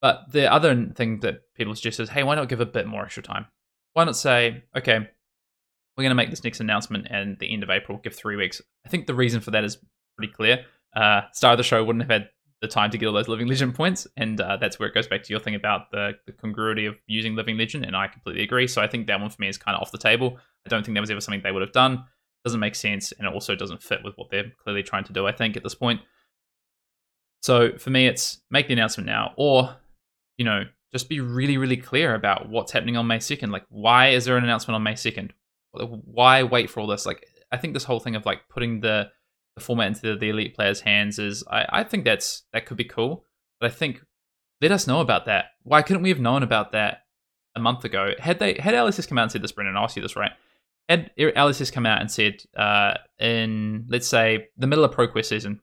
But 0.02 0.32
the 0.32 0.52
other 0.52 0.90
thing 0.96 1.22
that 1.22 1.42
people 1.56 1.74
suggest 1.76 2.00
is, 2.00 2.10
hey, 2.10 2.24
why 2.24 2.36
not 2.36 2.50
give 2.50 2.62
a 2.62 2.66
bit 2.66 2.88
more 2.88 3.04
extra 3.04 3.24
time? 3.24 3.48
Why 3.94 4.04
not 4.04 4.16
say, 4.16 4.64
okay, 4.76 5.00
we're 5.00 6.04
going 6.04 6.12
to 6.12 6.16
make 6.16 6.30
this 6.30 6.44
next 6.44 6.60
announcement 6.60 7.10
at 7.10 7.40
the 7.40 7.52
end 7.52 7.64
of 7.64 7.72
April, 7.72 7.98
give 7.98 8.14
three 8.14 8.36
weeks. 8.36 8.62
I 8.86 8.90
think 8.90 9.08
the 9.08 9.16
reason 9.16 9.42
for 9.42 9.52
that 9.52 9.64
is 9.64 9.78
pretty 10.16 10.32
clear. 10.32 10.66
Uh, 10.96 11.22
Star 11.34 11.54
of 11.54 11.58
the 11.58 11.64
show 11.64 11.84
wouldn't 11.84 12.04
have 12.04 12.22
had 12.22 12.30
the 12.62 12.68
time 12.68 12.90
to 12.92 12.98
get 12.98 13.06
all 13.06 13.14
those 13.14 13.28
living 13.28 13.48
legend 13.48 13.76
points, 13.76 14.08
and 14.18 14.42
uh, 14.42 14.58
that's 14.58 14.80
where 14.80 14.90
it 14.90 14.94
goes 14.96 15.08
back 15.08 15.24
to 15.24 15.34
your 15.34 15.40
thing 15.40 15.56
about 15.56 15.92
the, 15.92 16.14
the 16.26 16.32
congruity 16.32 16.86
of 16.86 16.96
using 17.06 17.36
living 17.36 17.58
legend 17.58 17.86
and 17.86 17.96
I 17.96 18.08
completely 18.08 18.44
agree. 18.44 18.68
So 18.68 18.82
I 18.82 18.88
think 18.88 19.08
that 19.08 19.20
one 19.20 19.30
for 19.30 19.42
me 19.42 19.48
is 19.48 19.58
kind 19.58 19.76
of 19.76 19.82
off 19.82 19.92
the 19.92 19.98
table. 19.98 20.38
I 20.66 20.70
don't 20.70 20.84
think 20.84 20.96
that 20.96 21.02
was 21.02 21.12
ever 21.12 21.22
something 21.22 21.42
they 21.44 21.52
would 21.52 21.62
have 21.62 21.72
done. 21.72 21.94
it 21.94 22.00
Doesn't 22.44 22.60
make 22.60 22.76
sense, 22.76 23.12
and 23.12 23.28
it 23.28 23.34
also 23.34 23.56
doesn't 23.56 23.84
fit 23.84 24.00
with 24.04 24.16
what 24.16 24.30
they're 24.32 24.52
clearly 24.64 24.84
trying 24.84 25.04
to 25.06 25.14
do. 25.14 25.28
I 25.28 25.32
think 25.32 25.56
at 25.56 25.64
this 25.64 25.76
point. 25.76 26.02
So 27.42 27.78
for 27.78 27.92
me, 27.92 28.08
it's 28.08 28.42
make 28.50 28.68
the 28.68 28.74
announcement 28.74 29.06
now, 29.06 29.34
or 29.38 29.76
you 30.38 30.46
know, 30.46 30.64
just 30.92 31.10
be 31.10 31.20
really, 31.20 31.58
really 31.58 31.78
clear 31.78 32.16
about 32.16 32.50
what's 32.50 32.72
happening 32.72 32.98
on 32.98 33.08
May 33.08 33.20
second. 33.20 33.52
Like, 33.52 33.66
why 33.70 34.10
is 34.10 34.26
there 34.26 34.38
an 34.38 34.44
announcement 34.44 34.76
on 34.76 34.84
May 34.84 34.96
second? 34.96 35.34
Why 35.72 36.44
wait 36.44 36.70
for 36.70 36.80
all 36.80 36.88
this? 36.88 37.06
Like, 37.06 37.26
I 37.52 37.58
think 37.58 37.74
this 37.74 37.84
whole 37.84 38.00
thing 38.00 38.16
of 38.16 38.26
like 38.26 38.42
putting 38.50 38.82
the 38.82 39.10
the 39.58 39.64
format 39.64 39.88
into 39.88 40.16
the 40.16 40.30
elite 40.30 40.56
players' 40.56 40.82
hands 40.82 41.20
is 41.20 41.44
I, 41.50 41.66
I 41.70 41.84
think 41.84 42.06
that's 42.06 42.44
that 42.54 42.66
could 42.66 42.78
be 42.78 42.84
cool. 42.86 43.26
But 43.60 43.72
I 43.72 43.74
think 43.74 44.02
let 44.62 44.72
us 44.72 44.88
know 44.88 45.02
about 45.02 45.26
that. 45.26 45.46
Why 45.64 45.82
couldn't 45.82 46.04
we 46.04 46.10
have 46.10 46.20
known 46.20 46.44
about 46.44 46.72
that 46.72 47.04
a 47.56 47.60
month 47.60 47.84
ago? 47.84 48.12
Had 48.20 48.40
they 48.40 48.56
had 48.60 48.74
LSS 48.74 49.08
come 49.08 49.18
out 49.18 49.24
and 49.24 49.32
said 49.32 49.42
this, 49.42 49.52
Brendan, 49.52 49.76
I'll 49.76 49.90
you 49.96 50.02
this 50.02 50.16
right. 50.16 50.32
Had 50.88 51.12
LSS 51.18 51.72
come 51.72 51.86
out 51.86 52.00
and 52.00 52.10
said 52.10 52.44
uh, 52.56 52.96
in 53.20 53.86
let's 53.90 54.08
say 54.08 54.48
the 54.58 54.68
middle 54.68 54.86
of 54.86 54.92
ProQuest 54.92 55.26
season, 55.26 55.60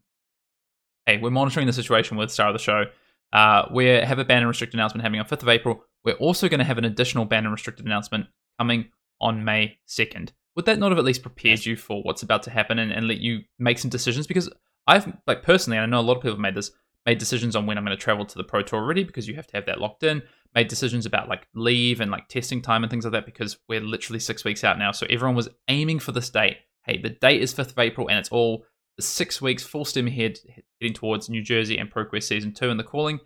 hey, 1.07 1.18
we're 1.18 1.30
monitoring 1.30 1.66
the 1.66 1.72
situation 1.72 2.16
with 2.16 2.30
Star 2.30 2.49
of 2.49 2.55
the 2.55 2.59
Show. 2.59 2.84
Uh, 3.32 3.66
we 3.72 3.86
have 3.86 4.18
a 4.18 4.24
ban 4.24 4.38
and 4.38 4.49
restricted 4.49 4.78
announcement 4.78 5.03
happening 5.03 5.20
on 5.20 5.26
5th 5.26 5.42
of 5.42 5.49
April. 5.49 5.84
We're 6.05 6.14
also 6.14 6.49
going 6.49 6.59
to 6.59 6.64
have 6.64 6.78
an 6.78 6.84
additional 6.84 7.24
ban 7.24 7.45
and 7.45 7.53
restricted 7.53 7.86
announcement 7.86 8.26
coming 8.59 8.90
on 9.20 9.45
May 9.45 9.78
2nd 9.88 10.30
would 10.57 10.66
that 10.66 10.78
not 10.78 10.90
have 10.90 10.98
at 10.98 11.05
least 11.05 11.22
prepared 11.22 11.64
you 11.64 11.76
for 11.76 12.02
what's 12.02 12.22
about 12.22 12.42
to 12.44 12.50
happen 12.50 12.78
and, 12.78 12.92
and 12.92 13.09
let 13.09 13.18
you 13.18 13.40
make 13.59 13.78
some 13.78 13.90
decisions? 13.90 14.26
Because 14.26 14.50
I've 14.86 15.16
like 15.26 15.42
personally, 15.42 15.78
I 15.78 15.86
know 15.86 16.00
a 16.00 16.02
lot 16.02 16.16
of 16.16 16.22
people 16.22 16.36
have 16.36 16.40
made 16.40 16.55
this 16.55 16.70
made 17.07 17.18
decisions 17.18 17.55
on 17.55 17.66
when 17.66 17.76
I'm 17.76 17.84
going 17.84 17.96
to 17.96 18.02
travel 18.02 18.24
to 18.24 18.38
the 18.38 18.44
pro 18.44 18.62
tour 18.62 18.80
already 18.80 19.05
because 19.05 19.28
you 19.28 19.34
have 19.34 19.46
to 19.48 19.57
have 19.57 19.66
that 19.66 19.80
locked 19.80 20.02
in. 20.02 20.22
Made 20.55 20.68
decisions 20.68 21.07
about 21.07 21.28
like 21.28 21.48
leave 21.55 22.00
and 22.00 22.11
like 22.11 22.28
testing 22.28 22.62
time 22.62 22.82
and 22.82 22.90
things 22.90 23.05
like 23.05 23.12
that 23.12 23.26
because 23.26 23.59
we're 23.68 23.80
literally 23.80 24.20
six 24.20 24.44
weeks 24.44 24.64
out 24.64 24.78
now. 24.78 24.92
So 24.92 25.07
everyone 25.11 25.36
was 25.36 25.48
aiming 25.68 25.98
for 25.98 26.12
this 26.12 26.30
date. 26.30 26.59
Hey, 26.84 26.98
the 26.98 27.11
date 27.11 27.42
is 27.42 27.52
5th 27.52 27.72
of 27.72 27.78
April 27.78 28.09
and 28.09 28.18
it's 28.18 28.28
all 28.30 28.64
six 29.00 29.42
weeks 29.42 29.64
full 29.64 29.84
steam 29.84 30.07
ahead 30.07 30.38
heading 30.80 30.94
towards 30.94 31.28
New 31.28 31.42
Jersey 31.42 31.76
and 31.76 31.90
ProQuest 31.92 32.22
season 32.24 32.52
two 32.52 32.70
and 32.70 32.78
the 32.78 32.84
calling. 32.84 33.18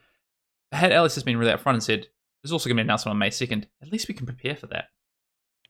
Had 0.72 0.91
LSS 0.91 1.16
has 1.16 1.24
been 1.24 1.37
really 1.37 1.53
upfront 1.53 1.74
and 1.74 1.83
said 1.83 2.07
there's 2.43 2.53
also 2.53 2.68
going 2.68 2.76
to 2.76 2.81
be 2.81 2.83
an 2.83 2.87
announcement 2.87 3.12
on 3.12 3.18
May 3.18 3.31
2nd, 3.31 3.64
at 3.83 3.93
least 3.93 4.09
we 4.09 4.14
can 4.14 4.26
prepare 4.26 4.57
for 4.57 4.66
that. 4.68 4.87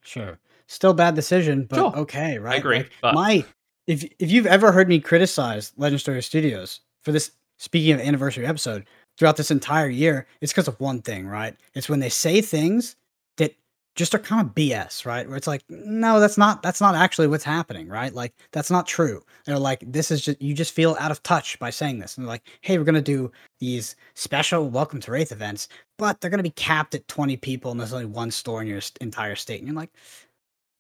Sure. 0.03 0.39
Still 0.69 0.93
bad 0.93 1.15
decision, 1.15 1.65
but 1.65 1.77
sure. 1.77 1.97
okay, 1.97 2.39
right? 2.39 2.55
I 2.55 2.59
agree. 2.59 2.77
Like, 2.77 2.93
but... 3.01 3.15
My 3.15 3.45
if 3.87 4.05
if 4.19 4.31
you've 4.31 4.47
ever 4.47 4.71
heard 4.71 4.89
me 4.89 5.01
criticize 5.01 5.73
Legend 5.79 6.01
Story 6.01 6.23
Studios 6.23 6.81
for 7.03 7.11
this 7.11 7.33
speaking 7.57 7.93
of 7.93 8.01
anniversary 8.01 8.47
episode 8.47 8.87
throughout 9.17 9.37
this 9.37 9.51
entire 9.51 9.89
year, 9.89 10.27
it's 10.41 10.53
because 10.53 10.69
of 10.69 10.79
one 10.79 11.01
thing, 11.01 11.27
right? 11.27 11.57
It's 11.75 11.89
when 11.89 12.01
they 12.01 12.11
say 12.11 12.43
things 12.43 12.97
that 13.39 13.57
just 13.97 14.15
are 14.15 14.19
kind 14.19 14.47
of 14.47 14.55
BS, 14.55 15.07
right? 15.07 15.27
Where 15.27 15.39
it's 15.39 15.47
like, 15.47 15.65
no, 15.71 16.21
that's 16.21 16.37
not 16.37 16.63
that's 16.63 16.83
not 16.83 16.95
actually 16.95 17.29
what's 17.29 17.45
happening, 17.45 17.89
right? 17.89 18.15
Like 18.15 18.35
that's 18.53 18.71
not 18.71 18.87
true. 18.87 19.23
They're 19.47 19.59
like, 19.59 19.83
this 19.91 20.11
is 20.11 20.21
just 20.21 20.41
you 20.43 20.53
just 20.53 20.75
feel 20.75 20.99
out 21.01 21.11
of 21.11 21.23
touch 21.23 21.59
by 21.59 21.71
saying 21.71 21.99
this. 21.99 22.17
And 22.17 22.27
they're 22.27 22.31
like, 22.31 22.47
hey, 22.61 22.77
we're 22.77 22.85
gonna 22.85 23.01
do 23.01 23.33
these 23.59 23.97
special 24.15 24.69
welcome 24.69 25.01
to 25.01 25.11
Rathe 25.11 25.33
events, 25.33 25.69
but 25.97 26.21
they're 26.21 26.31
gonna 26.31 26.43
be 26.43 26.51
capped 26.51 26.95
at 26.95 27.09
20 27.09 27.39
people 27.39 27.71
and 27.71 27.81
there's 27.81 27.95
only 27.95 28.05
one 28.05 28.31
store 28.31 28.61
in 28.61 28.69
your 28.69 28.83
entire 29.01 29.35
state. 29.35 29.61
And 29.61 29.67
you're 29.67 29.75
like, 29.75 29.91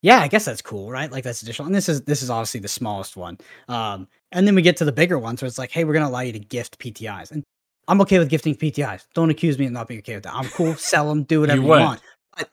yeah, 0.00 0.20
I 0.20 0.28
guess 0.28 0.44
that's 0.44 0.62
cool, 0.62 0.90
right? 0.90 1.10
Like 1.10 1.24
that's 1.24 1.42
additional. 1.42 1.66
And 1.66 1.74
this 1.74 1.88
is 1.88 2.02
this 2.02 2.22
is 2.22 2.30
obviously 2.30 2.60
the 2.60 2.68
smallest 2.68 3.16
one. 3.16 3.38
Um, 3.68 4.06
and 4.32 4.46
then 4.46 4.54
we 4.54 4.62
get 4.62 4.76
to 4.78 4.84
the 4.84 4.92
bigger 4.92 5.18
ones 5.18 5.42
where 5.42 5.46
it's 5.46 5.58
like, 5.58 5.72
hey, 5.72 5.84
we're 5.84 5.94
gonna 5.94 6.08
allow 6.08 6.20
you 6.20 6.32
to 6.32 6.38
gift 6.38 6.78
PTIs. 6.78 7.32
And 7.32 7.42
I'm 7.88 8.00
okay 8.02 8.18
with 8.18 8.28
gifting 8.28 8.54
PTIs. 8.54 9.06
Don't 9.14 9.30
accuse 9.30 9.58
me 9.58 9.66
of 9.66 9.72
not 9.72 9.88
being 9.88 9.98
okay 10.00 10.14
with 10.14 10.24
that. 10.24 10.34
I'm 10.34 10.48
cool, 10.50 10.74
sell 10.74 11.08
them, 11.08 11.24
do 11.24 11.40
whatever 11.40 11.60
you, 11.60 11.64
you 11.64 11.70
want. 11.70 12.00
But 12.36 12.50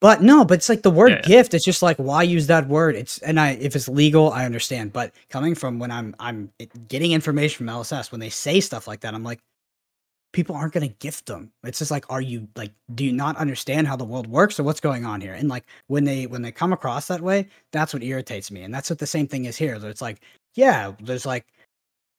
but 0.00 0.22
no, 0.22 0.44
but 0.44 0.54
it's 0.54 0.68
like 0.68 0.82
the 0.82 0.90
word 0.90 1.10
yeah, 1.10 1.16
yeah. 1.16 1.28
gift, 1.28 1.54
it's 1.54 1.64
just 1.64 1.82
like 1.82 1.98
why 1.98 2.24
use 2.24 2.48
that 2.48 2.66
word? 2.66 2.96
It's 2.96 3.18
and 3.18 3.38
I 3.38 3.50
if 3.52 3.76
it's 3.76 3.88
legal, 3.88 4.32
I 4.32 4.44
understand. 4.44 4.92
But 4.92 5.12
coming 5.30 5.54
from 5.54 5.78
when 5.78 5.92
I'm 5.92 6.16
I'm 6.18 6.50
getting 6.88 7.12
information 7.12 7.58
from 7.58 7.74
LSS, 7.74 8.10
when 8.10 8.20
they 8.20 8.30
say 8.30 8.60
stuff 8.60 8.88
like 8.88 9.00
that, 9.00 9.14
I'm 9.14 9.22
like, 9.22 9.38
people 10.36 10.54
aren't 10.54 10.74
going 10.74 10.86
to 10.86 10.94
gift 10.98 11.26
them. 11.26 11.50
It's 11.64 11.78
just 11.78 11.90
like, 11.90 12.04
are 12.10 12.20
you 12.20 12.46
like, 12.56 12.72
do 12.94 13.04
you 13.04 13.12
not 13.12 13.36
understand 13.38 13.88
how 13.88 13.96
the 13.96 14.04
world 14.04 14.26
works 14.26 14.60
or 14.60 14.64
what's 14.64 14.80
going 14.80 15.06
on 15.06 15.22
here? 15.22 15.32
And 15.32 15.48
like 15.48 15.64
when 15.86 16.04
they 16.04 16.26
when 16.26 16.42
they 16.42 16.52
come 16.52 16.74
across 16.74 17.08
that 17.08 17.22
way, 17.22 17.48
that's 17.72 17.94
what 17.94 18.02
irritates 18.02 18.50
me. 18.50 18.62
And 18.62 18.72
that's 18.72 18.90
what 18.90 18.98
the 18.98 19.06
same 19.06 19.26
thing 19.26 19.46
is 19.46 19.56
here. 19.56 19.74
It's 19.82 20.02
like 20.02 20.20
yeah, 20.54 20.92
there's 21.00 21.24
like 21.26 21.46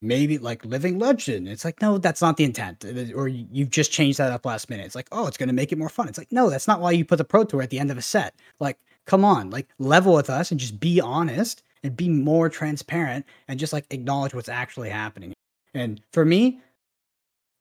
maybe 0.02 0.40
like 0.40 0.66
living 0.66 0.98
legend. 1.00 1.48
It's 1.48 1.64
like, 1.64 1.82
no, 1.82 2.00
that's 2.00 2.22
not 2.22 2.38
the 2.38 2.44
intent. 2.44 2.84
Or 3.16 3.28
you've 3.28 3.70
just 3.70 3.92
changed 3.92 4.18
that 4.20 4.32
up 4.32 4.46
last 4.46 4.70
minute. 4.70 4.86
It's 4.86 4.96
like, 4.96 5.08
oh, 5.12 5.28
it's 5.28 5.38
going 5.38 5.48
to 5.48 5.54
make 5.54 5.72
it 5.72 5.78
more 5.78 5.90
fun. 5.90 6.08
It's 6.08 6.18
like, 6.18 6.32
no, 6.32 6.50
that's 6.50 6.68
not 6.68 6.82
why 6.82 6.92
you 6.92 7.06
put 7.06 7.18
the 7.18 7.24
Pro 7.24 7.44
Tour 7.44 7.62
at 7.62 7.70
the 7.70 7.80
end 7.80 7.92
of 7.92 7.98
a 7.98 8.02
set. 8.02 8.36
Like, 8.60 8.78
come 9.06 9.24
on, 9.24 9.50
like 9.50 9.68
level 9.80 10.14
with 10.14 10.30
us 10.30 10.52
and 10.52 10.60
just 10.60 10.80
be 10.80 11.02
honest 11.02 11.64
and 11.84 11.96
be 11.96 12.10
more 12.10 12.50
transparent 12.50 13.26
and 13.48 13.60
just 13.60 13.74
like 13.74 13.86
acknowledge 13.92 14.34
what's 14.34 14.50
actually 14.50 14.90
happening. 14.90 15.34
And 15.74 16.02
for 16.12 16.26
me, 16.26 16.60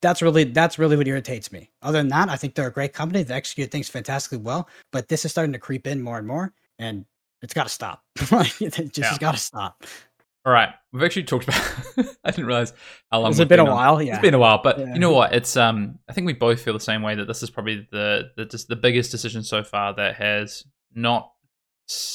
that's 0.01 0.21
really 0.21 0.43
that's 0.45 0.77
really 0.77 0.95
what 0.95 1.07
irritates 1.07 1.51
me. 1.51 1.71
Other 1.81 1.97
than 1.97 2.09
that, 2.09 2.29
I 2.29 2.35
think 2.35 2.55
they're 2.55 2.67
a 2.67 2.71
great 2.71 2.93
company. 2.93 3.23
They 3.23 3.33
execute 3.33 3.71
things 3.71 3.89
fantastically 3.89 4.39
well, 4.39 4.67
but 4.91 5.07
this 5.07 5.25
is 5.25 5.31
starting 5.31 5.53
to 5.53 5.59
creep 5.59 5.87
in 5.87 6.01
more 6.01 6.17
and 6.17 6.27
more, 6.27 6.53
and 6.79 7.05
it's 7.41 7.53
got 7.53 7.63
to 7.63 7.69
stop. 7.69 8.03
it 8.19 8.93
just 8.93 8.97
yeah. 8.97 9.17
got 9.19 9.33
to 9.33 9.39
stop. 9.39 9.83
All 10.45 10.53
right, 10.53 10.69
we've 10.93 11.03
actually 11.03 11.23
talked 11.23 11.43
about. 11.43 11.61
I 12.23 12.31
didn't 12.31 12.45
realize 12.45 12.73
how 13.11 13.19
long. 13.19 13.31
Has 13.31 13.39
it 13.39 13.49
been, 13.49 13.57
been 13.57 13.67
a 13.67 13.73
while? 13.73 14.01
Yeah, 14.01 14.13
it's 14.13 14.21
been 14.21 14.33
a 14.33 14.39
while. 14.39 14.61
But 14.63 14.79
yeah. 14.79 14.93
you 14.93 14.99
know 14.99 15.11
what? 15.11 15.33
It's 15.33 15.57
um. 15.57 15.99
I 16.07 16.13
think 16.13 16.25
we 16.25 16.33
both 16.33 16.61
feel 16.61 16.73
the 16.73 16.79
same 16.79 17.01
way 17.01 17.15
that 17.15 17.25
this 17.25 17.43
is 17.43 17.49
probably 17.49 17.87
the 17.91 18.31
the 18.37 18.45
just 18.45 18.67
the 18.67 18.75
biggest 18.75 19.11
decision 19.11 19.43
so 19.43 19.63
far 19.63 19.93
that 19.95 20.15
has 20.15 20.63
not 20.93 21.31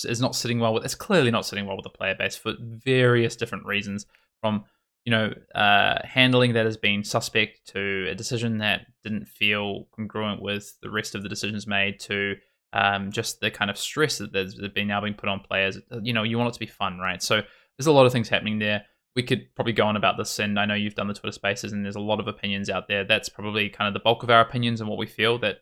is 0.04 0.20
not 0.20 0.34
sitting 0.34 0.60
well 0.60 0.72
with. 0.72 0.84
It's 0.84 0.94
clearly 0.94 1.30
not 1.30 1.44
sitting 1.44 1.66
well 1.66 1.76
with 1.76 1.84
the 1.84 1.90
player 1.90 2.14
base 2.14 2.36
for 2.36 2.54
various 2.58 3.36
different 3.36 3.66
reasons. 3.66 4.06
From 4.40 4.64
you 5.04 5.10
know, 5.10 5.32
uh, 5.54 5.98
handling 6.04 6.52
that 6.52 6.64
has 6.64 6.76
been 6.76 7.02
suspect 7.02 7.66
to 7.68 8.06
a 8.10 8.14
decision 8.14 8.58
that 8.58 8.86
didn't 9.02 9.26
feel 9.26 9.88
congruent 9.94 10.40
with 10.40 10.76
the 10.80 10.90
rest 10.90 11.14
of 11.14 11.22
the 11.22 11.28
decisions 11.28 11.66
made 11.66 11.98
to 12.00 12.36
um, 12.72 13.10
just 13.10 13.40
the 13.40 13.50
kind 13.50 13.70
of 13.70 13.76
stress 13.76 14.18
that 14.18 14.32
there's 14.32 14.54
been 14.74 14.86
now 14.86 15.00
being 15.00 15.14
put 15.14 15.28
on 15.28 15.40
players. 15.40 15.78
You 16.02 16.12
know, 16.12 16.22
you 16.22 16.38
want 16.38 16.50
it 16.50 16.54
to 16.54 16.60
be 16.60 16.66
fun, 16.66 16.98
right? 16.98 17.22
So 17.22 17.42
there's 17.76 17.86
a 17.86 17.92
lot 17.92 18.06
of 18.06 18.12
things 18.12 18.28
happening 18.28 18.58
there. 18.58 18.84
We 19.14 19.22
could 19.22 19.54
probably 19.54 19.74
go 19.74 19.86
on 19.86 19.96
about 19.96 20.16
this, 20.16 20.38
and 20.38 20.58
I 20.58 20.64
know 20.64 20.74
you've 20.74 20.94
done 20.94 21.08
the 21.08 21.14
Twitter 21.14 21.32
Spaces, 21.32 21.72
and 21.72 21.84
there's 21.84 21.96
a 21.96 22.00
lot 22.00 22.20
of 22.20 22.28
opinions 22.28 22.70
out 22.70 22.88
there. 22.88 23.04
That's 23.04 23.28
probably 23.28 23.68
kind 23.68 23.88
of 23.88 23.94
the 23.94 24.00
bulk 24.00 24.22
of 24.22 24.30
our 24.30 24.40
opinions 24.40 24.80
and 24.80 24.88
what 24.88 24.98
we 24.98 25.06
feel 25.06 25.38
that 25.40 25.58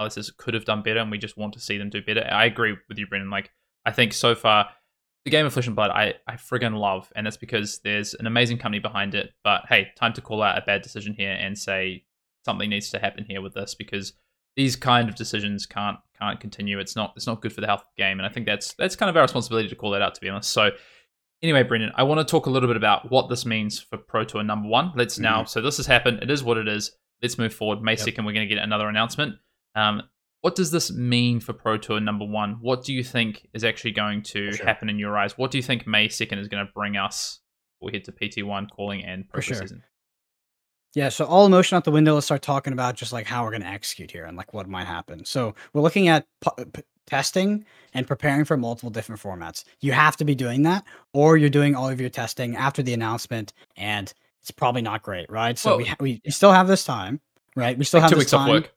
LSS 0.00 0.36
could 0.36 0.54
have 0.54 0.64
done 0.64 0.82
better, 0.82 0.98
and 0.98 1.10
we 1.10 1.18
just 1.18 1.36
want 1.36 1.52
to 1.52 1.60
see 1.60 1.78
them 1.78 1.90
do 1.90 2.02
better. 2.02 2.26
I 2.28 2.46
agree 2.46 2.74
with 2.88 2.98
you, 2.98 3.06
Brendan. 3.06 3.30
Like, 3.30 3.52
I 3.84 3.92
think 3.92 4.12
so 4.12 4.34
far, 4.34 4.70
the 5.24 5.30
game 5.30 5.46
of 5.46 5.52
Flesh 5.52 5.66
and 5.66 5.76
Blood, 5.76 5.90
I, 5.90 6.14
I 6.26 6.34
friggin' 6.34 6.78
love, 6.78 7.12
and 7.14 7.26
that's 7.26 7.36
because 7.36 7.80
there's 7.80 8.14
an 8.14 8.26
amazing 8.26 8.58
company 8.58 8.78
behind 8.78 9.14
it. 9.14 9.32
But 9.44 9.62
hey, 9.68 9.88
time 9.96 10.12
to 10.14 10.20
call 10.20 10.42
out 10.42 10.58
a 10.58 10.64
bad 10.64 10.82
decision 10.82 11.14
here 11.14 11.32
and 11.32 11.58
say 11.58 12.04
something 12.44 12.70
needs 12.70 12.90
to 12.90 12.98
happen 12.98 13.24
here 13.28 13.42
with 13.42 13.54
this 13.54 13.74
because 13.74 14.14
these 14.56 14.76
kind 14.76 15.08
of 15.08 15.14
decisions 15.14 15.66
can't 15.66 15.98
can't 16.18 16.40
continue. 16.40 16.78
It's 16.78 16.96
not 16.96 17.12
it's 17.16 17.26
not 17.26 17.42
good 17.42 17.52
for 17.52 17.60
the 17.60 17.66
health 17.66 17.82
of 17.82 17.88
the 17.96 18.02
game, 18.02 18.18
and 18.18 18.26
I 18.26 18.30
think 18.30 18.46
that's 18.46 18.74
that's 18.74 18.96
kind 18.96 19.10
of 19.10 19.16
our 19.16 19.22
responsibility 19.22 19.68
to 19.68 19.76
call 19.76 19.90
that 19.90 20.02
out. 20.02 20.14
To 20.14 20.20
be 20.20 20.28
honest, 20.28 20.50
so 20.50 20.70
Anyway, 21.40 21.62
Brendan, 21.62 21.92
I 21.94 22.02
want 22.02 22.18
to 22.18 22.24
talk 22.24 22.46
a 22.46 22.50
little 22.50 22.68
bit 22.68 22.76
about 22.76 23.12
what 23.12 23.28
this 23.28 23.46
means 23.46 23.78
for 23.78 23.96
Pro 23.96 24.24
Tour 24.24 24.42
number 24.42 24.68
one. 24.68 24.92
Let's 24.96 25.14
mm-hmm. 25.14 25.22
now, 25.22 25.44
so 25.44 25.60
this 25.60 25.76
has 25.76 25.86
happened. 25.86 26.20
It 26.22 26.30
is 26.30 26.42
what 26.42 26.58
it 26.58 26.66
is. 26.66 26.92
Let's 27.22 27.38
move 27.38 27.54
forward. 27.54 27.80
May 27.80 27.92
yep. 27.92 28.00
2nd, 28.00 28.26
we're 28.26 28.32
going 28.32 28.48
to 28.48 28.54
get 28.54 28.62
another 28.62 28.88
announcement. 28.88 29.36
Um, 29.74 30.02
what 30.40 30.54
does 30.54 30.70
this 30.70 30.92
mean 30.92 31.40
for 31.40 31.52
Pro 31.52 31.76
Tour 31.78 32.00
number 32.00 32.24
one? 32.24 32.58
What 32.60 32.84
do 32.84 32.94
you 32.94 33.02
think 33.02 33.48
is 33.52 33.64
actually 33.64 33.92
going 33.92 34.22
to 34.24 34.52
sure. 34.52 34.66
happen 34.66 34.88
in 34.88 34.98
your 34.98 35.16
eyes? 35.18 35.36
What 35.36 35.50
do 35.50 35.58
you 35.58 35.62
think 35.62 35.86
May 35.86 36.08
2nd 36.08 36.38
is 36.38 36.48
going 36.48 36.64
to 36.64 36.72
bring 36.72 36.96
us? 36.96 37.40
We 37.80 37.92
head 37.92 38.04
to 38.04 38.12
PT1 38.12 38.70
calling 38.70 39.04
and 39.04 39.28
Pro 39.28 39.40
sure. 39.40 39.56
season. 39.56 39.82
Yeah, 40.94 41.10
so 41.10 41.26
all 41.26 41.46
emotion 41.46 41.76
out 41.76 41.84
the 41.84 41.90
window. 41.90 42.14
Let's 42.14 42.26
start 42.26 42.42
talking 42.42 42.72
about 42.72 42.96
just 42.96 43.12
like 43.12 43.26
how 43.26 43.44
we're 43.44 43.50
going 43.50 43.62
to 43.62 43.68
execute 43.68 44.10
here 44.10 44.24
and 44.24 44.36
like 44.36 44.54
what 44.54 44.68
might 44.68 44.86
happen. 44.86 45.24
So 45.24 45.54
we're 45.72 45.82
looking 45.82 46.08
at 46.08 46.26
uh, 46.46 46.64
p- 46.72 46.82
testing 47.06 47.64
and 47.94 48.06
preparing 48.06 48.44
for 48.44 48.56
multiple 48.56 48.90
different 48.90 49.20
formats. 49.20 49.64
You 49.80 49.92
have 49.92 50.16
to 50.16 50.24
be 50.24 50.34
doing 50.34 50.62
that, 50.62 50.84
or 51.12 51.36
you're 51.36 51.50
doing 51.50 51.74
all 51.74 51.88
of 51.88 52.00
your 52.00 52.10
testing 52.10 52.56
after 52.56 52.82
the 52.82 52.94
announcement, 52.94 53.52
and 53.76 54.12
it's 54.40 54.50
probably 54.50 54.82
not 54.82 55.02
great, 55.02 55.30
right? 55.30 55.58
So 55.58 55.70
well, 55.70 55.78
we, 55.78 55.84
ha- 55.84 55.96
we 56.00 56.22
still 56.28 56.52
have 56.52 56.68
this 56.68 56.84
time, 56.84 57.20
right? 57.54 57.76
We 57.76 57.84
still 57.84 58.00
have 58.00 58.10
two 58.10 58.16
weeks 58.16 58.30
time. 58.30 58.48
work. 58.48 58.72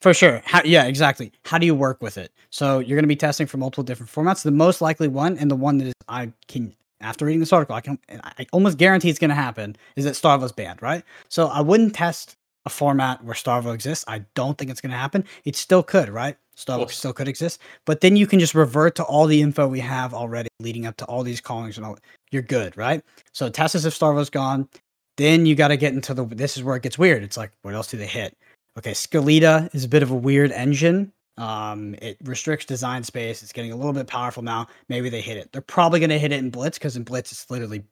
For 0.00 0.14
sure. 0.14 0.42
How, 0.44 0.62
yeah, 0.64 0.84
exactly. 0.84 1.32
How 1.44 1.58
do 1.58 1.66
you 1.66 1.74
work 1.74 2.02
with 2.02 2.18
it? 2.18 2.32
So 2.50 2.78
you're 2.78 2.96
going 2.96 3.04
to 3.04 3.08
be 3.08 3.16
testing 3.16 3.46
for 3.46 3.56
multiple 3.58 3.84
different 3.84 4.10
formats. 4.10 4.42
The 4.42 4.50
most 4.50 4.80
likely 4.80 5.08
one, 5.08 5.38
and 5.38 5.50
the 5.50 5.56
one 5.56 5.78
that 5.78 5.88
is 5.88 5.94
I 6.08 6.32
can 6.46 6.74
after 7.00 7.24
reading 7.24 7.40
this 7.40 7.52
article, 7.52 7.76
I 7.76 7.80
can 7.80 7.98
I 8.08 8.46
almost 8.52 8.78
guarantee 8.78 9.10
it's 9.10 9.18
going 9.18 9.30
to 9.30 9.34
happen 9.34 9.76
is 9.96 10.04
that 10.04 10.14
Starvo's 10.14 10.52
banned, 10.52 10.82
right? 10.82 11.04
So 11.28 11.46
I 11.46 11.60
wouldn't 11.60 11.94
test 11.94 12.36
a 12.64 12.70
format 12.70 13.24
where 13.24 13.34
Starvo 13.34 13.72
exists. 13.72 14.04
I 14.08 14.24
don't 14.34 14.58
think 14.58 14.70
it's 14.70 14.80
going 14.80 14.90
to 14.90 14.96
happen. 14.96 15.24
It 15.44 15.56
still 15.56 15.82
could, 15.82 16.08
right? 16.08 16.36
Starvo 16.56 16.90
still 16.90 17.12
could 17.12 17.28
exist, 17.28 17.60
but 17.84 18.00
then 18.00 18.16
you 18.16 18.26
can 18.26 18.40
just 18.40 18.52
revert 18.54 18.96
to 18.96 19.04
all 19.04 19.26
the 19.26 19.40
info 19.40 19.68
we 19.68 19.78
have 19.78 20.12
already 20.12 20.48
leading 20.58 20.86
up 20.86 20.96
to 20.96 21.04
all 21.04 21.22
these 21.22 21.40
callings 21.40 21.76
and 21.76 21.86
all. 21.86 21.96
You're 22.32 22.42
good, 22.42 22.76
right? 22.76 23.00
So 23.32 23.48
test 23.48 23.76
as 23.76 23.86
if 23.86 23.96
Starvo's 23.96 24.30
gone. 24.30 24.68
Then 25.16 25.46
you 25.46 25.54
got 25.54 25.68
to 25.68 25.76
get 25.76 25.94
into 25.94 26.14
the. 26.14 26.24
This 26.24 26.56
is 26.56 26.64
where 26.64 26.76
it 26.76 26.82
gets 26.82 26.98
weird. 26.98 27.22
It's 27.22 27.36
like, 27.36 27.52
what 27.62 27.74
else 27.74 27.88
do 27.88 27.96
they 27.96 28.06
hit? 28.06 28.36
Okay, 28.76 28.92
Skeleta 28.92 29.74
is 29.74 29.84
a 29.84 29.88
bit 29.88 30.02
of 30.02 30.10
a 30.10 30.14
weird 30.14 30.52
engine. 30.52 31.12
Um, 31.36 31.94
it 32.02 32.18
restricts 32.24 32.66
design 32.66 33.04
space. 33.04 33.42
It's 33.42 33.52
getting 33.52 33.72
a 33.72 33.76
little 33.76 33.92
bit 33.92 34.08
powerful 34.08 34.42
now. 34.42 34.66
Maybe 34.88 35.08
they 35.08 35.20
hit 35.20 35.36
it. 35.36 35.52
They're 35.52 35.62
probably 35.62 36.00
going 36.00 36.10
to 36.10 36.18
hit 36.18 36.32
it 36.32 36.38
in 36.38 36.50
Blitz 36.50 36.78
because 36.78 36.96
in 36.96 37.04
Blitz 37.04 37.30
it's 37.32 37.50
literally 37.50 37.84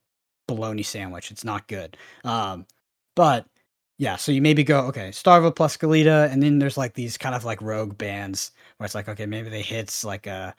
bologna 0.48 0.82
sandwich. 0.82 1.30
It's 1.30 1.44
not 1.44 1.68
good. 1.68 1.96
Um, 2.24 2.66
but 3.14 3.46
yeah, 3.98 4.16
so 4.16 4.32
you 4.32 4.42
maybe 4.42 4.64
go, 4.64 4.80
okay, 4.86 5.08
Starvo 5.08 5.54
plus 5.54 5.76
Skeleta, 5.76 6.30
and 6.30 6.42
then 6.42 6.58
there's 6.58 6.76
like 6.76 6.94
these 6.94 7.16
kind 7.16 7.34
of 7.34 7.44
like 7.44 7.62
rogue 7.62 7.96
bands 7.96 8.50
where 8.76 8.84
it's 8.84 8.94
like, 8.94 9.08
okay, 9.08 9.26
maybe 9.26 9.48
they 9.48 9.62
hits 9.62 10.04
like 10.04 10.26
a 10.26 10.54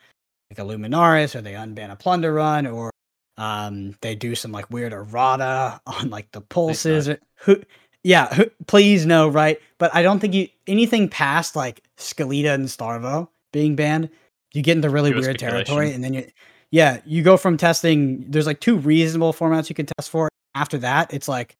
like 0.49 0.59
a 0.59 0.61
Luminaris 0.61 1.35
or 1.35 1.41
they 1.41 1.53
unban 1.53 1.91
a 1.91 1.95
plunder 1.95 2.33
run 2.33 2.65
or 2.65 2.89
um 3.37 3.93
they 4.01 4.15
do 4.15 4.33
some 4.33 4.51
like 4.51 4.71
weird 4.71 4.93
errata 4.93 5.79
on 5.85 6.09
like 6.09 6.31
the 6.31 6.41
pulses. 6.41 7.09
Or, 7.09 7.19
who 7.35 7.61
yeah, 8.07 8.45
please 8.67 9.05
no, 9.05 9.27
right? 9.27 9.59
But 9.77 9.93
I 9.93 10.01
don't 10.01 10.19
think 10.19 10.33
you 10.33 10.49
anything 10.65 11.09
past 11.09 11.55
like 11.55 11.83
Skeleta 11.97 12.53
and 12.53 12.67
Starvo 12.67 13.27
being 13.51 13.75
banned, 13.75 14.09
you 14.53 14.61
get 14.61 14.77
into 14.77 14.89
really 14.89 15.13
weird 15.13 15.39
territory, 15.39 15.91
and 15.93 16.03
then 16.03 16.13
you 16.13 16.27
yeah, 16.71 16.99
you 17.05 17.23
go 17.23 17.37
from 17.37 17.57
testing. 17.57 18.29
There's 18.29 18.45
like 18.45 18.59
two 18.59 18.77
reasonable 18.77 19.33
formats 19.33 19.69
you 19.69 19.75
can 19.75 19.85
test 19.85 20.09
for. 20.09 20.29
After 20.55 20.77
that, 20.79 21.13
it's 21.13 21.27
like 21.27 21.57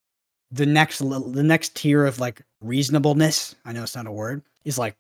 the 0.52 0.66
next 0.66 1.00
the 1.00 1.43
next 1.43 1.76
tier 1.76 2.06
of 2.06 2.20
like 2.20 2.41
reasonableness 2.62 3.56
i 3.66 3.72
know 3.72 3.84
it's 3.84 3.95
not 3.95 4.08
a 4.08 4.12
word 4.12 4.41
is 4.66 4.78
like 4.78 4.95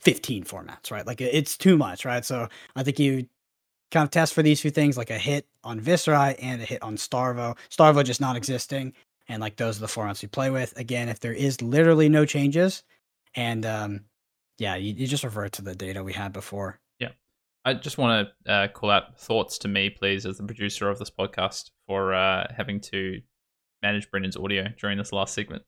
15 0.00 0.44
formats 0.44 0.90
right 0.90 1.06
like 1.06 1.20
it's 1.20 1.56
too 1.56 1.76
much 1.76 2.04
right 2.04 2.24
so 2.24 2.48
i 2.76 2.82
think 2.82 2.98
you 2.98 3.26
kind 3.90 4.04
of 4.04 4.10
test 4.10 4.34
for 4.34 4.42
these 4.42 4.60
two 4.60 4.70
things 4.70 4.96
like 4.96 5.10
a 5.10 5.18
hit 5.18 5.46
on 5.62 5.80
Viserai 5.80 6.34
and 6.40 6.60
a 6.60 6.64
hit 6.64 6.82
on 6.82 6.96
starvo 6.96 7.56
starvo 7.70 8.04
just 8.04 8.20
not 8.20 8.36
existing 8.36 8.92
and 9.28 9.40
like 9.40 9.56
those 9.56 9.78
are 9.78 9.80
the 9.80 9.86
formats 9.86 10.22
you 10.22 10.28
play 10.28 10.50
with 10.50 10.76
again 10.78 11.08
if 11.08 11.20
there 11.20 11.32
is 11.32 11.60
literally 11.62 12.08
no 12.08 12.24
changes 12.24 12.82
and 13.34 13.64
um 13.64 14.00
yeah 14.58 14.76
you, 14.76 14.94
you 14.94 15.06
just 15.06 15.24
revert 15.24 15.52
to 15.52 15.62
the 15.62 15.74
data 15.74 16.02
we 16.02 16.12
had 16.12 16.32
before 16.32 16.80
yeah 16.98 17.10
i 17.64 17.74
just 17.74 17.98
want 17.98 18.28
to 18.46 18.52
uh, 18.52 18.68
call 18.68 18.90
out 18.90 19.18
thoughts 19.18 19.58
to 19.58 19.68
me 19.68 19.90
please 19.90 20.26
as 20.26 20.38
the 20.38 20.44
producer 20.44 20.88
of 20.88 20.98
this 20.98 21.10
podcast 21.10 21.70
for 21.86 22.14
uh, 22.14 22.46
having 22.56 22.80
to 22.80 23.20
manage 23.84 24.10
Brendan's 24.10 24.36
audio 24.36 24.68
during 24.80 24.98
this 24.98 25.12
last 25.12 25.34
segment. 25.34 25.62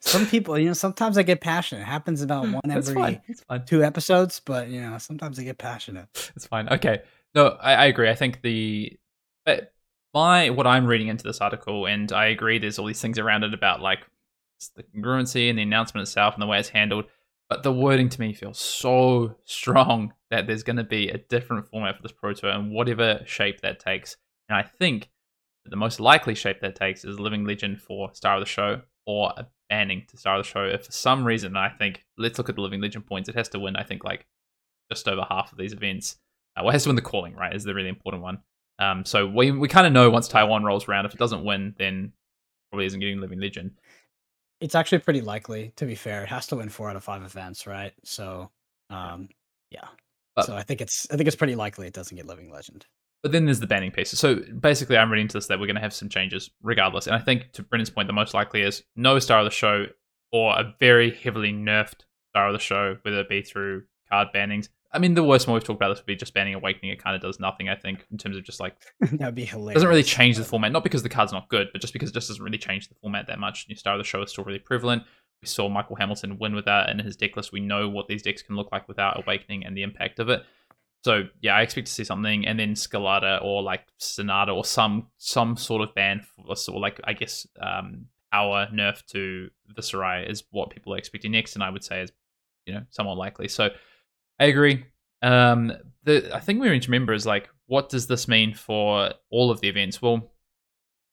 Some 0.00 0.26
people, 0.26 0.56
you 0.56 0.66
know, 0.66 0.74
sometimes 0.74 1.18
I 1.18 1.24
get 1.24 1.40
passionate. 1.40 1.80
It 1.82 1.86
happens 1.86 2.22
about 2.22 2.44
one 2.48 2.70
every 2.70 3.20
two 3.66 3.82
episodes, 3.82 4.40
but 4.44 4.68
you 4.68 4.80
know, 4.80 4.96
sometimes 4.98 5.40
I 5.40 5.42
get 5.42 5.58
passionate. 5.58 6.06
It's 6.36 6.46
fine. 6.46 6.68
Okay. 6.68 7.02
No, 7.34 7.48
I, 7.60 7.74
I 7.74 7.86
agree. 7.86 8.08
I 8.08 8.14
think 8.14 8.40
the 8.42 8.96
but 9.44 9.72
my 10.18 10.50
what 10.50 10.66
I'm 10.66 10.86
reading 10.86 11.08
into 11.08 11.24
this 11.24 11.40
article, 11.40 11.86
and 11.86 12.10
I 12.12 12.26
agree 12.26 12.58
there's 12.58 12.78
all 12.78 12.86
these 12.86 13.00
things 13.00 13.18
around 13.18 13.44
it 13.44 13.54
about 13.54 13.80
like 13.80 14.00
the 14.74 14.82
congruency 14.82 15.48
and 15.48 15.56
the 15.56 15.62
announcement 15.62 16.06
itself 16.08 16.34
and 16.34 16.42
the 16.42 16.46
way 16.46 16.58
it's 16.58 16.70
handled. 16.70 17.04
But 17.48 17.62
the 17.62 17.72
wording 17.72 18.08
to 18.10 18.20
me 18.20 18.34
feels 18.34 18.58
so 18.58 19.36
strong 19.44 20.12
that 20.30 20.46
there's 20.46 20.64
going 20.64 20.76
to 20.76 20.84
be 20.84 21.08
a 21.08 21.18
different 21.18 21.68
format 21.68 21.96
for 21.96 22.02
this 22.02 22.12
Pro 22.12 22.32
Tour 22.32 22.50
and 22.50 22.72
whatever 22.72 23.20
shape 23.24 23.60
that 23.60 23.78
takes. 23.78 24.16
And 24.48 24.58
I 24.58 24.62
think 24.62 25.08
the 25.64 25.76
most 25.76 26.00
likely 26.00 26.34
shape 26.34 26.60
that 26.60 26.74
takes 26.74 27.04
is 27.04 27.20
Living 27.20 27.44
Legend 27.44 27.80
for 27.80 28.12
Star 28.12 28.34
of 28.34 28.40
the 28.40 28.46
Show 28.46 28.82
or 29.06 29.32
a 29.36 29.46
banning 29.70 30.04
to 30.08 30.16
Star 30.16 30.36
of 30.36 30.44
the 30.44 30.48
Show. 30.48 30.64
If 30.64 30.86
for 30.86 30.92
some 30.92 31.24
reason 31.24 31.56
I 31.56 31.68
think, 31.68 32.04
let's 32.18 32.38
look 32.38 32.48
at 32.48 32.56
the 32.56 32.62
Living 32.62 32.80
Legend 32.80 33.06
points, 33.06 33.28
it 33.28 33.36
has 33.36 33.48
to 33.50 33.60
win, 33.60 33.76
I 33.76 33.84
think, 33.84 34.04
like 34.04 34.26
just 34.90 35.08
over 35.08 35.24
half 35.28 35.52
of 35.52 35.58
these 35.58 35.72
events. 35.72 36.16
Uh, 36.56 36.62
well, 36.64 36.70
it 36.70 36.72
has 36.72 36.82
to 36.82 36.88
win 36.88 36.96
the 36.96 37.02
calling, 37.02 37.34
right? 37.34 37.54
Is 37.54 37.64
the 37.64 37.74
really 37.74 37.88
important 37.88 38.22
one. 38.22 38.38
Um, 38.78 39.04
so 39.04 39.26
we 39.26 39.50
we 39.50 39.68
kind 39.68 39.86
of 39.86 39.92
know 39.92 40.10
once 40.10 40.28
Taiwan 40.28 40.64
rolls 40.64 40.88
around, 40.88 41.06
if 41.06 41.14
it 41.14 41.18
doesn't 41.18 41.44
win, 41.44 41.74
then 41.78 42.12
probably 42.70 42.86
isn't 42.86 43.00
getting 43.00 43.20
Living 43.20 43.40
Legend. 43.40 43.72
It's 44.60 44.74
actually 44.74 44.98
pretty 44.98 45.20
likely, 45.20 45.72
to 45.76 45.86
be 45.86 45.94
fair. 45.94 46.22
It 46.22 46.28
has 46.28 46.46
to 46.48 46.56
win 46.56 46.68
four 46.68 46.90
out 46.90 46.96
of 46.96 47.04
five 47.04 47.22
events, 47.22 47.66
right? 47.66 47.92
So, 48.04 48.50
um, 48.90 49.28
yeah. 49.70 49.86
But, 50.34 50.46
so 50.46 50.56
I 50.56 50.62
think 50.62 50.80
it's 50.80 51.06
I 51.10 51.16
think 51.16 51.26
it's 51.26 51.36
pretty 51.36 51.54
likely 51.54 51.86
it 51.86 51.92
doesn't 51.92 52.16
get 52.16 52.26
Living 52.26 52.50
Legend. 52.50 52.86
But 53.22 53.32
then 53.32 53.46
there's 53.46 53.60
the 53.60 53.66
banning 53.66 53.90
piece. 53.90 54.10
So 54.10 54.36
basically, 54.36 54.96
I'm 54.96 55.10
reading 55.10 55.28
to 55.28 55.38
this 55.38 55.48
that 55.48 55.58
we're 55.58 55.66
going 55.66 55.76
to 55.76 55.82
have 55.82 55.92
some 55.92 56.08
changes 56.08 56.50
regardless. 56.62 57.06
And 57.06 57.16
I 57.16 57.18
think 57.18 57.52
to 57.52 57.62
Brendan's 57.62 57.90
point, 57.90 58.06
the 58.06 58.12
most 58.12 58.32
likely 58.32 58.62
is 58.62 58.84
no 58.94 59.18
star 59.18 59.40
of 59.40 59.44
the 59.44 59.50
show 59.50 59.86
or 60.30 60.52
a 60.52 60.74
very 60.78 61.10
heavily 61.10 61.52
nerfed 61.52 62.02
star 62.30 62.48
of 62.48 62.52
the 62.52 62.60
show, 62.60 62.96
whether 63.02 63.18
it 63.18 63.28
be 63.28 63.42
through 63.42 63.84
card 64.08 64.28
bannings. 64.32 64.68
I 64.90 64.98
mean, 64.98 65.14
the 65.14 65.22
worst 65.24 65.46
one 65.46 65.54
we've 65.54 65.64
talked 65.64 65.78
about 65.78 65.90
this 65.90 65.98
would 65.98 66.06
be 66.06 66.16
just 66.16 66.32
banning 66.32 66.54
Awakening. 66.54 66.90
It 66.90 67.02
kind 67.02 67.14
of 67.14 67.20
does 67.20 67.38
nothing, 67.38 67.68
I 67.68 67.76
think, 67.76 68.06
in 68.10 68.16
terms 68.16 68.36
of 68.36 68.44
just 68.44 68.58
like 68.58 68.74
That'd 69.00 69.34
be 69.34 69.44
hilarious. 69.44 69.74
doesn't 69.74 69.88
really 69.88 70.02
change 70.02 70.36
the 70.36 70.44
format. 70.44 70.72
Not 70.72 70.82
because 70.82 71.02
the 71.02 71.08
card's 71.08 71.32
not 71.32 71.48
good, 71.48 71.68
but 71.72 71.80
just 71.80 71.92
because 71.92 72.10
it 72.10 72.14
just 72.14 72.28
doesn't 72.28 72.42
really 72.42 72.58
change 72.58 72.88
the 72.88 72.94
format 72.94 73.26
that 73.26 73.38
much. 73.38 73.66
New 73.68 73.76
Star 73.76 73.94
of 73.94 73.98
the 73.98 74.04
Show 74.04 74.22
is 74.22 74.30
still 74.30 74.44
really 74.44 74.58
prevalent. 74.58 75.02
We 75.42 75.46
saw 75.46 75.68
Michael 75.68 75.96
Hamilton 75.96 76.38
win 76.38 76.54
with 76.54 76.64
that 76.64 76.88
in 76.88 76.98
his 76.98 77.16
deck 77.16 77.36
list. 77.36 77.52
We 77.52 77.60
know 77.60 77.88
what 77.88 78.08
these 78.08 78.22
decks 78.22 78.42
can 78.42 78.56
look 78.56 78.72
like 78.72 78.88
without 78.88 79.22
Awakening 79.22 79.64
and 79.64 79.76
the 79.76 79.82
impact 79.82 80.18
of 80.18 80.28
it. 80.30 80.42
So 81.04 81.24
yeah, 81.40 81.54
I 81.54 81.62
expect 81.62 81.86
to 81.86 81.92
see 81.92 82.04
something, 82.04 82.46
and 82.46 82.58
then 82.58 82.74
Skeleta 82.74 83.42
or 83.42 83.62
like 83.62 83.86
Sonata 83.98 84.52
or 84.52 84.64
some 84.64 85.06
some 85.18 85.56
sort 85.56 85.82
of 85.82 85.94
ban 85.94 86.22
for 86.22 86.50
of 86.50 86.74
like 86.80 87.00
I 87.04 87.12
guess 87.12 87.46
um, 87.60 88.06
power 88.32 88.68
nerf 88.72 89.04
to 89.06 89.48
Viserai 89.74 90.28
is 90.28 90.44
what 90.50 90.70
people 90.70 90.94
are 90.94 90.98
expecting 90.98 91.32
next, 91.32 91.54
and 91.54 91.62
I 91.62 91.70
would 91.70 91.84
say 91.84 92.02
is 92.02 92.10
you 92.66 92.74
know 92.74 92.82
somewhat 92.90 93.16
likely. 93.16 93.46
So 93.46 93.70
I 94.38 94.46
agree. 94.46 94.84
Um, 95.22 95.72
the 96.04 96.34
I 96.34 96.40
think 96.40 96.60
we 96.60 96.68
need 96.68 96.82
to 96.82 96.90
remember 96.90 97.12
is 97.12 97.26
like 97.26 97.48
what 97.66 97.88
does 97.88 98.06
this 98.06 98.28
mean 98.28 98.54
for 98.54 99.12
all 99.30 99.50
of 99.50 99.60
the 99.60 99.68
events? 99.68 100.00
Well, 100.00 100.32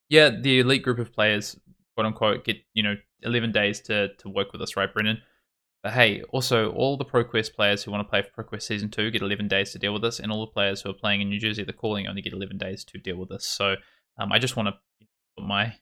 yeah, 0.10 0.30
the 0.30 0.60
elite 0.60 0.84
group 0.84 1.00
of 1.00 1.12
players, 1.12 1.60
quote 1.96 2.08
unquote, 2.08 2.46
get 2.46 2.58
you 2.74 2.84
know 2.84 2.96
eleven 3.22 3.52
days 3.52 3.82
to 3.82 4.10
to 4.16 4.30
work 4.30 4.52
with 4.52 4.62
us, 4.62 4.76
right, 4.76 4.92
Brendan? 4.92 5.22
But 5.86 5.94
hey, 5.94 6.24
also 6.32 6.72
all 6.72 6.98
the 6.98 7.06
ProQuest 7.06 7.54
players 7.54 7.84
who 7.84 7.92
want 7.92 8.08
to 8.08 8.10
play 8.10 8.24
for 8.24 8.44
ProQuest 8.44 8.64
Season 8.64 8.90
2 8.90 9.12
get 9.12 9.22
11 9.22 9.48
days 9.48 9.72
to 9.72 9.78
deal 9.78 9.94
with 9.94 10.02
this, 10.02 10.20
and 10.20 10.32
all 10.32 10.44
the 10.44 10.52
players 10.52 10.82
who 10.82 10.90
are 10.90 10.94
playing 10.94 11.22
in 11.22 11.30
New 11.30 11.40
Jersey 11.40 11.64
the 11.64 11.74
calling 11.74 12.08
only 12.08 12.24
get 12.24 12.34
11 12.34 12.58
days 12.58 12.84
to 12.86 12.98
deal 12.98 13.18
with 13.18 13.30
this. 13.30 13.48
So 13.48 13.76
um, 14.18 14.32
I 14.32 14.40
just 14.40 14.56
want 14.56 14.70
to 14.70 14.74
put 15.38 15.46
my, 15.46 15.76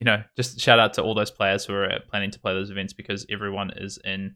you 0.00 0.04
know, 0.04 0.22
just 0.36 0.60
shout 0.60 0.78
out 0.78 0.92
to 0.92 1.02
all 1.02 1.14
those 1.14 1.30
players 1.30 1.64
who 1.64 1.72
are 1.72 1.98
planning 2.10 2.30
to 2.32 2.38
play 2.38 2.52
those 2.52 2.70
events 2.70 2.92
because 2.92 3.24
everyone 3.30 3.70
is 3.74 3.98
in 4.04 4.34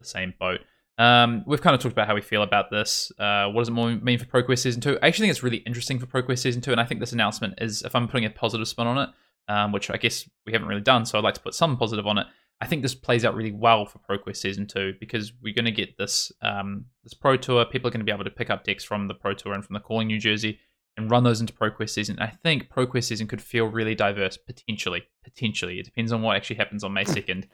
the 0.00 0.04
same 0.04 0.34
boat. 0.36 0.62
Um, 0.98 1.44
we've 1.46 1.60
kind 1.60 1.74
of 1.74 1.80
talked 1.80 1.92
about 1.92 2.06
how 2.06 2.14
we 2.14 2.22
feel 2.22 2.42
about 2.42 2.70
this. 2.70 3.12
Uh, 3.18 3.48
what 3.48 3.62
does 3.62 3.68
it 3.68 4.02
mean 4.02 4.18
for 4.18 4.24
ProQuest 4.24 4.60
Season 4.60 4.80
2? 4.80 4.98
I 5.02 5.08
actually 5.08 5.24
think 5.24 5.30
it's 5.32 5.42
really 5.42 5.58
interesting 5.58 5.98
for 5.98 6.06
ProQuest 6.06 6.38
Season 6.38 6.62
2, 6.62 6.72
and 6.72 6.80
I 6.80 6.84
think 6.84 7.00
this 7.00 7.12
announcement 7.12 7.54
is, 7.60 7.82
if 7.82 7.94
I'm 7.94 8.08
putting 8.08 8.24
a 8.24 8.30
positive 8.30 8.66
spin 8.66 8.86
on 8.86 8.98
it, 8.98 9.10
um, 9.48 9.72
which 9.72 9.90
I 9.90 9.96
guess 9.96 10.28
we 10.46 10.52
haven't 10.52 10.68
really 10.68 10.80
done, 10.80 11.04
so 11.04 11.18
I'd 11.18 11.24
like 11.24 11.34
to 11.34 11.40
put 11.40 11.54
some 11.54 11.76
positive 11.76 12.06
on 12.06 12.18
it. 12.18 12.26
I 12.60 12.66
think 12.66 12.82
this 12.82 12.94
plays 12.94 13.24
out 13.24 13.34
really 13.34 13.52
well 13.52 13.84
for 13.84 13.98
ProQuest 13.98 14.38
Season 14.38 14.66
2 14.66 14.94
because 14.98 15.32
we're 15.42 15.54
going 15.54 15.66
to 15.66 15.70
get 15.70 15.98
this 15.98 16.32
um, 16.40 16.86
this 17.04 17.12
Pro 17.12 17.36
Tour. 17.36 17.66
People 17.66 17.88
are 17.88 17.90
going 17.90 18.00
to 18.00 18.04
be 18.06 18.12
able 18.12 18.24
to 18.24 18.30
pick 18.30 18.48
up 18.48 18.64
decks 18.64 18.82
from 18.82 19.08
the 19.08 19.14
Pro 19.14 19.34
Tour 19.34 19.52
and 19.52 19.62
from 19.62 19.74
the 19.74 19.80
Calling 19.80 20.06
New 20.06 20.18
Jersey 20.18 20.58
and 20.96 21.10
run 21.10 21.24
those 21.24 21.42
into 21.42 21.52
ProQuest 21.52 21.90
Season. 21.90 22.18
I 22.18 22.28
think 22.28 22.70
ProQuest 22.70 23.04
Season 23.04 23.26
could 23.26 23.42
feel 23.42 23.66
really 23.66 23.94
diverse, 23.94 24.38
potentially. 24.38 25.04
Potentially. 25.22 25.78
It 25.78 25.84
depends 25.84 26.12
on 26.12 26.22
what 26.22 26.36
actually 26.36 26.56
happens 26.56 26.82
on 26.82 26.94
May 26.94 27.04
2nd. 27.04 27.44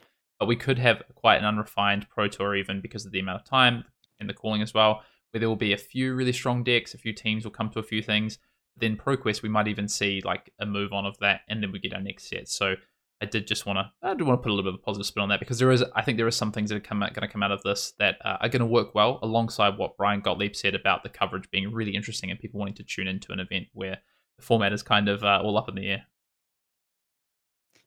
But 0.43 0.49
we 0.49 0.57
could 0.57 0.77
have 0.77 1.01
quite 1.15 1.37
an 1.37 1.45
unrefined 1.45 2.09
Pro 2.09 2.27
Tour 2.27 2.53
even 2.53 2.81
because 2.81 3.05
of 3.05 3.13
the 3.13 3.21
amount 3.21 3.39
of 3.39 3.45
time 3.45 3.85
and 4.19 4.27
the 4.27 4.33
calling 4.33 4.61
as 4.61 4.73
well, 4.73 5.01
where 5.31 5.39
there 5.39 5.47
will 5.47 5.55
be 5.55 5.71
a 5.71 5.77
few 5.77 6.15
really 6.15 6.33
strong 6.33 6.65
decks, 6.65 6.93
a 6.93 6.97
few 6.97 7.13
teams 7.13 7.45
will 7.45 7.51
come 7.51 7.69
to 7.69 7.79
a 7.79 7.83
few 7.83 8.01
things. 8.03 8.39
Then 8.75 8.97
ProQuest, 8.97 9.41
we 9.41 9.47
might 9.47 9.69
even 9.69 9.87
see 9.87 10.21
like 10.25 10.51
a 10.59 10.65
move 10.65 10.91
on 10.91 11.05
of 11.05 11.17
that, 11.19 11.43
and 11.47 11.63
then 11.63 11.71
we 11.71 11.79
get 11.79 11.93
our 11.93 12.01
next 12.01 12.27
set. 12.27 12.49
So 12.49 12.75
I 13.21 13.25
did 13.25 13.47
just 13.47 13.65
want 13.65 13.79
to 13.79 13.89
I 14.05 14.15
do 14.15 14.25
want 14.25 14.37
to 14.37 14.43
put 14.43 14.49
a 14.49 14.53
little 14.53 14.69
bit 14.69 14.77
of 14.77 14.81
a 14.81 14.83
positive 14.83 15.05
spin 15.05 15.23
on 15.23 15.29
that 15.29 15.39
because 15.39 15.59
there 15.59 15.71
is 15.71 15.81
I 15.95 16.01
think 16.01 16.17
there 16.17 16.27
are 16.27 16.31
some 16.31 16.51
things 16.51 16.69
that 16.71 16.75
are 16.75 16.81
come 16.81 16.99
going 16.99 17.13
to 17.13 17.27
come 17.29 17.41
out 17.41 17.53
of 17.53 17.63
this 17.63 17.93
that 17.99 18.17
uh, 18.25 18.35
are 18.41 18.49
going 18.49 18.59
to 18.59 18.65
work 18.65 18.93
well 18.93 19.19
alongside 19.23 19.77
what 19.77 19.95
Brian 19.95 20.19
Gottlieb 20.19 20.57
said 20.57 20.75
about 20.75 21.03
the 21.03 21.09
coverage 21.09 21.49
being 21.51 21.71
really 21.71 21.95
interesting 21.95 22.31
and 22.31 22.39
people 22.39 22.59
wanting 22.59 22.75
to 22.75 22.83
tune 22.83 23.07
into 23.07 23.31
an 23.31 23.39
event 23.39 23.67
where 23.71 23.99
the 24.37 24.43
format 24.43 24.73
is 24.73 24.83
kind 24.83 25.07
of 25.07 25.23
uh, 25.23 25.39
all 25.41 25.57
up 25.57 25.69
in 25.69 25.75
the 25.75 25.87
air. 25.87 26.03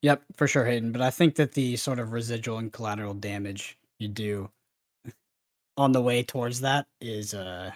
Yep, 0.03 0.23
for 0.35 0.47
sure, 0.47 0.65
Hayden. 0.65 0.93
But 0.93 1.03
I 1.03 1.11
think 1.11 1.37
that 1.37 1.53
the 1.53 1.77
sort 1.77 1.99
of 1.99 2.13
residual 2.13 2.59
and 2.59 2.73
collateral 2.73 3.15
damage 3.15 3.79
you 3.99 4.09
do 4.09 4.51
on 5.77 5.93
the 5.93 6.03
way 6.03 6.23
towards 6.23 6.61
that 6.63 6.87
is 7.01 7.35
uh 7.35 7.71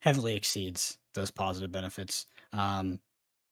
heavily 0.00 0.34
exceeds 0.36 0.98
those 1.14 1.30
positive 1.30 1.70
benefits. 1.70 2.26
Um, 2.52 2.98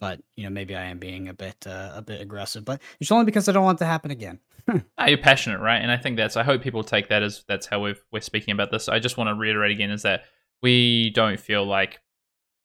but 0.01 0.21
you 0.37 0.45
know 0.45 0.51
maybe 0.51 0.75
I 0.75 0.85
am 0.85 0.99
being 0.99 1.29
a 1.29 1.35
bit 1.35 1.57
uh, 1.66 1.93
a 1.95 2.03
bit 2.03 2.21
aggressive, 2.21 2.64
but 2.64 2.81
it's 3.01 3.12
only 3.12 3.25
because 3.25 3.49
I 3.49 3.53
don't 3.53 3.64
want 3.64 3.79
it 3.79 3.85
to 3.85 3.87
happen 3.87 4.11
again. 4.11 4.41
ah, 4.99 5.07
you're 5.07 5.18
passionate, 5.18 5.61
right? 5.61 5.79
And 5.79 5.91
I 5.91 5.97
think 5.97 6.16
that's 6.16 6.37
I 6.37 6.43
hope 6.43 6.62
people 6.62 6.83
take 6.83 7.09
that 7.09 7.23
as 7.23 7.45
that's 7.47 7.66
how 7.66 7.81
we're 7.81 7.97
we're 8.12 8.21
speaking 8.21 8.53
about 8.53 8.71
this. 8.71 8.89
I 8.89 8.99
just 8.99 9.16
want 9.16 9.29
to 9.29 9.35
reiterate 9.35 9.73
again 9.73 9.91
is 9.91 10.03
that 10.03 10.25
we 10.62 11.11
don't 11.11 11.39
feel 11.39 11.64
like 11.64 12.01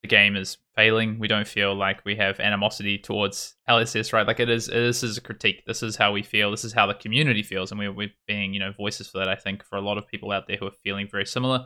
the 0.06 0.16
game 0.16 0.36
is 0.36 0.58
failing. 0.76 1.18
We 1.18 1.28
don't 1.28 1.47
feel 1.47 1.74
like 1.74 2.06
we 2.06 2.16
have 2.18 2.39
animosity 2.39 2.99
towards 2.99 3.56
LSS, 3.68 4.14
right? 4.14 4.28
Like 4.28 4.39
it 4.39 4.49
is 4.49 4.68
this 4.68 5.01
is 5.01 5.18
a 5.18 5.22
critique. 5.22 5.64
This 5.66 5.82
is 5.82 5.95
how 5.95 6.12
we 6.12 6.22
feel. 6.22 6.51
This 6.51 6.64
is 6.64 6.74
how 6.74 6.86
the 6.86 6.93
community 6.93 7.41
feels, 7.41 7.72
and 7.72 7.80
we're 7.80 7.91
we're 7.91 8.12
being 8.28 8.53
you 8.53 8.60
know 8.60 8.72
voices 8.72 9.08
for 9.08 9.18
that. 9.18 9.28
I 9.28 9.36
think 9.36 9.64
for 9.64 9.78
a 9.78 9.82
lot 9.82 9.97
of 9.97 10.08
people 10.08 10.32
out 10.32 10.47
there 10.47 10.58
who 10.58 10.68
are 10.68 10.78
feeling 10.84 11.08
very 11.10 11.26
similar. 11.26 11.66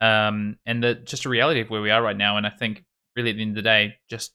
Um, 0.00 0.56
and 0.64 0.82
the, 0.82 0.94
just 0.94 1.26
a 1.26 1.28
reality 1.28 1.60
of 1.60 1.70
where 1.70 1.82
we 1.82 1.90
are 1.90 2.02
right 2.02 2.16
now. 2.16 2.36
And 2.36 2.46
I 2.46 2.50
think 2.50 2.84
really 3.16 3.30
at 3.30 3.36
the 3.36 3.42
end 3.42 3.52
of 3.52 3.56
the 3.56 3.62
day, 3.62 3.94
just 4.08 4.32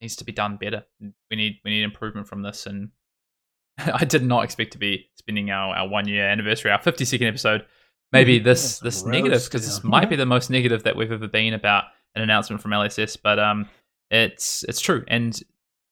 needs 0.00 0.16
to 0.16 0.24
be 0.24 0.32
done 0.32 0.56
better. 0.56 0.84
We 1.30 1.36
need 1.36 1.60
we 1.64 1.70
need 1.70 1.82
improvement 1.82 2.26
from 2.26 2.40
this. 2.40 2.64
And 2.64 2.90
I 3.78 4.06
did 4.06 4.24
not 4.24 4.44
expect 4.44 4.72
to 4.72 4.78
be 4.78 5.10
spending 5.16 5.50
our, 5.50 5.74
our 5.74 5.88
one 5.88 6.08
year 6.08 6.26
anniversary, 6.26 6.70
our 6.70 6.80
fifty 6.80 7.04
second 7.04 7.26
episode, 7.26 7.66
maybe 8.12 8.38
this 8.50 8.78
this 8.78 9.04
negative 9.04 9.44
because 9.44 9.66
this 9.66 9.84
might 9.84 10.08
be 10.10 10.16
the 10.16 10.24
most 10.24 10.48
negative 10.48 10.84
that 10.84 10.96
we've 10.96 11.12
ever 11.12 11.28
been 11.28 11.52
about 11.52 11.84
an 12.14 12.22
announcement 12.22 12.62
from 12.62 12.72
LSS. 12.72 13.16
But 13.22 13.38
um, 13.38 13.68
it's 14.10 14.64
it's 14.64 14.80
true, 14.80 15.04
and 15.08 15.38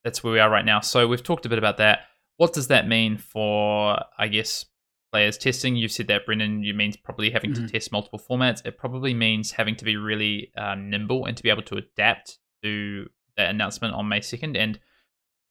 that's 0.05 0.23
where 0.23 0.33
we 0.33 0.39
are 0.39 0.51
right 0.51 0.64
now. 0.64 0.81
So 0.81 1.07
we've 1.09 1.23
talked 1.23 1.47
a 1.47 1.49
bit 1.49 1.59
about 1.59 1.79
that. 1.79 2.01
What 2.37 2.53
does 2.53 2.69
that 2.69 2.87
mean 2.87 3.17
for 3.17 3.99
I 4.19 4.29
guess 4.29 4.64
players 5.12 5.39
testing? 5.39 5.77
You've 5.77 5.93
said 5.93 6.09
that, 6.09 6.27
Brendan. 6.27 6.62
You 6.62 6.75
means 6.75 6.97
probably 6.97 7.31
having 7.31 7.53
mm-hmm. 7.53 7.67
to 7.67 7.73
test 7.73 7.93
multiple 7.93 8.21
formats. 8.21 8.64
It 8.64 8.79
probably 8.79 9.14
means 9.14 9.53
having 9.53 9.77
to 9.77 9.85
be 9.85 9.97
really 9.97 10.53
um, 10.57 10.91
nimble 10.91 11.27
and 11.27 11.37
to 11.37 11.43
be 11.43 11.51
able 11.51 11.62
to 11.62 11.77
adapt 11.77 12.39
to 12.62 13.09
that 13.37 13.51
announcement 13.51 13.95
on 13.95 14.09
May 14.09 14.21
2nd 14.21 14.57
and 14.57 14.79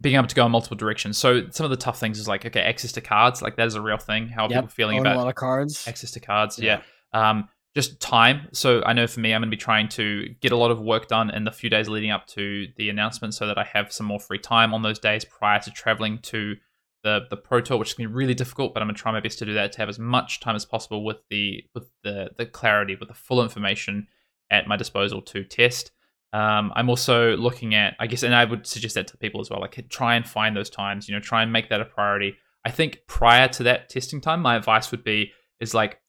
being 0.01 0.15
able 0.15 0.27
to 0.27 0.35
go 0.35 0.45
in 0.45 0.51
multiple 0.51 0.77
directions. 0.77 1.17
So 1.17 1.49
some 1.49 1.63
of 1.63 1.69
the 1.69 1.77
tough 1.77 1.99
things 1.99 2.19
is 2.19 2.27
like, 2.27 2.45
okay, 2.45 2.61
access 2.61 2.91
to 2.93 3.01
cards, 3.01 3.41
like 3.41 3.55
that 3.55 3.67
is 3.67 3.75
a 3.75 3.81
real 3.81 3.97
thing. 3.97 4.27
How 4.27 4.45
are 4.45 4.49
yep. 4.49 4.57
people 4.57 4.69
feeling 4.69 4.99
about 4.99 5.15
a 5.15 5.19
lot 5.19 5.27
of 5.29 5.35
cards? 5.35 5.87
Access 5.87 6.11
to 6.11 6.19
cards, 6.19 6.59
yeah. 6.59 6.81
yeah. 7.13 7.29
Um, 7.29 7.49
just 7.75 7.99
time. 7.99 8.47
So 8.53 8.81
I 8.85 8.93
know 8.93 9.05
for 9.05 9.19
me, 9.19 9.33
I'm 9.33 9.41
going 9.41 9.51
to 9.51 9.55
be 9.55 9.59
trying 9.59 9.89
to 9.89 10.29
get 10.41 10.51
a 10.51 10.57
lot 10.57 10.71
of 10.71 10.79
work 10.79 11.07
done 11.07 11.29
in 11.29 11.43
the 11.43 11.51
few 11.51 11.69
days 11.69 11.89
leading 11.89 12.11
up 12.11 12.25
to 12.27 12.67
the 12.77 12.89
announcement, 12.89 13.33
so 13.33 13.47
that 13.47 13.57
I 13.57 13.65
have 13.65 13.91
some 13.91 14.05
more 14.05 14.19
free 14.19 14.39
time 14.39 14.73
on 14.73 14.81
those 14.81 14.99
days 14.99 15.25
prior 15.25 15.59
to 15.59 15.71
traveling 15.71 16.19
to 16.19 16.55
the 17.03 17.27
the 17.29 17.37
Pro 17.37 17.61
Tour, 17.61 17.77
which 17.77 17.89
is 17.89 17.93
going 17.93 18.07
to 18.07 18.09
be 18.09 18.15
really 18.15 18.33
difficult. 18.33 18.73
But 18.73 18.81
I'm 18.81 18.87
going 18.87 18.95
to 18.95 19.01
try 19.01 19.11
my 19.11 19.19
best 19.19 19.39
to 19.39 19.45
do 19.45 19.53
that 19.53 19.73
to 19.73 19.77
have 19.79 19.89
as 19.89 19.99
much 19.99 20.39
time 20.39 20.55
as 20.55 20.65
possible 20.65 21.03
with 21.03 21.17
the 21.29 21.63
with 21.73 21.89
the 22.03 22.31
the 22.37 22.45
clarity, 22.45 22.95
with 22.95 23.09
the 23.09 23.13
full 23.15 23.43
information 23.43 24.07
at 24.49 24.67
my 24.67 24.77
disposal 24.77 25.21
to 25.21 25.43
test. 25.43 25.91
Um, 26.33 26.73
I'm 26.75 26.89
also 26.89 27.37
looking 27.37 27.75
at, 27.75 27.95
I 27.97 28.07
guess, 28.07 28.23
and 28.23 28.35
I 28.35 28.43
would 28.43 28.67
suggest 28.67 28.95
that 28.95 29.07
to 29.07 29.17
people 29.17 29.39
as 29.39 29.49
well. 29.49 29.61
Like, 29.61 29.85
try 29.89 30.15
and 30.15 30.27
find 30.27 30.55
those 30.55 30.69
times. 30.69 31.07
You 31.07 31.15
know, 31.15 31.21
try 31.21 31.43
and 31.43 31.51
make 31.51 31.69
that 31.69 31.79
a 31.79 31.85
priority. 31.85 32.35
I 32.65 32.71
think 32.71 33.01
prior 33.07 33.47
to 33.49 33.63
that 33.63 33.89
testing 33.89 34.19
time, 34.19 34.41
my 34.41 34.55
advice 34.55 34.91
would 34.91 35.03
be 35.03 35.31
is 35.59 35.73
like 35.73 35.99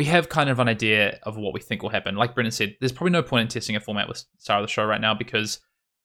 we 0.00 0.06
have 0.06 0.30
kind 0.30 0.48
of 0.48 0.58
an 0.58 0.66
idea 0.66 1.18
of 1.24 1.36
what 1.36 1.52
we 1.52 1.60
think 1.60 1.82
will 1.82 1.90
happen. 1.90 2.14
Like 2.16 2.34
Brendan 2.34 2.52
said, 2.52 2.74
there's 2.80 2.90
probably 2.90 3.10
no 3.10 3.22
point 3.22 3.42
in 3.42 3.48
testing 3.48 3.76
a 3.76 3.80
format 3.80 4.08
with 4.08 4.24
Star 4.38 4.58
of 4.58 4.64
the 4.64 4.72
Show 4.72 4.86
right 4.86 4.98
now 4.98 5.12
because 5.12 5.60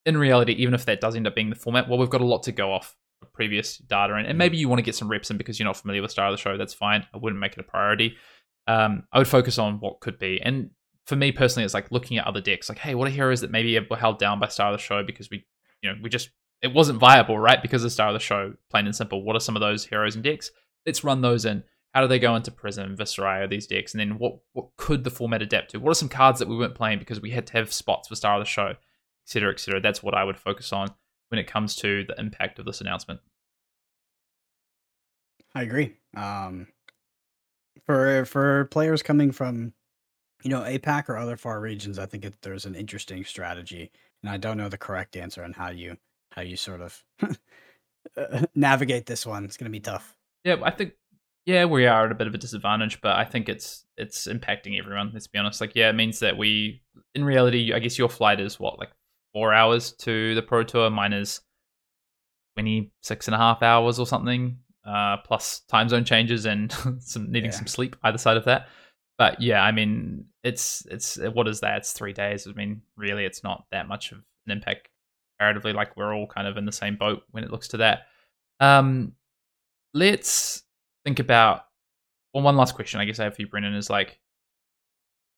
in 0.05 0.17
reality, 0.17 0.51
even 0.51 0.73
if 0.73 0.83
that 0.83 0.99
does 0.99 1.15
end 1.15 1.27
up 1.27 1.33
being 1.33 1.49
the 1.49 1.55
format, 1.55 1.87
well, 1.87 1.97
we've 1.97 2.09
got 2.09 2.19
a 2.19 2.25
lot 2.25 2.43
to 2.43 2.51
go 2.51 2.73
off 2.73 2.93
of 3.21 3.31
previous 3.31 3.77
data, 3.77 4.15
and, 4.15 4.27
and 4.27 4.37
maybe 4.37 4.57
you 4.57 4.67
want 4.67 4.79
to 4.79 4.83
get 4.83 4.95
some 4.95 5.07
reps 5.07 5.31
in 5.31 5.37
because 5.37 5.57
you're 5.57 5.65
not 5.65 5.77
familiar 5.77 6.01
with 6.01 6.11
Star 6.11 6.27
of 6.27 6.33
the 6.33 6.37
Show. 6.37 6.57
That's 6.57 6.73
fine. 6.73 7.05
I 7.13 7.17
wouldn't 7.19 7.39
make 7.39 7.53
it 7.53 7.59
a 7.59 7.63
priority. 7.63 8.17
Um, 8.67 9.03
I 9.13 9.19
would 9.19 9.29
focus 9.29 9.57
on 9.57 9.79
what 9.79 10.01
could 10.01 10.19
be, 10.19 10.41
and 10.41 10.71
for 11.05 11.15
me 11.15 11.31
personally, 11.31 11.63
it's 11.63 11.73
like 11.73 11.89
looking 11.89 12.17
at 12.17 12.27
other 12.27 12.41
decks. 12.41 12.67
Like, 12.67 12.79
hey, 12.79 12.95
what 12.95 13.07
are 13.07 13.11
heroes 13.11 13.39
that 13.39 13.51
maybe 13.51 13.79
were 13.89 13.95
held 13.95 14.19
down 14.19 14.41
by 14.41 14.49
Star 14.49 14.73
of 14.73 14.77
the 14.77 14.83
Show 14.83 15.03
because 15.03 15.29
we, 15.29 15.45
you 15.81 15.89
know, 15.89 15.95
we 16.03 16.09
just 16.09 16.31
it 16.61 16.73
wasn't 16.73 16.99
viable, 16.99 17.39
right? 17.39 17.61
Because 17.61 17.85
of 17.85 17.93
Star 17.93 18.09
of 18.09 18.13
the 18.13 18.19
Show, 18.19 18.55
plain 18.69 18.87
and 18.87 18.95
simple. 18.95 19.23
What 19.23 19.37
are 19.37 19.39
some 19.39 19.55
of 19.55 19.61
those 19.61 19.85
heroes 19.85 20.15
and 20.15 20.23
decks? 20.23 20.51
Let's 20.85 21.01
run 21.01 21.21
those 21.21 21.45
in. 21.45 21.63
How 21.95 22.01
do 22.01 22.07
they 22.07 22.19
go 22.19 22.35
into 22.35 22.51
Prism, 22.51 22.97
Viserai, 22.97 23.41
or 23.41 23.47
these 23.47 23.67
decks? 23.67 23.93
And 23.93 24.01
then 24.01 24.17
what 24.19 24.39
what 24.51 24.67
could 24.75 25.05
the 25.05 25.09
format 25.09 25.41
adapt 25.41 25.71
to? 25.71 25.79
What 25.79 25.91
are 25.91 25.95
some 25.95 26.09
cards 26.09 26.39
that 26.39 26.49
we 26.49 26.57
weren't 26.57 26.75
playing 26.75 26.99
because 26.99 27.21
we 27.21 27.31
had 27.31 27.47
to 27.47 27.53
have 27.53 27.71
spots 27.71 28.09
for 28.09 28.15
Star 28.15 28.35
of 28.35 28.41
the 28.41 28.45
Show, 28.45 28.73
etc., 29.25 29.53
etc. 29.53 29.79
That's 29.79 30.03
what 30.03 30.13
I 30.13 30.25
would 30.25 30.37
focus 30.37 30.73
on 30.73 30.89
when 31.29 31.39
it 31.39 31.47
comes 31.47 31.73
to 31.77 32.03
the 32.03 32.19
impact 32.19 32.59
of 32.59 32.65
this 32.65 32.81
announcement. 32.81 33.21
I 35.55 35.61
agree. 35.61 35.95
Um, 36.17 36.67
for 37.85 38.25
for 38.25 38.65
players 38.65 39.01
coming 39.01 39.31
from 39.31 39.71
you 40.45 40.51
know, 40.51 40.61
APAC 40.61 41.09
or 41.09 41.17
other 41.17 41.37
far 41.37 41.59
regions, 41.59 41.97
I 41.97 42.05
think 42.05 42.23
it, 42.23 42.35
there's 42.43 42.65
an 42.65 42.75
interesting 42.75 43.25
strategy, 43.25 43.91
and 44.21 44.29
I 44.29 44.37
don't 44.37 44.57
know 44.57 44.69
the 44.69 44.77
correct 44.77 45.15
answer 45.15 45.43
on 45.43 45.53
how 45.53 45.69
you 45.69 45.97
how 46.33 46.43
you 46.43 46.55
sort 46.55 46.81
of 46.81 47.03
navigate 48.55 49.07
this 49.07 49.25
one. 49.25 49.45
It's 49.45 49.57
going 49.57 49.71
to 49.71 49.71
be 49.71 49.79
tough. 49.79 50.15
Yeah, 50.43 50.57
I 50.61 50.69
think 50.69 50.93
yeah, 51.45 51.65
we 51.65 51.85
are 51.85 52.05
at 52.05 52.11
a 52.11 52.15
bit 52.15 52.27
of 52.27 52.33
a 52.33 52.39
disadvantage, 52.39 53.01
but 53.01 53.15
I 53.15 53.23
think 53.23 53.49
it's 53.49 53.85
it's 53.97 54.27
impacting 54.27 54.79
everyone. 54.79 55.11
Let's 55.13 55.27
be 55.27 55.37
honest. 55.39 55.61
Like, 55.61 55.75
yeah, 55.75 55.89
it 55.89 55.93
means 55.93 56.19
that 56.19 56.37
we, 56.37 56.81
in 57.13 57.23
reality, 57.23 57.71
I 57.73 57.79
guess 57.79 57.97
your 57.97 58.09
flight 58.09 58.39
is 58.39 58.59
what 58.59 58.79
like 58.79 58.89
four 59.31 59.53
hours 59.53 59.91
to 59.99 60.33
the 60.33 60.41
Pro 60.41 60.63
Tour. 60.63 60.89
Mine 60.89 61.13
is 61.13 61.41
26 62.57 63.27
and 63.27 63.35
a 63.35 63.37
half 63.37 63.61
hours 63.61 63.99
or 63.99 64.07
something, 64.07 64.57
uh, 64.85 65.17
plus 65.17 65.61
time 65.67 65.87
zone 65.87 66.03
changes 66.03 66.45
and 66.45 66.71
some 66.99 67.31
needing 67.31 67.51
yeah. 67.51 67.57
some 67.57 67.67
sleep 67.67 67.95
either 68.03 68.17
side 68.17 68.37
of 68.37 68.45
that. 68.45 68.67
but 69.17 69.39
yeah, 69.39 69.61
I 69.61 69.71
mean, 69.71 70.25
it's 70.43 70.85
it's 70.89 71.17
what 71.33 71.47
is 71.47 71.59
that? 71.59 71.77
It's 71.77 71.93
three 71.93 72.13
days. 72.13 72.47
I 72.47 72.53
mean, 72.53 72.81
really, 72.97 73.23
it's 73.23 73.43
not 73.43 73.65
that 73.71 73.87
much 73.87 74.11
of 74.11 74.17
an 74.47 74.51
impact 74.51 74.89
comparatively. 75.37 75.73
Like 75.73 75.95
we're 75.95 76.15
all 76.15 76.27
kind 76.27 76.47
of 76.47 76.57
in 76.57 76.65
the 76.65 76.71
same 76.71 76.95
boat 76.95 77.21
when 77.29 77.43
it 77.43 77.51
looks 77.51 77.67
to 77.69 77.77
that. 77.77 78.07
Um, 78.59 79.13
let's 79.93 80.64
think 81.05 81.19
about 81.19 81.61
well, 82.33 82.43
one 82.43 82.57
last 82.57 82.75
question 82.75 82.99
I 82.99 83.05
guess 83.05 83.19
I 83.19 83.23
have 83.23 83.35
for 83.35 83.41
you, 83.41 83.47
Brendan, 83.47 83.75
is 83.75 83.89
like, 83.89 84.19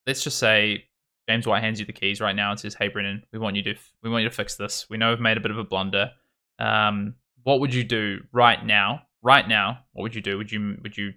let's 0.07 0.23
just 0.23 0.39
say 0.39 0.85
James 1.30 1.45
White 1.45 1.61
hands 1.61 1.80
you 1.80 1.85
the 1.85 1.94
keys 1.94 2.19
right 2.19 2.35
now 2.35 2.49
and 2.49 2.60
says, 2.60 2.73
"Hey, 2.73 2.88
Brendan, 2.88 3.23
we 3.31 3.38
want 3.38 3.56
you 3.56 3.61
to 3.64 3.76
we 4.02 4.10
want 4.10 4.23
you 4.23 4.30
to 4.30 4.35
fix 4.35 4.56
this. 4.56 4.89
We 4.89 4.98
know 4.98 5.11
we've 5.11 5.19
made 5.19 5.38
a 5.38 5.41
bit 5.41 5.52
of 5.52 5.60
a 5.60 5.64
blunder. 5.64 6.11
Um, 6.57 7.15
what 7.44 7.60
would 7.60 7.73
you 7.73 7.84
do 7.84 8.22
right 8.31 8.65
now? 8.65 9.03
Right 9.22 9.48
now, 9.48 9.80
what 9.94 10.03
would 10.03 10.15
you 10.15 10.22
do? 10.22 10.38
Would 10.38 10.52
you 10.52 10.77
would 10.81 10.98
you 10.98 11.14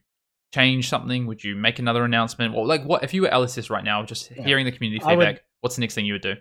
change 0.53 0.89
something? 0.89 1.27
Would 1.27 1.43
you 1.43 1.55
make 1.57 1.79
another 1.79 2.05
announcement? 2.05 2.55
Well, 2.55 2.67
like 2.67 2.85
what 2.85 3.03
if 3.03 3.15
you 3.15 3.23
were 3.23 3.29
LSS 3.29 3.71
right 3.71 3.85
now, 3.85 4.03
just 4.05 4.31
yeah. 4.31 4.45
hearing 4.45 4.67
the 4.67 4.73
community 4.73 5.03
feedback? 5.03 5.35
Would, 5.37 5.41
what's 5.61 5.77
the 5.77 5.81
next 5.81 5.95
thing 5.95 6.05
you 6.05 6.15
would 6.15 6.23
do? 6.23 6.35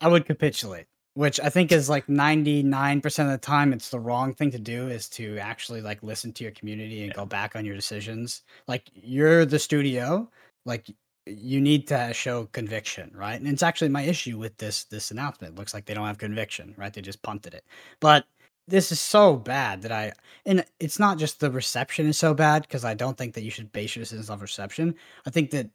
I 0.00 0.06
would 0.06 0.26
capitulate, 0.26 0.86
which 1.18 1.40
I 1.40 1.50
think 1.50 1.72
is 1.72 1.88
like 1.88 2.08
ninety 2.08 2.62
nine 2.62 3.00
percent 3.00 3.28
of 3.28 3.32
the 3.32 3.44
time. 3.44 3.72
It's 3.72 3.88
the 3.88 3.98
wrong 3.98 4.32
thing 4.32 4.52
to 4.52 4.58
do 4.58 4.86
is 4.86 5.08
to 5.10 5.36
actually 5.38 5.80
like 5.80 6.00
listen 6.04 6.32
to 6.34 6.44
your 6.44 6.52
community 6.52 7.00
and 7.00 7.08
yeah. 7.08 7.16
go 7.16 7.26
back 7.26 7.56
on 7.56 7.64
your 7.64 7.74
decisions. 7.74 8.42
Like 8.68 8.84
you're 8.94 9.44
the 9.44 9.58
studio, 9.58 10.30
like 10.64 10.88
you 11.26 11.60
need 11.60 11.88
to 11.88 12.12
show 12.12 12.46
conviction, 12.52 13.10
right? 13.16 13.34
And 13.34 13.48
it's 13.48 13.64
actually 13.64 13.88
my 13.88 14.02
issue 14.02 14.38
with 14.38 14.56
this 14.58 14.84
this 14.84 15.10
announcement. 15.10 15.54
It 15.54 15.58
looks 15.58 15.74
like 15.74 15.86
they 15.86 15.94
don't 15.94 16.06
have 16.06 16.18
conviction, 16.18 16.72
right? 16.76 16.92
They 16.94 17.02
just 17.02 17.22
punted 17.22 17.52
it. 17.52 17.64
But 17.98 18.24
this 18.68 18.92
is 18.92 19.00
so 19.00 19.34
bad 19.36 19.82
that 19.82 19.90
I 19.90 20.12
and 20.46 20.64
it's 20.78 21.00
not 21.00 21.18
just 21.18 21.40
the 21.40 21.50
reception 21.50 22.06
is 22.06 22.16
so 22.16 22.32
bad 22.32 22.62
because 22.62 22.84
I 22.84 22.94
don't 22.94 23.18
think 23.18 23.34
that 23.34 23.42
you 23.42 23.50
should 23.50 23.72
base 23.72 23.96
your 23.96 24.04
decisions 24.04 24.30
off 24.30 24.40
reception. 24.40 24.94
I 25.26 25.30
think 25.30 25.50
that 25.50 25.68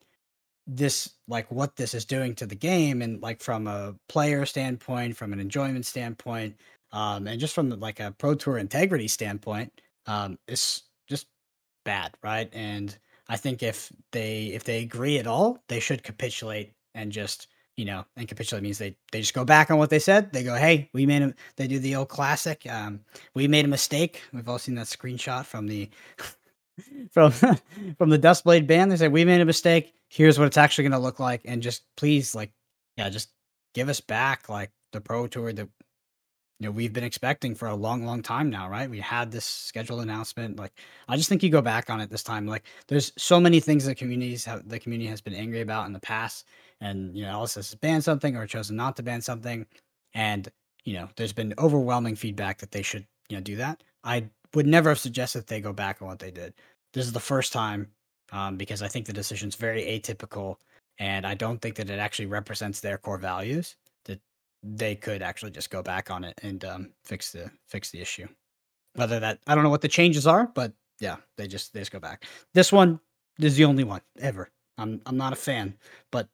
this 0.68 1.10
like 1.28 1.52
what 1.52 1.76
this 1.76 1.94
is 1.94 2.06
doing 2.06 2.36
to 2.36 2.46
the 2.46 2.56
game 2.56 3.02
and 3.02 3.22
like 3.22 3.42
from 3.42 3.68
a 3.68 3.96
player 4.10 4.46
standpoint, 4.46 5.16
from 5.18 5.34
an 5.34 5.40
enjoyment 5.40 5.86
standpoint, 5.86 6.56
um, 6.92 7.28
and 7.28 7.40
just 7.40 7.56
from 7.56 7.70
like 7.80 8.00
a 8.00 8.14
pro 8.18 8.36
tour 8.36 8.58
integrity 8.58 9.08
standpoint, 9.08 9.72
um, 10.08 10.38
is 10.48 10.84
just 11.08 11.28
bad, 11.86 12.14
right? 12.24 12.50
And 12.54 12.98
I 13.30 13.38
think 13.38 13.64
if 13.64 13.92
they 14.12 14.48
if 14.48 14.64
they 14.64 14.82
agree 14.84 15.20
at 15.20 15.28
all, 15.28 15.64
they 15.70 15.80
should 15.80 16.04
capitulate 16.04 16.74
and 16.96 17.12
just 17.12 17.48
you 17.78 17.86
know, 17.86 18.06
and 18.18 18.28
capitulate 18.28 18.64
means 18.64 18.78
they 18.78 18.96
they 19.12 19.22
just 19.22 19.34
go 19.34 19.44
back 19.46 19.72
on 19.72 19.78
what 19.78 19.90
they 19.90 20.00
said. 20.00 20.32
They 20.32 20.44
go, 20.44 20.56
"Hey, 20.56 20.90
we 20.94 21.06
made 21.06 21.24
a." 21.24 21.34
They 21.56 21.68
do 21.68 21.80
the 21.80 21.96
old 21.96 22.10
classic. 22.10 22.66
Um, 22.70 23.00
we 23.34 23.48
made 23.48 23.66
a 23.66 23.68
mistake. 23.68 24.22
We've 24.32 24.48
all 24.48 24.60
seen 24.60 24.76
that 24.76 24.88
screenshot 24.88 25.46
from 25.46 25.68
the 25.68 25.90
from 27.12 27.32
from 27.98 28.10
the 28.10 28.20
Dustblade 28.20 28.68
band. 28.68 28.92
They 28.92 28.98
say, 28.98 29.08
"We 29.08 29.26
made 29.26 29.42
a 29.42 29.46
mistake. 29.46 29.94
Here's 30.14 30.38
what 30.38 30.46
it's 30.46 30.58
actually 30.58 30.84
going 30.84 30.94
to 30.94 31.00
look 31.00 31.20
like." 31.20 31.42
And 31.46 31.62
just 31.62 31.84
please, 31.98 32.36
like, 32.36 32.52
yeah, 32.98 33.10
just 33.10 33.30
give 33.74 33.90
us 33.90 34.00
back 34.00 34.50
like 34.50 34.72
the 34.92 35.02
pro 35.02 35.28
tour 35.28 35.52
that 35.54 35.68
you 36.60 36.68
know 36.68 36.72
we've 36.72 36.94
been 36.94 37.04
expecting 37.04 37.56
for 37.56 37.68
a 37.68 37.76
long 37.76 38.06
long 38.06 38.22
time 38.22 38.50
now 38.50 38.70
right 38.70 38.90
we 38.90 39.00
had 39.00 39.32
this 39.32 39.46
scheduled 39.46 40.02
announcement 40.02 40.58
like 40.58 40.72
i 41.08 41.18
just 41.18 41.28
think 41.28 41.44
you 41.44 41.50
go 41.50 41.62
back 41.62 41.90
on 41.90 42.00
it 42.00 42.10
this 42.10 42.24
time 42.24 42.48
like 42.48 42.64
there's 42.88 43.12
so 43.18 43.40
many 43.40 43.60
things 43.60 43.86
that 43.86 43.96
communities 43.96 44.46
have 44.46 44.68
the 44.70 44.80
community 44.80 45.10
has 45.10 45.20
been 45.20 45.34
angry 45.34 45.62
about 45.62 45.88
in 45.88 45.94
the 45.94 46.00
past 46.00 46.46
and 46.80 47.16
you 47.18 47.24
know 47.24 47.40
LSS 47.40 47.56
has 47.56 47.76
banned 47.76 48.04
something 48.04 48.38
or 48.38 48.48
chosen 48.48 48.76
not 48.76 48.96
to 48.96 49.04
ban 49.04 49.22
something 49.22 49.66
and 50.14 50.50
you 50.86 50.94
know 50.94 51.10
there's 51.16 51.34
been 51.34 51.54
overwhelming 51.58 52.16
feedback 52.16 52.60
that 52.60 52.72
they 52.72 52.82
should 52.82 53.06
you 53.30 53.38
know 53.38 53.42
do 53.42 53.56
that 53.56 53.84
i 54.04 54.24
would 54.54 54.68
never 54.68 54.90
have 54.90 55.00
suggested 55.00 55.46
they 55.48 55.60
go 55.60 55.74
back 55.74 56.02
on 56.02 56.08
what 56.08 56.20
they 56.20 56.32
did 56.32 56.54
this 56.94 57.06
is 57.06 57.14
the 57.14 57.20
first 57.20 57.52
time 57.52 57.88
um, 58.32 58.58
because 58.58 58.82
i 58.82 58.88
think 58.88 59.06
the 59.06 59.14
decision's 59.14 59.56
very 59.56 59.84
atypical 59.84 60.56
and 61.00 61.26
i 61.26 61.34
don't 61.34 61.62
think 61.62 61.76
that 61.76 61.90
it 61.90 62.00
actually 62.00 62.26
represents 62.26 62.80
their 62.80 62.98
core 62.98 63.18
values 63.18 63.76
That 64.06 64.20
they 64.64 64.96
could 64.96 65.22
actually 65.22 65.52
just 65.52 65.70
go 65.70 65.84
back 65.84 66.10
on 66.10 66.24
it 66.24 66.40
and 66.44 66.64
um, 66.66 66.90
fix 67.04 67.32
the 67.32 67.52
fix 67.68 67.92
the 67.92 68.02
issue. 68.02 68.28
Whether 68.96 69.20
that 69.20 69.40
I 69.48 69.56
don't 69.56 69.64
know 69.64 69.70
what 69.70 69.82
the 69.82 69.88
changes 69.88 70.26
are, 70.28 70.48
but 70.54 70.74
yeah, 71.00 71.18
they 71.38 71.48
just 71.48 71.74
they 71.74 71.82
just 71.82 71.92
go 71.92 72.00
back. 72.00 72.26
This 72.54 72.72
one 72.72 73.00
is 73.40 73.56
the 73.56 73.66
only 73.66 73.84
one 73.84 74.02
ever. 74.20 74.50
I'm 74.78 75.02
I'm 75.06 75.18
not 75.18 75.34
a 75.34 75.36
fan, 75.36 75.76
but 76.12 76.28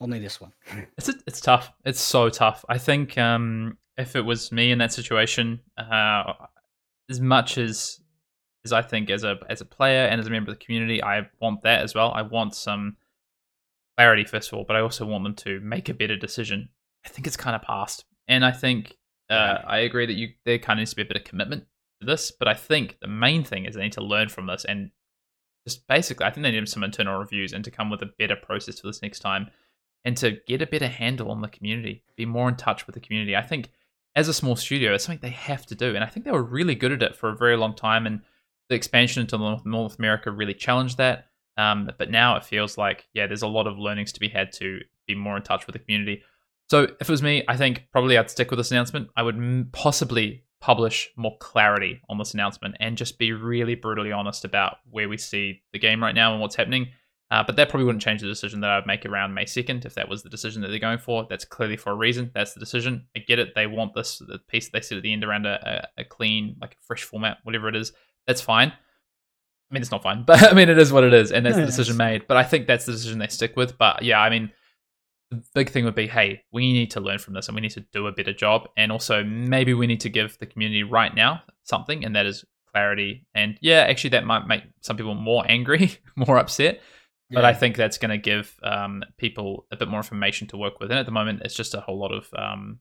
only 0.00 0.18
this 0.18 0.40
one. 0.40 0.52
It's 0.98 1.08
it's 1.26 1.40
tough. 1.40 1.72
It's 1.84 2.00
so 2.00 2.28
tough. 2.28 2.64
I 2.68 2.78
think 2.78 3.16
um, 3.18 3.78
if 3.96 4.16
it 4.16 4.22
was 4.22 4.50
me 4.50 4.72
in 4.72 4.78
that 4.78 4.92
situation, 4.92 5.60
uh, 5.78 6.32
as 7.08 7.20
much 7.20 7.58
as 7.58 8.00
as 8.64 8.72
I 8.72 8.82
think 8.82 9.10
as 9.10 9.24
a 9.24 9.38
as 9.48 9.60
a 9.60 9.64
player 9.64 10.06
and 10.06 10.20
as 10.20 10.26
a 10.26 10.30
member 10.30 10.50
of 10.50 10.58
the 10.58 10.64
community, 10.64 11.02
I 11.02 11.28
want 11.40 11.62
that 11.62 11.82
as 11.82 11.94
well. 11.94 12.12
I 12.12 12.22
want 12.22 12.54
some 12.54 12.96
clarity 13.96 14.24
first 14.24 14.52
of 14.52 14.58
all, 14.58 14.64
but 14.64 14.76
I 14.76 14.80
also 14.80 15.06
want 15.06 15.24
them 15.24 15.34
to 15.36 15.60
make 15.60 15.88
a 15.88 15.94
better 15.94 16.16
decision 16.16 16.68
I 17.04 17.08
think 17.08 17.26
it's 17.26 17.36
kind 17.36 17.56
of 17.56 17.62
past. 17.62 18.04
And 18.28 18.44
I 18.44 18.52
think 18.52 18.96
uh, 19.28 19.58
I 19.66 19.78
agree 19.78 20.06
that 20.06 20.14
you 20.14 20.28
there 20.44 20.58
kind 20.58 20.78
of 20.78 20.82
needs 20.82 20.90
to 20.90 20.96
be 20.96 21.02
a 21.02 21.06
bit 21.06 21.16
of 21.16 21.24
commitment 21.24 21.64
to 22.00 22.06
this. 22.06 22.30
But 22.30 22.48
I 22.48 22.54
think 22.54 22.98
the 23.00 23.08
main 23.08 23.44
thing 23.44 23.64
is 23.64 23.74
they 23.74 23.82
need 23.82 23.92
to 23.92 24.04
learn 24.04 24.28
from 24.28 24.46
this 24.46 24.64
and 24.64 24.90
just 25.66 25.86
basically, 25.86 26.24
I 26.24 26.30
think 26.30 26.42
they 26.42 26.52
need 26.52 26.68
some 26.68 26.82
internal 26.82 27.18
reviews 27.18 27.52
and 27.52 27.62
to 27.64 27.70
come 27.70 27.90
with 27.90 28.02
a 28.02 28.10
better 28.18 28.36
process 28.36 28.80
for 28.80 28.86
this 28.86 29.02
next 29.02 29.20
time 29.20 29.50
and 30.04 30.16
to 30.16 30.38
get 30.46 30.62
a 30.62 30.66
better 30.66 30.88
handle 30.88 31.30
on 31.30 31.42
the 31.42 31.48
community, 31.48 32.02
be 32.16 32.24
more 32.24 32.48
in 32.48 32.56
touch 32.56 32.86
with 32.86 32.94
the 32.94 33.00
community. 33.00 33.36
I 33.36 33.42
think 33.42 33.70
as 34.16 34.26
a 34.26 34.34
small 34.34 34.56
studio, 34.56 34.94
it's 34.94 35.04
something 35.04 35.20
they 35.20 35.34
have 35.34 35.66
to 35.66 35.74
do. 35.74 35.94
And 35.94 36.02
I 36.02 36.06
think 36.06 36.24
they 36.24 36.32
were 36.32 36.42
really 36.42 36.74
good 36.74 36.92
at 36.92 37.02
it 37.02 37.14
for 37.14 37.28
a 37.28 37.36
very 37.36 37.56
long 37.56 37.74
time. 37.74 38.06
And 38.06 38.22
the 38.70 38.76
expansion 38.76 39.20
into 39.20 39.36
North 39.66 39.98
America 39.98 40.30
really 40.30 40.54
challenged 40.54 40.96
that. 40.96 41.26
Um, 41.58 41.90
but 41.98 42.10
now 42.10 42.36
it 42.36 42.44
feels 42.44 42.78
like, 42.78 43.06
yeah, 43.12 43.26
there's 43.26 43.42
a 43.42 43.48
lot 43.48 43.66
of 43.66 43.78
learnings 43.78 44.12
to 44.12 44.20
be 44.20 44.28
had 44.28 44.52
to 44.52 44.80
be 45.06 45.14
more 45.14 45.36
in 45.36 45.42
touch 45.42 45.66
with 45.66 45.74
the 45.74 45.80
community. 45.80 46.22
So 46.70 46.84
if 46.84 47.02
it 47.02 47.10
was 47.10 47.22
me, 47.22 47.42
I 47.48 47.56
think 47.56 47.88
probably 47.92 48.16
I'd 48.16 48.30
stick 48.30 48.50
with 48.50 48.58
this 48.58 48.70
announcement. 48.70 49.08
I 49.16 49.24
would 49.24 49.70
possibly 49.72 50.44
publish 50.60 51.10
more 51.16 51.36
clarity 51.38 52.00
on 52.08 52.18
this 52.18 52.32
announcement 52.32 52.76
and 52.80 52.96
just 52.96 53.18
be 53.18 53.32
really 53.32 53.74
brutally 53.74 54.12
honest 54.12 54.44
about 54.44 54.76
where 54.88 55.08
we 55.08 55.18
see 55.18 55.62
the 55.72 55.78
game 55.78 56.02
right 56.02 56.14
now 56.14 56.32
and 56.32 56.40
what's 56.40 56.54
happening. 56.54 56.86
Uh, 57.30 57.44
but 57.44 57.56
that 57.56 57.68
probably 57.68 57.84
wouldn't 57.84 58.02
change 58.02 58.20
the 58.20 58.26
decision 58.26 58.60
that 58.60 58.70
I'd 58.70 58.86
make 58.86 59.06
around 59.06 59.34
May 59.34 59.44
2nd 59.44 59.84
if 59.84 59.94
that 59.94 60.08
was 60.08 60.22
the 60.22 60.28
decision 60.28 60.62
that 60.62 60.68
they're 60.68 60.78
going 60.78 60.98
for. 60.98 61.26
That's 61.30 61.44
clearly 61.44 61.76
for 61.76 61.90
a 61.90 61.96
reason. 61.96 62.30
That's 62.34 62.54
the 62.54 62.60
decision. 62.60 63.06
I 63.16 63.20
get 63.20 63.38
it. 63.38 63.54
They 63.54 63.66
want 63.66 63.94
this 63.94 64.18
the 64.18 64.40
piece 64.48 64.68
they 64.68 64.80
said 64.80 64.98
at 64.98 65.02
the 65.02 65.12
end 65.12 65.24
around 65.24 65.46
a, 65.46 65.88
a 65.96 66.04
clean, 66.04 66.56
like 66.60 66.72
a 66.72 66.84
fresh 66.84 67.04
format, 67.04 67.38
whatever 67.44 67.68
it 67.68 67.76
is. 67.76 67.92
That's 68.30 68.40
fine. 68.40 68.68
I 68.68 69.74
mean, 69.74 69.82
it's 69.82 69.90
not 69.90 70.02
fine, 70.02 70.22
but 70.26 70.42
I 70.42 70.54
mean, 70.54 70.68
it 70.68 70.78
is 70.78 70.92
what 70.92 71.04
it 71.04 71.12
is, 71.12 71.32
and 71.32 71.44
that's 71.44 71.56
the 71.56 71.66
decision 71.66 71.96
made. 71.96 72.26
But 72.26 72.36
I 72.36 72.44
think 72.44 72.66
that's 72.66 72.86
the 72.86 72.92
decision 72.92 73.18
they 73.18 73.26
stick 73.28 73.56
with. 73.56 73.76
But 73.76 74.02
yeah, 74.02 74.20
I 74.20 74.30
mean, 74.30 74.50
the 75.30 75.42
big 75.54 75.70
thing 75.70 75.84
would 75.84 75.94
be 75.94 76.06
hey 76.06 76.42
we 76.52 76.72
need 76.72 76.90
to 76.90 77.00
learn 77.00 77.18
from 77.18 77.34
this 77.34 77.48
and 77.48 77.54
we 77.54 77.60
need 77.60 77.70
to 77.70 77.84
do 77.92 78.06
a 78.06 78.12
better 78.12 78.32
job 78.32 78.68
and 78.76 78.90
also 78.90 79.22
maybe 79.24 79.74
we 79.74 79.86
need 79.86 80.00
to 80.00 80.08
give 80.08 80.36
the 80.38 80.46
community 80.46 80.82
right 80.82 81.14
now 81.14 81.42
something 81.62 82.04
and 82.04 82.16
that 82.16 82.26
is 82.26 82.44
clarity 82.72 83.26
and 83.34 83.58
yeah 83.60 83.80
actually 83.88 84.10
that 84.10 84.24
might 84.24 84.46
make 84.46 84.62
some 84.80 84.96
people 84.96 85.14
more 85.14 85.44
angry 85.48 85.98
more 86.16 86.38
upset 86.38 86.80
but 87.30 87.44
i 87.44 87.52
think 87.52 87.76
that's 87.76 87.98
going 87.98 88.10
to 88.10 88.18
give 88.18 88.58
um, 88.64 89.04
people 89.16 89.66
a 89.70 89.76
bit 89.76 89.88
more 89.88 90.00
information 90.00 90.48
to 90.48 90.56
work 90.56 90.80
with 90.80 90.90
and 90.90 90.98
at 90.98 91.06
the 91.06 91.12
moment 91.12 91.42
it's 91.44 91.54
just 91.54 91.74
a 91.74 91.80
whole 91.80 91.98
lot 91.98 92.12
of 92.12 92.28
um, 92.34 92.80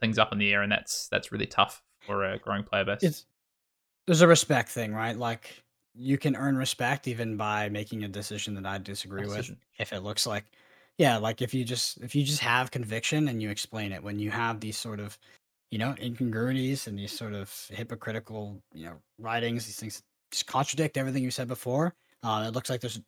things 0.00 0.18
up 0.18 0.32
in 0.32 0.38
the 0.38 0.52
air 0.52 0.62
and 0.62 0.72
that's 0.72 1.06
that's 1.08 1.32
really 1.32 1.46
tough 1.46 1.82
for 2.06 2.24
a 2.24 2.38
growing 2.38 2.64
player 2.64 2.84
base 2.84 3.02
it's, 3.02 3.26
there's 4.06 4.22
a 4.22 4.28
respect 4.28 4.68
thing 4.68 4.92
right 4.92 5.16
like 5.16 5.62
you 5.94 6.16
can 6.16 6.36
earn 6.36 6.56
respect 6.56 7.08
even 7.08 7.36
by 7.36 7.68
making 7.68 8.04
a 8.04 8.08
decision 8.08 8.54
that 8.54 8.66
i 8.66 8.78
disagree 8.78 9.26
with 9.26 9.50
if 9.78 9.92
it 9.92 10.00
looks 10.00 10.26
like 10.26 10.44
yeah, 11.00 11.16
like 11.16 11.40
if 11.40 11.54
you 11.54 11.64
just 11.64 11.96
if 12.02 12.14
you 12.14 12.22
just 12.22 12.40
have 12.40 12.70
conviction 12.70 13.28
and 13.28 13.40
you 13.40 13.48
explain 13.48 13.90
it 13.90 14.02
when 14.02 14.18
you 14.18 14.30
have 14.30 14.60
these 14.60 14.76
sort 14.76 15.00
of, 15.00 15.18
you 15.70 15.78
know, 15.78 15.94
incongruities 15.98 16.88
and 16.88 16.98
these 16.98 17.10
sort 17.10 17.32
of 17.32 17.50
hypocritical, 17.70 18.62
you 18.74 18.84
know, 18.84 18.96
writings, 19.18 19.64
these 19.64 19.76
things 19.76 20.02
just 20.30 20.46
contradict 20.46 20.98
everything 20.98 21.22
you 21.22 21.30
said 21.30 21.48
before. 21.48 21.94
Uh, 22.22 22.44
it 22.46 22.52
looks 22.52 22.68
like 22.68 22.82
there's, 22.82 23.00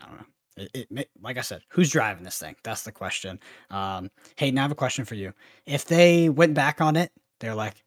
I 0.00 0.06
don't 0.06 0.16
know. 0.16 0.26
It, 0.56 0.86
it, 0.90 1.10
like 1.20 1.36
I 1.36 1.42
said, 1.42 1.60
who's 1.68 1.90
driving 1.90 2.24
this 2.24 2.38
thing? 2.38 2.56
That's 2.64 2.82
the 2.82 2.92
question. 2.92 3.38
Um, 3.68 4.10
Hayden, 4.36 4.58
I 4.58 4.62
have 4.62 4.72
a 4.72 4.74
question 4.74 5.04
for 5.04 5.14
you. 5.14 5.34
If 5.66 5.84
they 5.84 6.30
went 6.30 6.54
back 6.54 6.80
on 6.80 6.96
it, 6.96 7.12
they're 7.40 7.54
like, 7.54 7.84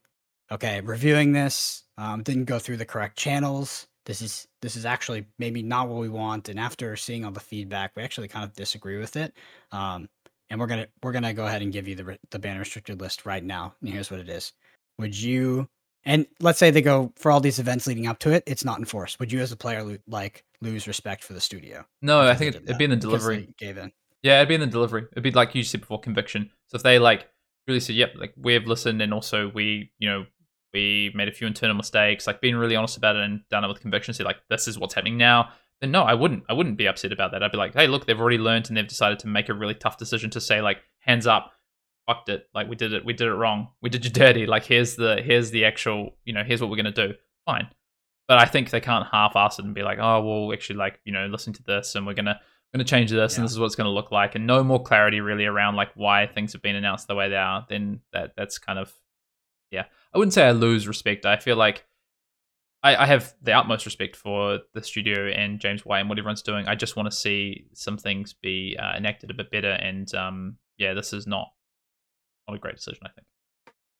okay, 0.52 0.82
reviewing 0.82 1.32
this 1.32 1.84
um, 1.98 2.24
didn't 2.24 2.46
go 2.46 2.60
through 2.60 2.78
the 2.78 2.86
correct 2.86 3.18
channels. 3.18 3.88
This 4.06 4.22
is 4.22 4.48
this 4.62 4.76
is 4.76 4.86
actually 4.86 5.26
maybe 5.40 5.64
not 5.64 5.88
what 5.88 6.00
we 6.00 6.10
want 6.10 6.50
and 6.50 6.60
after 6.60 6.96
seeing 6.96 7.26
all 7.26 7.32
the 7.32 7.40
feedback 7.40 7.92
we 7.96 8.04
actually 8.04 8.28
kind 8.28 8.44
of 8.44 8.54
disagree 8.54 8.98
with 8.98 9.16
it 9.16 9.34
um, 9.72 10.10
and 10.50 10.60
we're 10.60 10.68
gonna 10.68 10.88
we're 11.04 11.12
gonna 11.12 11.34
go 11.34 11.46
ahead 11.46 11.62
and 11.62 11.74
give 11.74 11.88
you 11.88 11.96
the 11.96 12.18
the 12.32 12.40
ban 12.40 12.58
restricted 12.58 13.00
list 13.00 13.26
right 13.26 13.44
now 13.44 13.74
and 13.82 13.90
here's 13.90 14.12
what 14.12 14.20
it 14.20 14.30
is. 14.30 14.54
Would 15.00 15.20
you 15.20 15.68
and 16.04 16.26
let's 16.40 16.60
say 16.60 16.70
they 16.70 16.84
go 16.84 17.12
for 17.16 17.32
all 17.32 17.40
these 17.40 17.60
events 17.60 17.88
leading 17.88 18.08
up 18.08 18.20
to 18.20 18.32
it 18.32 18.44
it's 18.46 18.66
not 18.66 18.80
enforced. 18.80 19.20
Would 19.20 19.32
you 19.32 19.40
as 19.40 19.52
a 19.52 19.58
player 19.58 19.84
lo- 19.84 19.98
like 20.08 20.44
lose 20.62 20.88
respect 20.88 21.24
for 21.24 21.34
the 21.34 21.42
studio 21.42 21.86
no 22.02 22.22
i 22.22 22.34
think 22.34 22.56
it'd, 22.56 22.64
it'd 22.64 22.78
be 22.78 22.86
in 22.86 22.92
the 22.92 22.96
delivery. 22.96 23.54
gave 23.58 23.78
in. 23.78 23.92
Yeah 24.22 24.38
it'd 24.38 24.50
be 24.50 24.56
in 24.56 24.62
the 24.62 24.68
delivery. 24.68 25.06
It'd 25.12 25.24
be 25.24 25.32
like 25.32 25.54
you 25.56 25.64
said 25.64 25.82
before 25.82 26.00
conviction. 26.00 26.52
So 26.68 26.76
if 26.76 26.84
they 26.84 27.00
like 27.00 27.28
really 27.68 27.80
said 27.80 27.96
yep 27.96 28.14
like 28.16 28.34
we 28.38 28.54
have 28.54 28.66
listened 28.66 29.02
and 29.02 29.14
also 29.14 29.50
we 29.54 29.92
you 30.00 30.10
know 30.10 30.26
we 30.76 31.12
made 31.16 31.28
a 31.28 31.32
few 31.32 31.48
internal 31.48 31.76
mistakes, 31.76 32.28
like 32.28 32.42
being 32.42 32.56
really 32.56 32.76
honest 32.76 32.98
about 32.98 33.16
it 33.16 33.24
and 33.24 33.42
done 33.50 33.64
it 33.64 33.68
with 33.68 33.82
conviction. 33.82 34.14
See, 34.14 34.24
like 34.24 34.38
this 34.50 34.68
is 34.68 34.78
what's 34.78 34.94
happening 34.94 35.18
now. 35.18 35.50
then 35.82 35.92
no, 35.92 36.04
I 36.04 36.14
wouldn't. 36.14 36.44
I 36.50 36.54
wouldn't 36.54 36.78
be 36.78 36.88
upset 36.88 37.12
about 37.12 37.32
that. 37.32 37.42
I'd 37.42 37.52
be 37.52 37.58
like, 37.58 37.74
hey, 37.74 37.88
look, 37.88 38.06
they've 38.06 38.20
already 38.20 38.38
learned 38.38 38.68
and 38.68 38.78
they've 38.78 38.88
decided 38.88 39.20
to 39.20 39.28
make 39.28 39.50
a 39.50 39.54
really 39.54 39.74
tough 39.74 39.98
decision 39.98 40.30
to 40.32 40.40
say 40.42 40.62
like, 40.62 40.78
hands 41.00 41.26
up, 41.26 41.52
fucked 42.06 42.30
it. 42.30 42.48
Like 42.54 42.68
we 42.70 42.76
did 42.76 42.94
it. 42.94 43.04
We 43.06 43.14
did 43.14 43.28
it 43.28 43.34
wrong. 43.34 43.70
We 43.82 43.90
did 43.90 44.06
you 44.06 44.12
dirty. 44.12 44.46
Like 44.46 44.66
here's 44.66 44.96
the 44.96 45.22
here's 45.24 45.50
the 45.52 45.66
actual. 45.66 46.16
You 46.26 46.34
know, 46.34 46.44
here's 46.44 46.62
what 46.62 46.70
we're 46.70 46.78
gonna 46.78 46.92
do. 46.92 47.14
Fine. 47.46 47.68
But 48.28 48.40
I 48.40 48.46
think 48.46 48.70
they 48.72 48.82
can't 48.82 49.06
half-ass 49.12 49.60
it 49.60 49.66
and 49.66 49.76
be 49.76 49.84
like, 49.84 50.00
oh, 50.02 50.22
well, 50.22 50.54
actually, 50.54 50.78
like 50.78 51.00
you 51.06 51.14
know, 51.14 51.28
listen 51.28 51.54
to 51.54 51.64
this 51.64 51.96
and 51.96 52.06
we're 52.06 52.14
gonna 52.16 52.40
going 52.74 52.84
to 52.84 52.90
change 52.90 53.10
this, 53.12 53.34
Yeah. 53.34 53.38
and 53.40 53.46
this 53.46 53.54
is 53.54 53.60
what 53.60 53.68
it's 53.68 53.76
going 53.76 53.86
to 53.86 53.92
look 53.92 54.12
like, 54.12 54.36
and 54.36 54.46
no 54.46 54.62
more 54.62 54.82
clarity 54.84 55.22
really 55.22 55.46
around 55.46 55.76
like 55.76 55.92
why 55.96 56.28
things 56.28 56.52
have 56.52 56.62
been 56.62 56.76
announced 56.76 57.08
the 57.08 57.16
way 57.16 57.30
they 57.30 57.38
are, 57.38 57.66
then 57.70 58.02
that 58.12 58.34
that's 58.36 58.58
kind 58.58 58.78
of 58.80 58.92
yeah. 59.72 59.86
I 60.14 60.18
wouldn't 60.18 60.34
say 60.34 60.46
I 60.46 60.52
lose 60.52 60.88
respect. 60.88 61.26
I 61.26 61.38
feel 61.38 61.56
like 61.56 61.86
I, 62.84 63.04
I 63.04 63.06
have 63.08 63.34
the 63.42 63.54
utmost 63.54 63.86
respect 63.86 64.16
for 64.16 64.60
the 64.74 64.84
studio 64.84 65.28
and 65.28 65.60
James 65.60 65.86
White 65.86 66.02
and 66.02 66.10
what 66.10 66.20
everyone's 66.20 66.44
doing. 66.44 66.68
I 66.68 66.76
just 66.76 66.96
want 66.96 67.10
to 67.10 67.16
see 67.16 67.66
some 67.74 67.98
things 67.98 68.34
be 68.34 68.78
uh, 68.80 68.96
enacted 68.96 69.32
a 69.32 69.34
bit 69.34 69.50
better, 69.50 69.72
and 69.72 70.14
um, 70.14 70.58
yeah, 70.78 70.94
this 70.94 71.12
is 71.12 71.26
not 71.26 71.48
not 72.48 72.56
a 72.56 72.60
great 72.60 72.76
decision. 72.76 73.02
I 73.04 73.10
think. 73.10 73.28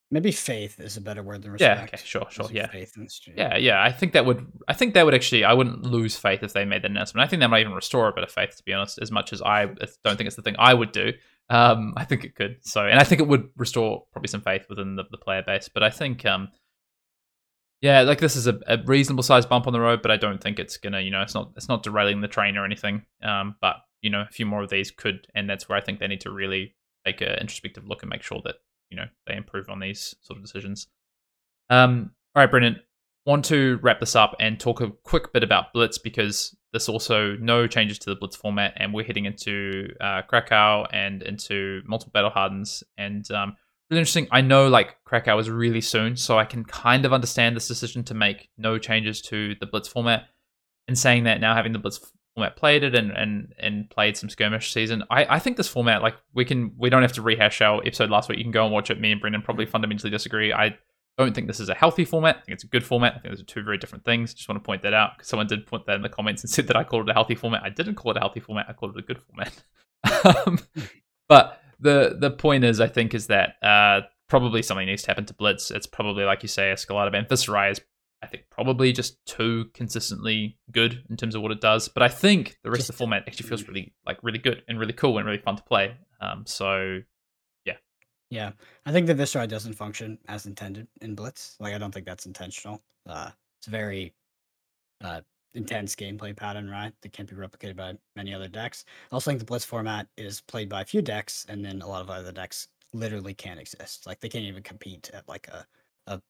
Maybe 0.08 0.30
faith 0.30 0.78
is 0.78 0.96
a 0.96 1.00
better 1.00 1.20
word 1.20 1.42
than 1.42 1.50
respect. 1.50 1.78
Yeah. 1.78 1.84
Okay. 1.84 1.96
Sure. 2.04 2.26
Sure. 2.30 2.48
Yeah. 2.52 2.68
Faith 2.68 2.92
in 2.96 3.04
the 3.04 3.10
studio. 3.10 3.44
Yeah, 3.44 3.56
yeah. 3.56 3.82
I 3.82 3.90
think 3.90 4.12
that 4.12 4.24
would. 4.24 4.46
I 4.68 4.72
think 4.72 4.94
that 4.94 5.04
would 5.04 5.14
actually. 5.14 5.42
I 5.42 5.52
wouldn't 5.52 5.82
lose 5.82 6.16
faith 6.16 6.44
if 6.44 6.52
they 6.52 6.64
made 6.64 6.82
that 6.82 6.92
announcement. 6.92 7.26
I 7.26 7.28
think 7.28 7.40
that 7.40 7.48
might 7.48 7.62
even 7.62 7.72
restore 7.72 8.06
a 8.06 8.12
bit 8.12 8.22
of 8.22 8.30
faith, 8.30 8.56
to 8.56 8.62
be 8.62 8.72
honest. 8.72 9.00
As 9.02 9.10
much 9.10 9.32
as 9.32 9.42
I 9.42 9.66
don't 9.66 10.16
think 10.16 10.28
it's 10.28 10.36
the 10.36 10.42
thing 10.42 10.54
I 10.60 10.74
would 10.74 10.92
do, 10.92 11.12
um, 11.48 11.94
I 11.96 12.04
think 12.04 12.24
it 12.24 12.34
could. 12.34 12.58
So, 12.62 12.86
and 12.86 12.98
I 12.98 13.04
think 13.04 13.20
it 13.20 13.28
would 13.28 13.48
restore 13.56 14.04
probably 14.12 14.28
some 14.28 14.40
faith 14.40 14.66
within 14.68 14.96
the, 14.96 15.04
the 15.10 15.18
player 15.18 15.42
base. 15.46 15.68
But 15.72 15.82
I 15.82 15.90
think, 15.90 16.26
um, 16.26 16.48
yeah, 17.80 18.02
like 18.02 18.18
this 18.18 18.36
is 18.36 18.46
a, 18.46 18.58
a 18.66 18.78
reasonable 18.84 19.22
sized 19.22 19.48
bump 19.48 19.66
on 19.66 19.72
the 19.72 19.80
road, 19.80 20.02
but 20.02 20.10
I 20.10 20.16
don't 20.16 20.42
think 20.42 20.58
it's 20.58 20.76
gonna. 20.76 21.00
You 21.00 21.10
know, 21.10 21.22
it's 21.22 21.34
not. 21.34 21.52
It's 21.56 21.68
not 21.68 21.82
derailing 21.82 22.20
the 22.20 22.28
train 22.28 22.56
or 22.56 22.64
anything. 22.64 23.02
Um, 23.22 23.56
but 23.60 23.76
you 24.02 24.10
know, 24.10 24.22
a 24.22 24.32
few 24.32 24.46
more 24.46 24.62
of 24.62 24.70
these 24.70 24.90
could, 24.90 25.26
and 25.34 25.48
that's 25.48 25.68
where 25.68 25.78
I 25.78 25.80
think 25.82 26.00
they 26.00 26.08
need 26.08 26.22
to 26.22 26.30
really 26.30 26.74
take 27.04 27.20
an 27.20 27.38
introspective 27.40 27.86
look 27.86 28.02
and 28.02 28.10
make 28.10 28.22
sure 28.22 28.40
that 28.44 28.56
you 28.90 28.96
know 28.96 29.06
they 29.26 29.36
improve 29.36 29.68
on 29.68 29.80
these 29.80 30.14
sort 30.22 30.38
of 30.38 30.44
decisions. 30.44 30.88
Um, 31.70 32.12
all 32.34 32.42
right, 32.42 32.50
Brendan, 32.50 32.80
want 33.26 33.44
to 33.46 33.78
wrap 33.82 33.98
this 34.00 34.14
up 34.14 34.36
and 34.38 34.58
talk 34.58 34.80
a 34.80 34.90
quick 35.02 35.32
bit 35.32 35.42
about 35.42 35.72
Blitz 35.72 35.98
because 35.98 36.56
there's 36.72 36.88
also 36.88 37.36
no 37.36 37.66
changes 37.66 37.98
to 38.00 38.10
the 38.10 38.16
Blitz 38.16 38.36
format, 38.36 38.74
and 38.76 38.94
we're 38.94 39.04
heading 39.04 39.24
into 39.24 39.88
uh, 40.00 40.22
Krakow 40.22 40.86
and 40.92 41.22
into 41.22 41.82
multiple 41.84 42.12
battle 42.12 42.30
hardens. 42.30 42.84
And 42.96 43.28
um, 43.32 43.56
really 43.90 44.00
interesting. 44.00 44.28
I 44.30 44.42
know 44.42 44.68
like 44.68 44.96
Krakow 45.04 45.38
is 45.38 45.50
really 45.50 45.80
soon, 45.80 46.16
so 46.16 46.38
I 46.38 46.44
can 46.44 46.64
kind 46.64 47.04
of 47.04 47.12
understand 47.12 47.56
this 47.56 47.66
decision 47.66 48.04
to 48.04 48.14
make 48.14 48.48
no 48.56 48.78
changes 48.78 49.20
to 49.22 49.54
the 49.60 49.66
Blitz 49.66 49.88
format. 49.88 50.28
And 50.88 50.96
saying 50.96 51.24
that 51.24 51.40
now, 51.40 51.56
having 51.56 51.72
the 51.72 51.80
Blitz 51.80 51.98
format 52.36 52.54
played 52.54 52.84
it 52.84 52.94
and 52.94 53.10
and 53.10 53.52
and 53.58 53.90
played 53.90 54.16
some 54.16 54.30
skirmish 54.30 54.72
season, 54.72 55.02
I 55.10 55.24
I 55.24 55.38
think 55.40 55.56
this 55.56 55.66
format 55.66 56.00
like 56.00 56.14
we 56.32 56.44
can 56.44 56.74
we 56.78 56.90
don't 56.90 57.02
have 57.02 57.14
to 57.14 57.22
rehash 57.22 57.60
our 57.60 57.80
episode 57.84 58.08
last 58.08 58.28
week. 58.28 58.38
You 58.38 58.44
can 58.44 58.52
go 58.52 58.62
and 58.62 58.72
watch 58.72 58.88
it. 58.88 59.00
Me 59.00 59.10
and 59.10 59.20
Brendan 59.20 59.42
probably 59.42 59.66
fundamentally 59.66 60.10
disagree. 60.10 60.52
I 60.52 60.78
don't 61.18 61.34
think 61.34 61.46
this 61.46 61.60
is 61.60 61.68
a 61.68 61.74
healthy 61.74 62.04
format. 62.04 62.36
I 62.36 62.40
think 62.40 62.54
it's 62.54 62.64
a 62.64 62.68
good 62.68 62.84
format. 62.84 63.14
I 63.14 63.18
think 63.18 63.34
those 63.34 63.40
are 63.40 63.46
two 63.46 63.62
very 63.62 63.78
different 63.78 64.04
things. 64.04 64.34
Just 64.34 64.48
want 64.48 64.62
to 64.62 64.66
point 64.66 64.82
that 64.82 64.92
out 64.92 65.12
because 65.16 65.28
someone 65.28 65.46
did 65.46 65.66
point 65.66 65.86
that 65.86 65.96
in 65.96 66.02
the 66.02 66.08
comments 66.08 66.42
and 66.42 66.50
said 66.50 66.66
that 66.68 66.76
I 66.76 66.84
called 66.84 67.08
it 67.08 67.10
a 67.10 67.14
healthy 67.14 67.34
format. 67.34 67.62
I 67.62 67.70
didn't 67.70 67.94
call 67.94 68.10
it 68.10 68.16
a 68.16 68.20
healthy 68.20 68.40
format. 68.40 68.66
I 68.68 68.72
called 68.72 68.96
it 68.96 68.98
a 68.98 69.06
good 69.06 69.20
format. 69.22 70.36
um, 70.46 70.58
but 71.28 71.60
the 71.80 72.16
the 72.18 72.30
point 72.30 72.64
is, 72.64 72.80
I 72.80 72.88
think, 72.88 73.14
is 73.14 73.28
that 73.28 73.54
uh, 73.62 74.02
probably 74.28 74.62
something 74.62 74.86
needs 74.86 75.02
to 75.02 75.08
happen 75.08 75.26
to 75.26 75.34
Blitz. 75.34 75.70
It's 75.70 75.86
probably 75.86 76.24
like 76.24 76.42
you 76.42 76.48
say, 76.48 76.72
Escalada 76.72 77.12
Band. 77.12 77.28
Viserai 77.28 77.72
is, 77.72 77.80
I 78.22 78.26
think, 78.26 78.44
probably 78.50 78.92
just 78.92 79.24
too 79.26 79.70
consistently 79.74 80.58
good 80.70 81.02
in 81.08 81.16
terms 81.16 81.34
of 81.34 81.42
what 81.42 81.52
it 81.52 81.60
does. 81.60 81.88
But 81.88 82.02
I 82.02 82.08
think 82.08 82.58
the 82.62 82.70
rest 82.70 82.82
of 82.82 82.86
the 82.88 82.98
format 82.98 83.24
actually 83.26 83.48
feels 83.48 83.66
really 83.66 83.94
like 84.04 84.18
really 84.22 84.38
good 84.38 84.62
and 84.68 84.78
really 84.78 84.92
cool 84.92 85.18
and 85.18 85.26
really 85.26 85.38
fun 85.38 85.56
to 85.56 85.62
play. 85.62 85.96
Um, 86.20 86.44
so 86.46 87.00
Yeah, 88.30 88.52
I 88.84 88.92
think 88.92 89.06
the 89.06 89.14
Viserai 89.14 89.48
doesn't 89.48 89.74
function 89.74 90.18
as 90.28 90.46
intended 90.46 90.88
in 91.00 91.14
Blitz. 91.14 91.56
Like, 91.60 91.74
I 91.74 91.78
don't 91.78 91.92
think 91.92 92.06
that's 92.06 92.26
intentional. 92.26 92.82
Uh, 93.06 93.30
it's 93.58 93.68
a 93.68 93.70
very 93.70 94.14
uh, 95.02 95.22
intense 95.54 95.96
gameplay 95.96 96.36
pattern, 96.36 96.70
right? 96.70 96.92
That 97.02 97.12
can't 97.12 97.28
be 97.28 97.36
replicated 97.36 97.76
by 97.76 97.98
many 98.16 98.34
other 98.34 98.48
decks. 98.48 98.84
I 99.12 99.14
also 99.16 99.30
think 99.30 99.40
the 99.40 99.46
Blitz 99.46 99.64
format 99.64 100.08
is 100.16 100.40
played 100.42 100.68
by 100.68 100.82
a 100.82 100.86
few 100.86 101.02
decks, 101.02 101.46
and 101.48 101.64
then 101.64 101.82
a 101.82 101.88
lot 101.88 102.02
of 102.02 102.10
other 102.10 102.32
decks 102.32 102.68
literally 102.94 103.34
can't 103.34 103.60
exist. 103.60 104.06
Like, 104.06 104.20
they 104.20 104.28
can't 104.30 104.44
even 104.46 104.62
compete 104.62 105.10
at 105.14 105.28
like 105.28 105.48
a 105.48 105.66
a 106.08 106.22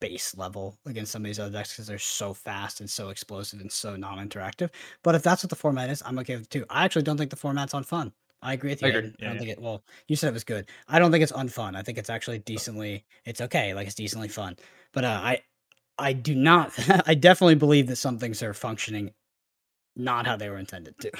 base 0.00 0.36
level 0.36 0.78
against 0.86 1.12
some 1.12 1.22
of 1.22 1.26
these 1.26 1.40
other 1.40 1.52
decks 1.52 1.72
because 1.72 1.86
they're 1.88 1.98
so 1.98 2.34
fast 2.34 2.80
and 2.80 2.90
so 2.90 3.10
explosive 3.10 3.60
and 3.60 3.72
so 3.72 3.96
non-interactive. 3.96 4.70
But 5.04 5.14
if 5.16 5.22
that's 5.22 5.44
what 5.44 5.50
the 5.50 5.56
format 5.56 5.90
is, 5.90 6.02
I'm 6.06 6.18
okay 6.20 6.36
with 6.36 6.44
it 6.44 6.50
too. 6.50 6.66
I 6.70 6.84
actually 6.84 7.02
don't 7.04 7.18
think 7.18 7.30
the 7.30 7.36
format's 7.36 7.74
on 7.74 7.84
fun. 7.84 8.12
I 8.42 8.54
agree 8.54 8.70
with 8.70 8.82
I 8.82 8.88
you. 8.88 8.98
agree. 8.98 9.14
I 9.20 9.24
don't 9.24 9.34
yeah. 9.34 9.38
think 9.38 9.50
it. 9.52 9.60
Well, 9.60 9.84
you 10.08 10.16
said 10.16 10.28
it 10.28 10.32
was 10.32 10.44
good. 10.44 10.68
I 10.88 10.98
don't 10.98 11.12
think 11.12 11.22
it's 11.22 11.32
unfun. 11.32 11.76
I 11.76 11.82
think 11.82 11.96
it's 11.96 12.10
actually 12.10 12.40
decently. 12.40 13.04
It's 13.24 13.40
okay. 13.40 13.72
Like 13.72 13.86
it's 13.86 13.94
decently 13.94 14.28
fun. 14.28 14.56
But 14.92 15.04
uh, 15.04 15.20
I, 15.22 15.42
I 15.98 16.12
do 16.12 16.34
not. 16.34 16.72
I 17.06 17.14
definitely 17.14 17.54
believe 17.54 17.86
that 17.86 17.96
some 17.96 18.18
things 18.18 18.42
are 18.42 18.52
functioning 18.52 19.12
not 19.94 20.26
how 20.26 20.36
they 20.36 20.50
were 20.50 20.58
intended 20.58 20.98
to. 21.00 21.12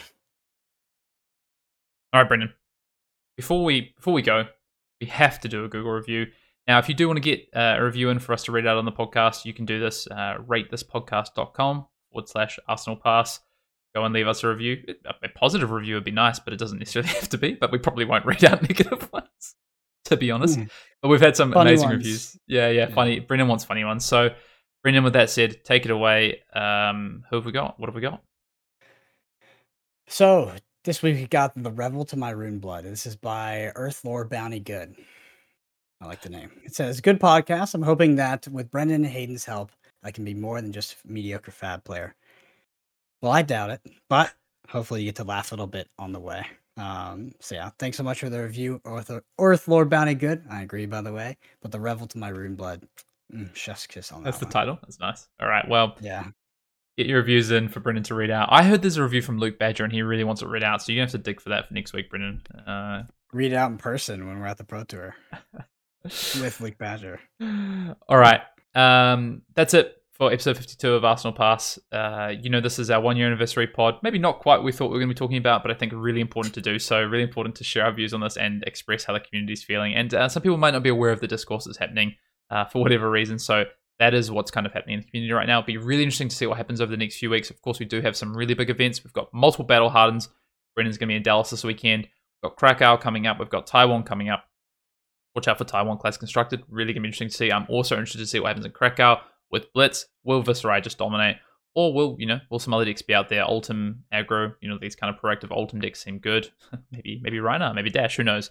All 2.13 2.21
right, 2.21 2.29
Brendan. 2.29 2.53
Before 3.37 3.65
we 3.65 3.93
before 3.97 4.13
we 4.13 4.23
go, 4.23 4.47
we 5.01 5.07
have 5.07 5.41
to 5.41 5.49
do 5.49 5.65
a 5.65 5.69
Google 5.69 5.93
review. 5.93 6.27
Now, 6.67 6.79
if 6.79 6.89
you 6.89 6.95
do 6.95 7.07
want 7.09 7.17
to 7.17 7.23
get 7.23 7.49
uh, 7.55 7.77
a 7.79 7.85
review 7.85 8.11
in 8.11 8.19
for 8.19 8.33
us 8.33 8.45
to 8.45 8.53
read 8.53 8.67
out 8.67 8.77
on 8.77 8.85
the 8.85 8.93
podcast, 8.93 9.45
you 9.45 9.53
can 9.53 9.65
do 9.65 9.81
this. 9.81 10.07
Uh, 10.09 10.37
ratethispodcast.com 10.47 11.87
forward 12.11 12.29
slash 12.29 12.59
Arsenal 12.69 12.97
Pass. 12.97 13.41
Go 13.95 14.05
and 14.05 14.15
leave 14.15 14.27
us 14.29 14.43
a 14.43 14.49
review. 14.49 14.83
A, 15.05 15.29
positive 15.29 15.71
review 15.71 15.95
would 15.97 16.05
be 16.05 16.11
nice, 16.11 16.39
but 16.39 16.53
it 16.55 16.59
doesn't 16.59 16.79
necessarily 16.79 17.09
have 17.15 17.29
to 17.31 17.39
be. 17.39 17.55
But 17.55 17.71
we 17.73 17.79
probably 17.79 18.05
won't 18.07 18.25
read 18.25 18.45
out 18.45 18.63
negative 18.69 19.11
ones, 19.13 19.55
to 20.07 20.17
be 20.17 20.31
honest. 20.31 20.59
Mm. 20.59 20.71
But 21.03 21.09
we've 21.09 21.21
had 21.21 21.37
some 21.37 21.53
Funny 21.53 21.71
amazing 21.71 21.89
ones. 21.89 21.99
reviews. 21.99 22.39
Yeah, 22.47 22.69
yeah, 22.71 22.89
Yeah. 22.89 22.95
funny. 22.95 23.21
Brendan 23.21 23.49
wants 23.49 23.65
funny 23.65 23.85
ones. 23.85 24.05
So, 24.05 24.31
Brendan, 24.83 25.05
with 25.05 25.13
that 25.13 25.29
said, 25.31 25.63
take 25.65 25.85
it 25.85 25.91
away. 25.91 26.41
Um, 26.55 27.25
who 27.29 27.37
have 27.37 27.45
we 27.45 27.53
got? 27.53 27.79
What 27.79 27.89
have 27.89 27.95
we 27.95 28.01
got? 28.01 28.23
So 30.09 30.53
this 30.85 31.03
week 31.03 31.17
we 31.17 31.27
got 31.27 31.53
the 31.61 31.71
Revel 31.71 32.05
to 32.07 32.17
My 32.17 32.31
Rune 32.31 32.59
Blood. 32.59 32.85
This 32.85 33.07
is 33.07 33.17
by 33.17 33.73
Earth 33.75 34.05
Lore 34.05 34.25
Bounty 34.25 34.61
Good. 34.61 34.95
I 36.01 36.07
like 36.07 36.23
the 36.23 36.31
name. 36.31 36.51
It 36.65 36.75
says, 36.75 37.01
"Good 37.01 37.21
podcast. 37.21 37.75
I'm 37.75 37.83
hoping 37.83 38.17
that 38.17 38.49
with 38.49 38.71
Brendan 38.71 39.05
and 39.05 39.13
Hayden's 39.13 39.45
help, 39.45 39.71
I 40.03 40.11
can 40.11 40.25
be 40.25 40.35
more 40.35 40.61
than 40.61 40.73
just 40.73 40.97
a 41.05 41.13
mediocre 41.13 41.53
fab 41.53 41.85
player. 41.85 42.15
Well, 43.23 43.33
I 43.33 43.43
doubt 43.43 43.71
it, 43.71 43.81
but 44.09 44.35
hopefully 44.69 45.01
you 45.03 45.07
get 45.09 45.17
to 45.17 45.25
laugh 45.25 45.53
a 45.53 45.55
little 45.55 45.67
bit 45.67 45.89
on 45.99 46.13
the 46.13 46.21
way. 46.21 46.45
Um, 46.77 47.33
so 47.41 47.55
yeah, 47.55 47.71
thanks 47.79 47.97
so 47.97 48.03
much 48.03 48.19
for 48.21 48.29
the 48.29 48.43
review, 48.43 48.81
Earth, 48.85 49.11
Earth 49.39 49.69
Lord 49.69 49.89
Bounty 49.89 50.15
Good. 50.15 50.43
I 50.51 50.63
agree, 50.63 50.87
by 50.87 51.01
the 51.03 51.13
way. 51.13 51.37
But 51.61 51.71
the 51.71 51.79
Revel 51.81 52.07
to 52.09 52.19
My 52.19 52.29
Rune 52.31 52.57
Blood, 52.57 52.87
mm, 53.33 53.55
chef's 53.55 53.87
kiss 53.87 54.11
on 54.11 54.23
That's 54.25 54.39
that 54.39 54.47
the 54.47 54.47
one. 54.47 54.53
title. 54.53 54.79
That's 54.83 54.99
nice. 54.99 55.29
All 55.41 55.49
right. 55.49 55.69
Well, 55.69 55.97
Yeah, 56.01 56.25
get 56.97 57.07
your 57.07 57.19
reviews 57.19 57.51
in 57.51 57.69
for 57.69 57.81
Brendan 57.81 58.05
to 58.05 58.15
read 58.15 58.31
out. 58.31 58.49
I 58.51 58.65
heard 58.65 58.83
there's 58.83 58.97
a 58.97 59.03
review 59.03 59.23
from 59.23 59.39
Luke 59.39 59.59
Badger 59.59 59.85
and 59.85 59.93
he 59.93 60.03
really 60.03 60.25
wants 60.25 60.43
it 60.43 60.49
read 60.49 60.65
out, 60.65 60.83
so 60.83 60.91
you're 60.93 60.99
gonna 61.01 61.05
have 61.13 61.13
to 61.13 61.19
dig 61.19 61.41
for 61.41 61.51
that 61.51 61.69
for 61.69 61.75
next 61.75 61.93
week, 61.93 62.11
Brendan. 62.11 62.43
Uh, 62.67 63.05
read 63.33 63.53
it 63.53 63.57
out 63.57 63.71
in 63.71 63.79
person 63.79 64.27
when 64.27 64.41
we're 64.41 64.47
at 64.47 64.57
the 64.59 64.65
Pro 64.65 64.83
Tour 64.85 65.15
with 66.05 66.61
Luke 66.61 66.79
Badger. 66.79 67.21
all 67.41 68.17
right, 68.19 68.41
um, 68.75 69.43
that's 69.55 69.75
it 69.75 70.02
for 70.23 70.33
episode 70.33 70.57
52 70.57 70.93
of 70.93 71.05
Arsenal 71.05 71.33
Pass. 71.33 71.81
Uh, 71.91 72.33
you 72.41 72.49
know, 72.49 72.61
this 72.61 72.79
is 72.79 72.93
our 72.93 73.01
one 73.01 73.17
year 73.17 73.27
anniversary 73.27 73.67
pod. 73.67 73.97
Maybe 74.05 74.21
not 74.21 74.39
quite 74.39 74.59
what 74.59 74.65
we 74.65 74.71
thought 74.71 74.87
we 74.87 74.93
were 74.93 75.01
going 75.01 75.09
to 75.09 75.15
be 75.15 75.19
talking 75.19 75.37
about, 75.37 75.63
but 75.63 75.73
I 75.73 75.75
think 75.75 75.93
really 75.93 76.21
important 76.21 76.55
to 76.55 76.61
do 76.61 76.79
so. 76.79 77.03
Really 77.03 77.25
important 77.25 77.57
to 77.57 77.65
share 77.65 77.87
our 77.87 77.93
views 77.93 78.15
on 78.15 78.21
this 78.21 78.37
and 78.37 78.63
express 78.65 79.03
how 79.03 79.15
the 79.15 79.19
community 79.19 79.55
is 79.55 79.65
feeling. 79.65 79.97
And 79.97 80.15
uh, 80.15 80.29
some 80.29 80.41
people 80.41 80.59
might 80.59 80.75
not 80.75 80.85
be 80.85 80.91
aware 80.91 81.11
of 81.11 81.19
the 81.19 81.27
discourse 81.27 81.65
that's 81.65 81.79
happening 81.79 82.15
uh, 82.51 82.67
for 82.67 82.81
whatever 82.81 83.11
reason. 83.11 83.41
So 83.41 83.65
that 83.99 84.15
is 84.15 84.31
what's 84.31 84.53
kind 84.53 84.65
of 84.65 84.73
happening 84.73 84.95
in 84.95 85.01
the 85.01 85.07
community 85.09 85.33
right 85.33 85.49
now. 85.49 85.59
It'll 85.59 85.67
be 85.67 85.77
really 85.77 86.05
interesting 86.05 86.29
to 86.29 86.37
see 86.37 86.47
what 86.47 86.57
happens 86.57 86.81
over 86.81 86.93
the 86.93 86.97
next 86.97 87.17
few 87.17 87.29
weeks. 87.29 87.51
Of 87.51 87.61
course, 87.61 87.81
we 87.81 87.87
do 87.87 88.01
have 88.01 88.17
some 88.17 88.37
really 88.37 88.55
big 88.55 88.71
events. 88.71 89.03
We've 89.03 89.13
got 89.13 89.35
multiple 89.35 89.67
battle 89.67 89.91
hardens. 89.91 90.29
Brendan's 90.77 90.99
going 90.99 91.09
to 91.09 91.15
be 91.15 91.17
in 91.17 91.25
Dallas 91.25 91.51
this 91.51 91.65
weekend. 91.65 92.05
We've 92.05 92.51
got 92.51 92.57
Krakow 92.59 92.97
coming 92.97 93.27
up. 93.27 93.41
We've 93.41 93.51
got 93.51 93.67
Taiwan 93.67 94.05
coming 94.05 94.29
up. 94.29 94.45
Watch 95.35 95.49
out 95.49 95.59
for 95.59 95.65
Taiwan 95.65 95.99
Classic 95.99 96.21
Constructed. 96.21 96.63
Really 96.69 96.93
going 96.93 97.03
to 97.03 97.07
be 97.07 97.09
interesting 97.09 97.31
to 97.31 97.35
see. 97.35 97.51
I'm 97.51 97.67
also 97.69 97.97
interested 97.97 98.19
to 98.19 98.27
see 98.27 98.39
what 98.39 98.47
happens 98.47 98.67
in 98.67 98.71
Krakow 98.71 99.21
with 99.53 99.73
Blitz. 99.73 100.07
Will 100.25 100.43
Viserai 100.43 100.83
just 100.83 100.99
dominate? 100.99 101.37
Or 101.75 101.95
will, 101.95 102.17
you 102.19 102.27
know, 102.27 102.41
will 102.51 102.59
some 102.59 102.75
other 102.75 102.85
decks 102.85 103.03
be 103.03 103.15
out 103.15 103.29
there? 103.29 103.45
Ultim, 103.45 104.01
aggro, 104.13 104.55
you 104.61 104.69
know, 104.69 104.79
these 104.79 104.95
kind 104.95 105.15
of 105.15 105.21
proactive 105.21 105.51
Ultim 105.51 105.81
decks 105.81 106.03
seem 106.03 106.19
good. 106.19 106.51
maybe, 106.91 107.21
maybe 107.23 107.39
Rhinar, 107.39 107.75
maybe 107.75 107.91
Dash, 107.91 108.17
who 108.17 108.25
knows? 108.25 108.51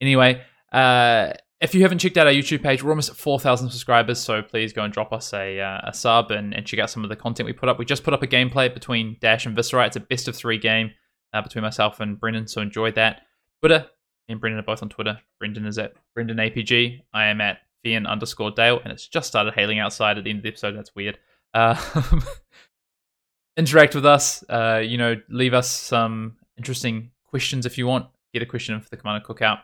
Anyway, 0.00 0.42
uh, 0.72 1.32
if 1.60 1.74
you 1.74 1.82
haven't 1.82 1.98
checked 1.98 2.16
out 2.16 2.26
our 2.26 2.32
YouTube 2.32 2.62
page, 2.62 2.82
we're 2.82 2.90
almost 2.90 3.10
at 3.10 3.16
4,000 3.16 3.70
subscribers, 3.70 4.18
so 4.18 4.42
please 4.42 4.72
go 4.72 4.82
and 4.82 4.92
drop 4.92 5.12
us 5.12 5.32
a, 5.32 5.60
uh, 5.60 5.80
a 5.84 5.94
sub 5.94 6.30
and, 6.30 6.54
and 6.54 6.66
check 6.66 6.80
out 6.80 6.90
some 6.90 7.02
of 7.04 7.10
the 7.10 7.16
content 7.16 7.46
we 7.46 7.52
put 7.52 7.68
up. 7.68 7.78
We 7.78 7.84
just 7.84 8.04
put 8.04 8.14
up 8.14 8.22
a 8.22 8.26
gameplay 8.26 8.72
between 8.72 9.16
Dash 9.20 9.46
and 9.46 9.56
Viserai. 9.56 9.86
It's 9.86 9.96
a 9.96 10.00
best 10.00 10.28
of 10.28 10.36
three 10.36 10.58
game 10.58 10.90
uh, 11.32 11.42
between 11.42 11.62
myself 11.62 12.00
and 12.00 12.18
Brendan, 12.18 12.46
so 12.48 12.60
enjoy 12.60 12.92
that. 12.92 13.22
Twitter, 13.60 13.86
and 14.28 14.40
Brendan 14.40 14.60
are 14.60 14.64
both 14.64 14.82
on 14.82 14.88
Twitter. 14.88 15.18
Brendan 15.38 15.66
is 15.66 15.78
at 15.78 15.92
Brendan 16.14 16.38
APG. 16.38 17.00
I 17.12 17.26
am 17.26 17.40
at 17.40 17.58
Fian 17.82 18.06
underscore 18.06 18.50
Dale, 18.50 18.80
and 18.82 18.92
it's 18.92 19.06
just 19.06 19.28
started 19.28 19.54
hailing 19.54 19.78
outside 19.78 20.18
at 20.18 20.24
the 20.24 20.30
end 20.30 20.38
of 20.38 20.42
the 20.42 20.48
episode. 20.48 20.76
That's 20.76 20.94
weird. 20.94 21.18
Uh, 21.54 21.76
interact 23.56 23.94
with 23.94 24.06
us. 24.06 24.42
Uh, 24.48 24.82
you 24.84 24.98
know, 24.98 25.16
leave 25.28 25.54
us 25.54 25.70
some 25.70 26.36
interesting 26.56 27.10
questions 27.26 27.66
if 27.66 27.78
you 27.78 27.86
want. 27.86 28.06
Get 28.32 28.42
a 28.42 28.46
question 28.46 28.74
in 28.74 28.80
for 28.80 28.88
the 28.88 28.96
Commander 28.96 29.24
Cookout. 29.24 29.60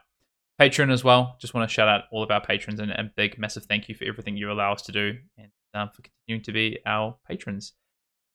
Patreon 0.60 0.90
as 0.90 1.04
well. 1.04 1.36
Just 1.38 1.54
want 1.54 1.68
to 1.68 1.72
shout 1.72 1.88
out 1.88 2.04
all 2.10 2.22
of 2.22 2.30
our 2.30 2.40
patrons 2.40 2.80
and 2.80 2.90
a 2.90 3.10
big, 3.16 3.38
massive 3.38 3.64
thank 3.64 3.88
you 3.88 3.94
for 3.94 4.04
everything 4.04 4.36
you 4.36 4.50
allow 4.50 4.72
us 4.72 4.82
to 4.82 4.92
do 4.92 5.18
and 5.36 5.50
um, 5.74 5.90
for 5.94 6.02
continuing 6.02 6.42
to 6.44 6.52
be 6.52 6.78
our 6.86 7.16
patrons. 7.28 7.74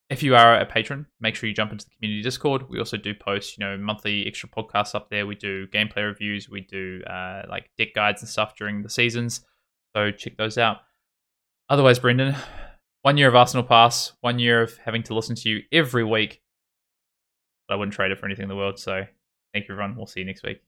If 0.09 0.21
you 0.21 0.35
are 0.35 0.59
a 0.59 0.65
patron, 0.65 1.07
make 1.21 1.35
sure 1.35 1.47
you 1.47 1.55
jump 1.55 1.71
into 1.71 1.85
the 1.85 1.91
community 1.95 2.21
Discord. 2.21 2.69
We 2.69 2.79
also 2.79 2.97
do 2.97 3.15
post, 3.15 3.57
you 3.57 3.65
know, 3.65 3.77
monthly 3.77 4.27
extra 4.27 4.49
podcasts 4.49 4.93
up 4.93 5.09
there. 5.09 5.25
We 5.25 5.35
do 5.35 5.67
gameplay 5.67 6.05
reviews. 6.05 6.49
We 6.49 6.61
do 6.61 7.01
uh, 7.03 7.43
like 7.49 7.69
deck 7.77 7.93
guides 7.95 8.21
and 8.21 8.29
stuff 8.29 8.55
during 8.55 8.83
the 8.83 8.89
seasons. 8.89 9.41
So 9.95 10.11
check 10.11 10.37
those 10.37 10.57
out. 10.57 10.77
Otherwise, 11.69 11.99
Brendan, 11.99 12.35
one 13.01 13.17
year 13.17 13.27
of 13.27 13.35
Arsenal 13.35 13.63
Pass, 13.63 14.13
one 14.21 14.39
year 14.39 14.61
of 14.61 14.77
having 14.77 15.03
to 15.03 15.13
listen 15.13 15.35
to 15.35 15.49
you 15.49 15.61
every 15.71 16.03
week. 16.03 16.41
I 17.69 17.75
wouldn't 17.75 17.93
trade 17.93 18.11
it 18.11 18.19
for 18.19 18.25
anything 18.25 18.43
in 18.43 18.49
the 18.49 18.55
world. 18.55 18.79
So 18.79 19.05
thank 19.53 19.67
you, 19.67 19.73
everyone. 19.73 19.95
We'll 19.95 20.05
see 20.05 20.19
you 20.19 20.25
next 20.25 20.43
week. 20.43 20.61